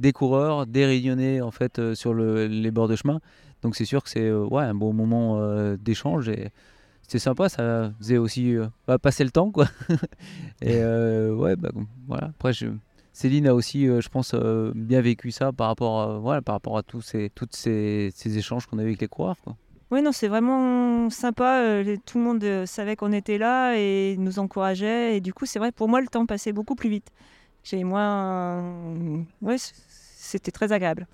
des 0.00 0.12
coureurs, 0.12 0.66
des 0.66 0.84
réunionnais 0.84 1.40
en 1.40 1.52
fait 1.52 1.78
euh, 1.78 1.94
sur 1.94 2.14
le, 2.14 2.48
les 2.48 2.72
bords 2.72 2.88
de 2.88 2.96
chemin. 2.96 3.20
Donc 3.62 3.76
c'est 3.76 3.84
sûr 3.84 4.02
que 4.02 4.10
c'est 4.10 4.32
ouais 4.32 4.64
un 4.64 4.74
bon 4.74 4.92
moment 4.92 5.40
d'échange 5.76 6.28
et 6.28 6.50
c'était 7.08 7.20
sympa, 7.20 7.48
ça 7.48 7.90
faisait 7.98 8.18
aussi 8.18 8.54
euh, 8.54 8.66
bah, 8.86 8.98
passer 8.98 9.24
le 9.24 9.30
temps, 9.30 9.50
quoi. 9.50 9.64
et 10.60 10.76
euh, 10.76 11.32
ouais, 11.32 11.56
bah, 11.56 11.70
voilà. 12.06 12.26
Après, 12.26 12.52
je, 12.52 12.66
Céline 13.14 13.46
a 13.46 13.54
aussi, 13.54 13.88
euh, 13.88 14.02
je 14.02 14.10
pense, 14.10 14.34
bien 14.74 15.00
vécu 15.00 15.30
ça 15.30 15.50
par 15.50 15.68
rapport, 15.68 16.02
à, 16.02 16.18
voilà, 16.18 16.42
par 16.42 16.56
rapport 16.56 16.76
à 16.76 16.82
tous 16.82 17.00
ces, 17.00 17.30
toutes 17.34 17.56
ces, 17.56 18.12
ces 18.14 18.36
échanges 18.36 18.66
qu'on 18.66 18.78
a 18.78 18.82
eu 18.82 18.88
avec 18.88 19.00
les 19.00 19.08
coureurs, 19.08 19.38
quoi. 19.42 19.56
Oui, 19.90 20.02
non, 20.02 20.12
c'est 20.12 20.28
vraiment 20.28 21.08
sympa. 21.08 21.82
Tout 22.04 22.18
le 22.18 22.24
monde 22.24 22.66
savait 22.66 22.94
qu'on 22.94 23.12
était 23.12 23.38
là 23.38 23.72
et 23.78 24.16
nous 24.18 24.38
encourageait. 24.38 25.16
Et 25.16 25.22
du 25.22 25.32
coup, 25.32 25.46
c'est 25.46 25.58
vrai, 25.58 25.72
pour 25.72 25.88
moi, 25.88 26.02
le 26.02 26.08
temps 26.08 26.26
passait 26.26 26.52
beaucoup 26.52 26.74
plus 26.74 26.90
vite. 26.90 27.10
J'ai 27.64 27.82
moins. 27.84 28.62
Ouais, 29.40 29.56
c'était 29.58 30.50
très 30.50 30.72
agréable. 30.72 31.06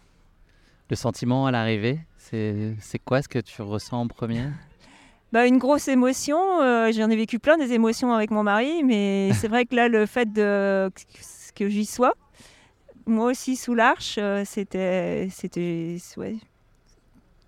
Le 0.91 0.97
sentiment 0.97 1.47
à 1.47 1.53
l'arrivée, 1.53 2.01
c'est 2.19 2.99
quoi 3.05 3.23
ce 3.23 3.29
que 3.29 3.39
tu 3.39 3.63
ressens 3.63 4.01
en 4.01 4.09
premier? 4.09 4.49
Bah, 5.35 5.49
une 5.49 5.59
grosse 5.59 5.89
émotion. 5.89 6.39
Euh, 6.63 6.93
j'en 6.93 7.11
ai 7.11 7.17
vécu 7.17 7.41
plein 7.41 7.59
des 7.59 7.73
émotions 7.73 8.15
avec 8.15 8.31
mon 8.31 8.45
mari, 8.45 8.85
mais 8.85 9.33
c'est 9.41 9.49
vrai 9.49 9.67
que 9.67 9.75
là, 9.75 9.89
le 9.89 10.07
fait 10.07 10.33
de, 10.33 10.89
que 11.57 11.69
j'y 11.69 11.87
sois, 11.87 12.15
moi 13.05 13.33
aussi 13.33 13.57
sous 13.57 13.75
l'arche, 13.75 14.15
euh, 14.19 14.45
c'était. 14.47 15.29
c'était 15.33 15.97
ouais. 16.17 16.37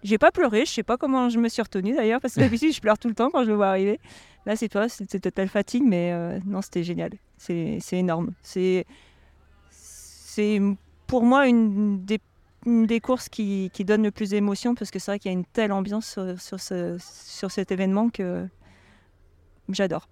J'ai 0.02 0.18
pas 0.18 0.32
pleuré, 0.32 0.66
je 0.66 0.72
sais 0.72 0.82
pas 0.82 0.96
comment 0.96 1.28
je 1.28 1.38
me 1.38 1.48
suis 1.48 1.62
retenue 1.62 1.94
d'ailleurs, 1.94 2.20
parce 2.20 2.34
que 2.34 2.40
d'habitude 2.40 2.72
je 2.72 2.80
pleure 2.80 2.98
tout 2.98 3.08
le 3.08 3.14
temps 3.14 3.30
quand 3.30 3.44
je 3.44 3.50
le 3.50 3.54
vois 3.54 3.68
arriver. 3.68 4.00
Là, 4.46 4.56
c'est 4.56 4.68
toi, 4.68 4.88
c'était 4.88 5.20
totale 5.20 5.48
fatigue, 5.48 5.84
mais 5.84 6.10
euh, 6.12 6.40
non, 6.44 6.62
c'était 6.62 6.82
génial. 6.82 7.12
C'est 7.38 7.80
énorme. 7.92 8.32
C'est 8.42 8.84
pour 11.06 11.22
moi 11.22 11.46
une 11.46 12.04
des 12.04 12.18
une 12.66 12.86
des 12.86 13.00
courses 13.00 13.28
qui, 13.28 13.70
qui 13.72 13.84
donne 13.84 14.02
le 14.02 14.10
plus 14.10 14.30
d'émotion 14.30 14.74
parce 14.74 14.90
que 14.90 14.98
c'est 14.98 15.12
vrai 15.12 15.18
qu'il 15.18 15.30
y 15.30 15.34
a 15.34 15.38
une 15.38 15.44
telle 15.44 15.72
ambiance 15.72 16.18
sur, 16.38 16.60
ce, 16.60 16.98
sur 16.98 17.50
cet 17.50 17.70
événement 17.70 18.10
que 18.10 18.46
j'adore. 19.70 20.08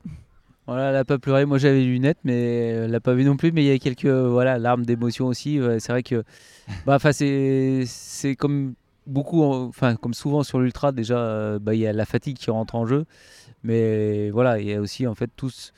Voilà, 0.67 0.89
elle 0.89 0.95
n'a 0.95 1.05
pas 1.05 1.19
pleuré. 1.19 1.45
Moi, 1.45 1.59
j'avais 1.59 1.81
les 1.81 1.85
lunettes, 1.85 2.21
mais 2.25 2.69
elle 2.69 2.91
l'a 2.91 3.01
pas 3.01 3.13
vu 3.13 3.25
non 3.25 3.37
plus. 3.37 3.53
Mais 3.53 3.63
il 3.65 3.67
y 3.67 3.73
a 3.73 3.79
quelques 3.79 4.07
voilà 4.07 4.59
larmes 4.59 4.87
d'émotion 4.87 5.27
aussi. 5.27 5.61
C'est 5.79 5.93
vrai 5.93 6.03
que, 6.03 6.25
bah, 6.87 6.99
c'est 7.13 7.85
c'est 7.87 8.35
comme 8.35 8.75
beaucoup, 9.07 9.43
enfin 9.43 9.97
comme 9.97 10.15
souvent 10.15 10.43
sur 10.43 10.61
l'ultra 10.61 10.93
déjà, 10.93 11.59
bah, 11.59 11.75
il 11.75 11.81
y 11.81 11.87
a 11.87 11.93
la 11.93 12.07
fatigue 12.07 12.39
qui 12.39 12.51
rentre 12.51 12.77
en 12.77 12.87
jeu. 12.87 13.05
Mais 13.63 14.31
voilà, 14.31 14.59
il 14.59 14.67
y 14.67 14.73
a 14.73 14.81
aussi 14.81 15.07
en 15.07 15.15
fait 15.15 15.31
tous 15.37 15.73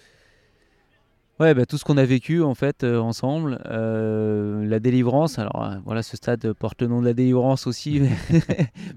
Ouais, 1.39 1.53
bah, 1.53 1.67
tout 1.67 1.77
ce 1.77 1.85
qu'on 1.85 1.99
a 1.99 2.05
vécu 2.07 2.43
en 2.43 2.55
fait 2.55 2.83
euh, 2.83 2.99
ensemble, 2.99 3.61
euh, 3.67 4.65
la 4.67 4.81
délivrance. 4.81 5.39
Alors 5.39 5.65
euh, 5.65 5.77
voilà, 5.85 6.03
ce 6.03 6.17
stade 6.17 6.51
porte 6.55 6.81
le 6.81 6.89
nom 6.89 7.03
de 7.03 7.07
la 7.07 7.13
délivrance 7.13 7.67
aussi, 7.67 8.01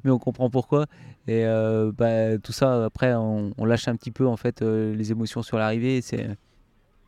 mais, 0.04 0.10
on 0.10 0.20
comprend 0.20 0.50
pourquoi. 0.50 0.86
Et 1.28 1.44
bah, 1.98 2.38
tout 2.40 2.54
ça, 2.54 2.86
après, 2.86 3.14
on, 3.14 3.54
lâche 3.66 3.88
un 3.90 3.96
petit 3.96 4.12
peu 4.12 4.26
en 4.26 4.38
fait 4.38 4.62
les 4.62 5.12
émotions 5.12 5.44
sur 5.44 5.58
l'arrivée. 5.58 6.02
C'est 6.02 6.30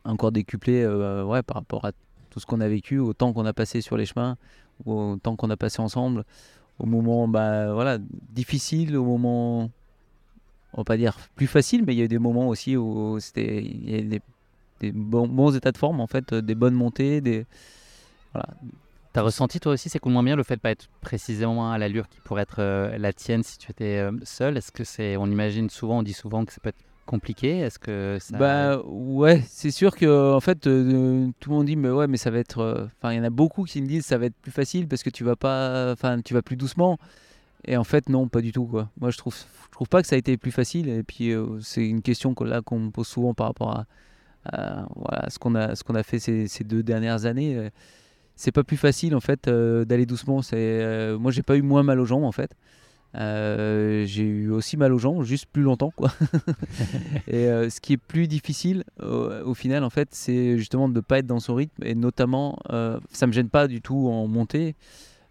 encore 0.03 0.31
décuplé, 0.31 0.85
ouais, 0.85 1.41
par 1.43 1.57
rapport 1.57 1.85
à 1.85 1.91
tout 2.29 2.39
ce 2.39 2.45
qu'on 2.45 2.61
a 2.61 2.67
vécu, 2.67 2.99
au 2.99 3.13
temps 3.13 3.33
qu'on 3.33 3.45
a 3.45 3.53
passé 3.53 3.81
sur 3.81 3.97
les 3.97 4.05
chemins, 4.05 4.37
au 4.85 5.15
temps 5.15 5.35
qu'on 5.35 5.49
a 5.49 5.57
passé 5.57 5.81
ensemble, 5.81 6.23
au 6.77 6.85
moment, 6.85 7.27
bah 7.27 7.73
voilà, 7.73 7.97
difficile, 8.29 8.95
au 8.95 9.05
moment, 9.05 9.71
on 10.73 10.81
va 10.81 10.83
pas 10.83 10.97
dire 10.97 11.17
plus 11.35 11.47
facile, 11.47 11.83
mais 11.85 11.95
il 11.95 11.97
y 11.97 12.01
a 12.01 12.05
eu 12.05 12.09
des 12.09 12.19
moments 12.19 12.47
aussi 12.47 12.77
où 12.77 13.19
c'était, 13.19 13.61
des 13.61 14.21
bons, 14.89 15.55
états 15.55 15.71
de 15.71 15.77
forme, 15.77 15.99
en 15.99 16.07
fait, 16.07 16.33
euh, 16.33 16.41
des 16.41 16.55
bonnes 16.55 16.73
montées, 16.73 17.21
des. 17.21 17.45
Voilà. 18.33 18.47
T'as 19.13 19.23
ressenti 19.23 19.59
toi 19.59 19.73
aussi, 19.73 19.89
c'est 19.89 20.03
moins 20.05 20.23
bien 20.23 20.37
le 20.37 20.43
fait 20.43 20.55
de 20.55 20.61
pas 20.61 20.71
être 20.71 20.87
précisément 21.01 21.69
à 21.69 21.77
l'allure 21.77 22.07
qui 22.07 22.21
pourrait 22.21 22.43
être 22.43 22.59
euh, 22.59 22.97
la 22.97 23.11
tienne 23.11 23.43
si 23.43 23.57
tu 23.57 23.69
étais 23.69 23.97
euh, 23.97 24.11
seul? 24.23 24.55
Est-ce 24.55 24.71
que 24.71 24.85
c'est, 24.85 25.17
on 25.17 25.27
imagine 25.27 25.69
souvent, 25.69 25.99
on 25.99 26.03
dit 26.03 26.13
souvent 26.13 26.45
que 26.45 26.53
ça 26.53 26.59
peut 26.63 26.69
être 26.69 26.79
compliqué? 27.05 27.59
Est-ce 27.59 27.77
que 27.77 28.17
ça... 28.21 28.37
Bah 28.37 28.81
ouais, 28.85 29.43
c'est 29.49 29.71
sûr 29.71 29.97
que 29.97 30.33
en 30.33 30.39
fait 30.39 30.61
tout 30.61 30.69
le 30.69 31.33
monde 31.49 31.65
dit 31.65 31.75
mais 31.75 31.89
ouais 31.89 32.07
mais 32.07 32.15
ça 32.15 32.31
va 32.31 32.37
être. 32.37 32.89
Enfin 32.97 33.11
il 33.11 33.17
y 33.17 33.19
en 33.19 33.25
a 33.25 33.29
beaucoup 33.29 33.65
qui 33.65 33.81
me 33.81 33.87
disent 33.87 34.05
ça 34.05 34.17
va 34.17 34.27
être 34.27 34.35
plus 34.41 34.51
facile 34.51 34.87
parce 34.87 35.03
que 35.03 35.09
tu 35.09 35.25
vas 35.25 35.35
pas, 35.35 35.91
enfin 35.91 36.21
tu 36.21 36.33
vas 36.33 36.41
plus 36.41 36.55
doucement. 36.55 36.97
Et 37.65 37.75
en 37.75 37.83
fait 37.83 38.07
non, 38.07 38.29
pas 38.29 38.39
du 38.39 38.53
tout 38.53 38.65
quoi. 38.65 38.89
Moi 38.97 39.11
je 39.11 39.17
trouve, 39.17 39.35
je 39.35 39.71
trouve 39.71 39.89
pas 39.89 40.01
que 40.01 40.07
ça 40.07 40.15
a 40.15 40.19
été 40.19 40.37
plus 40.37 40.51
facile. 40.51 40.87
Et 40.87 41.03
puis 41.03 41.33
c'est 41.59 41.85
une 41.85 42.01
question 42.01 42.33
que 42.33 42.45
là 42.45 42.61
qu'on 42.61 42.79
me 42.79 42.91
pose 42.91 43.07
souvent 43.07 43.33
par 43.33 43.47
rapport 43.47 43.71
à 43.71 43.85
voilà, 44.95 45.29
ce 45.29 45.39
qu'on 45.39 45.55
a, 45.55 45.75
ce 45.75 45.83
qu'on 45.83 45.95
a 45.95 46.03
fait 46.03 46.19
ces, 46.19 46.47
ces, 46.47 46.63
deux 46.63 46.83
dernières 46.83 47.25
années, 47.25 47.55
euh, 47.55 47.69
c'est 48.35 48.51
pas 48.51 48.63
plus 48.63 48.77
facile 48.77 49.15
en 49.15 49.19
fait 49.19 49.47
euh, 49.47 49.85
d'aller 49.85 50.05
doucement. 50.05 50.41
C'est, 50.41 50.55
euh, 50.57 51.17
moi, 51.17 51.31
j'ai 51.31 51.43
pas 51.43 51.57
eu 51.57 51.61
moins 51.61 51.83
mal 51.83 51.99
aux 51.99 52.05
jambes 52.05 52.23
en 52.23 52.31
fait. 52.31 52.55
Euh, 53.15 54.05
j'ai 54.05 54.23
eu 54.23 54.49
aussi 54.51 54.77
mal 54.77 54.93
aux 54.93 54.97
jambes, 54.97 55.23
juste 55.23 55.45
plus 55.51 55.63
longtemps 55.63 55.91
quoi. 55.93 56.13
et 57.27 57.47
euh, 57.47 57.69
ce 57.69 57.81
qui 57.81 57.93
est 57.93 57.97
plus 57.97 58.29
difficile 58.29 58.85
au, 59.01 59.29
au 59.45 59.53
final 59.53 59.83
en 59.83 59.89
fait, 59.89 60.09
c'est 60.11 60.57
justement 60.57 60.87
de 60.87 60.93
ne 60.93 61.01
pas 61.01 61.19
être 61.19 61.27
dans 61.27 61.41
son 61.41 61.55
rythme 61.55 61.83
et 61.83 61.93
notamment, 61.93 62.57
euh, 62.71 62.99
ça 63.11 63.27
me 63.27 63.33
gêne 63.33 63.49
pas 63.49 63.67
du 63.67 63.81
tout 63.81 64.07
en 64.07 64.27
montée. 64.27 64.75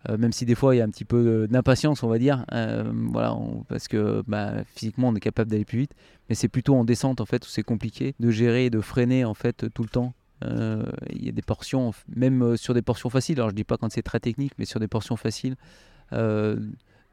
Euh, 0.09 0.17
même 0.17 0.33
si 0.33 0.47
des 0.47 0.55
fois 0.55 0.75
il 0.75 0.79
y 0.79 0.81
a 0.81 0.85
un 0.85 0.89
petit 0.91 1.05
peu 1.05 1.47
d'impatience, 1.49 2.03
on 2.03 2.09
va 2.09 2.19
dire, 2.19 2.45
euh, 2.53 2.91
voilà, 3.11 3.37
parce 3.69 3.87
que 3.89 4.23
bah, 4.27 4.65
physiquement 4.75 5.09
on 5.09 5.15
est 5.15 5.21
capable 5.21 5.51
d'aller 5.51 5.65
plus 5.67 5.79
vite, 5.81 5.93
mais 6.29 6.35
c'est 6.35 6.49
plutôt 6.49 6.75
en 6.75 6.85
descente 6.85 7.21
en 7.21 7.27
fait 7.27 7.45
où 7.45 7.49
c'est 7.49 7.63
compliqué 7.63 8.15
de 8.19 8.31
gérer 8.31 8.67
et 8.67 8.71
de 8.71 8.81
freiner 8.81 9.25
en 9.25 9.35
fait 9.35 9.67
tout 9.75 9.83
le 9.83 9.89
temps. 9.91 10.15
Euh, 10.45 10.85
Il 11.13 11.25
y 11.25 11.29
a 11.29 11.33
des 11.33 11.43
portions, 11.43 11.93
même 12.17 12.57
sur 12.57 12.73
des 12.73 12.81
portions 12.83 13.11
faciles, 13.11 13.39
alors 13.39 13.51
je 13.51 13.55
dis 13.55 13.65
pas 13.65 13.77
quand 13.77 13.93
c'est 13.93 14.03
très 14.03 14.21
technique, 14.21 14.53
mais 14.59 14.65
sur 14.65 14.81
des 14.81 14.89
portions 14.89 15.17
faciles, 15.17 15.57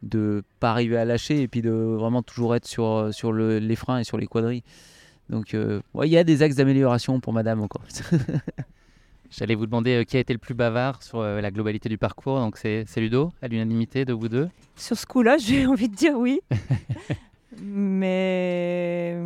de 0.04 0.44
pas 0.60 0.72
arriver 0.72 0.96
à 0.98 1.06
lâcher 1.06 1.42
et 1.42 1.48
puis 1.48 1.62
de 1.62 1.72
vraiment 1.72 2.22
toujours 2.22 2.56
être 2.56 2.68
sur, 2.68 3.10
sur 3.12 3.32
le- 3.32 3.58
les 3.60 3.76
freins 3.76 4.00
et 4.00 4.04
sur 4.04 4.18
les 4.18 4.28
quadrilles. 4.28 4.64
Donc 5.30 5.54
il 5.54 6.10
y 6.10 6.18
a 6.18 6.24
des 6.24 6.42
axes 6.42 6.56
d'amélioration 6.56 7.20
pour 7.20 7.34
madame 7.34 7.62
encore. 7.62 7.84
J'allais 9.30 9.55
vous 9.55 9.65
demander 9.65 10.01
euh, 10.01 10.03
qui 10.03 10.17
a 10.17 10.19
été 10.19 10.34
le 10.34 10.39
plus 10.39 10.53
bavard 10.53 11.03
sur 11.03 11.19
euh, 11.19 11.41
la 11.41 11.51
globalité 11.51 11.89
du 11.89 11.97
parcours. 11.97 12.39
Donc 12.39 12.57
c'est 12.57 12.86
Ludo, 12.97 13.32
à 13.41 13.47
l'unanimité 13.47 14.05
de 14.05 14.13
vous 14.13 14.30
deux. 14.30 14.49
Sur 14.75 14.97
ce 14.97 15.05
coup-là, 15.05 15.38
j'ai 15.39 15.65
envie 15.65 15.89
de 15.89 15.95
dire 15.95 16.17
oui. 16.17 16.39
Mais 17.61 19.19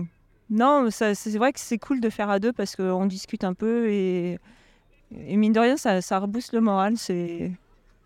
non, 0.50 0.88
c'est 0.92 1.38
vrai 1.38 1.54
que 1.54 1.60
c'est 1.60 1.78
cool 1.78 2.00
de 2.00 2.10
faire 2.10 2.30
à 2.30 2.40
deux 2.40 2.54
parce 2.54 2.76
qu'on 2.76 3.06
discute 3.06 3.44
un 3.44 3.54
peu 3.54 3.90
et, 3.90 4.40
et 5.12 5.38
mine 5.38 5.54
de 5.54 5.60
rien, 5.60 5.78
ça, 5.78 6.02
ça 6.02 6.20
rebooste 6.20 6.54
le 6.54 6.62
moral. 6.62 6.98
C'est 6.98 7.52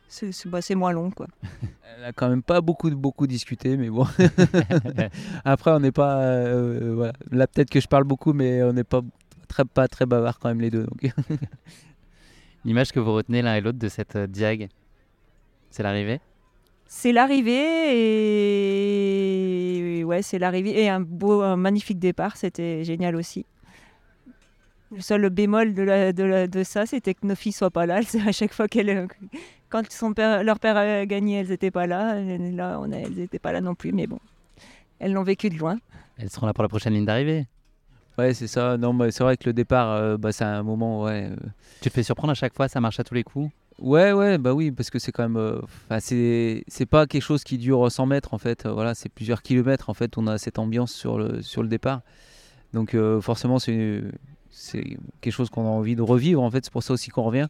c'est 0.08 0.48
bah, 0.48 0.60
moins 0.76 0.92
long, 0.92 1.12
quoi. 1.12 1.28
Elle 1.98 2.06
a 2.06 2.14
quand 2.14 2.30
même 2.30 2.44
pas 2.44 2.62
beaucoup 2.62 2.90
beaucoup 2.92 3.28
discuté, 3.28 3.78
mais 3.78 3.90
bon. 3.90 4.06
Après, 5.46 5.72
on 5.72 5.80
n'est 5.80 5.92
pas, 5.92 6.20
euh, 6.20 6.94
voilà. 6.96 7.14
Là, 7.32 7.48
peut-être 7.48 7.70
que 7.70 7.80
je 7.80 7.88
parle 7.88 8.04
beaucoup, 8.04 8.34
mais 8.34 8.64
on 8.64 8.74
n'est 8.74 8.84
pas 8.84 9.02
très 9.46 9.66
pas 9.66 9.88
très 9.88 10.06
bavard 10.06 10.40
quand 10.40 10.50
même 10.50 10.62
les 10.62 10.70
deux. 10.72 10.84
Donc. 10.86 11.12
L'image 12.66 12.92
que 12.92 13.00
vous 13.00 13.14
retenez 13.14 13.42
l'un 13.42 13.56
et 13.56 13.62
l'autre 13.62 13.78
de 13.80 13.88
cette 13.88 14.16
euh, 14.16 14.28
diag, 14.28 14.70
c'est 15.70 15.84
l'arrivée? 15.84 16.20
C'est 16.88 17.12
l'arrivée 17.12 17.92
et 20.00 20.04
ouais, 20.04 20.22
c'est 20.22 20.40
l'arrivée 20.40 20.82
et 20.84 20.90
un 20.90 21.00
beau, 21.00 21.42
un 21.42 21.56
magnifique 21.58 22.00
départ. 22.00 22.38
C'était 22.38 22.84
génial 22.84 23.16
aussi. 23.16 23.46
Le 24.92 25.02
seul 25.02 25.30
bémol 25.30 25.74
de, 25.74 25.82
la- 25.84 26.14
de, 26.14 26.24
la- 26.24 26.48
de 26.48 26.64
ça, 26.64 26.86
c'était 26.86 27.14
que 27.16 27.26
nos 27.26 27.36
filles 27.36 27.52
soient 27.52 27.72
pas 27.72 27.86
là. 27.86 28.02
C'est 28.04 28.22
à 28.28 28.32
chaque 28.32 28.54
fois 28.54 28.68
qu'elles, 28.68 29.08
quand 29.70 29.92
son 29.92 30.14
père, 30.14 30.44
leur 30.44 30.60
père 30.60 30.78
a 30.78 31.06
gagné, 31.06 31.40
elles 31.40 31.50
n'étaient 31.50 31.72
pas 31.72 31.88
là. 31.88 32.20
Là, 32.20 32.80
on 32.82 32.92
a- 32.92 32.98
elles 32.98 33.14
n'étaient 33.16 33.40
pas 33.40 33.52
là 33.52 33.62
non 33.62 33.76
plus, 33.76 33.92
mais 33.92 34.08
bon, 34.08 34.20
elles 35.00 35.12
l'ont 35.14 35.24
vécu 35.24 35.50
de 35.50 35.58
loin. 35.58 35.78
Elles 36.18 36.30
seront 36.30 36.46
là 36.48 36.54
pour 36.54 36.64
la 36.64 36.70
prochaine 36.70 36.94
ligne 36.94 37.06
d'arrivée. 37.06 37.46
Ouais, 38.18 38.34
c'est 38.34 38.48
ça. 38.48 38.78
Non, 38.78 38.94
mais 38.94 39.12
c'est 39.12 39.24
vrai 39.24 39.36
que 39.38 39.44
le 39.46 39.54
départ, 39.54 39.92
euh, 39.92 40.18
bah, 40.18 40.32
c'est 40.32 40.46
un 40.46 40.64
moment, 40.64 41.04
ouais. 41.04 41.30
euh, 41.32 41.36
Tu 41.82 41.90
te 41.90 41.94
fais 41.94 42.04
surprendre 42.04 42.32
à 42.32 42.36
chaque 42.36 42.54
fois, 42.56 42.68
ça 42.68 42.80
marche 42.80 43.00
à 43.00 43.04
tous 43.04 43.14
les 43.14 43.24
coups? 43.24 43.52
Ouais, 43.78 44.14
ouais, 44.14 44.38
bah 44.38 44.54
oui, 44.54 44.72
parce 44.72 44.90
que 44.90 45.00
c'est 45.00 45.12
quand 45.12 45.24
même. 45.24 45.36
euh, 45.36 45.60
c'est 46.00 46.64
c'est 46.70 46.86
pas 46.86 47.08
quelque 47.08 47.22
chose 47.22 47.44
qui 47.44 47.58
dure 47.58 47.92
100 47.92 48.06
mètres 48.06 48.34
en 48.34 48.38
fait. 48.38 48.66
Voilà, 48.66 48.96
c'est 48.96 49.10
plusieurs 49.10 49.42
kilomètres 49.42 49.90
en 49.90 49.94
fait. 49.94 50.18
On 50.18 50.28
a 50.28 50.38
cette 50.38 50.60
ambiance 50.60 50.94
sur 50.94 51.18
le, 51.18 51.42
sur 51.42 51.62
le 51.62 51.68
départ. 51.68 52.00
Donc 52.74 52.96
euh, 52.96 53.20
forcément, 53.20 53.60
c'est 53.60 54.02
c'est 54.50 54.98
quelque 55.20 55.34
chose 55.34 55.50
qu'on 55.50 55.66
a 55.66 55.70
envie 55.70 55.98
de 55.98 56.02
revivre 56.02 56.42
en 56.42 56.50
fait. 56.50 56.64
C'est 56.64 56.72
pour 56.72 56.84
ça 56.84 56.94
aussi 56.94 57.10
qu'on 57.10 57.24
revient. 57.24 57.48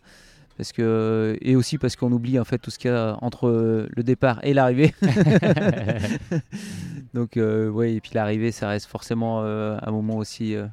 Parce 0.57 0.71
que, 0.71 1.37
et 1.41 1.55
aussi 1.55 1.77
parce 1.77 1.95
qu'on 1.97 2.11
oublie 2.11 2.39
en 2.39 2.45
fait 2.45 2.57
tout 2.57 2.71
ce 2.71 2.79
qu'il 2.79 2.89
y 2.89 2.93
a 2.93 3.17
entre 3.21 3.87
le 3.95 4.03
départ 4.03 4.39
et 4.43 4.55
l'arrivée. 4.55 4.95
Donc 7.13 7.37
euh, 7.37 7.69
ouais, 7.69 7.93
et 7.93 8.01
puis 8.01 8.11
l'arrivée, 8.13 8.51
ça 8.51 8.67
reste 8.69 8.87
forcément 8.87 9.41
euh, 9.43 9.77
un 9.81 9.91
moment 9.91 10.17
aussi, 10.17 10.55
euh, 10.55 10.65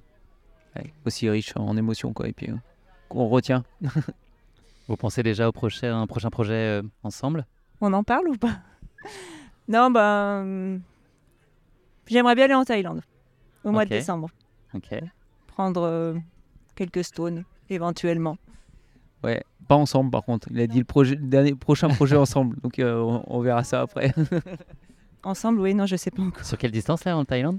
ouais, 0.77 0.93
aussi 1.07 1.29
riche 1.29 1.53
en 1.57 1.77
émotions 1.77 2.13
quoi. 2.13 2.29
Et 2.29 2.33
puis 2.33 2.51
euh, 2.51 2.57
qu'on 3.09 3.29
retient. 3.29 3.65
Vous 4.89 4.97
pensez 4.97 5.23
déjà 5.23 5.49
au 5.49 5.53
prochain, 5.53 6.01
un 6.01 6.07
prochain 6.07 6.31
projet 6.31 6.81
euh, 6.81 6.83
ensemble? 7.03 7.47
On 7.81 7.93
en 7.93 8.03
parle 8.03 8.29
ou 8.29 8.37
pas? 8.37 8.59
Non, 9.69 9.91
ben. 9.91 10.81
J'aimerais 12.07 12.35
bien 12.35 12.45
aller 12.47 12.55
en 12.55 12.65
Thaïlande 12.65 13.03
au 13.65 13.71
mois 13.71 13.85
de 13.85 13.91
décembre. 13.91 14.29
Ok. 14.75 14.89
Prendre 15.47 15.83
euh, 15.83 16.15
quelques 16.75 17.05
stones 17.05 17.45
éventuellement. 17.71 18.37
Ouais, 19.23 19.43
pas 19.69 19.77
ensemble 19.77 20.11
par 20.11 20.25
contre. 20.25 20.49
Il 20.51 20.61
a 20.61 20.67
dit 20.67 20.79
le, 20.79 20.85
projet, 20.85 21.15
le 21.15 21.27
dernier, 21.27 21.55
prochain 21.55 21.89
projet 21.89 22.17
ensemble. 22.19 22.57
Donc 22.61 22.79
euh, 22.79 23.01
on, 23.01 23.23
on 23.27 23.41
verra 23.41 23.63
ça 23.63 23.83
après. 23.83 24.13
Ensemble, 25.25 25.61
oui, 25.61 25.75
non, 25.75 25.87
je 25.87 25.97
sais 25.97 26.11
pas 26.11 26.23
encore. 26.23 26.45
Sur 26.45 26.59
quelle 26.59 26.73
distance 26.73 27.05
là 27.05 27.17
en 27.17 27.25
Thaïlande? 27.25 27.59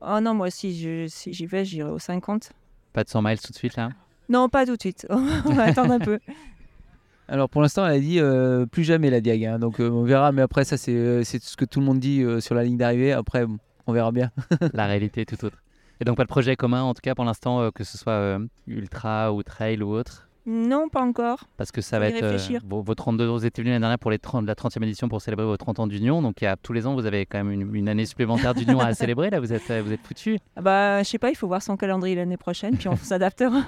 Oh 0.00 0.18
non, 0.20 0.34
moi, 0.34 0.50
si 0.50 0.78
je- 0.80 1.06
si 1.08 1.32
j'y 1.32 1.46
vais, 1.46 1.64
j'irai 1.64 1.90
aux 1.90 1.98
50. 1.98 2.50
Pas 2.92 3.04
de 3.04 3.08
100 3.08 3.22
miles 3.22 3.40
tout 3.40 3.52
de 3.52 3.56
suite 3.56 3.76
là? 3.76 3.90
Non, 4.28 4.48
pas 4.48 4.66
tout 4.66 4.76
de 4.76 4.80
suite. 4.80 5.06
on 5.10 5.52
va 5.54 5.64
attendre 5.64 5.92
un 5.92 5.98
peu. 5.98 6.18
Alors 7.28 7.48
pour 7.50 7.60
l'instant, 7.62 7.86
elle 7.86 7.94
a 7.94 8.00
dit 8.00 8.20
euh, 8.20 8.64
plus 8.66 8.84
jamais 8.84 9.10
la 9.10 9.20
diag. 9.20 9.44
hein. 9.44 9.58
donc 9.58 9.80
euh, 9.80 9.90
on 9.90 10.02
verra. 10.02 10.32
Mais 10.32 10.42
après, 10.42 10.64
ça, 10.64 10.76
c'est 10.76 10.94
euh, 10.94 11.24
c'est 11.24 11.42
ce 11.42 11.56
que 11.56 11.64
tout 11.64 11.80
le 11.80 11.86
monde 11.86 11.98
dit 12.00 12.22
euh, 12.22 12.40
sur 12.40 12.54
la 12.54 12.64
ligne 12.64 12.76
d'arrivée. 12.78 13.12
Après, 13.12 13.46
bon, 13.46 13.58
on 13.86 13.92
verra 13.92 14.12
bien. 14.12 14.30
La 14.72 14.86
réalité 14.86 15.22
est 15.22 15.24
tout 15.36 15.44
autre. 15.44 15.58
Et 16.00 16.04
donc 16.04 16.16
pas 16.16 16.22
de 16.22 16.28
projet 16.28 16.54
commun 16.56 16.82
en 16.82 16.94
tout 16.94 17.00
cas 17.02 17.14
pour 17.14 17.24
l'instant, 17.24 17.60
euh, 17.60 17.70
que 17.70 17.84
ce 17.84 17.98
soit 17.98 18.12
euh, 18.12 18.38
ultra 18.66 19.32
ou 19.32 19.42
trail 19.42 19.82
ou 19.82 19.90
autre? 19.92 20.27
Non, 20.50 20.88
pas 20.88 21.02
encore. 21.02 21.44
Parce 21.58 21.70
que 21.70 21.82
ça 21.82 21.98
va 21.98 22.06
être. 22.08 22.22
euh, 22.22 22.30
réfléchir. 22.30 22.62
vos, 22.66 22.80
vos 22.80 22.94
32 22.94 23.26
vous 23.26 23.44
étiez 23.44 23.62
venus 23.62 23.72
l'année 23.74 23.82
dernière 23.82 23.98
pour 23.98 24.10
les 24.10 24.18
30, 24.18 24.46
la 24.46 24.54
30e 24.54 24.82
édition 24.82 25.06
pour 25.08 25.20
célébrer 25.20 25.44
vos 25.44 25.56
30 25.58 25.78
ans 25.80 25.86
d'union. 25.86 26.22
Donc 26.22 26.40
il 26.40 26.44
y 26.44 26.46
a, 26.46 26.56
tous 26.56 26.72
les 26.72 26.86
ans, 26.86 26.94
vous 26.94 27.04
avez 27.04 27.26
quand 27.26 27.36
même 27.44 27.50
une, 27.52 27.74
une 27.74 27.88
année 27.88 28.06
supplémentaire 28.06 28.54
d'union 28.54 28.80
à 28.80 28.94
célébrer. 28.94 29.28
Là, 29.28 29.40
vous 29.40 29.52
êtes, 29.52 29.70
euh, 29.70 29.82
vous 29.84 29.92
êtes 29.92 30.00
foutus. 30.06 30.38
Ah 30.56 30.62
Bah, 30.62 31.02
je 31.02 31.08
sais 31.08 31.18
pas, 31.18 31.28
il 31.30 31.34
faut 31.36 31.46
voir 31.48 31.62
son 31.62 31.76
calendrier 31.76 32.16
l'année 32.16 32.38
prochaine, 32.38 32.76
puis 32.78 32.88
on 32.88 32.96
s'adaptera. 33.02 33.62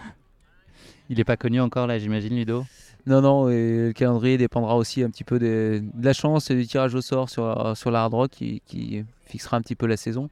Il 1.10 1.18
n'est 1.18 1.24
pas 1.24 1.36
connu 1.36 1.60
encore 1.60 1.86
là, 1.86 1.98
j'imagine, 1.98 2.34
Ludo? 2.36 2.64
Non, 3.06 3.20
non. 3.20 3.48
Et 3.50 3.88
le 3.88 3.92
calendrier 3.92 4.38
dépendra 4.38 4.76
aussi 4.76 5.02
un 5.02 5.10
petit 5.10 5.24
peu 5.24 5.38
des- 5.38 5.80
de 5.80 6.04
la 6.04 6.12
chance 6.12 6.50
et 6.50 6.54
du 6.54 6.66
tirage 6.66 6.94
au 6.94 7.00
sort 7.02 7.28
sur, 7.28 7.76
sur 7.76 7.90
la 7.90 8.02
hard 8.04 8.14
rock 8.14 8.30
qui, 8.30 8.62
qui 8.64 9.04
fixera 9.26 9.56
un 9.56 9.60
petit 9.62 9.74
peu 9.74 9.86
la 9.86 9.96
saison. 9.96 10.30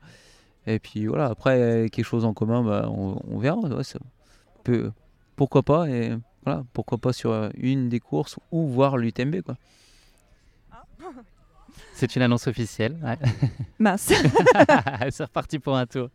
Et 0.67 0.79
puis 0.79 1.07
voilà. 1.07 1.27
Après, 1.27 1.61
euh, 1.61 1.89
quelque 1.89 2.05
chose 2.05 2.25
en 2.25 2.33
commun, 2.33 2.63
bah, 2.63 2.89
on, 2.91 3.21
on 3.31 3.39
verra. 3.39 3.57
ouais, 3.59 3.85
ça 3.85 3.99
peut- 4.65 4.93
pourquoi 5.37 5.63
pas 5.63 5.89
et 5.89 6.13
voilà, 6.49 6.65
pourquoi 6.73 6.99
pas 6.99 7.13
sur 7.13 7.31
euh, 7.31 7.51
une 7.55 7.89
des 7.89 8.01
courses 8.01 8.39
ou 8.51 8.67
voir 8.67 8.97
l'UTMB 8.97 9.43
quoi. 9.43 9.57
C'est 11.93 12.15
une 12.17 12.23
annonce 12.23 12.47
officielle. 12.47 12.97
ouais. 13.03 13.19
Mince. 13.79 14.13
C'est 15.11 15.25
reparti 15.25 15.59
pour 15.59 15.77
un 15.77 15.87
tour. 15.87 16.09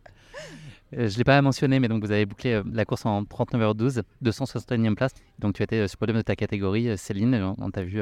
Euh, 0.96 1.08
je 1.08 1.14
ne 1.14 1.18
l'ai 1.18 1.24
pas 1.24 1.40
mentionné, 1.42 1.78
mais 1.80 1.88
donc 1.88 2.02
vous 2.04 2.10
avez 2.10 2.26
bouclé 2.26 2.52
euh, 2.52 2.62
la 2.72 2.84
course 2.84 3.04
en 3.06 3.22
39h12, 3.22 4.02
261e 4.22 4.94
place. 4.94 5.12
Donc 5.38 5.54
tu 5.54 5.62
étais 5.62 5.76
euh, 5.76 5.88
sur 5.88 5.96
le 5.96 6.00
podium 6.00 6.16
de 6.18 6.22
ta 6.22 6.36
catégorie, 6.36 6.96
Céline. 6.98 7.34
On, 7.34 7.54
on 7.58 7.70
t'a 7.70 7.82
vu. 7.82 7.92
tu 7.96 8.00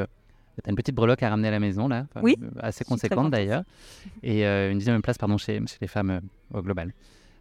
as 0.67 0.71
une 0.71 0.77
petite 0.77 0.95
breloque 0.95 1.23
à 1.23 1.31
ramener 1.31 1.49
à 1.49 1.53
la 1.53 1.61
maison, 1.61 1.89
là. 1.89 2.07
Enfin, 2.11 2.21
Oui, 2.23 2.37
Assez 2.61 2.85
conséquente 2.85 3.31
d'ailleurs. 3.31 3.63
Et 4.23 4.47
euh, 4.47 4.71
une 4.73 4.79
dixième 4.79 5.01
place, 5.03 5.19
pardon, 5.19 5.37
chez, 5.39 5.61
chez 5.67 5.79
les 5.81 5.89
femmes 5.89 6.11
euh, 6.11 6.21
au 6.59 6.63
global. 6.63 6.93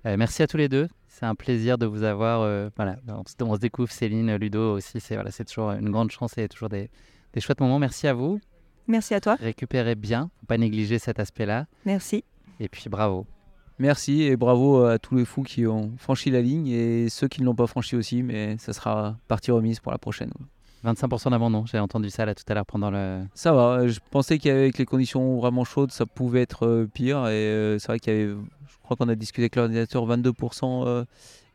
Euh, 0.05 0.17
merci 0.17 0.41
à 0.43 0.47
tous 0.47 0.57
les 0.57 0.69
deux. 0.69 0.87
C'est 1.21 1.27
un 1.27 1.35
plaisir 1.35 1.77
de 1.77 1.85
vous 1.85 2.01
avoir. 2.01 2.41
euh, 2.41 2.71
voilà, 2.75 2.95
on 3.07 3.21
se, 3.27 3.35
on 3.43 3.53
se 3.53 3.59
découvre, 3.59 3.91
Céline, 3.91 4.35
Ludo 4.37 4.73
aussi. 4.77 4.99
C'est 4.99 5.13
voilà, 5.13 5.29
c'est 5.29 5.45
toujours 5.45 5.69
une 5.69 5.91
grande 5.91 6.09
chance 6.09 6.35
et 6.39 6.49
toujours 6.49 6.67
des, 6.69 6.89
des 7.33 7.39
chouettes 7.41 7.61
moments. 7.61 7.77
Merci 7.77 8.07
à 8.07 8.13
vous. 8.15 8.39
Merci 8.87 9.13
à 9.13 9.21
toi. 9.21 9.35
Récupérez 9.39 9.93
bien. 9.93 10.31
Faut 10.39 10.47
pas 10.47 10.57
négliger 10.57 10.97
cet 10.97 11.19
aspect-là. 11.19 11.67
Merci. 11.85 12.23
Et 12.59 12.67
puis 12.69 12.89
bravo. 12.89 13.27
Merci 13.77 14.23
et 14.23 14.35
bravo 14.35 14.83
à 14.83 14.97
tous 14.97 15.13
les 15.13 15.25
fous 15.25 15.43
qui 15.43 15.67
ont 15.67 15.91
franchi 15.99 16.31
la 16.31 16.41
ligne 16.41 16.67
et 16.69 17.07
ceux 17.09 17.27
qui 17.27 17.41
ne 17.41 17.45
l'ont 17.45 17.53
pas 17.55 17.67
franchi 17.67 17.95
aussi, 17.95 18.23
mais 18.23 18.57
ça 18.57 18.73
sera 18.73 19.15
partie 19.27 19.51
remise 19.51 19.79
pour 19.79 19.91
la 19.91 19.99
prochaine. 19.99 20.31
25% 20.83 21.29
d'abandon, 21.29 21.67
j'ai 21.67 21.77
entendu 21.77 22.09
ça 22.09 22.25
là 22.25 22.33
tout 22.33 22.43
à 22.47 22.55
l'heure 22.55 22.65
pendant 22.65 22.89
le. 22.89 23.21
Ça 23.35 23.53
va, 23.53 23.87
je 23.87 23.99
pensais 24.09 24.39
qu'avec 24.39 24.79
les 24.79 24.85
conditions 24.85 25.37
vraiment 25.37 25.65
chaudes, 25.65 25.91
ça 25.91 26.07
pouvait 26.07 26.41
être 26.41 26.65
euh, 26.65 26.89
pire. 26.91 27.27
Et 27.27 27.33
euh, 27.33 27.77
c'est 27.77 27.87
vrai 27.89 27.99
qu'il 27.99 28.11
y 28.13 28.15
avait, 28.23 28.33
crois 28.95 29.05
qu'on 29.05 29.11
a 29.11 29.15
discuté 29.15 29.43
avec 29.43 29.55
l'ordinateur, 29.55 30.05
22% 30.05 30.85
euh, 30.85 31.05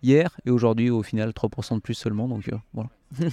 hier. 0.03 0.30
Et 0.47 0.51
aujourd'hui, 0.51 0.89
au 0.91 1.03
final, 1.03 1.30
3% 1.30 1.74
de 1.74 1.80
plus 1.80 1.95
seulement. 1.95 2.28
Donc 2.28 2.49
euh, 2.49 2.57
voilà. 2.72 2.89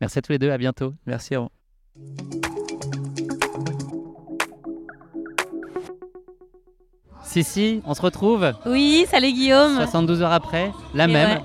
Merci 0.00 0.18
à 0.18 0.22
tous 0.22 0.32
les 0.32 0.38
deux, 0.38 0.50
à 0.50 0.58
bientôt. 0.58 0.92
Merci 1.06 1.36
à 1.36 1.40
vous. 1.40 1.48
Si, 7.22 7.44
si, 7.44 7.82
on 7.84 7.94
se 7.94 8.00
retrouve 8.02 8.52
Oui, 8.66 9.06
salut 9.08 9.32
Guillaume. 9.32 9.76
72 9.76 10.22
heures 10.22 10.32
après, 10.32 10.72
la 10.94 11.04
Et 11.04 11.12
même, 11.12 11.38
ouais. 11.38 11.44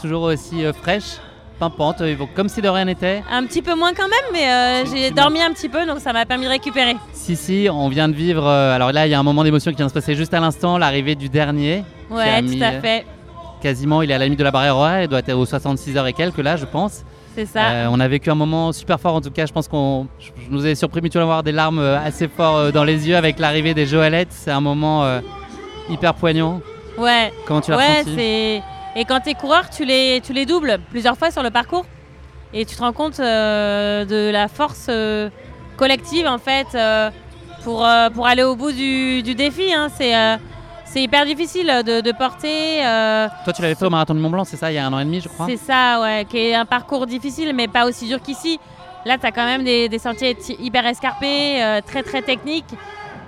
toujours 0.00 0.22
aussi 0.22 0.64
euh, 0.64 0.72
fraîche, 0.72 1.18
pimpante, 1.58 2.00
euh, 2.00 2.14
comme 2.34 2.48
si 2.48 2.62
de 2.62 2.68
rien 2.68 2.84
n'était. 2.84 3.22
Un 3.30 3.44
petit 3.46 3.62
peu 3.62 3.74
moins 3.74 3.92
quand 3.94 4.08
même, 4.08 4.32
mais 4.32 4.48
euh, 4.48 4.84
j'ai 4.86 5.10
dormi 5.10 5.40
un 5.42 5.52
petit 5.52 5.68
peu, 5.68 5.84
donc 5.86 5.98
ça 6.00 6.12
m'a 6.12 6.24
permis 6.26 6.44
de 6.44 6.50
récupérer. 6.50 6.96
Si, 7.12 7.36
si, 7.36 7.68
on 7.70 7.88
vient 7.88 8.08
de 8.08 8.14
vivre. 8.14 8.46
euh, 8.46 8.74
alors 8.74 8.92
là, 8.92 9.06
il 9.06 9.10
y 9.10 9.14
a 9.14 9.18
un 9.18 9.22
moment 9.22 9.44
d'émotion 9.44 9.70
qui 9.70 9.76
vient 9.76 9.86
de 9.86 9.90
se 9.90 9.94
passer 9.94 10.14
juste 10.14 10.34
à 10.34 10.40
l'instant, 10.40 10.78
l'arrivée 10.78 11.14
du 11.14 11.28
dernier. 11.28 11.84
Ouais, 12.10 12.42
tout 12.42 12.62
à 12.62 12.72
fait. 12.80 13.04
Quasiment, 13.60 14.02
il 14.02 14.10
est 14.10 14.14
à 14.14 14.18
la 14.18 14.24
limite 14.26 14.38
de 14.38 14.44
la 14.44 14.52
barrière 14.52 14.76
horaire, 14.76 15.02
il 15.02 15.08
doit 15.08 15.18
être 15.18 15.32
aux 15.34 15.44
66 15.46 15.96
heures 15.96 16.06
et 16.06 16.12
quelques 16.12 16.38
là, 16.38 16.56
je 16.56 16.64
pense. 16.64 17.02
C'est 17.34 17.46
ça. 17.46 17.66
Euh, 17.70 17.88
on 17.90 18.00
a 18.00 18.08
vécu 18.08 18.30
un 18.30 18.34
moment 18.34 18.72
super 18.72 18.98
fort 19.00 19.14
en 19.14 19.20
tout 19.20 19.30
cas. 19.30 19.46
Je 19.46 19.52
pense 19.52 19.68
qu'on 19.68 20.08
je, 20.18 20.26
je 20.44 20.50
nous 20.50 20.64
avais 20.64 20.74
surpris 20.74 21.00
mutuellement 21.00 21.30
avoir 21.30 21.42
des 21.44 21.52
larmes 21.52 21.78
assez 21.78 22.26
fort 22.26 22.56
euh, 22.56 22.70
dans 22.72 22.82
les 22.82 23.08
yeux 23.08 23.16
avec 23.16 23.38
l'arrivée 23.38 23.74
des 23.74 23.86
Joëlettes. 23.86 24.32
C'est 24.32 24.50
un 24.50 24.60
moment 24.60 25.04
euh, 25.04 25.20
hyper 25.88 26.14
poignant. 26.14 26.60
Ouais. 26.96 27.32
Comment 27.46 27.60
tu 27.60 27.70
l'as 27.70 27.76
Ouais, 27.76 27.98
ressenti? 28.00 28.60
Et 28.98 29.04
quand 29.04 29.20
t'es 29.20 29.34
coureur, 29.34 29.70
tu 29.70 29.84
les, 29.84 30.20
tu 30.24 30.32
les 30.32 30.44
doubles 30.44 30.78
plusieurs 30.90 31.16
fois 31.16 31.30
sur 31.30 31.42
le 31.42 31.50
parcours. 31.50 31.86
Et 32.52 32.64
tu 32.64 32.74
te 32.74 32.80
rends 32.82 32.92
compte 32.92 33.20
euh, 33.20 34.04
de 34.04 34.30
la 34.30 34.48
force 34.48 34.86
euh, 34.88 35.30
collective, 35.76 36.26
en 36.26 36.38
fait, 36.38 36.66
euh, 36.74 37.10
pour, 37.62 37.86
pour 38.14 38.26
aller 38.26 38.42
au 38.42 38.56
bout 38.56 38.72
du, 38.72 39.22
du 39.22 39.34
défi. 39.34 39.72
hein. 39.72 39.88
C'est 39.96 40.12
c'est 40.90 41.02
hyper 41.02 41.26
difficile 41.26 41.66
de, 41.86 42.00
de 42.00 42.12
porter. 42.12 42.78
Toi, 43.44 43.52
tu 43.52 43.60
l'avais 43.60 43.74
fait 43.74 43.84
au 43.84 43.90
marathon 43.90 44.14
de 44.14 44.20
Mont 44.20 44.30
Blanc, 44.30 44.44
c'est 44.44 44.56
ça, 44.56 44.72
il 44.72 44.74
y 44.74 44.78
a 44.78 44.86
un 44.86 44.92
an 44.94 44.98
et 44.98 45.04
demi, 45.04 45.20
je 45.20 45.28
crois. 45.28 45.44
c'est 45.46 45.58
ça, 45.58 46.00
ouais, 46.00 46.26
qui 46.28 46.38
est 46.38 46.54
un 46.54 46.64
parcours 46.64 47.06
difficile, 47.06 47.52
mais 47.54 47.68
pas 47.68 47.84
aussi 47.86 48.06
dur 48.06 48.22
qu'ici. 48.22 48.58
Là, 49.04 49.18
tu 49.18 49.26
as 49.26 49.30
quand 49.30 49.44
même 49.44 49.64
des, 49.64 49.90
des 49.90 49.98
sentiers 49.98 50.34
ti- 50.34 50.56
hyper 50.58 50.86
escarpés, 50.86 51.62
euh, 51.62 51.80
très 51.86 52.02
très 52.02 52.22
techniques. 52.22 52.72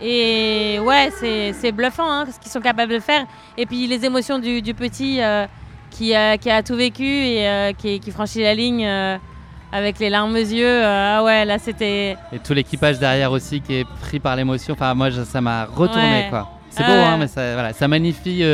Et 0.01 0.79
ouais, 0.83 1.11
c'est 1.21 1.53
c'est 1.53 1.71
bluffant 1.73 2.11
hein, 2.11 2.25
ce 2.33 2.41
qu'ils 2.41 2.51
sont 2.51 2.63
capables 2.63 2.93
de 2.93 2.99
faire. 2.99 3.27
Et 3.59 3.67
puis 3.67 3.87
les 3.87 4.07
émotions 4.07 4.39
du, 4.39 4.63
du 4.63 4.73
petit 4.73 5.21
euh, 5.21 5.45
qui, 5.91 6.15
a- 6.15 6.39
qui 6.39 6.51
a 6.51 6.63
tout 6.63 6.77
vécu 6.77 7.05
et 7.05 7.49
euh, 7.49 7.73
qui, 7.73 8.01
qui 8.01 8.11
franchit 8.11 8.43
la 8.43 8.55
ligne 8.55 8.87
euh, 8.87 9.17
avec 9.73 9.99
les 9.99 10.11
larmes 10.11 10.33
aux 10.35 10.37
yeux. 10.37 10.65
euh, 10.67 11.17
ah 11.19 11.23
ouais, 11.25 11.45
là 11.45 11.59
c'était. 11.59 12.17
Et 12.33 12.39
tout 12.39 12.55
l'équipage 12.55 12.99
derrière 12.99 13.33
aussi 13.33 13.61
qui 13.61 13.75
est 13.75 13.87
pris 14.01 14.19
par 14.21 14.37
l'émotion. 14.37 14.75
Enfin, 14.75 14.95
moi, 14.95 15.11
ça 15.11 15.41
m'a 15.41 15.65
retourné, 15.67 16.03
Ouais. 16.25 16.27
quoi. 16.31 16.49
C'est 16.71 16.83
Ah 16.85 16.87
beau, 16.87 16.93
hein, 16.93 17.13
ouais. 17.13 17.19
mais 17.19 17.27
ça, 17.27 17.53
voilà, 17.55 17.73
ça 17.73 17.89
magnifie, 17.89 18.45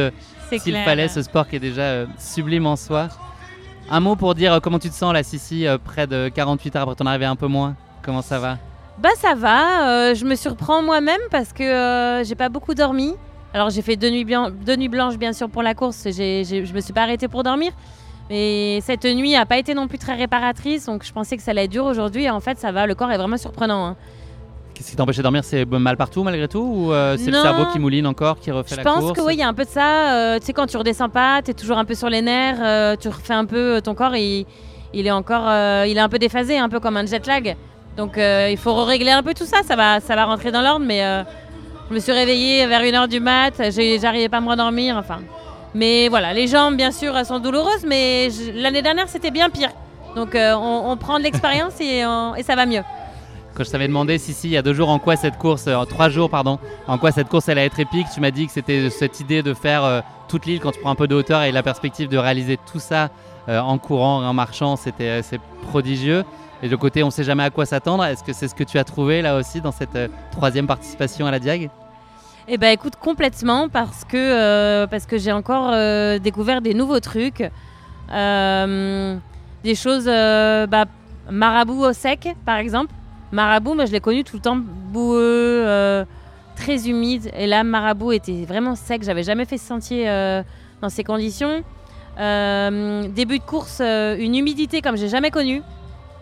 s'il 0.59 0.77
fallait, 0.79 1.09
ce 1.09 1.23
sport 1.23 1.47
qui 1.49 1.57
est 1.57 1.61
déjà 1.61 2.07
sublime 2.19 2.67
en 2.67 2.77
soi. 2.77 3.09
Un 3.91 4.01
mot 4.01 4.17
pour 4.17 4.35
dire 4.35 4.59
comment 4.63 4.79
tu 4.79 4.89
te 4.91 4.95
sens, 4.95 5.13
là, 5.13 5.23
Sissi, 5.23 5.67
près 5.85 6.07
de 6.07 6.29
48 6.29 6.77
heures 6.77 6.83
après 6.83 6.95
ton 6.97 7.07
arrivée, 7.07 7.27
un 7.27 7.37
peu 7.37 7.47
moins? 7.47 7.77
Comment 8.03 8.23
ça 8.23 8.39
va? 8.39 8.59
Bah 8.99 9.11
ça 9.21 9.35
va, 9.35 9.89
euh, 9.91 10.15
je 10.15 10.25
me 10.25 10.35
surprends 10.35 10.83
moi-même 10.83 11.21
parce 11.31 11.53
que 11.53 11.63
euh, 11.63 12.25
j'ai 12.25 12.35
pas 12.35 12.49
beaucoup 12.49 12.73
dormi. 12.75 13.15
Alors 13.57 13.71
j'ai 13.71 13.81
fait 13.81 13.97
deux 13.97 14.11
nuits, 14.11 14.27
blan- 14.27 14.51
deux 14.51 14.77
nuits 14.77 14.91
blanches 14.91 15.17
bien 15.17 15.33
sûr 15.33 15.49
pour 15.49 15.63
la 15.63 15.73
course, 15.73 16.03
j'ai, 16.15 16.45
j'ai- 16.45 16.67
je 16.67 16.75
me 16.75 16.81
suis 16.81 16.93
pas 16.93 17.05
arrêtée 17.05 17.27
pour 17.27 17.43
dormir. 17.43 17.73
Mais 18.29 18.81
cette 18.83 19.07
nuit 19.07 19.35
a 19.35 19.47
pas 19.47 19.57
été 19.57 19.73
non 19.73 19.89
plus 19.89 19.97
très 19.97 20.15
réparatrice, 20.15 20.85
donc 20.85 21.05
je 21.07 21.13
pensais 21.13 21.39
que 21.39 21.43
ça 21.43 21.53
allait 21.53 21.65
être 21.65 21.71
dur 21.71 21.87
aujourd'hui. 21.87 22.25
Et 22.25 22.31
en 22.31 22.41
fait 22.41 22.59
ça 22.59 22.71
va, 22.71 22.87
le 22.87 22.95
corps 22.95 23.11
est 23.11 23.17
vraiment 23.17 23.39
surprenant. 23.39 23.87
hein. 23.87 23.97
Qu'est-ce 24.75 24.91
qui 24.91 24.97
t'empêchait 24.97 25.21
de 25.21 25.23
dormir? 25.23 25.43
C'est 25.43 25.65
mal 25.65 25.97
partout, 25.97 26.23
malgré 26.23 26.49
tout 26.49 26.59
Ou 26.61 26.93
euh, 26.93 27.17
c'est 27.17 27.31
le 27.31 27.41
cerveau 27.41 27.65
qui 27.73 27.79
mouline 27.79 28.07
encore, 28.07 28.39
qui 28.39 28.51
refait 28.51 28.75
Je 28.75 28.77
la 28.77 28.83
pense 28.85 29.01
course? 29.05 29.13
que 29.19 29.23
oui, 29.25 29.33
il 29.33 29.39
y 29.39 29.43
a 29.43 29.49
un 29.49 29.55
peu 29.55 29.65
de 29.65 29.71
ça. 29.71 30.13
euh, 30.13 30.39
tu 30.39 30.45
sais, 30.45 30.53
quand 30.53 30.67
tu 30.67 30.77
redescends 30.77 31.09
pas, 31.09 31.41
tu 31.43 31.53
es 31.53 31.55
toujours 31.55 31.79
un 31.79 31.87
peu 31.87 31.95
sur 31.95 32.11
les 32.11 32.21
nerfs, 32.21 32.59
euh, 32.61 32.95
tu 33.01 33.09
refais 33.09 33.33
un 33.33 33.47
peu 33.47 33.81
ton 33.83 33.95
corps, 33.95 34.15
il, 34.17 34.45
il 34.93 35.07
est 35.07 35.11
encore, 35.11 35.45
euh, 35.49 35.87
il 35.89 35.97
est 35.97 36.01
un 36.01 36.11
peu 36.11 36.19
déphasé, 36.19 36.59
un 36.59 36.69
peu 36.69 36.79
comme 36.79 36.99
un 36.99 37.07
jet 37.07 37.27
lag. 37.27 37.57
Donc 37.97 38.19
euh, 38.19 38.49
il 38.51 38.59
faut 38.59 38.75
régler 38.85 39.13
un 39.13 39.23
peu 39.23 39.33
tout 39.33 39.47
ça, 39.47 39.63
ça 39.65 39.77
va, 39.77 40.01
ça 40.01 40.15
va 40.15 40.27
rentrer 40.27 40.53
dans 40.53 40.61
l'ordre. 40.61 40.85
Mais 40.85 41.03
euh, 41.03 41.23
je 41.89 41.95
me 41.95 42.01
suis 42.01 42.13
réveillée 42.13 42.67
vers 42.67 42.83
1h 42.83 43.09
du 43.09 43.21
mat, 43.21 43.55
j'arrivais 44.01 44.29
pas 44.29 44.39
à 44.39 44.41
me 44.41 44.49
rendormir, 44.49 44.97
enfin. 44.97 45.21
Mais 45.75 46.09
voilà, 46.09 46.33
les 46.33 46.47
jambes 46.47 46.77
bien 46.77 46.91
sûr 46.91 47.15
sont 47.27 47.39
douloureuses, 47.39 47.85
mais 47.87 48.29
l'année 48.55 48.83
dernière 48.83 49.09
c'était 49.09 49.31
bien 49.31 49.51
pire. 49.51 49.71
Donc 50.15 50.35
euh, 50.35 50.55
on, 50.55 50.97
prend 50.97 51.19
de 51.19 51.25
l'expérience 51.25 51.75
et, 51.81 52.03
ça 52.43 52.57
va 52.57 52.67
mieux. 52.67 52.83
Quand 53.57 53.65
je 53.65 53.71
t'avais 53.71 53.89
demandé, 53.89 54.19
Sissi, 54.19 54.49
il 54.49 54.51
y 54.51 54.57
a 54.59 54.63
deux 54.63 54.75
jours, 54.75 54.91
en 54.91 54.99
quoi 54.99 55.17
cette 55.17 55.39
course, 55.39 55.67
euh, 55.67 55.83
trois 55.85 56.11
jours, 56.11 56.29
pardon, 56.29 56.59
en 56.87 56.99
quoi 56.99 57.11
cette 57.11 57.29
course 57.29 57.49
allait 57.49 57.65
être 57.65 57.81
épique, 57.81 58.07
tu 58.13 58.21
m'as 58.21 58.31
dit 58.31 58.47
que 58.47 58.53
c'était 58.53 58.91
cette 58.91 59.19
idée 59.21 59.43
de 59.43 59.55
faire 59.55 59.83
euh, 59.83 60.01
toute 60.29 60.45
l'île 60.45 60.61
quand 60.61 60.73
tu 60.73 60.81
prends 60.81 60.91
un 60.91 60.95
peu 60.95 61.09
de 61.09 61.15
hauteur 61.15 61.43
et 61.43 61.53
la 61.53 61.63
perspective 61.63 62.11
de 62.11 62.19
réaliser 62.19 62.59
tout 62.71 62.81
ça 62.81 63.09
euh, 63.49 63.59
en 63.59 63.79
courant, 63.79 64.27
en 64.27 64.33
marchant, 64.35 64.77
c'était 64.77 65.23
prodigieux. 65.63 66.25
Et 66.63 66.69
de 66.69 66.77
côté, 66.77 67.03
on 67.03 67.07
ne 67.07 67.11
sait 67.11 67.25
jamais 67.25 67.43
à 67.43 67.51
quoi 67.51 67.67
s'attendre. 67.67 68.05
Est-ce 68.05 68.25
que 68.25 68.33
c'est 68.33 68.49
ce 68.49 68.55
que 68.55 68.65
tu 68.65 68.79
as 68.79 68.85
trouvé 68.85 69.21
là 69.23 69.37
aussi 69.37 69.61
dans 69.61 69.73
cette 69.73 69.95
euh, 69.95 70.09
troisième 70.31 70.67
participation 70.67 71.27
à 71.27 71.31
la 71.31 71.39
Diag? 71.39 71.71
Eh 72.49 72.59
ben 72.59 72.73
écoute 72.73 72.95
complètement 72.97 73.69
parce 73.69 74.05
que 74.05 74.17
euh, 74.17 74.87
parce 74.87 75.05
que 75.05 75.19
j'ai 75.19 75.33
encore 75.33 75.71
euh, 75.73 76.21
découvert 76.21 76.63
des 76.63 76.75
nouveaux 76.75 77.01
trucs, 77.01 77.43
des 78.09 79.75
choses 79.75 80.05
bah, 80.05 80.85
marabout 81.29 81.85
au 81.85 81.93
sec 81.93 82.29
par 82.45 82.59
exemple. 82.59 82.95
Marabout, 83.33 83.75
moi 83.75 83.85
je 83.85 83.93
l'ai 83.93 84.01
connu 84.01 84.23
tout 84.23 84.37
le 84.37 84.43
temps 84.43 84.57
boueux, 84.57 86.07
très 86.55 86.89
humide 86.89 87.33
et 87.37 87.49
là 87.49 87.65
marabout 87.65 88.13
était 88.13 88.45
vraiment 88.45 88.77
sec. 88.77 89.03
J'avais 89.03 89.25
jamais 89.25 89.45
fait 89.45 89.59
ce 89.59 89.67
sentier 89.67 90.07
dans 90.81 90.89
ces 90.89 91.03
conditions. 91.03 91.65
Début 92.17 93.41
de 93.41 93.45
course, 93.45 93.81
une 93.81 94.37
humidité 94.37 94.83
comme 94.83 94.97
j'ai 94.97 95.09
jamais 95.09 95.33
connue. 95.33 95.63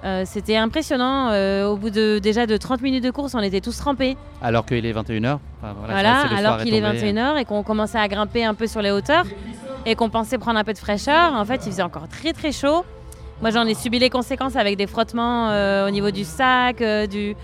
Euh, 0.04 0.22
C'était 0.26 0.56
impressionnant. 0.56 1.30
Euh, 1.30 1.66
au 1.66 1.76
bout 1.76 1.90
de 1.90 2.18
déjà 2.18 2.46
de 2.46 2.56
30 2.56 2.82
minutes 2.82 3.04
de 3.04 3.10
course, 3.10 3.34
on 3.34 3.40
était 3.40 3.60
tous 3.60 3.76
trempés. 3.76 4.16
Alors 4.42 4.66
qu'il 4.66 4.84
est 4.84 4.92
21h. 4.92 5.38
Enfin, 5.62 5.74
voilà, 5.78 5.92
Voilà, 5.94 6.24
le 6.30 6.36
alors 6.36 6.58
qu'il 6.58 6.74
est 6.74 6.82
tombé. 6.82 7.12
21h 7.12 7.38
et 7.40 7.44
qu'on 7.44 7.62
commençait 7.62 7.98
à 7.98 8.06
grimper 8.08 8.44
un 8.44 8.54
peu 8.54 8.66
sur 8.66 8.82
les 8.82 8.90
hauteurs 8.90 9.24
et 9.86 9.94
qu'on 9.94 10.10
pensait 10.10 10.36
prendre 10.38 10.58
un 10.58 10.64
peu 10.64 10.72
de 10.74 10.78
fraîcheur. 10.78 11.32
En 11.34 11.44
fait, 11.44 11.62
il 11.66 11.70
faisait 11.72 11.82
encore 11.82 12.08
très 12.08 12.32
très 12.34 12.52
chaud. 12.52 12.84
Moi, 13.40 13.50
j'en 13.50 13.64
ai 13.66 13.74
subi 13.74 13.98
les 13.98 14.10
conséquences 14.10 14.56
avec 14.56 14.76
des 14.76 14.86
frottements 14.86 15.50
euh, 15.50 15.88
au 15.88 15.90
niveau 15.90 16.10
du 16.10 16.24
sac, 16.24 16.82
du, 17.10 17.34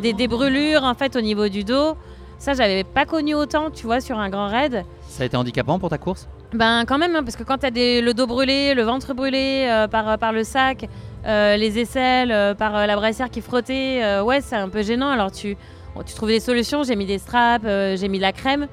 des, 0.00 0.12
des 0.12 0.28
brûlures 0.28 0.84
en 0.84 0.94
fait 0.94 1.14
au 1.14 1.20
niveau 1.20 1.48
du 1.48 1.62
dos. 1.62 1.94
Ça, 2.38 2.54
j'avais 2.54 2.84
pas 2.84 3.04
connu 3.04 3.34
autant, 3.34 3.70
tu 3.70 3.84
vois, 3.84 4.00
sur 4.00 4.18
un 4.18 4.30
grand 4.30 4.48
raid. 4.48 4.84
Ça 5.08 5.24
a 5.24 5.26
été 5.26 5.36
handicapant 5.36 5.78
pour 5.78 5.90
ta 5.90 5.98
course? 5.98 6.28
Ben 6.54 6.84
quand 6.86 6.96
même, 6.96 7.14
hein, 7.14 7.22
parce 7.22 7.36
que 7.36 7.42
quand 7.42 7.58
tu 7.58 7.66
as 7.66 7.70
le 7.70 8.12
dos 8.12 8.26
brûlé, 8.26 8.72
le 8.74 8.82
ventre 8.82 9.12
brûlé 9.12 9.86
par, 9.90 10.16
par 10.18 10.32
le 10.32 10.44
sac, 10.44 10.88
les 11.24 11.78
aisselles, 11.78 12.32
euh, 12.32 12.54
par 12.54 12.74
euh, 12.76 12.86
la 12.86 12.96
brassière 12.96 13.30
qui 13.30 13.40
frottait, 13.40 14.02
euh, 14.02 14.22
ouais, 14.22 14.40
c'est 14.40 14.56
un 14.56 14.68
peu 14.68 14.82
gênant. 14.82 15.10
Alors 15.10 15.30
tu, 15.32 15.56
bon, 15.94 16.02
tu 16.02 16.14
trouves 16.14 16.28
des 16.28 16.40
solutions, 16.40 16.82
j'ai 16.84 16.96
mis 16.96 17.06
des 17.06 17.18
straps, 17.18 17.64
euh, 17.66 17.96
j'ai 17.96 18.08
mis 18.08 18.18
de 18.18 18.22
la 18.22 18.32
crème, 18.32 18.66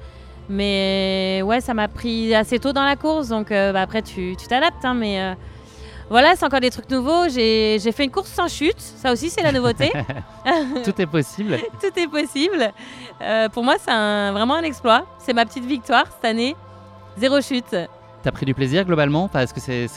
mais 0.48 1.42
ouais, 1.44 1.60
ça 1.60 1.74
m'a 1.74 1.88
pris 1.88 2.34
assez 2.34 2.58
tôt 2.58 2.72
dans 2.72 2.84
la 2.84 2.96
course, 2.96 3.28
donc 3.28 3.50
euh, 3.50 3.72
bah, 3.72 3.82
après 3.82 4.02
tu 4.02 4.36
tu 4.38 4.46
t'adaptes, 4.46 4.84
hein, 4.84 4.94
mais 4.94 5.20
euh, 5.20 5.34
voilà, 6.08 6.36
c'est 6.36 6.44
encore 6.44 6.60
des 6.60 6.70
trucs 6.70 6.88
nouveaux. 6.88 7.28
J'ai 7.28 7.78
fait 7.92 8.04
une 8.04 8.12
course 8.12 8.30
sans 8.30 8.46
chute, 8.48 8.78
ça 8.78 9.12
aussi 9.12 9.28
c'est 9.28 9.42
la 9.42 9.50
nouveauté. 9.50 9.90
Tout 10.84 11.02
est 11.02 11.06
possible. 11.06 11.58
Tout 11.80 11.98
est 11.98 12.06
possible. 12.06 12.70
Euh, 13.20 13.48
pour 13.48 13.64
moi, 13.64 13.74
c'est 13.78 13.90
vraiment 13.90 14.54
un 14.54 14.62
exploit. 14.62 15.04
C'est 15.18 15.32
ma 15.32 15.44
petite 15.44 15.64
victoire 15.64 16.04
cette 16.14 16.24
année. 16.30 16.54
Zéro 17.18 17.40
chute. 17.40 17.74
T'as 18.22 18.30
pris 18.30 18.46
du 18.46 18.54
plaisir 18.54 18.84
globalement? 18.84 19.28
Est-ce 19.34 19.52
que 19.52 19.60
c'est 19.60 19.88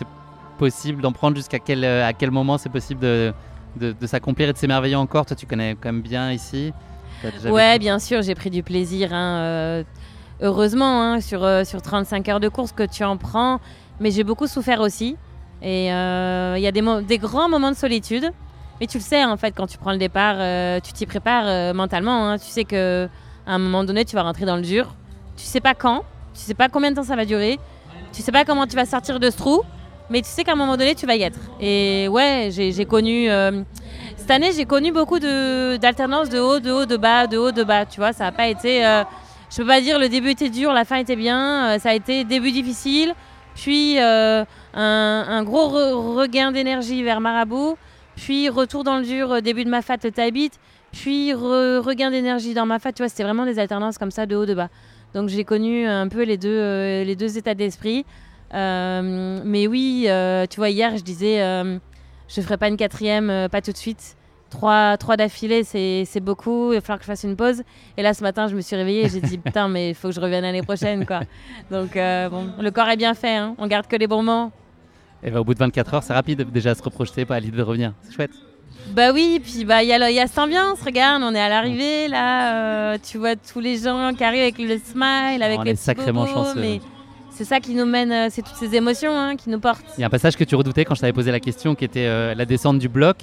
possible 0.60 1.02
d'en 1.02 1.12
prendre 1.12 1.36
jusqu'à 1.38 1.58
quel, 1.60 1.84
euh, 1.84 2.06
à 2.06 2.14
quel 2.14 2.30
moment 2.32 2.58
c'est 2.58 2.70
possible 2.70 3.00
de, 3.00 3.34
de, 3.78 4.08
s'accomplir 4.08 4.50
et 4.50 4.54
de 4.54 4.58
s'émerveiller 4.58 4.96
encore? 4.96 5.26
Toi, 5.26 5.36
tu 5.36 5.46
connais 5.48 5.76
quand 5.80 5.90
même 5.92 6.02
bien 6.02 6.32
ici. 6.32 6.74
Ouais, 7.46 7.80
bien 7.80 7.98
sûr, 8.00 8.22
j'ai 8.22 8.36
pris 8.36 8.50
du 8.50 8.62
plaisir. 8.62 9.14
hein, 9.14 9.40
euh, 9.40 9.84
heureusement, 10.42 11.02
hein, 11.02 11.22
sur, 11.22 11.44
euh, 11.44 11.64
sur 11.64 11.82
35 11.82 12.28
heures 12.30 12.40
de 12.40 12.50
course 12.50 12.72
que 12.74 12.84
tu 12.84 13.04
en 13.04 13.18
prends. 13.18 13.60
Mais 14.00 14.12
j'ai 14.12 14.24
beaucoup 14.24 14.48
souffert 14.48 14.82
aussi. 14.82 15.18
Et 15.62 15.88
il 15.88 16.62
y 16.62 16.68
a 16.68 16.72
des, 16.72 16.84
des 17.08 17.18
grands 17.18 17.50
moments 17.50 17.72
de 17.72 17.76
solitude. 17.76 18.32
Mais 18.80 18.88
tu 18.88 18.98
le 18.98 19.04
sais, 19.04 19.26
en 19.26 19.36
fait, 19.36 19.52
quand 19.52 19.68
tu 19.68 19.78
prends 19.78 19.92
le 19.92 19.98
départ, 19.98 20.38
tu 20.82 20.94
t'y 20.94 21.06
prépares 21.06 21.74
mentalement. 21.74 22.30
hein. 22.30 22.38
Tu 22.38 22.46
sais 22.46 22.64
que 22.64 23.10
à 23.46 23.54
un 23.56 23.58
moment 23.58 23.84
donné, 23.84 24.06
tu 24.06 24.16
vas 24.16 24.24
rentrer 24.24 24.46
dans 24.46 24.56
le 24.56 24.62
dur. 24.62 24.96
Tu 25.36 25.44
sais 25.44 25.60
pas 25.60 25.74
quand, 25.74 26.04
tu 26.34 26.40
sais 26.42 26.54
pas 26.54 26.70
combien 26.70 26.92
de 26.92 26.96
temps 26.96 27.04
ça 27.04 27.18
va 27.18 27.26
durer. 27.26 27.60
Tu 28.14 28.22
sais 28.22 28.32
pas 28.32 28.46
comment 28.46 28.66
tu 28.68 28.76
vas 28.78 28.86
sortir 28.86 29.20
de 29.20 29.30
ce 29.30 29.36
trou. 29.38 29.62
Mais 30.10 30.22
tu 30.22 30.28
sais 30.30 30.44
qu'à 30.44 30.54
un 30.54 30.56
moment 30.56 30.76
donné, 30.78 30.96
tu 30.96 31.06
vas 31.06 31.16
y 31.16 31.22
être. 31.24 31.40
Et 31.62 32.08
ouais, 32.10 32.50
j'ai 32.52 32.86
connu. 32.86 33.30
euh, 33.30 33.62
cette 34.18 34.32
année, 34.32 34.52
j'ai 34.56 34.66
connu 34.66 34.92
beaucoup 34.92 35.20
de- 35.20 35.78
d'alternance 35.78 36.30
de, 36.30 36.40
haut, 36.40 36.60
de 36.60 36.72
haut, 36.72 36.86
de 36.86 36.98
bas, 36.98 37.28
de 37.28 37.38
haut, 37.38 37.52
de 37.52 37.64
bas. 37.64 37.86
Tu 37.86 38.00
vois, 38.00 38.12
ça 38.14 38.26
n'a 38.26 38.32
pas 38.32 38.48
été. 38.48 38.86
euh, 38.86 39.04
je 39.52 39.58
peux 39.58 39.66
pas 39.68 39.82
dire 39.82 39.98
le 40.00 40.10
début 40.10 40.32
était 40.32 40.50
dur, 40.50 40.74
la 40.74 40.86
fin 40.86 40.98
était 40.98 41.16
bien. 41.16 41.70
euh, 41.76 41.80
ça 41.80 41.90
a 41.90 41.94
été 41.94 42.24
début 42.24 42.52
difficile, 42.52 43.14
puis 43.56 44.00
euh, 44.00 44.44
un, 44.76 45.26
un 45.28 45.44
gros 45.44 45.70
re- 45.70 46.16
regain 46.18 46.52
d'énergie 46.52 47.02
vers 47.04 47.20
Marabout, 47.20 47.76
puis 48.16 48.50
retour 48.50 48.84
dans 48.84 48.98
le 48.98 49.04
dur, 49.06 49.42
début 49.42 49.64
de 49.64 49.70
ma 49.70 49.82
fat, 49.82 49.98
le 50.04 50.12
Taibit, 50.12 50.52
puis 50.92 51.32
re- 51.34 51.80
regain 51.80 52.12
d'énergie 52.12 52.54
dans 52.54 52.66
ma 52.68 52.78
fat. 52.80 52.92
Tu 52.94 53.02
vois, 53.04 53.10
c'était 53.10 53.24
vraiment 53.24 53.46
des 53.46 53.58
alternances 53.60 53.98
comme 53.98 54.12
ça, 54.12 54.26
de 54.26 54.36
haut, 54.36 54.46
de 54.46 54.54
bas. 54.56 54.70
Donc 55.16 55.30
j'ai 55.30 55.44
connu 55.44 55.88
un 55.88 56.08
peu 56.08 56.22
les 56.24 56.38
deux, 56.38 57.04
les 57.04 57.16
deux 57.16 57.38
états 57.38 57.56
d'esprit. 57.56 58.06
Euh, 58.54 59.42
mais 59.44 59.68
oui, 59.68 60.06
euh, 60.08 60.46
tu 60.50 60.58
vois, 60.58 60.70
hier, 60.70 60.98
je 60.98 61.04
disais, 61.04 61.42
euh, 61.42 61.78
je 62.28 62.42
ferai 62.42 62.58
pas 62.58 62.68
une 62.68 62.78
quatrième, 62.78 63.48
pas 63.52 63.62
tout 63.62 63.72
de 63.72 63.78
suite. 63.78 64.16
Trois, 64.50 64.98
trois 64.98 65.16
d'affilée, 65.16 65.64
c'est 65.64 66.20
beaucoup. 66.22 66.72
Il 66.72 66.76
va 66.76 66.82
falloir 66.82 66.98
que 66.98 67.06
je 67.06 67.12
fasse 67.12 67.24
une 67.24 67.36
pause. 67.36 67.62
Et 67.98 68.02
là, 68.02 68.14
ce 68.14 68.24
matin, 68.24 68.48
je 68.48 68.56
me 68.56 68.62
suis 68.62 68.76
réveillée 68.76 69.06
et 69.06 69.10
j'ai 69.10 69.22
dit, 69.22 69.38
putain, 69.44 69.68
mais 69.68 69.90
il 69.90 69.96
faut 69.96 70.10
que 70.10 70.16
je 70.16 70.20
revienne 70.20 70.42
l'année 70.42 70.64
prochaine, 70.64 71.06
quoi. 71.06 71.22
Donc, 71.70 71.94
bon, 71.94 72.50
le 72.60 72.72
corps 72.72 72.90
est 72.90 72.98
bien 72.98 73.14
fait. 73.14 73.36
Hein. 73.36 73.56
On 73.60 73.68
garde 73.68 73.88
que 73.88 73.96
les 73.96 74.08
bons 74.08 74.24
moments. 74.24 74.52
Et 75.22 75.32
bah, 75.32 75.42
au 75.42 75.44
bout 75.44 75.54
de 75.54 75.60
24 75.60 75.94
heures, 75.94 76.04
c'est 76.04 76.14
rapide 76.14 76.50
déjà 76.52 76.72
à 76.72 76.76
se 76.76 76.82
reprojeter, 76.82 77.26
pas 77.26 77.36
à 77.36 77.40
l'idée 77.40 77.58
de 77.58 77.64
revenir. 77.64 77.94
C'est 78.04 78.14
chouette. 78.14 78.32
Bah 78.92 79.12
oui, 79.14 79.40
puis 79.44 79.66
bah 79.66 79.84
il 79.84 79.90
y, 79.90 79.94
a 79.94 80.10
y 80.10 80.20
a 80.20 80.28
cette 80.28 80.40
ambiance. 80.40 80.82
Regarde, 80.82 81.22
on 81.24 81.36
est 81.36 81.40
à 81.40 81.50
l'arrivée 81.50 82.08
là. 82.08 82.94
euh, 82.94 82.98
tu 83.04 83.18
vois 83.18 83.36
tous 83.36 83.60
les 83.60 83.78
gens 83.78 84.14
qui 84.18 84.24
arrivent 84.24 84.42
avec 84.42 84.58
le 84.58 84.78
smile, 84.80 85.44
avec 85.44 85.60
On 85.60 85.64
les 85.64 85.72
est 85.72 85.76
sacrément 85.76 86.26
bobos, 86.26 86.34
chanceux. 86.34 86.60
Mais 86.60 86.80
c'est 87.40 87.46
ça 87.46 87.62
qui 87.62 87.74
nous 87.74 87.86
mène, 87.86 88.12
euh, 88.12 88.28
c'est 88.30 88.42
toutes 88.42 88.58
ces 88.58 88.76
émotions 88.76 89.18
hein, 89.18 89.38
qui 89.38 89.50
nous 89.50 89.62
portent. 89.62 89.86
Il 89.98 90.02
y 90.02 90.04
a 90.04 90.08
un 90.08 90.10
passage 90.10 90.36
que 90.36 90.44
tu 90.44 90.56
redoutais 90.56 90.84
quand 90.84 90.94
je 90.94 91.00
t'avais 91.00 91.14
posé 91.14 91.32
la 91.32 91.40
question 91.40 91.74
qui 91.74 91.86
était 91.86 92.06
euh, 92.06 92.36
la 92.36 92.44
descente 92.46 92.80
du 92.80 92.90
bloc. 92.90 93.16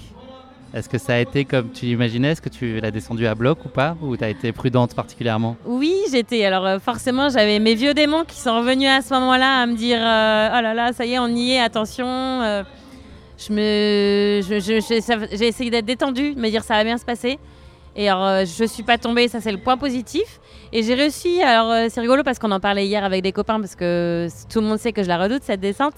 Est-ce 0.73 0.89
que 0.89 0.97
ça 0.97 1.15
a 1.15 1.19
été 1.19 1.45
comme 1.45 1.71
tu 1.71 1.85
imaginais 1.87 2.29
Est-ce 2.33 2.41
que 2.41 2.49
tu 2.49 2.81
l'as 2.81 2.91
descendu 2.91 3.27
à 3.27 3.35
bloc 3.35 3.63
ou 3.67 3.69
pas? 3.69 3.95
Ou 4.01 4.17
tu 4.17 4.25
as 4.25 4.31
été 4.31 4.53
prudente 4.53 4.95
particulièrement? 4.95 5.57
Oui, 5.67 5.95
j'étais. 6.11 6.47
Alors 6.47 6.65
euh, 6.65 6.79
forcément, 6.79 7.29
j'avais 7.29 7.59
mes 7.59 7.75
vieux 7.75 7.93
démons 7.93 8.25
qui 8.25 8.41
sont 8.41 8.57
revenus 8.57 8.89
à 8.89 9.03
ce 9.03 9.13
moment-là 9.13 9.61
à 9.61 9.67
me 9.67 9.75
dire 9.77 9.99
euh, 10.01 10.49
Oh 10.59 10.63
là 10.63 10.73
là, 10.73 10.93
ça 10.95 11.05
y 11.05 11.13
est, 11.13 11.19
on 11.19 11.29
y 11.29 11.53
est, 11.53 11.61
attention. 11.61 12.07
Euh, 12.07 12.63
je 13.39 13.53
me, 13.53 14.41
je- 14.43 14.61
je- 14.61 14.81
je- 14.81 15.37
j'ai 15.37 15.47
essayé 15.47 15.69
d'être 15.71 15.85
détendue, 15.85 16.35
de 16.35 16.41
me 16.41 16.49
dire 16.49 16.65
ça 16.65 16.75
va 16.75 16.85
bien 16.85 16.97
se 16.97 17.05
passer. 17.05 17.39
Et 17.95 18.09
alors, 18.09 18.47
je 18.47 18.65
suis 18.65 18.83
pas 18.83 18.97
tombée, 18.97 19.29
ça 19.29 19.43
c'est 19.43 19.53
le 19.53 19.59
point 19.59 19.77
positif. 19.77 20.41
Et 20.73 20.83
j'ai 20.83 20.95
réussi. 20.95 21.43
Alors, 21.43 21.71
euh, 21.71 21.87
c'est 21.89 22.01
rigolo 22.01 22.23
parce 22.23 22.39
qu'on 22.39 22.51
en 22.51 22.61
parlait 22.61 22.87
hier 22.87 23.05
avec 23.05 23.23
des 23.23 23.33
copains 23.33 23.61
parce 23.61 23.75
que 23.77 24.29
tout 24.51 24.61
le 24.61 24.67
monde 24.67 24.79
sait 24.79 24.93
que 24.93 25.03
je 25.03 25.09
la 25.09 25.19
redoute 25.19 25.43
cette 25.43 25.61
descente 25.61 25.95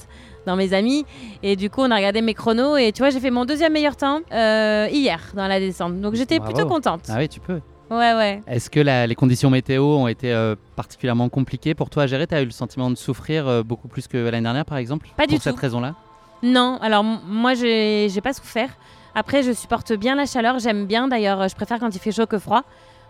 dans 0.46 0.56
mes 0.56 0.72
amis. 0.74 1.04
Et 1.42 1.56
du 1.56 1.70
coup, 1.70 1.80
on 1.82 1.90
a 1.90 1.96
regardé 1.96 2.20
mes 2.22 2.34
chronos 2.34 2.76
et 2.76 2.92
tu 2.92 3.02
vois, 3.02 3.10
j'ai 3.10 3.20
fait 3.20 3.30
mon 3.30 3.44
deuxième 3.44 3.72
meilleur 3.72 3.96
temps 3.96 4.20
euh, 4.32 4.88
hier 4.90 5.20
dans 5.34 5.46
la 5.48 5.58
descente. 5.58 6.00
Donc, 6.00 6.14
j'étais 6.14 6.38
plutôt 6.40 6.66
contente. 6.66 7.02
Ah 7.08 7.16
oui, 7.18 7.28
tu 7.28 7.40
peux. 7.40 7.60
Ouais, 7.90 8.12
ouais. 8.14 8.42
Est-ce 8.46 8.68
que 8.68 8.80
la- 8.80 9.06
les 9.06 9.14
conditions 9.14 9.48
météo 9.48 9.82
ont 9.84 10.08
été 10.08 10.30
euh, 10.30 10.54
particulièrement 10.76 11.30
compliquées 11.30 11.74
pour 11.74 11.88
toi 11.88 12.02
à 12.02 12.06
gérer? 12.06 12.26
Tu 12.26 12.34
as 12.34 12.42
eu 12.42 12.44
le 12.44 12.50
sentiment 12.50 12.90
de 12.90 12.96
souffrir 12.96 13.48
euh, 13.48 13.62
beaucoup 13.62 13.88
plus 13.88 14.06
que 14.06 14.18
l'année 14.18 14.42
dernière, 14.42 14.66
par 14.66 14.76
exemple? 14.76 15.08
Pas 15.16 15.26
du 15.26 15.36
Pour 15.36 15.42
cette 15.42 15.54
tout. 15.54 15.60
raison-là? 15.62 15.94
Non, 16.42 16.78
alors 16.82 17.02
moi 17.02 17.54
j'ai 17.54 18.10
pas 18.22 18.34
souffert. 18.34 18.68
Après, 19.14 19.42
je 19.42 19.52
supporte 19.52 19.92
bien 19.94 20.14
la 20.14 20.26
chaleur, 20.26 20.58
j'aime 20.58 20.86
bien 20.86 21.08
d'ailleurs, 21.08 21.48
je 21.48 21.54
préfère 21.56 21.80
quand 21.80 21.92
il 21.92 21.98
fait 21.98 22.12
chaud 22.12 22.26
que 22.26 22.38
froid. 22.38 22.62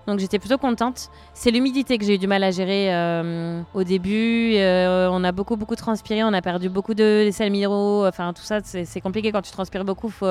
Donc 0.09 0.19
j'étais 0.19 0.41
plutôt 0.41 0.59
contente. 0.59 1.11
C'est 1.35 1.53
l'humidité 1.53 1.99
que 1.99 2.05
j'ai 2.05 2.15
eu 2.15 2.19
du 2.19 2.27
mal 2.27 2.43
à 2.43 2.51
gérer 2.51 2.93
euh, 2.93 3.61
au 3.75 3.85
début. 3.85 4.55
Euh, 4.57 5.09
on 5.13 5.23
a 5.23 5.31
beaucoup 5.31 5.57
beaucoup 5.57 5.77
transpiré, 5.77 6.25
on 6.25 6.33
a 6.33 6.43
perdu 6.43 6.69
beaucoup 6.69 6.95
de 6.95 7.29
sels 7.31 7.53
minéraux. 7.53 8.07
Enfin 8.07 8.33
tout 8.33 8.43
ça, 8.43 8.59
c'est 8.65 9.01
compliqué 9.01 9.31
quand 9.31 9.43
tu 9.43 9.53
transpires 9.53 9.85
beaucoup. 9.85 10.09
Faut 10.09 10.27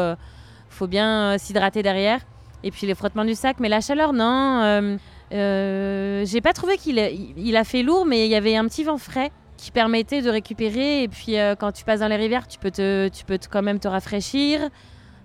faut 0.70 0.88
bien 0.88 1.34
euh, 1.34 1.38
s'hydrater 1.38 1.84
derrière. 1.84 2.22
Et 2.64 2.72
puis 2.72 2.88
les 2.88 2.96
frottements 2.96 3.26
du 3.26 3.36
sac, 3.36 3.58
mais 3.60 3.70
la 3.70 3.82
chaleur 3.82 4.14
non. 4.14 4.62
Euh, 4.64 4.98
euh, 5.34 6.26
j'ai 6.26 6.42
pas 6.42 6.54
trouvé 6.54 6.78
qu'il 6.78 7.00
a, 7.00 7.10
il 7.10 7.56
a 7.56 7.64
fait 7.64 7.84
lourd, 7.84 8.06
mais 8.06 8.26
il 8.26 8.32
y 8.32 8.36
avait 8.36 8.56
un 8.56 8.66
petit 8.66 8.84
vent 8.84 8.98
frais 8.98 9.32
qui 9.58 9.72
permettait 9.72 10.22
de 10.22 10.30
récupérer. 10.30 11.04
Et 11.04 11.08
puis 11.08 11.38
euh, 11.38 11.56
quand 11.56 11.72
tu 11.72 11.84
passes 11.84 12.00
dans 12.00 12.08
les 12.08 12.16
rivières, 12.16 12.48
tu 12.48 12.58
peux, 12.60 12.72
te, 12.72 13.10
tu 13.10 13.26
peux 13.26 13.38
quand 13.50 13.62
même 13.62 13.80
te 13.80 13.88
rafraîchir. 13.88 14.70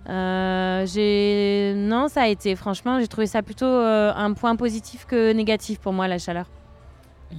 Euh, 0.09 1.73
non, 1.75 2.07
ça 2.07 2.23
a 2.23 2.27
été 2.27 2.55
franchement, 2.55 2.99
j'ai 2.99 3.07
trouvé 3.07 3.27
ça 3.27 3.41
plutôt 3.41 3.65
euh, 3.65 4.11
un 4.15 4.33
point 4.33 4.55
positif 4.55 5.05
que 5.05 5.31
négatif 5.31 5.79
pour 5.79 5.93
moi 5.93 6.07
la 6.07 6.17
chaleur. 6.17 6.45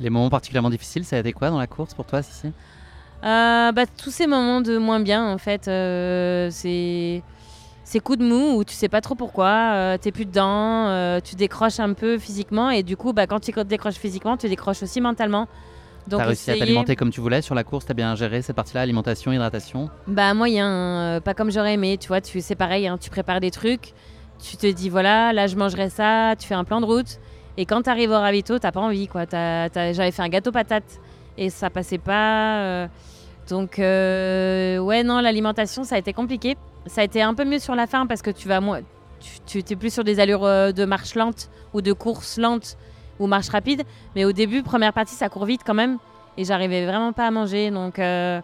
Les 0.01 0.11
moments 0.11 0.31
particulièrement 0.31 0.71
difficiles, 0.71 1.05
ça 1.05 1.17
a 1.17 1.19
été 1.21 1.33
quoi 1.33 1.51
dans 1.51 1.59
la 1.59 1.67
course 1.67 1.95
pour 1.95 2.05
toi, 2.05 2.23
Sissi? 2.23 2.53
Euh, 3.25 3.73
bah, 3.73 3.87
tous 3.87 4.11
ces 4.11 4.27
moments 4.27 4.61
de 4.61 4.77
moins 4.79 5.01
bien 5.01 5.25
en 5.27 5.39
fait, 5.39 5.65
c'est 5.65 7.23
ces 7.87 8.01
coups 8.01 8.19
de 8.19 8.25
mou 8.25 8.59
où 8.59 8.65
tu 8.65 8.75
sais 8.75 8.89
pas 8.89 9.01
trop 9.03 9.15
pourquoi, 9.15 9.97
t'es 10.01 10.11
plus 10.11 10.25
dedans, 10.25 11.21
tu 11.21 11.37
décroches 11.37 11.81
un 11.81 11.93
peu 11.93 12.19
physiquement 12.19 12.71
et 12.71 12.83
du 12.83 12.97
coup 12.97 13.13
bah, 13.13 13.27
quand 13.27 13.41
tu 13.41 13.53
décroches 13.67 13.95
physiquement, 13.95 14.37
tu 14.37 14.49
décroches 14.49 14.83
aussi 14.83 15.01
mentalement. 15.01 15.49
Donc 16.09 16.21
T'as 16.21 16.27
réussi 16.27 16.51
à 16.51 16.57
t'alimenter 16.59 16.97
comme 16.97 17.11
tu 17.11 17.21
voulais 17.21 17.41
sur 17.41 17.55
la 17.55 17.65
course 17.65 17.87
T'as 17.87 17.95
bien 17.95 18.15
géré 18.15 18.43
cette 18.43 18.57
partie-là, 18.57 18.83
alimentation, 18.83 19.33
hydratation 19.33 19.89
Bah 20.07 20.35
moyen, 20.35 20.69
euh, 20.69 21.21
pas 21.21 21.33
comme 21.35 21.51
j'aurais 21.51 21.75
aimé, 21.75 21.97
tu 21.99 22.09
vois, 22.09 22.21
tu 22.21 22.41
c'est 22.43 22.55
pareil, 22.57 22.87
hein, 22.87 22.99
tu 23.01 23.09
prépares 23.11 23.41
des 23.41 23.51
trucs, 23.51 23.95
tu 24.43 24.57
te 24.59 24.67
dis 24.67 24.91
voilà, 24.91 25.33
là 25.33 25.47
je 25.47 25.57
mangerai 25.57 25.89
ça, 25.89 26.35
tu 26.39 26.47
fais 26.47 26.55
un 26.55 26.65
plan 26.65 26.81
de 26.83 26.87
route, 26.87 27.19
et 27.57 27.65
quand 27.65 27.83
tu 27.83 27.89
arrives 27.91 28.11
au 28.11 28.19
ravito, 28.21 28.59
t'as 28.59 28.71
pas 28.73 28.81
envie 28.81 29.07
quoi. 29.09 29.25
T'as- 29.27 29.71
t'as- 29.71 29.93
J'avais 29.95 30.11
fait 30.11 30.23
un 30.23 30.29
gâteau 30.29 30.53
patate 30.53 31.01
et 31.39 31.49
ça 31.49 31.71
passait 31.71 31.99
pas, 31.99 32.59
euh, 32.59 32.87
donc 33.49 33.79
euh, 33.79 34.79
ouais 34.79 35.03
non, 35.05 35.21
l'alimentation 35.21 35.85
ça 35.85 35.95
a 35.95 35.99
été 35.99 36.13
compliqué. 36.13 36.57
Ça 36.87 37.01
a 37.01 37.05
été 37.05 37.23
un 37.23 37.33
peu 37.33 37.47
mieux 37.47 37.59
sur 37.61 37.75
la 37.75 37.87
fin 37.87 38.07
parce 38.07 38.21
que 38.21 38.31
tu 38.31 38.47
vas 38.47 38.61
moins, 38.61 38.81
tu, 39.47 39.63
tu 39.63 39.73
es 39.73 39.77
plus 39.77 39.93
sur 39.93 40.05
des 40.05 40.21
allures 40.21 40.43
de 40.43 40.85
marche 40.85 41.15
lente 41.15 41.49
ou 41.73 41.81
de 41.81 41.95
course 41.95 42.37
lente 42.37 42.77
ou 43.19 43.27
marche 43.27 43.49
rapide, 43.49 43.83
mais 44.17 44.25
au 44.25 44.33
début 44.33 44.63
première 44.63 44.93
partie 44.93 45.15
ça 45.15 45.29
court 45.29 45.45
vite 45.45 45.63
quand 45.65 45.75
même 45.75 45.99
et 46.37 46.45
j'arrivais 46.45 46.85
vraiment 46.87 47.13
pas 47.13 47.27
à 47.27 47.31
manger 47.31 47.71
donc. 47.71 47.99
euh, 47.99 48.41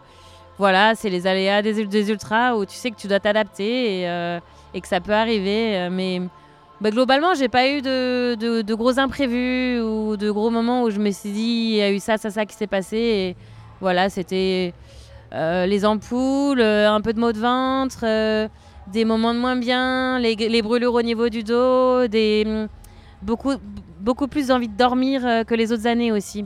voilà, 0.58 0.94
c'est 0.94 1.08
les 1.08 1.26
aléas 1.26 1.62
des, 1.62 1.86
des 1.86 2.10
ultras 2.10 2.54
où 2.54 2.66
tu 2.66 2.74
sais 2.74 2.90
que 2.90 2.96
tu 2.96 3.06
dois 3.08 3.18
t'adapter 3.18 4.00
et, 4.02 4.08
euh, 4.08 4.38
que 4.78 4.86
ça 4.86 5.00
peut 5.00 5.14
arriver. 5.14 5.74
euh, 5.78 5.88
Mais 5.90 6.20
bah, 6.82 6.90
globalement, 6.90 7.32
j'ai 7.32 7.48
pas 7.48 7.66
eu 7.66 7.80
de, 7.80 8.34
de- 8.34 8.74
gros 8.74 8.98
imprévus 8.98 9.80
ou 9.80 10.18
de 10.18 10.30
gros 10.30 10.50
moments 10.50 10.82
où 10.82 10.90
je 10.90 10.98
me 10.98 11.10
suis 11.12 11.30
dit 11.32 11.40
il 11.70 11.76
y 11.76 11.80
a 11.80 11.90
eu 11.90 11.98
ça, 11.98 12.18
ça, 12.18 12.28
ça 12.30 12.44
qui 12.44 12.54
s'est 12.54 12.66
passé. 12.66 12.96
Et 12.98 13.36
voilà, 13.80 14.10
c'était 14.10 14.74
les 15.32 15.84
ampoules, 15.86 16.60
un 16.60 17.00
peu 17.00 17.14
de 17.14 17.20
maux 17.20 17.32
de 17.32 17.38
ventre, 17.38 18.04
des 18.92 19.06
moments 19.06 19.32
de 19.32 19.38
moins 19.38 19.56
bien, 19.56 20.18
les, 20.18 20.34
les 20.36 20.60
brûlures 20.60 20.92
au 20.92 21.02
niveau 21.02 21.30
du 21.30 21.42
dos, 21.42 22.06
des, 22.06 22.66
beaucoup, 23.22 23.54
beaucoup 24.00 24.28
plus 24.28 24.48
d'envie 24.48 24.68
de 24.68 24.76
dormir 24.76 25.24
euh, 25.26 25.44
que 25.44 25.54
les 25.54 25.72
autres 25.72 25.86
années 25.86 26.12
aussi. 26.12 26.44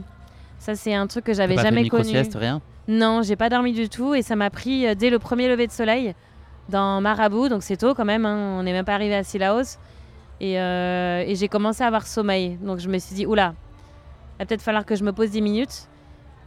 Ça, 0.59 0.75
c'est 0.75 0.93
un 0.93 1.07
truc 1.07 1.25
que 1.25 1.33
j'avais 1.33 1.55
jamais 1.63 1.87
connu. 1.89 2.11
rien? 2.35 2.61
Non, 2.87 3.21
j'ai 3.23 3.35
pas 3.35 3.49
dormi 3.49 3.73
du 3.73 3.89
tout 3.89 4.13
et 4.13 4.21
ça 4.21 4.35
m'a 4.35 4.49
pris 4.49 4.85
euh, 4.87 4.95
dès 4.95 5.09
le 5.09 5.19
premier 5.19 5.47
lever 5.47 5.67
de 5.67 5.71
soleil 5.71 6.13
dans 6.69 7.01
Marabout, 7.01 7.49
donc 7.49 7.61
c'est 7.63 7.77
tôt 7.77 7.93
quand 7.93 8.05
même, 8.05 8.25
hein, 8.25 8.57
on 8.59 8.63
n'est 8.63 8.71
même 8.73 8.85
pas 8.85 8.95
arrivé 8.95 9.15
à 9.15 9.23
Silaos. 9.23 9.77
Et, 10.41 10.59
euh, 10.59 11.23
et 11.25 11.35
j'ai 11.35 11.47
commencé 11.47 11.83
à 11.83 11.87
avoir 11.87 12.05
sommeil, 12.07 12.57
donc 12.61 12.79
je 12.79 12.89
me 12.89 12.97
suis 12.97 13.15
dit, 13.15 13.25
oula, 13.25 13.53
il 14.35 14.39
va 14.39 14.45
peut-être 14.45 14.61
falloir 14.61 14.85
que 14.85 14.95
je 14.95 15.03
me 15.03 15.11
pose 15.13 15.29
10 15.31 15.41
minutes. 15.41 15.87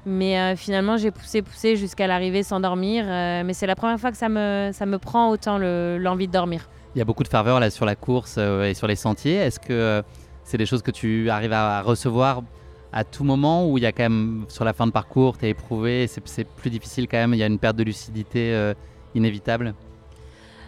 Mais 0.07 0.57
finalement, 0.57 0.97
j'ai 0.97 1.11
poussé, 1.11 1.43
poussé 1.43 1.77
jusqu'à 1.77 2.07
l'arrivée 2.07 2.43
sans 2.43 2.61
dormir. 2.61 3.05
mais 3.07 3.53
c'est 3.53 3.67
la 3.67 3.75
première 3.77 3.99
fois 4.01 4.11
que 4.11 4.17
ça 4.17 4.29
me, 4.29 4.71
ça 4.73 4.87
me 4.87 4.99
prend 4.99 5.29
autant 5.31 5.59
le- 5.59 5.99
l'envie 6.01 6.29
de 6.29 6.33
dormir. 6.33 6.69
Il 6.95 6.99
y 6.99 7.03
a 7.03 7.05
beaucoup 7.05 7.25
de 7.25 7.29
ferveur 7.29 7.61
là 7.61 7.69
sur 7.69 7.85
la 7.85 7.95
course 7.95 8.37
euh, 8.39 8.65
et 8.65 8.75
sur 8.75 8.87
les 8.87 8.97
sentiers. 8.97 9.35
Est-ce 9.35 9.61
que 9.61 9.73
euh, 9.73 10.03
c'est 10.49 10.57
des 10.57 10.65
choses 10.65 10.81
que 10.81 10.91
tu 10.91 11.29
arrives 11.29 11.53
à 11.53 11.83
recevoir 11.83 12.43
à 12.91 13.05
tout 13.05 13.23
moment 13.23 13.69
ou 13.69 13.77
il 13.77 13.85
y 13.85 13.87
a 13.87 13.93
quand 13.93 14.05
même 14.05 14.47
sur 14.49 14.65
la 14.65 14.73
fin 14.73 14.87
de 14.87 14.93
parcours, 14.93 15.37
tu 15.37 15.45
es 15.45 15.51
éprouvé, 15.51 16.07
c'est 16.07 16.45
plus 16.45 16.71
difficile 16.71 17.07
quand 17.07 17.19
même, 17.19 17.35
il 17.35 17.39
y 17.39 17.43
a 17.43 17.47
une 17.47 17.59
perte 17.59 17.77
de 17.77 17.85
lucidité 17.85 18.55
euh, 18.55 18.73
inévitable? 19.15 19.75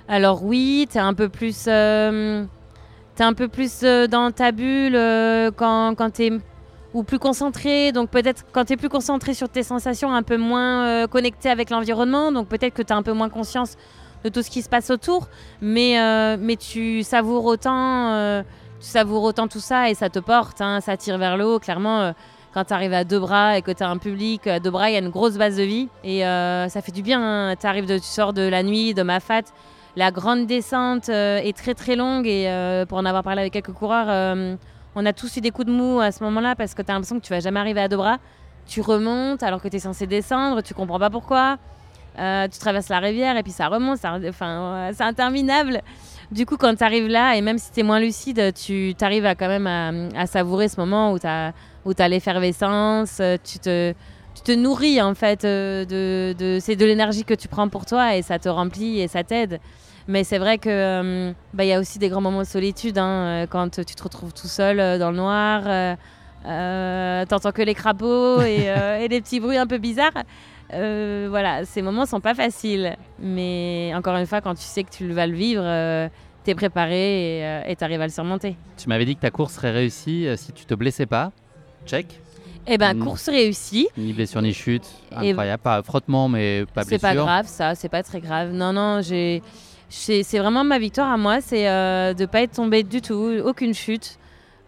Alors 0.07 0.45
oui, 0.45 0.87
t'es 0.91 0.99
un 0.99 1.15
peu 1.15 1.31
plus, 1.31 1.65
euh, 1.67 2.45
un 3.19 3.33
peu 3.33 3.49
plus 3.49 3.81
euh, 3.83 4.07
dans 4.07 4.31
ta 4.33 4.53
bulle 4.53 4.97
euh, 4.97 5.51
quand, 5.57 5.95
quand 5.97 6.11
t'es 6.11 6.31
ou 6.93 7.03
plus 7.03 7.19
concentré. 7.19 7.93
Donc 7.93 8.11
peut-être 8.11 8.45
quand 8.53 8.67
t'es 8.67 8.77
plus 8.77 8.91
concentré 8.91 9.33
sur 9.33 9.49
tes 9.49 9.63
sensations, 9.63 10.13
un 10.13 10.23
peu 10.23 10.37
moins 10.37 11.07
connecté 11.07 11.49
avec 11.49 11.71
l'environnement. 11.71 12.33
Donc 12.33 12.49
peut-être 12.49 12.75
que 12.75 12.83
t'as 12.83 12.97
un 12.97 13.03
peu 13.03 13.13
moins 13.13 13.31
conscience 13.31 13.79
de 14.25 14.29
tout 14.29 14.43
ce 14.43 14.51
qui 14.51 14.61
se 14.61 14.69
passe 14.69 14.91
autour, 14.91 15.29
mais 15.63 15.97
mais 16.39 16.57
tu 16.57 17.03
savoures 17.05 17.45
autant, 17.45 18.43
tu 18.81 18.87
savoures 18.87 19.23
autant 19.23 19.47
tout 19.49 19.61
ça 19.61 19.91
et 19.91 19.95
ça 19.95 20.09
te 20.09 20.19
porte, 20.19 20.61
hein, 20.61 20.81
ça 20.81 20.97
tire 20.97 21.19
vers 21.19 21.37
le 21.37 21.47
haut. 21.47 21.59
Clairement. 21.59 22.01
euh, 22.01 22.13
quand 22.53 22.65
tu 22.65 22.73
arrives 22.75 22.93
à 22.95 23.05
deux 23.05 23.21
bras 23.21 23.59
et 23.59 23.63
que 23.63 23.71
tu 23.71 23.85
as 23.85 23.89
un 23.89 23.97
public, 23.99 24.49
à 24.49 24.59
deux 24.59 24.73
bras, 24.73 24.91
il 24.91 24.95
y 24.95 24.97
a 24.97 24.99
une 24.99 25.11
grosse 25.11 25.37
base 25.39 25.57
de 25.57 25.63
vie. 25.63 25.89
Et 26.03 26.27
euh, 26.27 26.69
ça 26.69 26.83
fait 26.83 26.91
du 26.91 27.01
bien. 27.01 27.55
Tu 27.61 27.65
arrives, 27.65 27.87
de, 27.87 27.97
tu 27.99 28.05
sors 28.05 28.33
de 28.33 28.43
la 28.43 28.65
nuit, 28.65 28.93
de 28.93 29.05
Mafat. 29.05 29.43
La 29.95 30.11
grande 30.11 30.47
descente 30.49 31.09
euh, 31.11 31.39
est 31.39 31.57
très 31.57 31.75
très 31.75 31.95
longue. 31.95 32.27
Et 32.27 32.53
pour 32.89 32.99
en 32.99 33.05
avoir 33.05 33.23
parlé 33.23 33.43
avec 33.43 33.53
quelques 33.53 33.73
coureurs, 33.73 34.09
on 34.97 35.07
a 35.07 35.13
tous 35.13 35.37
eu 35.37 35.41
des 35.41 35.53
coups 35.53 35.69
de 35.69 35.73
mou 35.73 36.01
à 36.01 36.11
ce 36.11 36.25
moment-là 36.25 36.57
parce 36.57 36.75
que 36.75 36.83
tu 36.83 36.91
as 36.91 36.95
l'impression 36.95 37.21
que 37.21 37.25
tu 37.25 37.33
vas 37.33 37.39
jamais 37.39 37.61
arriver 37.61 37.83
à 37.83 37.87
deux 37.89 37.97
bras. 37.97 38.19
Tu 38.67 38.81
remontes 38.81 39.45
alors 39.45 39.63
que 39.63 39.69
tu 39.69 39.77
es 39.77 39.81
censé 39.81 40.09
descendre, 40.09 40.61
tu 40.63 40.75
comprends 40.75 40.99
pas 40.99 41.11
pourquoi. 41.11 41.57
Tu 42.17 42.59
traverses 42.59 42.89
la 42.89 42.99
rivière 42.99 43.37
et 43.37 43.45
puis 43.45 43.53
ça 43.53 43.69
remonte. 43.69 43.99
ça- 43.99 44.19
c'est 44.93 45.05
interminable. 45.05 45.83
Du 46.31 46.47
coup, 46.47 46.57
quand 46.57 46.77
tu 46.77 46.85
arrives 46.85 47.09
là, 47.09 47.35
et 47.37 47.41
même 47.41 47.59
si 47.59 47.73
tu 47.73 47.81
es 47.81 47.83
moins 47.83 47.99
lucide, 47.99 48.53
tu 48.55 48.95
arrives 49.01 49.27
à 49.27 49.35
quand 49.35 49.49
même 49.49 49.67
à, 49.67 49.91
à 50.21 50.27
savourer 50.27 50.69
ce 50.69 50.79
moment 50.79 51.13
où 51.13 51.19
tu 51.19 51.27
as, 51.27 51.53
tu 51.85 52.09
l'effervescence, 52.09 53.19
euh, 53.21 53.37
tu 53.43 53.59
te, 53.59 53.93
tu 54.37 54.43
te 54.43 54.53
nourris 54.53 55.03
en 55.03 55.15
fait 55.15 55.45
euh, 55.45 55.85
de, 55.85 56.37
de, 56.39 56.59
c'est 56.61 56.77
de 56.77 56.87
l'énergie 56.87 57.25
que 57.25 57.35
tu 57.35 57.49
prends 57.49 57.69
pour 57.69 57.85
toi 57.85 58.15
et 58.15 58.23
ça 58.23 58.39
te 58.39 58.49
remplit 58.49 59.01
et 59.01 59.09
ça 59.09 59.25
t'aide. 59.25 59.59
Mais 60.07 60.23
c'est 60.23 60.39
vrai 60.39 60.59
que 60.59 60.69
euh, 60.69 61.33
bah, 61.53 61.65
il 61.65 61.69
y 61.69 61.73
a 61.73 61.81
aussi 61.81 61.99
des 61.99 62.09
grands 62.09 62.21
moments 62.21 62.43
de 62.43 62.47
solitude 62.47 62.99
hein, 62.99 63.47
quand 63.51 63.85
tu 63.85 63.95
te 63.97 64.03
retrouves 64.03 64.33
tout 64.33 64.49
seul 64.49 64.99
dans 65.01 65.11
le 65.11 65.17
noir, 65.17 65.97
euh, 66.47 67.27
t'entends 67.27 67.53
que 67.53 67.63
les 67.63 67.75
crapauds 67.75 68.41
et, 68.41 68.71
euh, 68.71 68.99
et 69.01 69.09
des 69.09 69.21
petits 69.21 69.41
bruits 69.41 69.59
un 69.59 69.67
peu 69.67 69.79
bizarres. 69.79 70.25
Euh, 70.73 71.27
voilà, 71.31 71.65
ces 71.65 71.83
moments 71.83 72.07
sont 72.07 72.21
pas 72.21 72.35
faciles. 72.35 72.97
Mais 73.19 73.93
encore 73.95 74.17
une 74.17 74.27
fois, 74.27 74.41
quand 74.41 74.55
tu 74.55 74.63
sais 74.63 74.85
que 74.85 74.91
tu 74.91 75.07
vas 75.13 75.27
le 75.27 75.35
vivre, 75.35 75.63
euh, 75.65 76.09
t'es 76.45 76.55
préparé 76.55 77.39
et 77.39 77.45
euh, 77.45 77.63
et 77.67 77.77
t'arrives 77.77 78.01
à 78.01 78.07
le 78.07 78.13
surmonter. 78.13 78.57
Tu 78.77 78.89
m'avais 78.89 79.05
dit 79.05 79.17
que 79.17 79.21
ta 79.21 79.31
course 79.31 79.55
serait 79.55 79.71
réussie 79.73 80.27
euh, 80.27 80.37
si 80.37 80.53
tu 80.53 80.65
te 80.65 80.75
blessais 80.75 81.07
pas. 81.07 81.33
Check. 81.87 82.07
Eh 82.67 82.77
ben, 82.79 82.95
Mm. 82.95 83.05
course 83.05 83.29
réussie. 83.29 83.89
Ni 83.97 84.13
blessure 84.13 84.43
ni 84.43 84.53
chute. 84.53 84.87
Et- 85.23 85.31
Incroyable. 85.31 85.63
Pas 85.63 85.83
frottement, 85.83 86.29
mais 86.29 86.65
pas 86.75 86.83
C'est 86.83 86.99
blessure. 87.01 87.09
pas 87.09 87.15
grave, 87.15 87.47
ça, 87.47 87.75
c'est 87.75 87.89
pas 87.89 88.03
très 88.03 88.21
grave. 88.21 88.53
Non, 88.53 88.73
non, 88.73 89.01
j'ai. 89.03 89.43
C'est 89.89 90.23
c'est 90.23 90.39
vraiment 90.39 90.63
ma 90.63 90.79
victoire 90.79 91.11
à 91.11 91.17
moi, 91.17 91.41
c'est 91.41 91.69
euh, 91.69 92.15
de 92.15 92.25
pas 92.27 92.43
être 92.43 92.53
tombée 92.53 92.85
du 92.85 93.01
tout, 93.03 93.33
aucune 93.45 93.75
chute. 93.75 94.19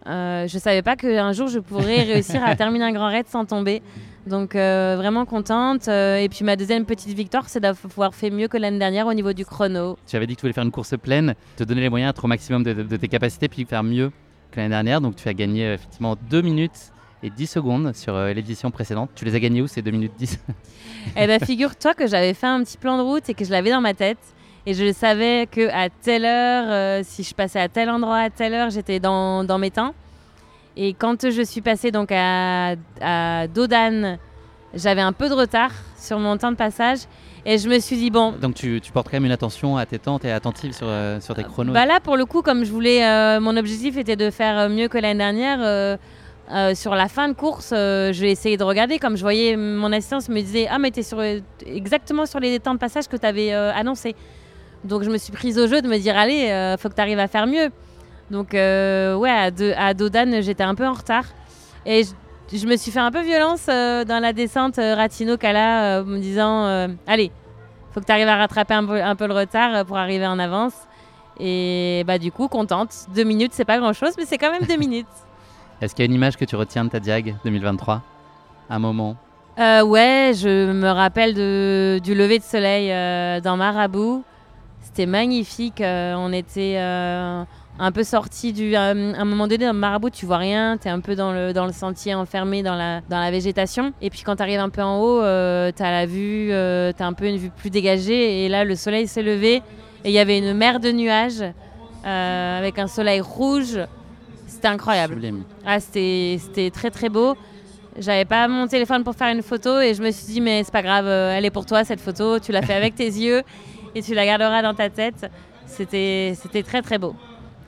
Euh, 0.05 0.47
je 0.49 0.57
savais 0.57 0.81
pas 0.81 0.97
qu'un 0.97 1.31
jour 1.31 1.47
je 1.47 1.59
pourrais 1.59 2.01
réussir 2.13 2.43
à 2.43 2.55
terminer 2.57 2.83
un 2.83 2.91
grand 2.91 3.07
raid 3.07 3.25
sans 3.29 3.45
tomber. 3.45 3.81
Donc 4.27 4.55
euh, 4.55 4.95
vraiment 4.97 5.25
contente. 5.25 5.87
Euh, 5.87 6.17
et 6.17 6.29
puis 6.29 6.45
ma 6.45 6.55
deuxième 6.55 6.85
petite 6.85 7.15
victoire, 7.15 7.49
c'est 7.49 7.59
d'avoir 7.59 8.15
fait 8.15 8.29
mieux 8.29 8.47
que 8.47 8.57
l'année 8.57 8.79
dernière 8.79 9.07
au 9.07 9.13
niveau 9.13 9.33
du 9.33 9.45
chrono. 9.45 9.97
Tu 10.07 10.15
avais 10.15 10.27
dit 10.27 10.35
que 10.35 10.39
tu 10.39 10.43
voulais 10.43 10.53
faire 10.53 10.63
une 10.63 10.71
course 10.71 10.95
pleine, 10.97 11.35
te 11.57 11.63
donner 11.63 11.81
les 11.81 11.89
moyens, 11.89 12.11
être 12.11 12.23
au 12.23 12.27
maximum 12.27 12.63
de, 12.63 12.73
de 12.73 12.97
tes 12.97 13.07
capacités, 13.07 13.49
puis 13.49 13.65
faire 13.65 13.83
mieux 13.83 14.11
que 14.51 14.57
l'année 14.57 14.69
dernière. 14.69 15.01
Donc 15.01 15.15
tu 15.15 15.27
as 15.27 15.33
gagné 15.33 15.65
euh, 15.65 15.73
effectivement 15.75 16.15
2 16.29 16.41
minutes 16.41 16.91
et 17.21 17.29
10 17.29 17.47
secondes 17.47 17.95
sur 17.95 18.17
l'édition 18.17 18.71
précédente. 18.71 19.09
Tu 19.15 19.25
les 19.25 19.35
as 19.35 19.39
gagnés 19.39 19.61
où 19.61 19.67
ces 19.67 19.81
2 19.81 19.91
minutes 19.91 20.13
10 20.17 20.39
Eh 21.17 21.27
bien 21.27 21.39
figure-toi 21.39 21.93
que 21.93 22.07
j'avais 22.07 22.33
fait 22.33 22.47
un 22.47 22.63
petit 22.63 22.77
plan 22.77 22.97
de 22.97 23.03
route 23.03 23.29
et 23.29 23.33
que 23.33 23.45
je 23.45 23.51
l'avais 23.51 23.71
dans 23.71 23.81
ma 23.81 23.93
tête. 23.93 24.19
Et 24.65 24.73
je 24.73 24.93
savais 24.93 25.47
que 25.51 25.69
à 25.73 25.89
telle 25.89 26.23
heure, 26.23 27.03
si 27.03 27.23
je 27.23 27.33
passais 27.33 27.59
à 27.59 27.67
tel 27.67 27.89
endroit 27.89 28.17
à 28.17 28.29
telle 28.29 28.53
heure, 28.53 28.69
j'étais 28.69 29.01
dans, 29.01 29.43
dans 29.43 29.57
mes 29.57 29.71
temps. 29.71 29.93
Et 30.75 30.93
quand 30.93 31.29
je 31.29 31.41
suis 31.41 31.61
passée 31.61 31.91
donc 31.91 32.09
à, 32.11 32.75
à 33.01 33.47
Dodane, 33.47 34.17
j'avais 34.73 35.01
un 35.01 35.13
peu 35.13 35.29
de 35.29 35.33
retard 35.33 35.71
sur 35.97 36.19
mon 36.19 36.37
temps 36.37 36.51
de 36.51 36.57
passage. 36.57 36.99
Et 37.45 37.57
je 37.57 37.67
me 37.67 37.79
suis 37.79 37.97
dit, 37.97 38.09
bon. 38.09 38.31
Donc 38.31 38.55
tu, 38.55 38.79
tu 38.81 38.91
portes 38.91 39.07
quand 39.07 39.17
même 39.17 39.25
une 39.25 39.31
attention 39.31 39.75
à 39.77 39.85
tes 39.85 39.99
temps, 39.99 40.17
tu 40.17 40.27
es 40.27 40.31
attentive 40.31 40.73
sur, 40.73 40.87
euh, 40.87 41.19
sur 41.19 41.35
tes 41.35 41.43
chronos 41.43 41.73
Bah 41.73 41.85
là, 41.85 41.99
pour 41.99 42.15
le 42.15 42.25
coup, 42.25 42.41
comme 42.41 42.63
je 42.63 42.71
voulais, 42.71 43.05
euh, 43.05 43.41
mon 43.41 43.57
objectif 43.57 43.97
était 43.97 44.15
de 44.15 44.29
faire 44.29 44.69
mieux 44.69 44.87
que 44.87 44.97
l'année 44.97 45.17
dernière. 45.19 45.59
Euh, 45.61 46.75
sur 46.75 46.93
la 46.93 47.07
fin 47.07 47.29
de 47.29 47.33
course, 47.33 47.69
je 47.71 48.19
vais 48.19 48.31
essayer 48.31 48.57
de 48.57 48.63
regarder. 48.63 48.99
Comme 48.99 49.15
je 49.15 49.21
voyais 49.21 49.55
mon 49.55 49.91
assistance 49.91 50.29
me 50.29 50.41
disait, 50.41 50.67
ah, 50.69 50.77
mais 50.79 50.91
tu 50.91 50.99
es 50.99 51.03
sur, 51.03 51.21
exactement 51.65 52.25
sur 52.25 52.39
les 52.39 52.59
temps 52.59 52.73
de 52.73 52.79
passage 52.79 53.07
que 53.07 53.17
tu 53.17 53.25
avais 53.25 53.51
annoncé. 53.53 54.15
Donc 54.83 55.03
je 55.03 55.09
me 55.09 55.17
suis 55.17 55.31
prise 55.31 55.57
au 55.57 55.67
jeu 55.67 55.81
de 55.81 55.87
me 55.87 55.97
dire, 55.97 56.17
allez, 56.17 56.75
faut 56.79 56.89
que 56.89 56.95
tu 56.95 57.01
arrives 57.01 57.19
à 57.19 57.27
faire 57.27 57.47
mieux. 57.47 57.69
Donc, 58.33 58.55
euh, 58.55 59.13
ouais, 59.15 59.29
à, 59.29 59.51
à 59.77 59.93
Dodane, 59.93 60.41
j'étais 60.41 60.63
un 60.63 60.73
peu 60.73 60.87
en 60.87 60.93
retard. 60.93 61.25
Et 61.85 62.01
je, 62.51 62.65
me 62.65 62.75
suis 62.77 62.91
fait 62.91 62.99
un 62.99 63.11
peu 63.11 63.21
violence 63.21 63.67
euh, 63.69 64.03
dans 64.05 64.19
la 64.19 64.33
descente 64.33 64.79
euh, 64.79 64.95
Ratino-Cala, 64.95 66.03
me 66.03 66.17
disant 66.17 66.89
Allez, 67.05 67.31
faut 67.91 67.99
que 67.99 68.05
tu 68.05 68.11
arrives 68.11 68.27
à 68.27 68.37
rattraper 68.37 68.73
un 68.73 69.15
peu, 69.15 69.27
le 69.27 69.33
retard 69.33 69.85
pour 69.85 69.97
arriver 69.97 70.25
en 70.25 70.39
avance. 70.39 70.73
Et 71.39 72.03
bah, 72.07 72.17
du 72.17 72.31
coup, 72.31 72.47
contente. 72.47 72.89
Deux 73.13 73.23
minutes, 73.23 73.51
c'est 73.53 73.65
pas 73.65 73.77
grand 73.77 73.93
chose, 73.93 74.13
mais 74.17 74.25
c'est 74.25 74.39
quand 74.39 74.51
même 74.51 74.67
deux 74.67 74.77
minutes. 74.79 75.05
Est-ce 75.79 75.93
qu'il 75.93 76.03
y 76.03 76.07
a 76.07 76.09
une 76.09 76.15
image 76.15 76.35
que 76.35 76.45
tu 76.45 76.55
retiens 76.55 76.85
de 76.85 76.89
ta 76.89 76.99
Diag 76.99 77.35
2023 77.45 78.01
Un 78.71 78.79
moment 78.79 79.15
Ouais, 79.59 80.31
je 80.33 80.71
me 80.71 80.89
rappelle 80.89 81.35
de, 81.35 81.99
du 82.03 82.15
lever 82.15 82.39
de 82.39 82.43
soleil 82.43 82.89
dans 83.43 83.57
Marabout. 83.57 84.23
C'était 84.83 85.07
magnifique. 85.07 85.81
on 85.81 86.31
était 86.31 86.77
un 87.79 87.91
peu 87.91 88.03
sorti 88.03 88.53
du. 88.53 88.75
à 88.75 88.89
un 88.89 89.25
moment 89.25 89.47
donné, 89.47 89.65
dans 89.65 89.73
le 89.73 89.79
marabout, 89.79 90.09
tu 90.09 90.25
vois 90.25 90.37
rien, 90.37 90.77
tu 90.77 90.87
es 90.87 90.91
un 90.91 90.99
peu 90.99 91.15
dans 91.15 91.31
le, 91.31 91.53
dans 91.53 91.65
le 91.65 91.71
sentier 91.73 92.13
enfermé 92.13 92.61
dans 92.61 92.75
la, 92.75 93.01
dans 93.09 93.19
la 93.19 93.31
végétation. 93.31 93.93
Et 94.01 94.09
puis 94.09 94.21
quand 94.23 94.35
tu 94.35 94.43
arrives 94.43 94.59
un 94.59 94.69
peu 94.69 94.81
en 94.81 94.99
haut, 94.99 95.21
euh, 95.21 95.71
tu 95.75 95.81
as 95.81 95.91
la 95.91 96.05
vue, 96.05 96.51
euh, 96.51 96.91
tu 96.95 97.01
as 97.01 97.07
un 97.07 97.13
peu 97.13 97.25
une 97.25 97.37
vue 97.37 97.49
plus 97.49 97.69
dégagée. 97.69 98.45
Et 98.45 98.49
là, 98.49 98.63
le 98.63 98.75
soleil 98.75 99.07
s'est 99.07 99.23
levé 99.23 99.55
et 99.55 100.09
il 100.09 100.11
y 100.11 100.19
avait 100.19 100.37
une 100.37 100.53
mer 100.53 100.79
de 100.79 100.91
nuages 100.91 101.43
euh, 102.05 102.59
avec 102.59 102.77
un 102.77 102.87
soleil 102.87 103.21
rouge. 103.21 103.79
C'était 104.45 104.67
incroyable. 104.67 105.19
Ah, 105.65 105.79
c'était 105.79 106.71
très 106.71 106.91
très 106.91 107.09
beau. 107.09 107.35
J'avais 107.97 108.25
pas 108.25 108.47
mon 108.47 108.67
téléphone 108.67 109.03
pour 109.03 109.15
faire 109.15 109.31
une 109.33 109.43
photo 109.43 109.79
et 109.79 109.93
je 109.93 110.01
me 110.01 110.11
suis 110.11 110.25
dit, 110.25 110.41
mais 110.41 110.63
c'est 110.63 110.71
pas 110.71 110.81
grave, 110.81 111.07
elle 111.07 111.45
est 111.45 111.51
pour 111.51 111.65
toi 111.65 111.83
cette 111.83 112.01
photo, 112.01 112.39
tu 112.39 112.51
l'as 112.51 112.63
fait 112.63 112.73
avec 112.73 112.95
tes 112.95 113.05
yeux 113.05 113.43
et 113.95 114.01
tu 114.01 114.13
la 114.13 114.25
garderas 114.25 114.61
dans 114.61 114.73
ta 114.73 114.89
tête. 114.89 115.29
C'était 115.65 116.63
très 116.65 116.81
très 116.81 116.97
beau. 116.97 117.15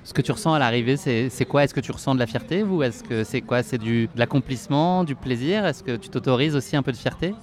Ce 0.03 0.13
que 0.13 0.21
tu 0.21 0.31
ressens 0.31 0.53
à 0.53 0.59
l'arrivée, 0.59 0.97
c'est 0.97 1.45
quoi? 1.45 1.63
Est-ce 1.63 1.73
que 1.73 1.79
tu 1.79 1.91
ressens 1.91 2.13
de 2.13 2.19
la 2.19 2.27
fierté 2.27 2.63
ou 2.63 2.83
est-ce 2.83 3.03
que 3.03 3.23
c'est 3.23 3.41
quoi? 3.41 3.63
C'est 3.63 3.79
de 3.79 4.07
l'accomplissement, 4.15 5.03
du 5.03 5.15
plaisir? 5.15 5.65
Est-ce 5.65 5.83
que 5.83 5.95
tu 5.95 6.09
t'autorises 6.09 6.55
aussi 6.55 6.75
un 6.75 6.83
peu 6.83 6.91
de 6.91 6.97
fierté? 6.97 7.33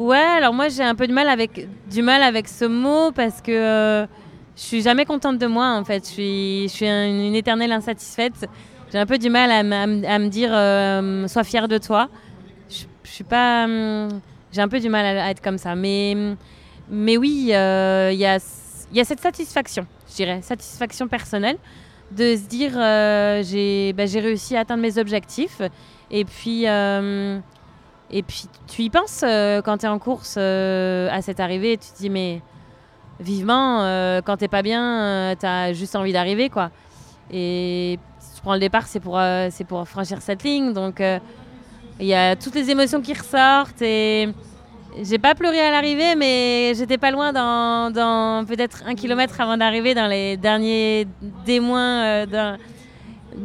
Ouais, 0.00 0.16
alors 0.16 0.52
moi 0.52 0.68
j'ai 0.68 0.82
un 0.82 0.96
peu 0.96 1.06
de 1.06 1.12
mal 1.12 1.28
avec 1.28 1.68
du 1.88 2.02
mal 2.02 2.24
avec 2.24 2.48
ce 2.48 2.64
mot 2.64 3.12
parce 3.12 3.40
que 3.40 3.52
euh, 3.52 4.06
je 4.56 4.62
suis 4.62 4.82
jamais 4.82 5.04
contente 5.04 5.38
de 5.38 5.46
moi 5.46 5.76
en 5.76 5.84
fait. 5.84 6.04
Je 6.04 6.12
suis, 6.12 6.62
je 6.68 6.74
suis 6.74 6.86
une, 6.86 7.36
éternelle 7.36 7.70
insatisfaite. 7.70 8.48
J'ai 8.90 8.98
un 8.98 9.06
peu 9.06 9.18
du 9.18 9.30
mal 9.30 9.52
à, 9.52 9.62
me 10.18 10.28
dire 10.28 10.50
euh, 10.52 11.28
sois 11.28 11.44
fier 11.44 11.68
de 11.68 11.78
toi. 11.78 12.08
Je, 12.68 12.84
suis 13.04 13.22
pas, 13.22 13.64
hum, 13.64 14.08
j'ai 14.50 14.60
un 14.60 14.68
peu 14.68 14.80
du 14.80 14.88
mal 14.88 15.04
à, 15.18 15.30
être 15.30 15.40
comme 15.40 15.58
ça. 15.58 15.76
Mais 15.76 16.16
mais 16.90 17.16
oui, 17.16 17.50
euh, 17.52 18.10
il 18.12 18.18
y 18.18 18.26
a 18.26 18.38
cette 19.04 19.20
satisfaction 19.20 19.86
je 20.08 20.14
dirais, 20.14 20.42
satisfaction 20.42 21.08
personnelle 21.08 21.56
de 22.12 22.36
se 22.36 22.46
dire 22.46 22.72
euh, 22.76 23.92
bah, 23.92 24.06
j'ai 24.06 24.20
réussi 24.20 24.56
à 24.56 24.60
atteindre 24.60 24.82
mes 24.82 24.98
objectifs. 24.98 25.60
Et 26.10 26.24
puis, 26.24 26.68
euh, 26.68 27.40
et 28.10 28.22
puis 28.22 28.44
tu 28.68 28.82
y 28.82 28.90
penses 28.90 29.22
quand 29.64 29.78
tu 29.78 29.86
es 29.86 29.88
en 29.88 29.98
course 29.98 30.36
à 30.36 31.22
cette 31.22 31.40
arrivée, 31.40 31.76
tu 31.76 31.90
te 31.90 31.98
dis 31.98 32.10
mais 32.10 32.42
vivement, 33.18 33.80
quand 34.24 34.36
t'es 34.36 34.48
pas 34.48 34.62
bien, 34.62 35.34
tu 35.40 35.46
as 35.46 35.72
juste 35.72 35.96
envie 35.96 36.12
d'arriver. 36.12 36.50
quoi. 36.50 36.70
Et 37.32 37.98
tu 38.36 38.42
prends 38.42 38.54
le 38.54 38.60
départ, 38.60 38.86
c'est 38.86 39.00
pour, 39.00 39.18
c'est 39.50 39.64
pour 39.66 39.88
franchir 39.88 40.22
cette 40.22 40.44
ligne. 40.44 40.72
Donc 40.72 41.02
il 41.98 42.06
y 42.06 42.14
a 42.14 42.36
toutes 42.36 42.54
les 42.54 42.70
émotions 42.70 43.00
qui 43.00 43.14
ressortent 43.14 43.82
et 43.82 44.28
j'ai 45.02 45.18
pas 45.18 45.34
pleuré 45.34 45.60
à 45.60 45.70
l'arrivée, 45.70 46.14
mais 46.14 46.72
j'étais 46.74 46.98
pas 46.98 47.10
loin 47.10 47.32
dans, 47.32 48.44
peut-être 48.46 48.84
un 48.86 48.94
kilomètre 48.94 49.40
avant 49.40 49.56
d'arriver 49.56 49.94
dans 49.94 50.06
les 50.06 50.36
derniers 50.36 51.06
démoins 51.44 52.04
euh, 52.04 52.26
dans, 52.26 52.58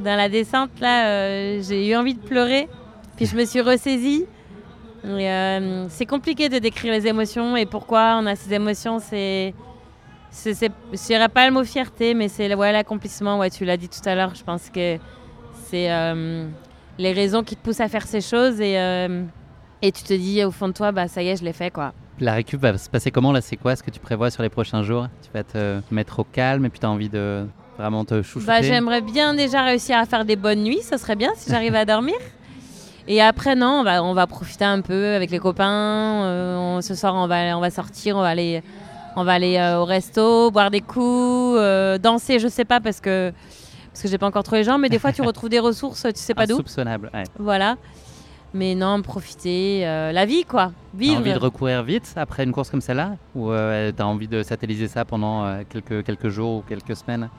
la 0.04 0.30
descente. 0.30 0.70
Là, 0.80 1.08
euh, 1.08 1.62
j'ai 1.62 1.88
eu 1.88 1.96
envie 1.96 2.14
de 2.14 2.20
pleurer, 2.20 2.70
puis 3.16 3.26
je 3.26 3.36
me 3.36 3.46
suis 3.46 3.62
ressaisie. 3.62 4.26
Euh, 5.06 5.86
c'est 5.90 6.06
compliqué 6.06 6.50
de 6.50 6.60
décrire 6.60 6.94
les 6.94 7.08
émotions 7.08 7.56
et 7.56 7.66
pourquoi 7.66 8.20
on 8.22 8.26
a 8.28 8.36
ces 8.36 8.54
émotions. 8.54 9.00
C'est, 9.00 9.56
je 10.32 11.06
dirais 11.08 11.30
pas 11.30 11.48
le 11.48 11.54
mot 11.54 11.64
fierté, 11.64 12.14
mais 12.14 12.28
c'est 12.28 12.54
ouais, 12.54 12.72
l'accomplissement. 12.72 13.40
Ouais, 13.40 13.50
tu 13.50 13.66
l'as 13.66 13.78
dit 13.78 13.90
tout 13.90 14.08
à 14.08 14.14
l'heure. 14.14 14.36
Je 14.36 14.44
pense 14.44 14.70
que 14.70 14.98
c'est 15.66 15.90
les 17.00 17.14
raisons 17.14 17.44
qui 17.44 17.56
te 17.56 17.62
poussent 17.64 17.80
à 17.80 17.88
faire 17.88 18.06
ces 18.06 18.22
choses 18.22 18.60
et 18.62 18.78
et 19.82 19.92
tu 19.92 20.04
te 20.04 20.14
dis 20.14 20.44
au 20.44 20.52
fond 20.52 20.68
de 20.68 20.74
toi, 20.74 20.92
bah 20.92 21.08
ça 21.08 21.22
y 21.24 21.30
est, 21.30 21.36
je 21.36 21.44
l'ai 21.44 21.54
fait 21.54 21.72
quoi. 21.72 21.94
La 22.20 22.34
récup 22.34 22.60
va 22.60 22.78
se 22.78 22.90
passer 22.90 23.12
comment 23.12 23.32
là? 23.32 23.42
C'est 23.42 23.56
quoi? 23.56 23.76
Ce 23.76 23.84
que 23.84 23.92
tu 23.92 24.00
prévois 24.00 24.30
sur 24.30 24.44
les 24.44 24.50
prochains 24.50 24.84
jours? 24.84 25.08
Tu 25.22 25.30
vas 25.34 25.44
te 25.44 25.80
mettre 25.90 26.20
au 26.20 26.24
calme 26.26 26.66
et 26.66 26.70
puis 26.70 26.80
tu 26.80 26.86
as 26.86 26.90
envie 26.90 27.08
de 27.10 27.46
vraiment 27.78 28.04
te 28.04 28.22
chouchouter? 28.22 28.46
Bah, 28.46 28.62
J'aimerais 28.62 29.02
bien 29.02 29.34
déjà 29.34 29.64
réussir 29.64 29.98
à 29.98 30.06
faire 30.06 30.26
des 30.26 30.36
bonnes 30.36 30.64
nuits, 30.64 30.82
ça 30.82 30.98
serait 30.98 31.16
bien 31.16 31.32
si 31.36 31.50
j'arrive 31.50 31.76
à 31.76 31.86
dormir. 31.86 32.16
Et 33.08 33.22
après, 33.22 33.56
non, 33.56 33.80
on 33.80 33.84
va, 33.84 34.04
on 34.04 34.14
va 34.14 34.28
profiter 34.28 34.66
un 34.66 34.82
peu 34.82 35.16
avec 35.16 35.32
les 35.32 35.40
copains. 35.40 36.24
Euh, 36.26 36.82
ce 36.82 36.94
soir, 36.94 37.16
on 37.16 37.26
va, 37.26 37.58
on 37.58 37.60
va 37.60 37.72
sortir, 37.72 38.16
on 38.18 38.22
va 38.22 38.28
aller, 38.28 38.62
on 39.16 39.24
va 39.24 39.34
aller 39.34 39.58
euh, 39.58 39.80
au 39.80 39.86
resto, 39.86 40.52
boire 40.52 40.70
des 40.70 40.82
coups, 40.82 41.58
euh, 41.58 41.98
danser, 41.98 42.38
je 42.38 42.48
sais 42.48 42.66
pas 42.66 42.80
parce 42.80 43.00
que, 43.00 43.34
parce 43.92 44.04
que 44.04 44.10
j'ai 44.10 44.20
pas 44.20 44.28
encore 44.28 44.44
trouvé 44.44 44.60
les 44.60 44.64
gens, 44.64 44.78
mais 44.78 44.90
des 44.90 45.00
fois 45.00 45.12
tu 45.12 45.22
retrouves 45.24 45.50
des 45.50 45.58
ressources, 45.60 46.04
tu 46.04 46.20
sais 46.20 46.36
pas 46.36 46.46
d'où. 46.46 46.54
Insoupçonnable, 46.56 47.10
ouais. 47.14 47.24
Voilà. 47.40 47.78
Mais 48.54 48.74
non, 48.74 49.02
profiter, 49.04 49.82
euh, 49.86 50.12
la 50.12 50.26
vie 50.26 50.44
quoi, 50.44 50.72
vivre. 50.96 51.14
T'as 51.14 51.20
envie 51.20 51.34
de 51.34 51.38
recourir 51.38 51.84
vite 51.84 52.14
après 52.16 52.44
une 52.44 52.52
course 52.52 52.72
comme 52.72 52.82
celle-là? 52.82 53.12
Ou 53.36 53.52
euh, 53.52 53.92
t'as 53.96 54.06
envie 54.06 54.28
de 54.28 54.42
satelliser 54.42 54.88
ça 54.88 55.06
pendant 55.06 55.46
euh, 55.46 55.62
quelques, 55.70 56.04
quelques 56.04 56.30
jours 56.30 56.58
ou 56.58 56.64
quelques 56.68 56.96
semaines? 56.96 57.30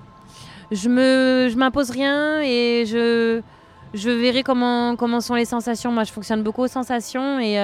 Je 0.71 0.89
me, 0.89 1.49
je 1.51 1.57
m'impose 1.57 1.91
rien 1.91 2.41
et 2.43 2.85
je, 2.87 3.41
je 3.93 4.09
verrai 4.09 4.45
comment, 4.45 4.95
comment 4.95 5.21
sont 5.21 5.35
les 5.35 5.45
sensations. 5.45 5.91
Moi, 5.91 6.05
je 6.05 6.13
fonctionne 6.13 6.45
beaucoup 6.45 6.63
aux 6.63 6.69
sensations 6.69 7.41
et 7.41 7.57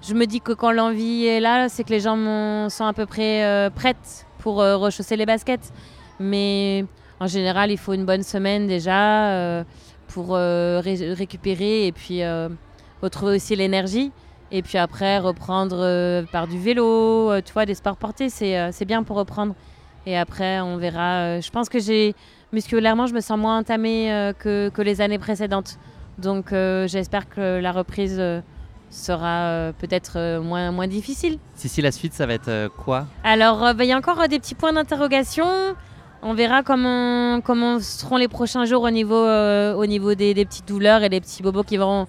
je 0.00 0.14
me 0.14 0.26
dis 0.26 0.40
que 0.40 0.52
quand 0.52 0.70
l'envie 0.70 1.26
est 1.26 1.40
là, 1.40 1.68
c'est 1.68 1.82
que 1.82 1.90
les 1.90 1.98
gens 1.98 2.68
sont 2.68 2.84
à 2.84 2.92
peu 2.92 3.04
près 3.04 3.68
prêtes 3.74 4.26
pour 4.38 4.58
rechausser 4.58 5.16
les 5.16 5.26
baskets. 5.26 5.72
Mais 6.20 6.84
en 7.18 7.26
général, 7.26 7.72
il 7.72 7.78
faut 7.78 7.94
une 7.94 8.06
bonne 8.06 8.22
semaine 8.22 8.68
déjà 8.68 9.64
pour 10.10 10.30
euh, 10.32 10.80
récupérer 10.82 11.86
et 11.86 11.92
puis 11.92 12.22
euh, 12.22 12.48
retrouver 13.02 13.36
aussi 13.36 13.56
l'énergie. 13.56 14.12
Et 14.52 14.62
puis 14.62 14.78
après, 14.78 15.18
reprendre 15.18 15.76
euh, 15.78 16.24
par 16.30 16.48
du 16.48 16.58
vélo, 16.58 17.40
tu 17.42 17.52
vois, 17.52 17.66
des 17.66 17.74
sports 17.74 17.96
portés, 17.96 18.28
c'est 18.28 18.84
bien 18.84 19.02
pour 19.02 19.16
reprendre. 19.16 19.54
Et 20.06 20.18
après, 20.18 20.60
on 20.60 20.76
verra. 20.76 21.40
je 21.40 21.50
pense 21.50 21.68
que 21.68 21.78
j'ai 21.78 22.14
musculairement, 22.52 23.06
je 23.06 23.14
me 23.14 23.20
sens 23.20 23.38
moins 23.38 23.58
entamée 23.58 24.32
que, 24.38 24.70
que, 24.70 24.82
les 24.82 25.00
années 25.00 25.18
précédentes. 25.18 25.78
Donc 26.18 26.50
j'espère 26.50 27.28
que 27.28 27.60
la 27.60 27.70
reprise 27.70 28.20
sera 28.90 29.72
peut-être 29.78 30.40
moins, 30.40 30.72
moins 30.72 30.88
difficile. 30.88 31.38
Si, 31.54 31.68
si, 31.68 31.80
la 31.80 31.92
suite, 31.92 32.14
ça 32.14 32.26
va 32.26 32.34
être 32.34 32.70
quoi? 32.76 33.06
Alors, 33.22 33.74
bah, 33.74 33.84
il 33.84 33.88
y 33.88 33.92
a 33.92 33.96
encore 33.96 34.26
des 34.26 34.40
petits 34.40 34.56
points 34.56 34.72
d'interrogation. 34.72 35.46
On 36.22 36.34
verra 36.34 36.62
comment, 36.62 37.40
seront 37.80 38.18
les 38.18 38.28
prochains 38.28 38.66
jours 38.66 38.82
au 38.82 38.90
niveau, 38.90 39.24
euh, 39.24 40.14
des, 40.14 40.44
petites 40.44 40.68
douleurs 40.68 41.02
et 41.02 41.08
des 41.08 41.20
petits 41.20 41.42
bobos 41.42 41.62
qui 41.62 41.78
vont. 41.78 42.06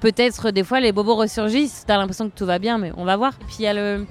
Peut-être 0.00 0.50
des 0.50 0.64
fois 0.64 0.80
les 0.80 0.90
bobos 0.90 1.14
ressurgissent, 1.14 1.84
t'as 1.86 1.98
l'impression 1.98 2.28
que 2.28 2.34
tout 2.34 2.46
va 2.46 2.58
bien, 2.58 2.78
mais 2.78 2.92
on 2.96 3.04
va 3.04 3.16
voir. 3.16 3.34
Puis 3.46 3.56
il 3.60 3.62
y 3.62 3.66
a 3.66 3.74
le 3.74 4.06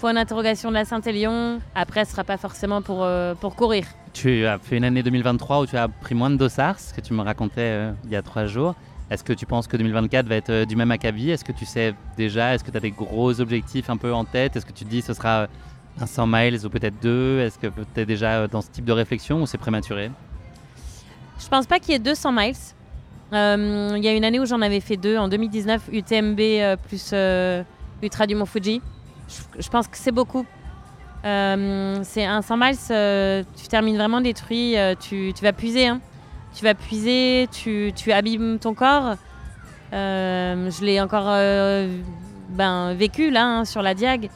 point 0.00 0.14
d'interrogation 0.14 0.70
de 0.70 0.74
la 0.74 0.84
Saint-Élion. 0.84 1.60
Après, 1.74 2.04
ce 2.04 2.12
sera 2.12 2.24
pas 2.24 2.38
forcément 2.38 2.82
pour, 2.82 3.04
euh, 3.04 3.34
courir. 3.56 3.84
Tu 4.14 4.46
as 4.46 4.58
fait 4.58 4.78
une 4.78 4.84
année 4.84 5.02
2023 5.02 5.60
où 5.60 5.66
tu 5.66 5.76
as 5.76 5.88
pris 5.88 6.14
moins 6.14 6.30
de 6.30 6.36
dossards, 6.36 6.80
ce 6.80 6.94
que 6.94 7.00
tu 7.00 7.12
me 7.12 7.22
racontais 7.22 7.60
euh, 7.60 7.92
il 8.04 8.10
y 8.10 8.16
a 8.16 8.22
trois 8.22 8.46
jours. 8.46 8.74
Est-ce 9.10 9.22
que 9.22 9.34
tu 9.34 9.44
penses 9.44 9.66
que 9.66 9.76
2024 9.76 10.26
va 10.26 10.36
être 10.36 10.64
du 10.64 10.74
même 10.74 10.90
acabit? 10.90 11.30
Est-ce 11.30 11.44
que 11.44 11.52
tu 11.52 11.66
sais 11.66 11.94
déjà? 12.16 12.54
Est-ce 12.54 12.64
que 12.64 12.70
tu 12.70 12.76
as 12.78 12.80
des 12.80 12.90
gros 12.90 13.38
objectifs 13.42 13.90
un 13.90 13.98
peu 13.98 14.12
en 14.14 14.24
tête? 14.24 14.56
Est-ce 14.56 14.64
que 14.64 14.72
tu 14.72 14.84
te 14.84 14.90
dis 14.90 15.02
ce 15.02 15.12
sera 15.12 15.48
un 16.00 16.06
100 16.06 16.26
miles 16.26 16.58
ou 16.64 16.70
peut-être 16.70 17.00
deux 17.02 17.40
Est-ce 17.40 17.58
que 17.58 17.66
tu 17.66 18.00
es 18.00 18.06
déjà 18.06 18.46
dans 18.48 18.60
ce 18.60 18.70
type 18.70 18.84
de 18.84 18.92
réflexion 18.92 19.42
ou 19.42 19.46
c'est 19.46 19.58
prématuré? 19.58 20.10
Je 21.38 21.48
pense 21.48 21.66
pas 21.66 21.78
qu'il 21.78 21.92
y 21.92 21.94
ait 21.94 21.98
200 21.98 22.32
miles. 22.32 22.54
Euh, 23.32 23.94
Il 23.96 24.04
y 24.04 24.08
a 24.08 24.12
une 24.12 24.24
année 24.24 24.38
où 24.38 24.46
j'en 24.46 24.60
avais 24.60 24.80
fait 24.80 24.96
deux, 24.96 25.16
en 25.16 25.28
2019, 25.28 25.88
UTMB 25.92 26.40
euh, 26.40 26.76
plus 26.76 27.10
euh, 27.12 27.62
Ultra 28.02 28.26
du 28.26 28.34
Mont 28.34 28.46
Fuji. 28.46 28.80
Je, 29.58 29.68
pense 29.68 29.88
que 29.88 29.96
c'est 29.96 30.12
beaucoup. 30.12 30.44
Euh, 31.24 32.00
c'est 32.02 32.24
un 32.24 32.42
100 32.42 32.56
miles, 32.56 33.44
tu 33.56 33.68
termines 33.68 33.96
vraiment 33.96 34.20
détruit, 34.20 34.76
euh, 34.76 34.94
tu, 34.98 35.32
vas 35.40 35.52
puiser. 35.52 35.88
hein. 35.88 36.00
Tu 36.54 36.64
vas 36.64 36.74
puiser, 36.74 37.48
tu, 37.50 38.12
abîmes 38.12 38.58
ton 38.58 38.74
corps. 38.74 39.16
Je 39.92 40.84
l'ai 40.84 41.00
encore 41.00 41.26
ben, 42.50 42.92
vécu 42.94 43.30
là, 43.30 43.46
hein, 43.46 43.64
sur 43.64 43.80
la 43.80 43.94
Diag. 43.94 44.28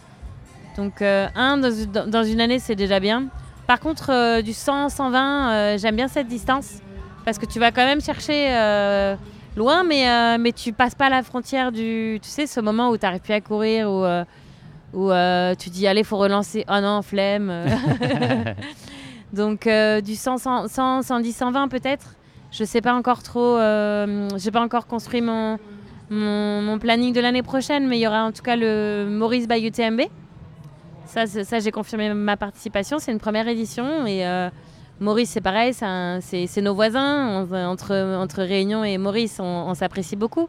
Donc, 0.77 1.01
euh, 1.01 1.27
un, 1.35 1.59
dans, 1.59 2.07
dans 2.07 2.25
une 2.25 2.41
année, 2.41 2.59
c'est 2.59 2.75
déjà 2.75 3.01
bien. 3.01 3.27
Par 3.67 3.81
contre, 3.81 4.11
euh, 4.11 4.43
du 4.43 4.53
100, 4.53 4.91
120, 4.91 5.51
euh, 5.51 5.79
j'aime 5.79 5.97
bien 5.97 6.09
cette 6.09 6.29
distance 6.29 6.81
parce 7.25 7.39
que 7.39 7.47
tu 7.47 7.59
vas 7.59 7.73
quand 7.73 7.85
même 7.85 8.01
chercher 8.01 8.51
loin, 9.57 9.83
mais, 9.83 10.39
mais 10.39 10.53
tu 10.53 10.73
passes 10.73 10.95
pas 10.95 11.09
la 11.09 11.23
frontière 11.23 11.73
du. 11.73 12.21
Tu 12.23 12.29
sais, 12.29 12.47
ce 12.47 12.61
moment 12.61 12.91
où 12.91 12.97
tu 12.97 13.05
n'arrives 13.05 13.21
plus 13.21 13.33
à 13.33 13.41
courir, 13.41 13.91
où, 13.91 14.05
euh, 14.05 14.25
où 14.93 15.11
euh, 15.11 15.55
tu 15.57 15.71
dis 15.71 15.87
allez, 15.87 16.05
faut 16.05 16.19
relancer. 16.19 16.65
Oh 16.69 16.81
non, 16.81 17.03
flemme. 17.03 17.53
Donc, 19.33 19.67
euh, 19.67 20.01
du 20.01 20.15
100, 20.15 20.39
100, 20.39 20.69
100, 20.69 21.03
110, 21.03 21.33
120 21.37 21.69
peut-être. 21.69 22.15
Je 22.53 22.65
sais 22.65 22.81
pas 22.81 22.95
encore 22.95 23.23
trop. 23.23 23.57
Euh, 23.57 24.29
J'ai 24.37 24.51
pas 24.53 24.63
encore 24.63 24.87
construit 24.87 25.21
mon, 25.21 25.59
mon, 26.11 26.63
mon 26.63 26.79
planning 26.79 27.13
de 27.13 27.21
l'année 27.21 27.43
prochaine, 27.43 27.89
mais 27.89 27.99
il 27.99 28.03
y 28.03 28.07
aura 28.07 28.25
en 28.25 28.33
tout 28.33 28.43
cas 28.43 28.57
le 28.57 29.07
Maurice 29.11 29.49
by 29.49 29.67
UTMB. 29.67 30.03
Ça, 31.07 31.59
j'ai 31.61 31.71
confirmé 31.71 32.13
ma 32.13 32.37
participation. 32.37 32.99
C'est 32.99 33.13
une 33.13 33.19
première 33.19 33.49
édition 33.49 34.07
et 34.07 34.27
euh, 34.27 34.51
Maurice, 35.01 35.31
c'est 35.31 35.41
pareil, 35.41 35.73
c'est 35.73 36.61
nos 36.63 36.75
voisins. 36.75 37.47
On- 37.51 37.55
entre, 37.55 37.95
entre 37.95 38.43
Réunion 38.43 38.85
et 38.85 38.99
Maurice, 38.99 39.39
on, 39.41 39.45
on 39.45 39.75
s'apprécie 39.75 40.17
beaucoup. 40.17 40.49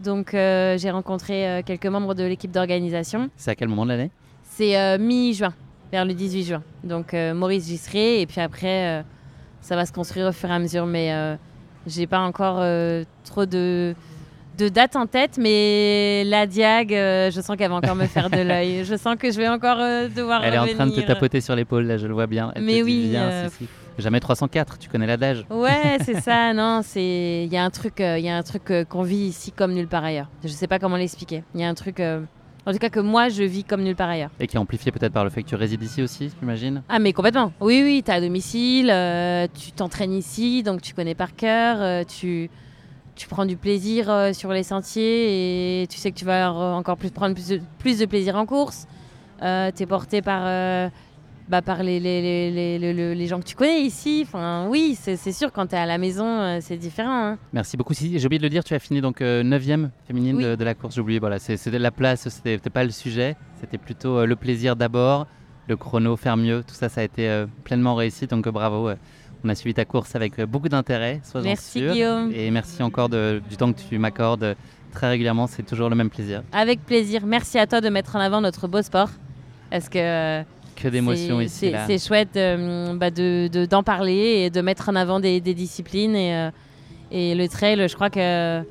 Donc, 0.00 0.34
euh, 0.34 0.76
j'ai 0.78 0.90
rencontré 0.90 1.46
euh, 1.48 1.62
quelques 1.64 1.86
membres 1.86 2.14
de 2.14 2.24
l'équipe 2.24 2.50
d'organisation. 2.50 3.30
C'est 3.36 3.50
à 3.52 3.54
quel 3.54 3.68
moment 3.68 3.84
de 3.84 3.90
l'année? 3.90 4.10
C'est 4.44 4.98
mi-juin, 4.98 5.54
vers 5.90 6.04
le 6.04 6.12
18 6.14 6.44
juin. 6.44 6.62
Donc, 6.84 7.14
Maurice, 7.14 7.66
j'y 7.68 7.78
serai. 7.78 8.20
Et 8.20 8.26
puis 8.26 8.40
après, 8.40 9.02
ça 9.62 9.76
va 9.76 9.86
se 9.86 9.92
construire 9.92 10.28
au 10.28 10.32
fur 10.32 10.50
et 10.50 10.52
à 10.52 10.58
mesure. 10.58 10.84
Mais 10.84 11.36
j'ai 11.86 12.06
pas 12.06 12.20
encore 12.20 12.62
trop 13.24 13.46
de, 13.46 13.94
de 14.58 14.68
dates 14.68 14.96
en 14.96 15.06
tête. 15.06 15.38
Mais 15.38 16.24
la 16.24 16.46
Diag, 16.46 16.94
euh, 16.94 17.30
je 17.30 17.40
sens 17.40 17.56
qu'elle 17.56 17.70
va 17.70 17.76
encore 17.76 17.96
me 17.96 18.06
faire 18.06 18.30
de 18.30 18.40
l'œil. 18.42 18.84
Je 18.84 18.96
sens 18.96 19.16
que 19.18 19.30
je 19.30 19.36
vais 19.36 19.48
encore 19.48 19.78
euh, 19.80 20.08
devoir 20.08 20.44
Elle 20.44 20.54
est 20.54 20.58
en 20.58 20.66
train 20.66 20.86
de 20.86 20.92
te 20.92 21.00
tapoter 21.00 21.40
sur 21.40 21.54
l'épaule, 21.54 21.86
là, 21.86 21.96
je 21.96 22.06
le 22.06 22.14
vois 22.14 22.26
bien. 22.26 22.52
Elle 22.54 22.62
Mais 22.64 22.72
te 22.72 22.76
dit, 22.78 22.82
oui, 22.82 23.08
viens, 23.10 23.22
euh, 23.22 23.48
si, 23.50 23.64
si. 23.64 23.68
Jamais 23.98 24.20
304, 24.20 24.78
tu 24.78 24.88
connais 24.88 25.06
l'adage. 25.06 25.44
Ouais, 25.50 25.98
c'est 26.04 26.20
ça. 26.20 26.52
Non, 26.54 26.80
c'est 26.82 27.44
il 27.44 27.52
y 27.52 27.56
a 27.56 27.64
un 27.64 27.70
truc, 27.70 28.00
euh, 28.00 28.18
il 28.18 28.24
y 28.24 28.28
a 28.30 28.36
un 28.36 28.42
truc 28.42 28.72
qu'on 28.88 29.02
vit 29.02 29.26
ici 29.26 29.52
comme 29.52 29.72
nulle 29.74 29.88
part 29.88 30.04
ailleurs. 30.04 30.28
Je 30.42 30.48
sais 30.48 30.66
pas 30.66 30.78
comment 30.78 30.96
l'expliquer. 30.96 31.44
Il 31.54 31.60
y 31.60 31.64
a 31.64 31.68
un 31.68 31.74
truc, 31.74 32.00
en 32.00 32.72
tout 32.72 32.78
cas 32.78 32.88
que 32.88 33.00
moi 33.00 33.28
je 33.28 33.42
vis 33.42 33.64
comme 33.64 33.82
nulle 33.82 33.96
part 33.96 34.08
ailleurs. 34.08 34.30
Et 34.40 34.46
qui 34.46 34.56
est 34.56 34.58
amplifié 34.58 34.92
peut-être 34.92 35.12
par 35.12 35.24
le 35.24 35.30
fait 35.30 35.42
que 35.42 35.48
tu 35.48 35.56
résides 35.56 35.82
ici 35.82 36.00
aussi, 36.00 36.30
j'imagine 36.40 36.82
Ah 36.88 36.98
mais 37.00 37.12
complètement. 37.12 37.52
Oui, 37.60 37.82
oui, 37.84 38.02
t'es 38.02 38.12
à 38.12 38.20
domicile, 38.22 38.86
tu 39.54 39.72
t'entraînes 39.72 40.14
ici, 40.14 40.62
donc 40.62 40.80
tu 40.80 40.94
connais 40.94 41.14
par 41.14 41.36
cœur, 41.36 42.06
tu, 42.06 42.48
tu 43.22 43.28
prends 43.28 43.46
du 43.46 43.56
plaisir 43.56 44.10
euh, 44.10 44.32
sur 44.32 44.52
les 44.52 44.64
sentiers 44.64 45.82
et 45.82 45.86
tu 45.86 45.96
sais 45.96 46.10
que 46.10 46.16
tu 46.18 46.24
vas 46.24 46.50
euh, 46.50 46.72
encore 46.74 46.96
plus 46.96 47.10
prendre 47.12 47.34
plus 47.36 47.46
de, 47.48 47.60
plus 47.78 48.00
de 48.00 48.04
plaisir 48.06 48.34
en 48.34 48.46
course. 48.46 48.88
Euh, 49.42 49.70
t'es 49.72 49.86
porté 49.86 50.22
par, 50.22 50.42
euh, 50.44 50.88
bah, 51.48 51.62
par 51.62 51.84
les, 51.84 52.00
les, 52.00 52.20
les, 52.20 52.50
les, 52.50 52.78
les- 52.80 52.92
les- 52.92 53.14
les 53.14 53.26
gens 53.28 53.38
que 53.38 53.44
tu 53.44 53.54
connais 53.54 53.82
ici. 53.82 54.24
Enfin, 54.26 54.66
oui, 54.68 54.96
c'est 55.00 55.16
sûr, 55.32 55.52
quand 55.52 55.66
t'es 55.68 55.76
à 55.76 55.86
la 55.86 55.98
maison, 55.98 56.58
c'est 56.60 56.76
différent. 56.76 57.26
hein. 57.32 57.38
Merci 57.52 57.76
beaucoup. 57.76 57.94
Si, 57.94 58.18
j'ai 58.18 58.26
oublié 58.26 58.38
de 58.40 58.44
le 58.44 58.50
dire, 58.50 58.64
tu 58.64 58.74
as 58.74 58.80
fini 58.80 59.00
donc 59.00 59.20
9e 59.20 59.90
féminine 60.08 60.36
Oui. 60.38 60.44
de, 60.44 60.54
de 60.56 60.64
la 60.64 60.74
course. 60.74 60.96
J'ai 60.96 61.00
oublié, 61.00 61.20
voilà, 61.20 61.38
c'est- 61.38 61.56
c'était 61.56 61.78
la 61.78 61.92
place, 61.92 62.28
c'était 62.28 62.58
pas 62.70 62.82
le 62.82 62.90
sujet. 62.90 63.36
C'était 63.60 63.78
plutôt 63.78 64.26
le 64.26 64.34
plaisir 64.34 64.74
d'abord, 64.74 65.28
le 65.68 65.76
chrono, 65.76 66.16
faire 66.16 66.36
mieux. 66.36 66.64
Tout 66.66 66.74
ça, 66.74 66.88
ça 66.88 67.02
a 67.02 67.04
été 67.04 67.44
pleinement 67.62 67.94
réussi. 67.94 68.26
Donc 68.26 68.48
bravo. 68.48 68.90
On 69.44 69.48
a 69.48 69.54
suivi 69.54 69.74
ta 69.74 69.84
course 69.84 70.14
avec 70.14 70.38
euh, 70.38 70.46
beaucoup 70.46 70.68
d'intérêt, 70.68 71.20
sois-en 71.24 71.44
Merci 71.44 71.80
sûr. 71.80 71.92
Guillaume. 71.92 72.32
Et 72.34 72.50
merci 72.50 72.82
encore 72.82 73.08
de- 73.08 73.42
du 73.50 73.56
temps 73.56 73.72
que 73.72 73.80
tu 73.88 73.98
m'accordes 73.98 74.44
euh, 74.44 74.54
très 74.92 75.08
régulièrement. 75.08 75.46
C'est 75.46 75.62
toujours 75.64 75.88
le 75.90 75.96
même 75.96 76.10
plaisir. 76.10 76.42
Avec 76.52 76.84
plaisir. 76.84 77.22
Merci 77.26 77.58
à 77.58 77.66
toi 77.66 77.80
de 77.80 77.88
mettre 77.88 78.14
en 78.16 78.20
avant 78.20 78.40
notre 78.40 78.68
beau 78.68 78.82
sport. 78.82 79.08
Parce 79.70 79.88
que 79.88 80.42
Que 80.76 80.88
d'émotions 80.88 81.40
ici. 81.40 81.72
c'est- 81.86 81.98
chouette 82.06 82.36
euh, 82.36 82.94
bah, 82.94 83.10
de- 83.10 83.48
de- 83.48 83.64
d'en 83.66 83.82
parler 83.82 84.44
et 84.44 84.50
de 84.50 84.60
mettre 84.60 84.88
en 84.88 84.94
avant 84.96 85.18
des, 85.18 85.40
des 85.40 85.54
disciplines. 85.54 86.14
Et, 86.14 86.34
euh, 86.36 86.50
et 87.10 87.34
le 87.34 87.48
trail, 87.48 87.86
je 87.88 87.94
crois 87.94 88.10
que 88.10 88.62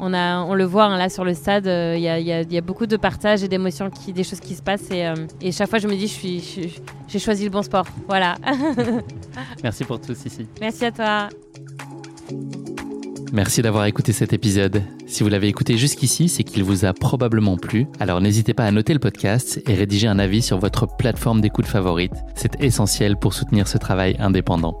on, 0.00 0.12
a, 0.14 0.40
on 0.40 0.54
le 0.54 0.64
voit 0.64 0.84
hein, 0.86 0.96
là 0.98 1.08
sur 1.08 1.24
le 1.24 1.34
stade, 1.34 1.66
euh, 1.66 1.94
il 1.96 2.02
y, 2.02 2.08
a, 2.08 2.18
il 2.18 2.26
y 2.26 2.32
a- 2.32 2.40
il 2.42 2.52
y 2.52 2.58
a 2.58 2.60
beaucoup 2.60 2.86
de 2.86 2.96
partage 2.96 3.42
et 3.44 3.48
d'émotions, 3.48 3.90
qui, 3.90 4.12
des 4.12 4.24
choses 4.24 4.40
qui 4.40 4.54
se 4.54 4.62
passent. 4.62 4.90
Et, 4.90 5.06
euh, 5.06 5.14
et 5.40 5.52
chaque 5.52 5.68
fois, 5.70 5.78
je 5.78 5.86
me 5.86 5.94
dis, 5.94 6.08
je 6.08 6.62
je 6.62 6.68
j'ai 7.08 7.18
choisi 7.18 7.44
le 7.44 7.50
bon 7.50 7.62
sport. 7.62 7.86
Voilà. 8.08 8.36
Merci 9.62 9.84
pour 9.84 10.00
tout, 10.00 10.12
ici. 10.12 10.46
Merci 10.60 10.84
à 10.86 10.90
toi. 10.92 11.28
Merci 13.32 13.62
d'avoir 13.62 13.84
écouté 13.84 14.12
cet 14.12 14.32
épisode. 14.32 14.82
Si 15.06 15.22
vous 15.22 15.28
l'avez 15.28 15.46
écouté 15.46 15.76
jusqu'ici, 15.78 16.28
c'est 16.28 16.42
qu'il 16.42 16.64
vous 16.64 16.84
a 16.84 16.92
probablement 16.92 17.56
plu. 17.56 17.86
Alors 18.00 18.20
n'hésitez 18.20 18.54
pas 18.54 18.64
à 18.64 18.72
noter 18.72 18.92
le 18.92 18.98
podcast 18.98 19.62
et 19.68 19.74
rédiger 19.74 20.08
un 20.08 20.18
avis 20.18 20.42
sur 20.42 20.58
votre 20.58 20.88
plateforme 20.96 21.40
d'écoute 21.40 21.66
favorite. 21.66 22.12
C'est 22.34 22.60
essentiel 22.60 23.16
pour 23.16 23.32
soutenir 23.32 23.68
ce 23.68 23.78
travail 23.78 24.16
indépendant. 24.18 24.80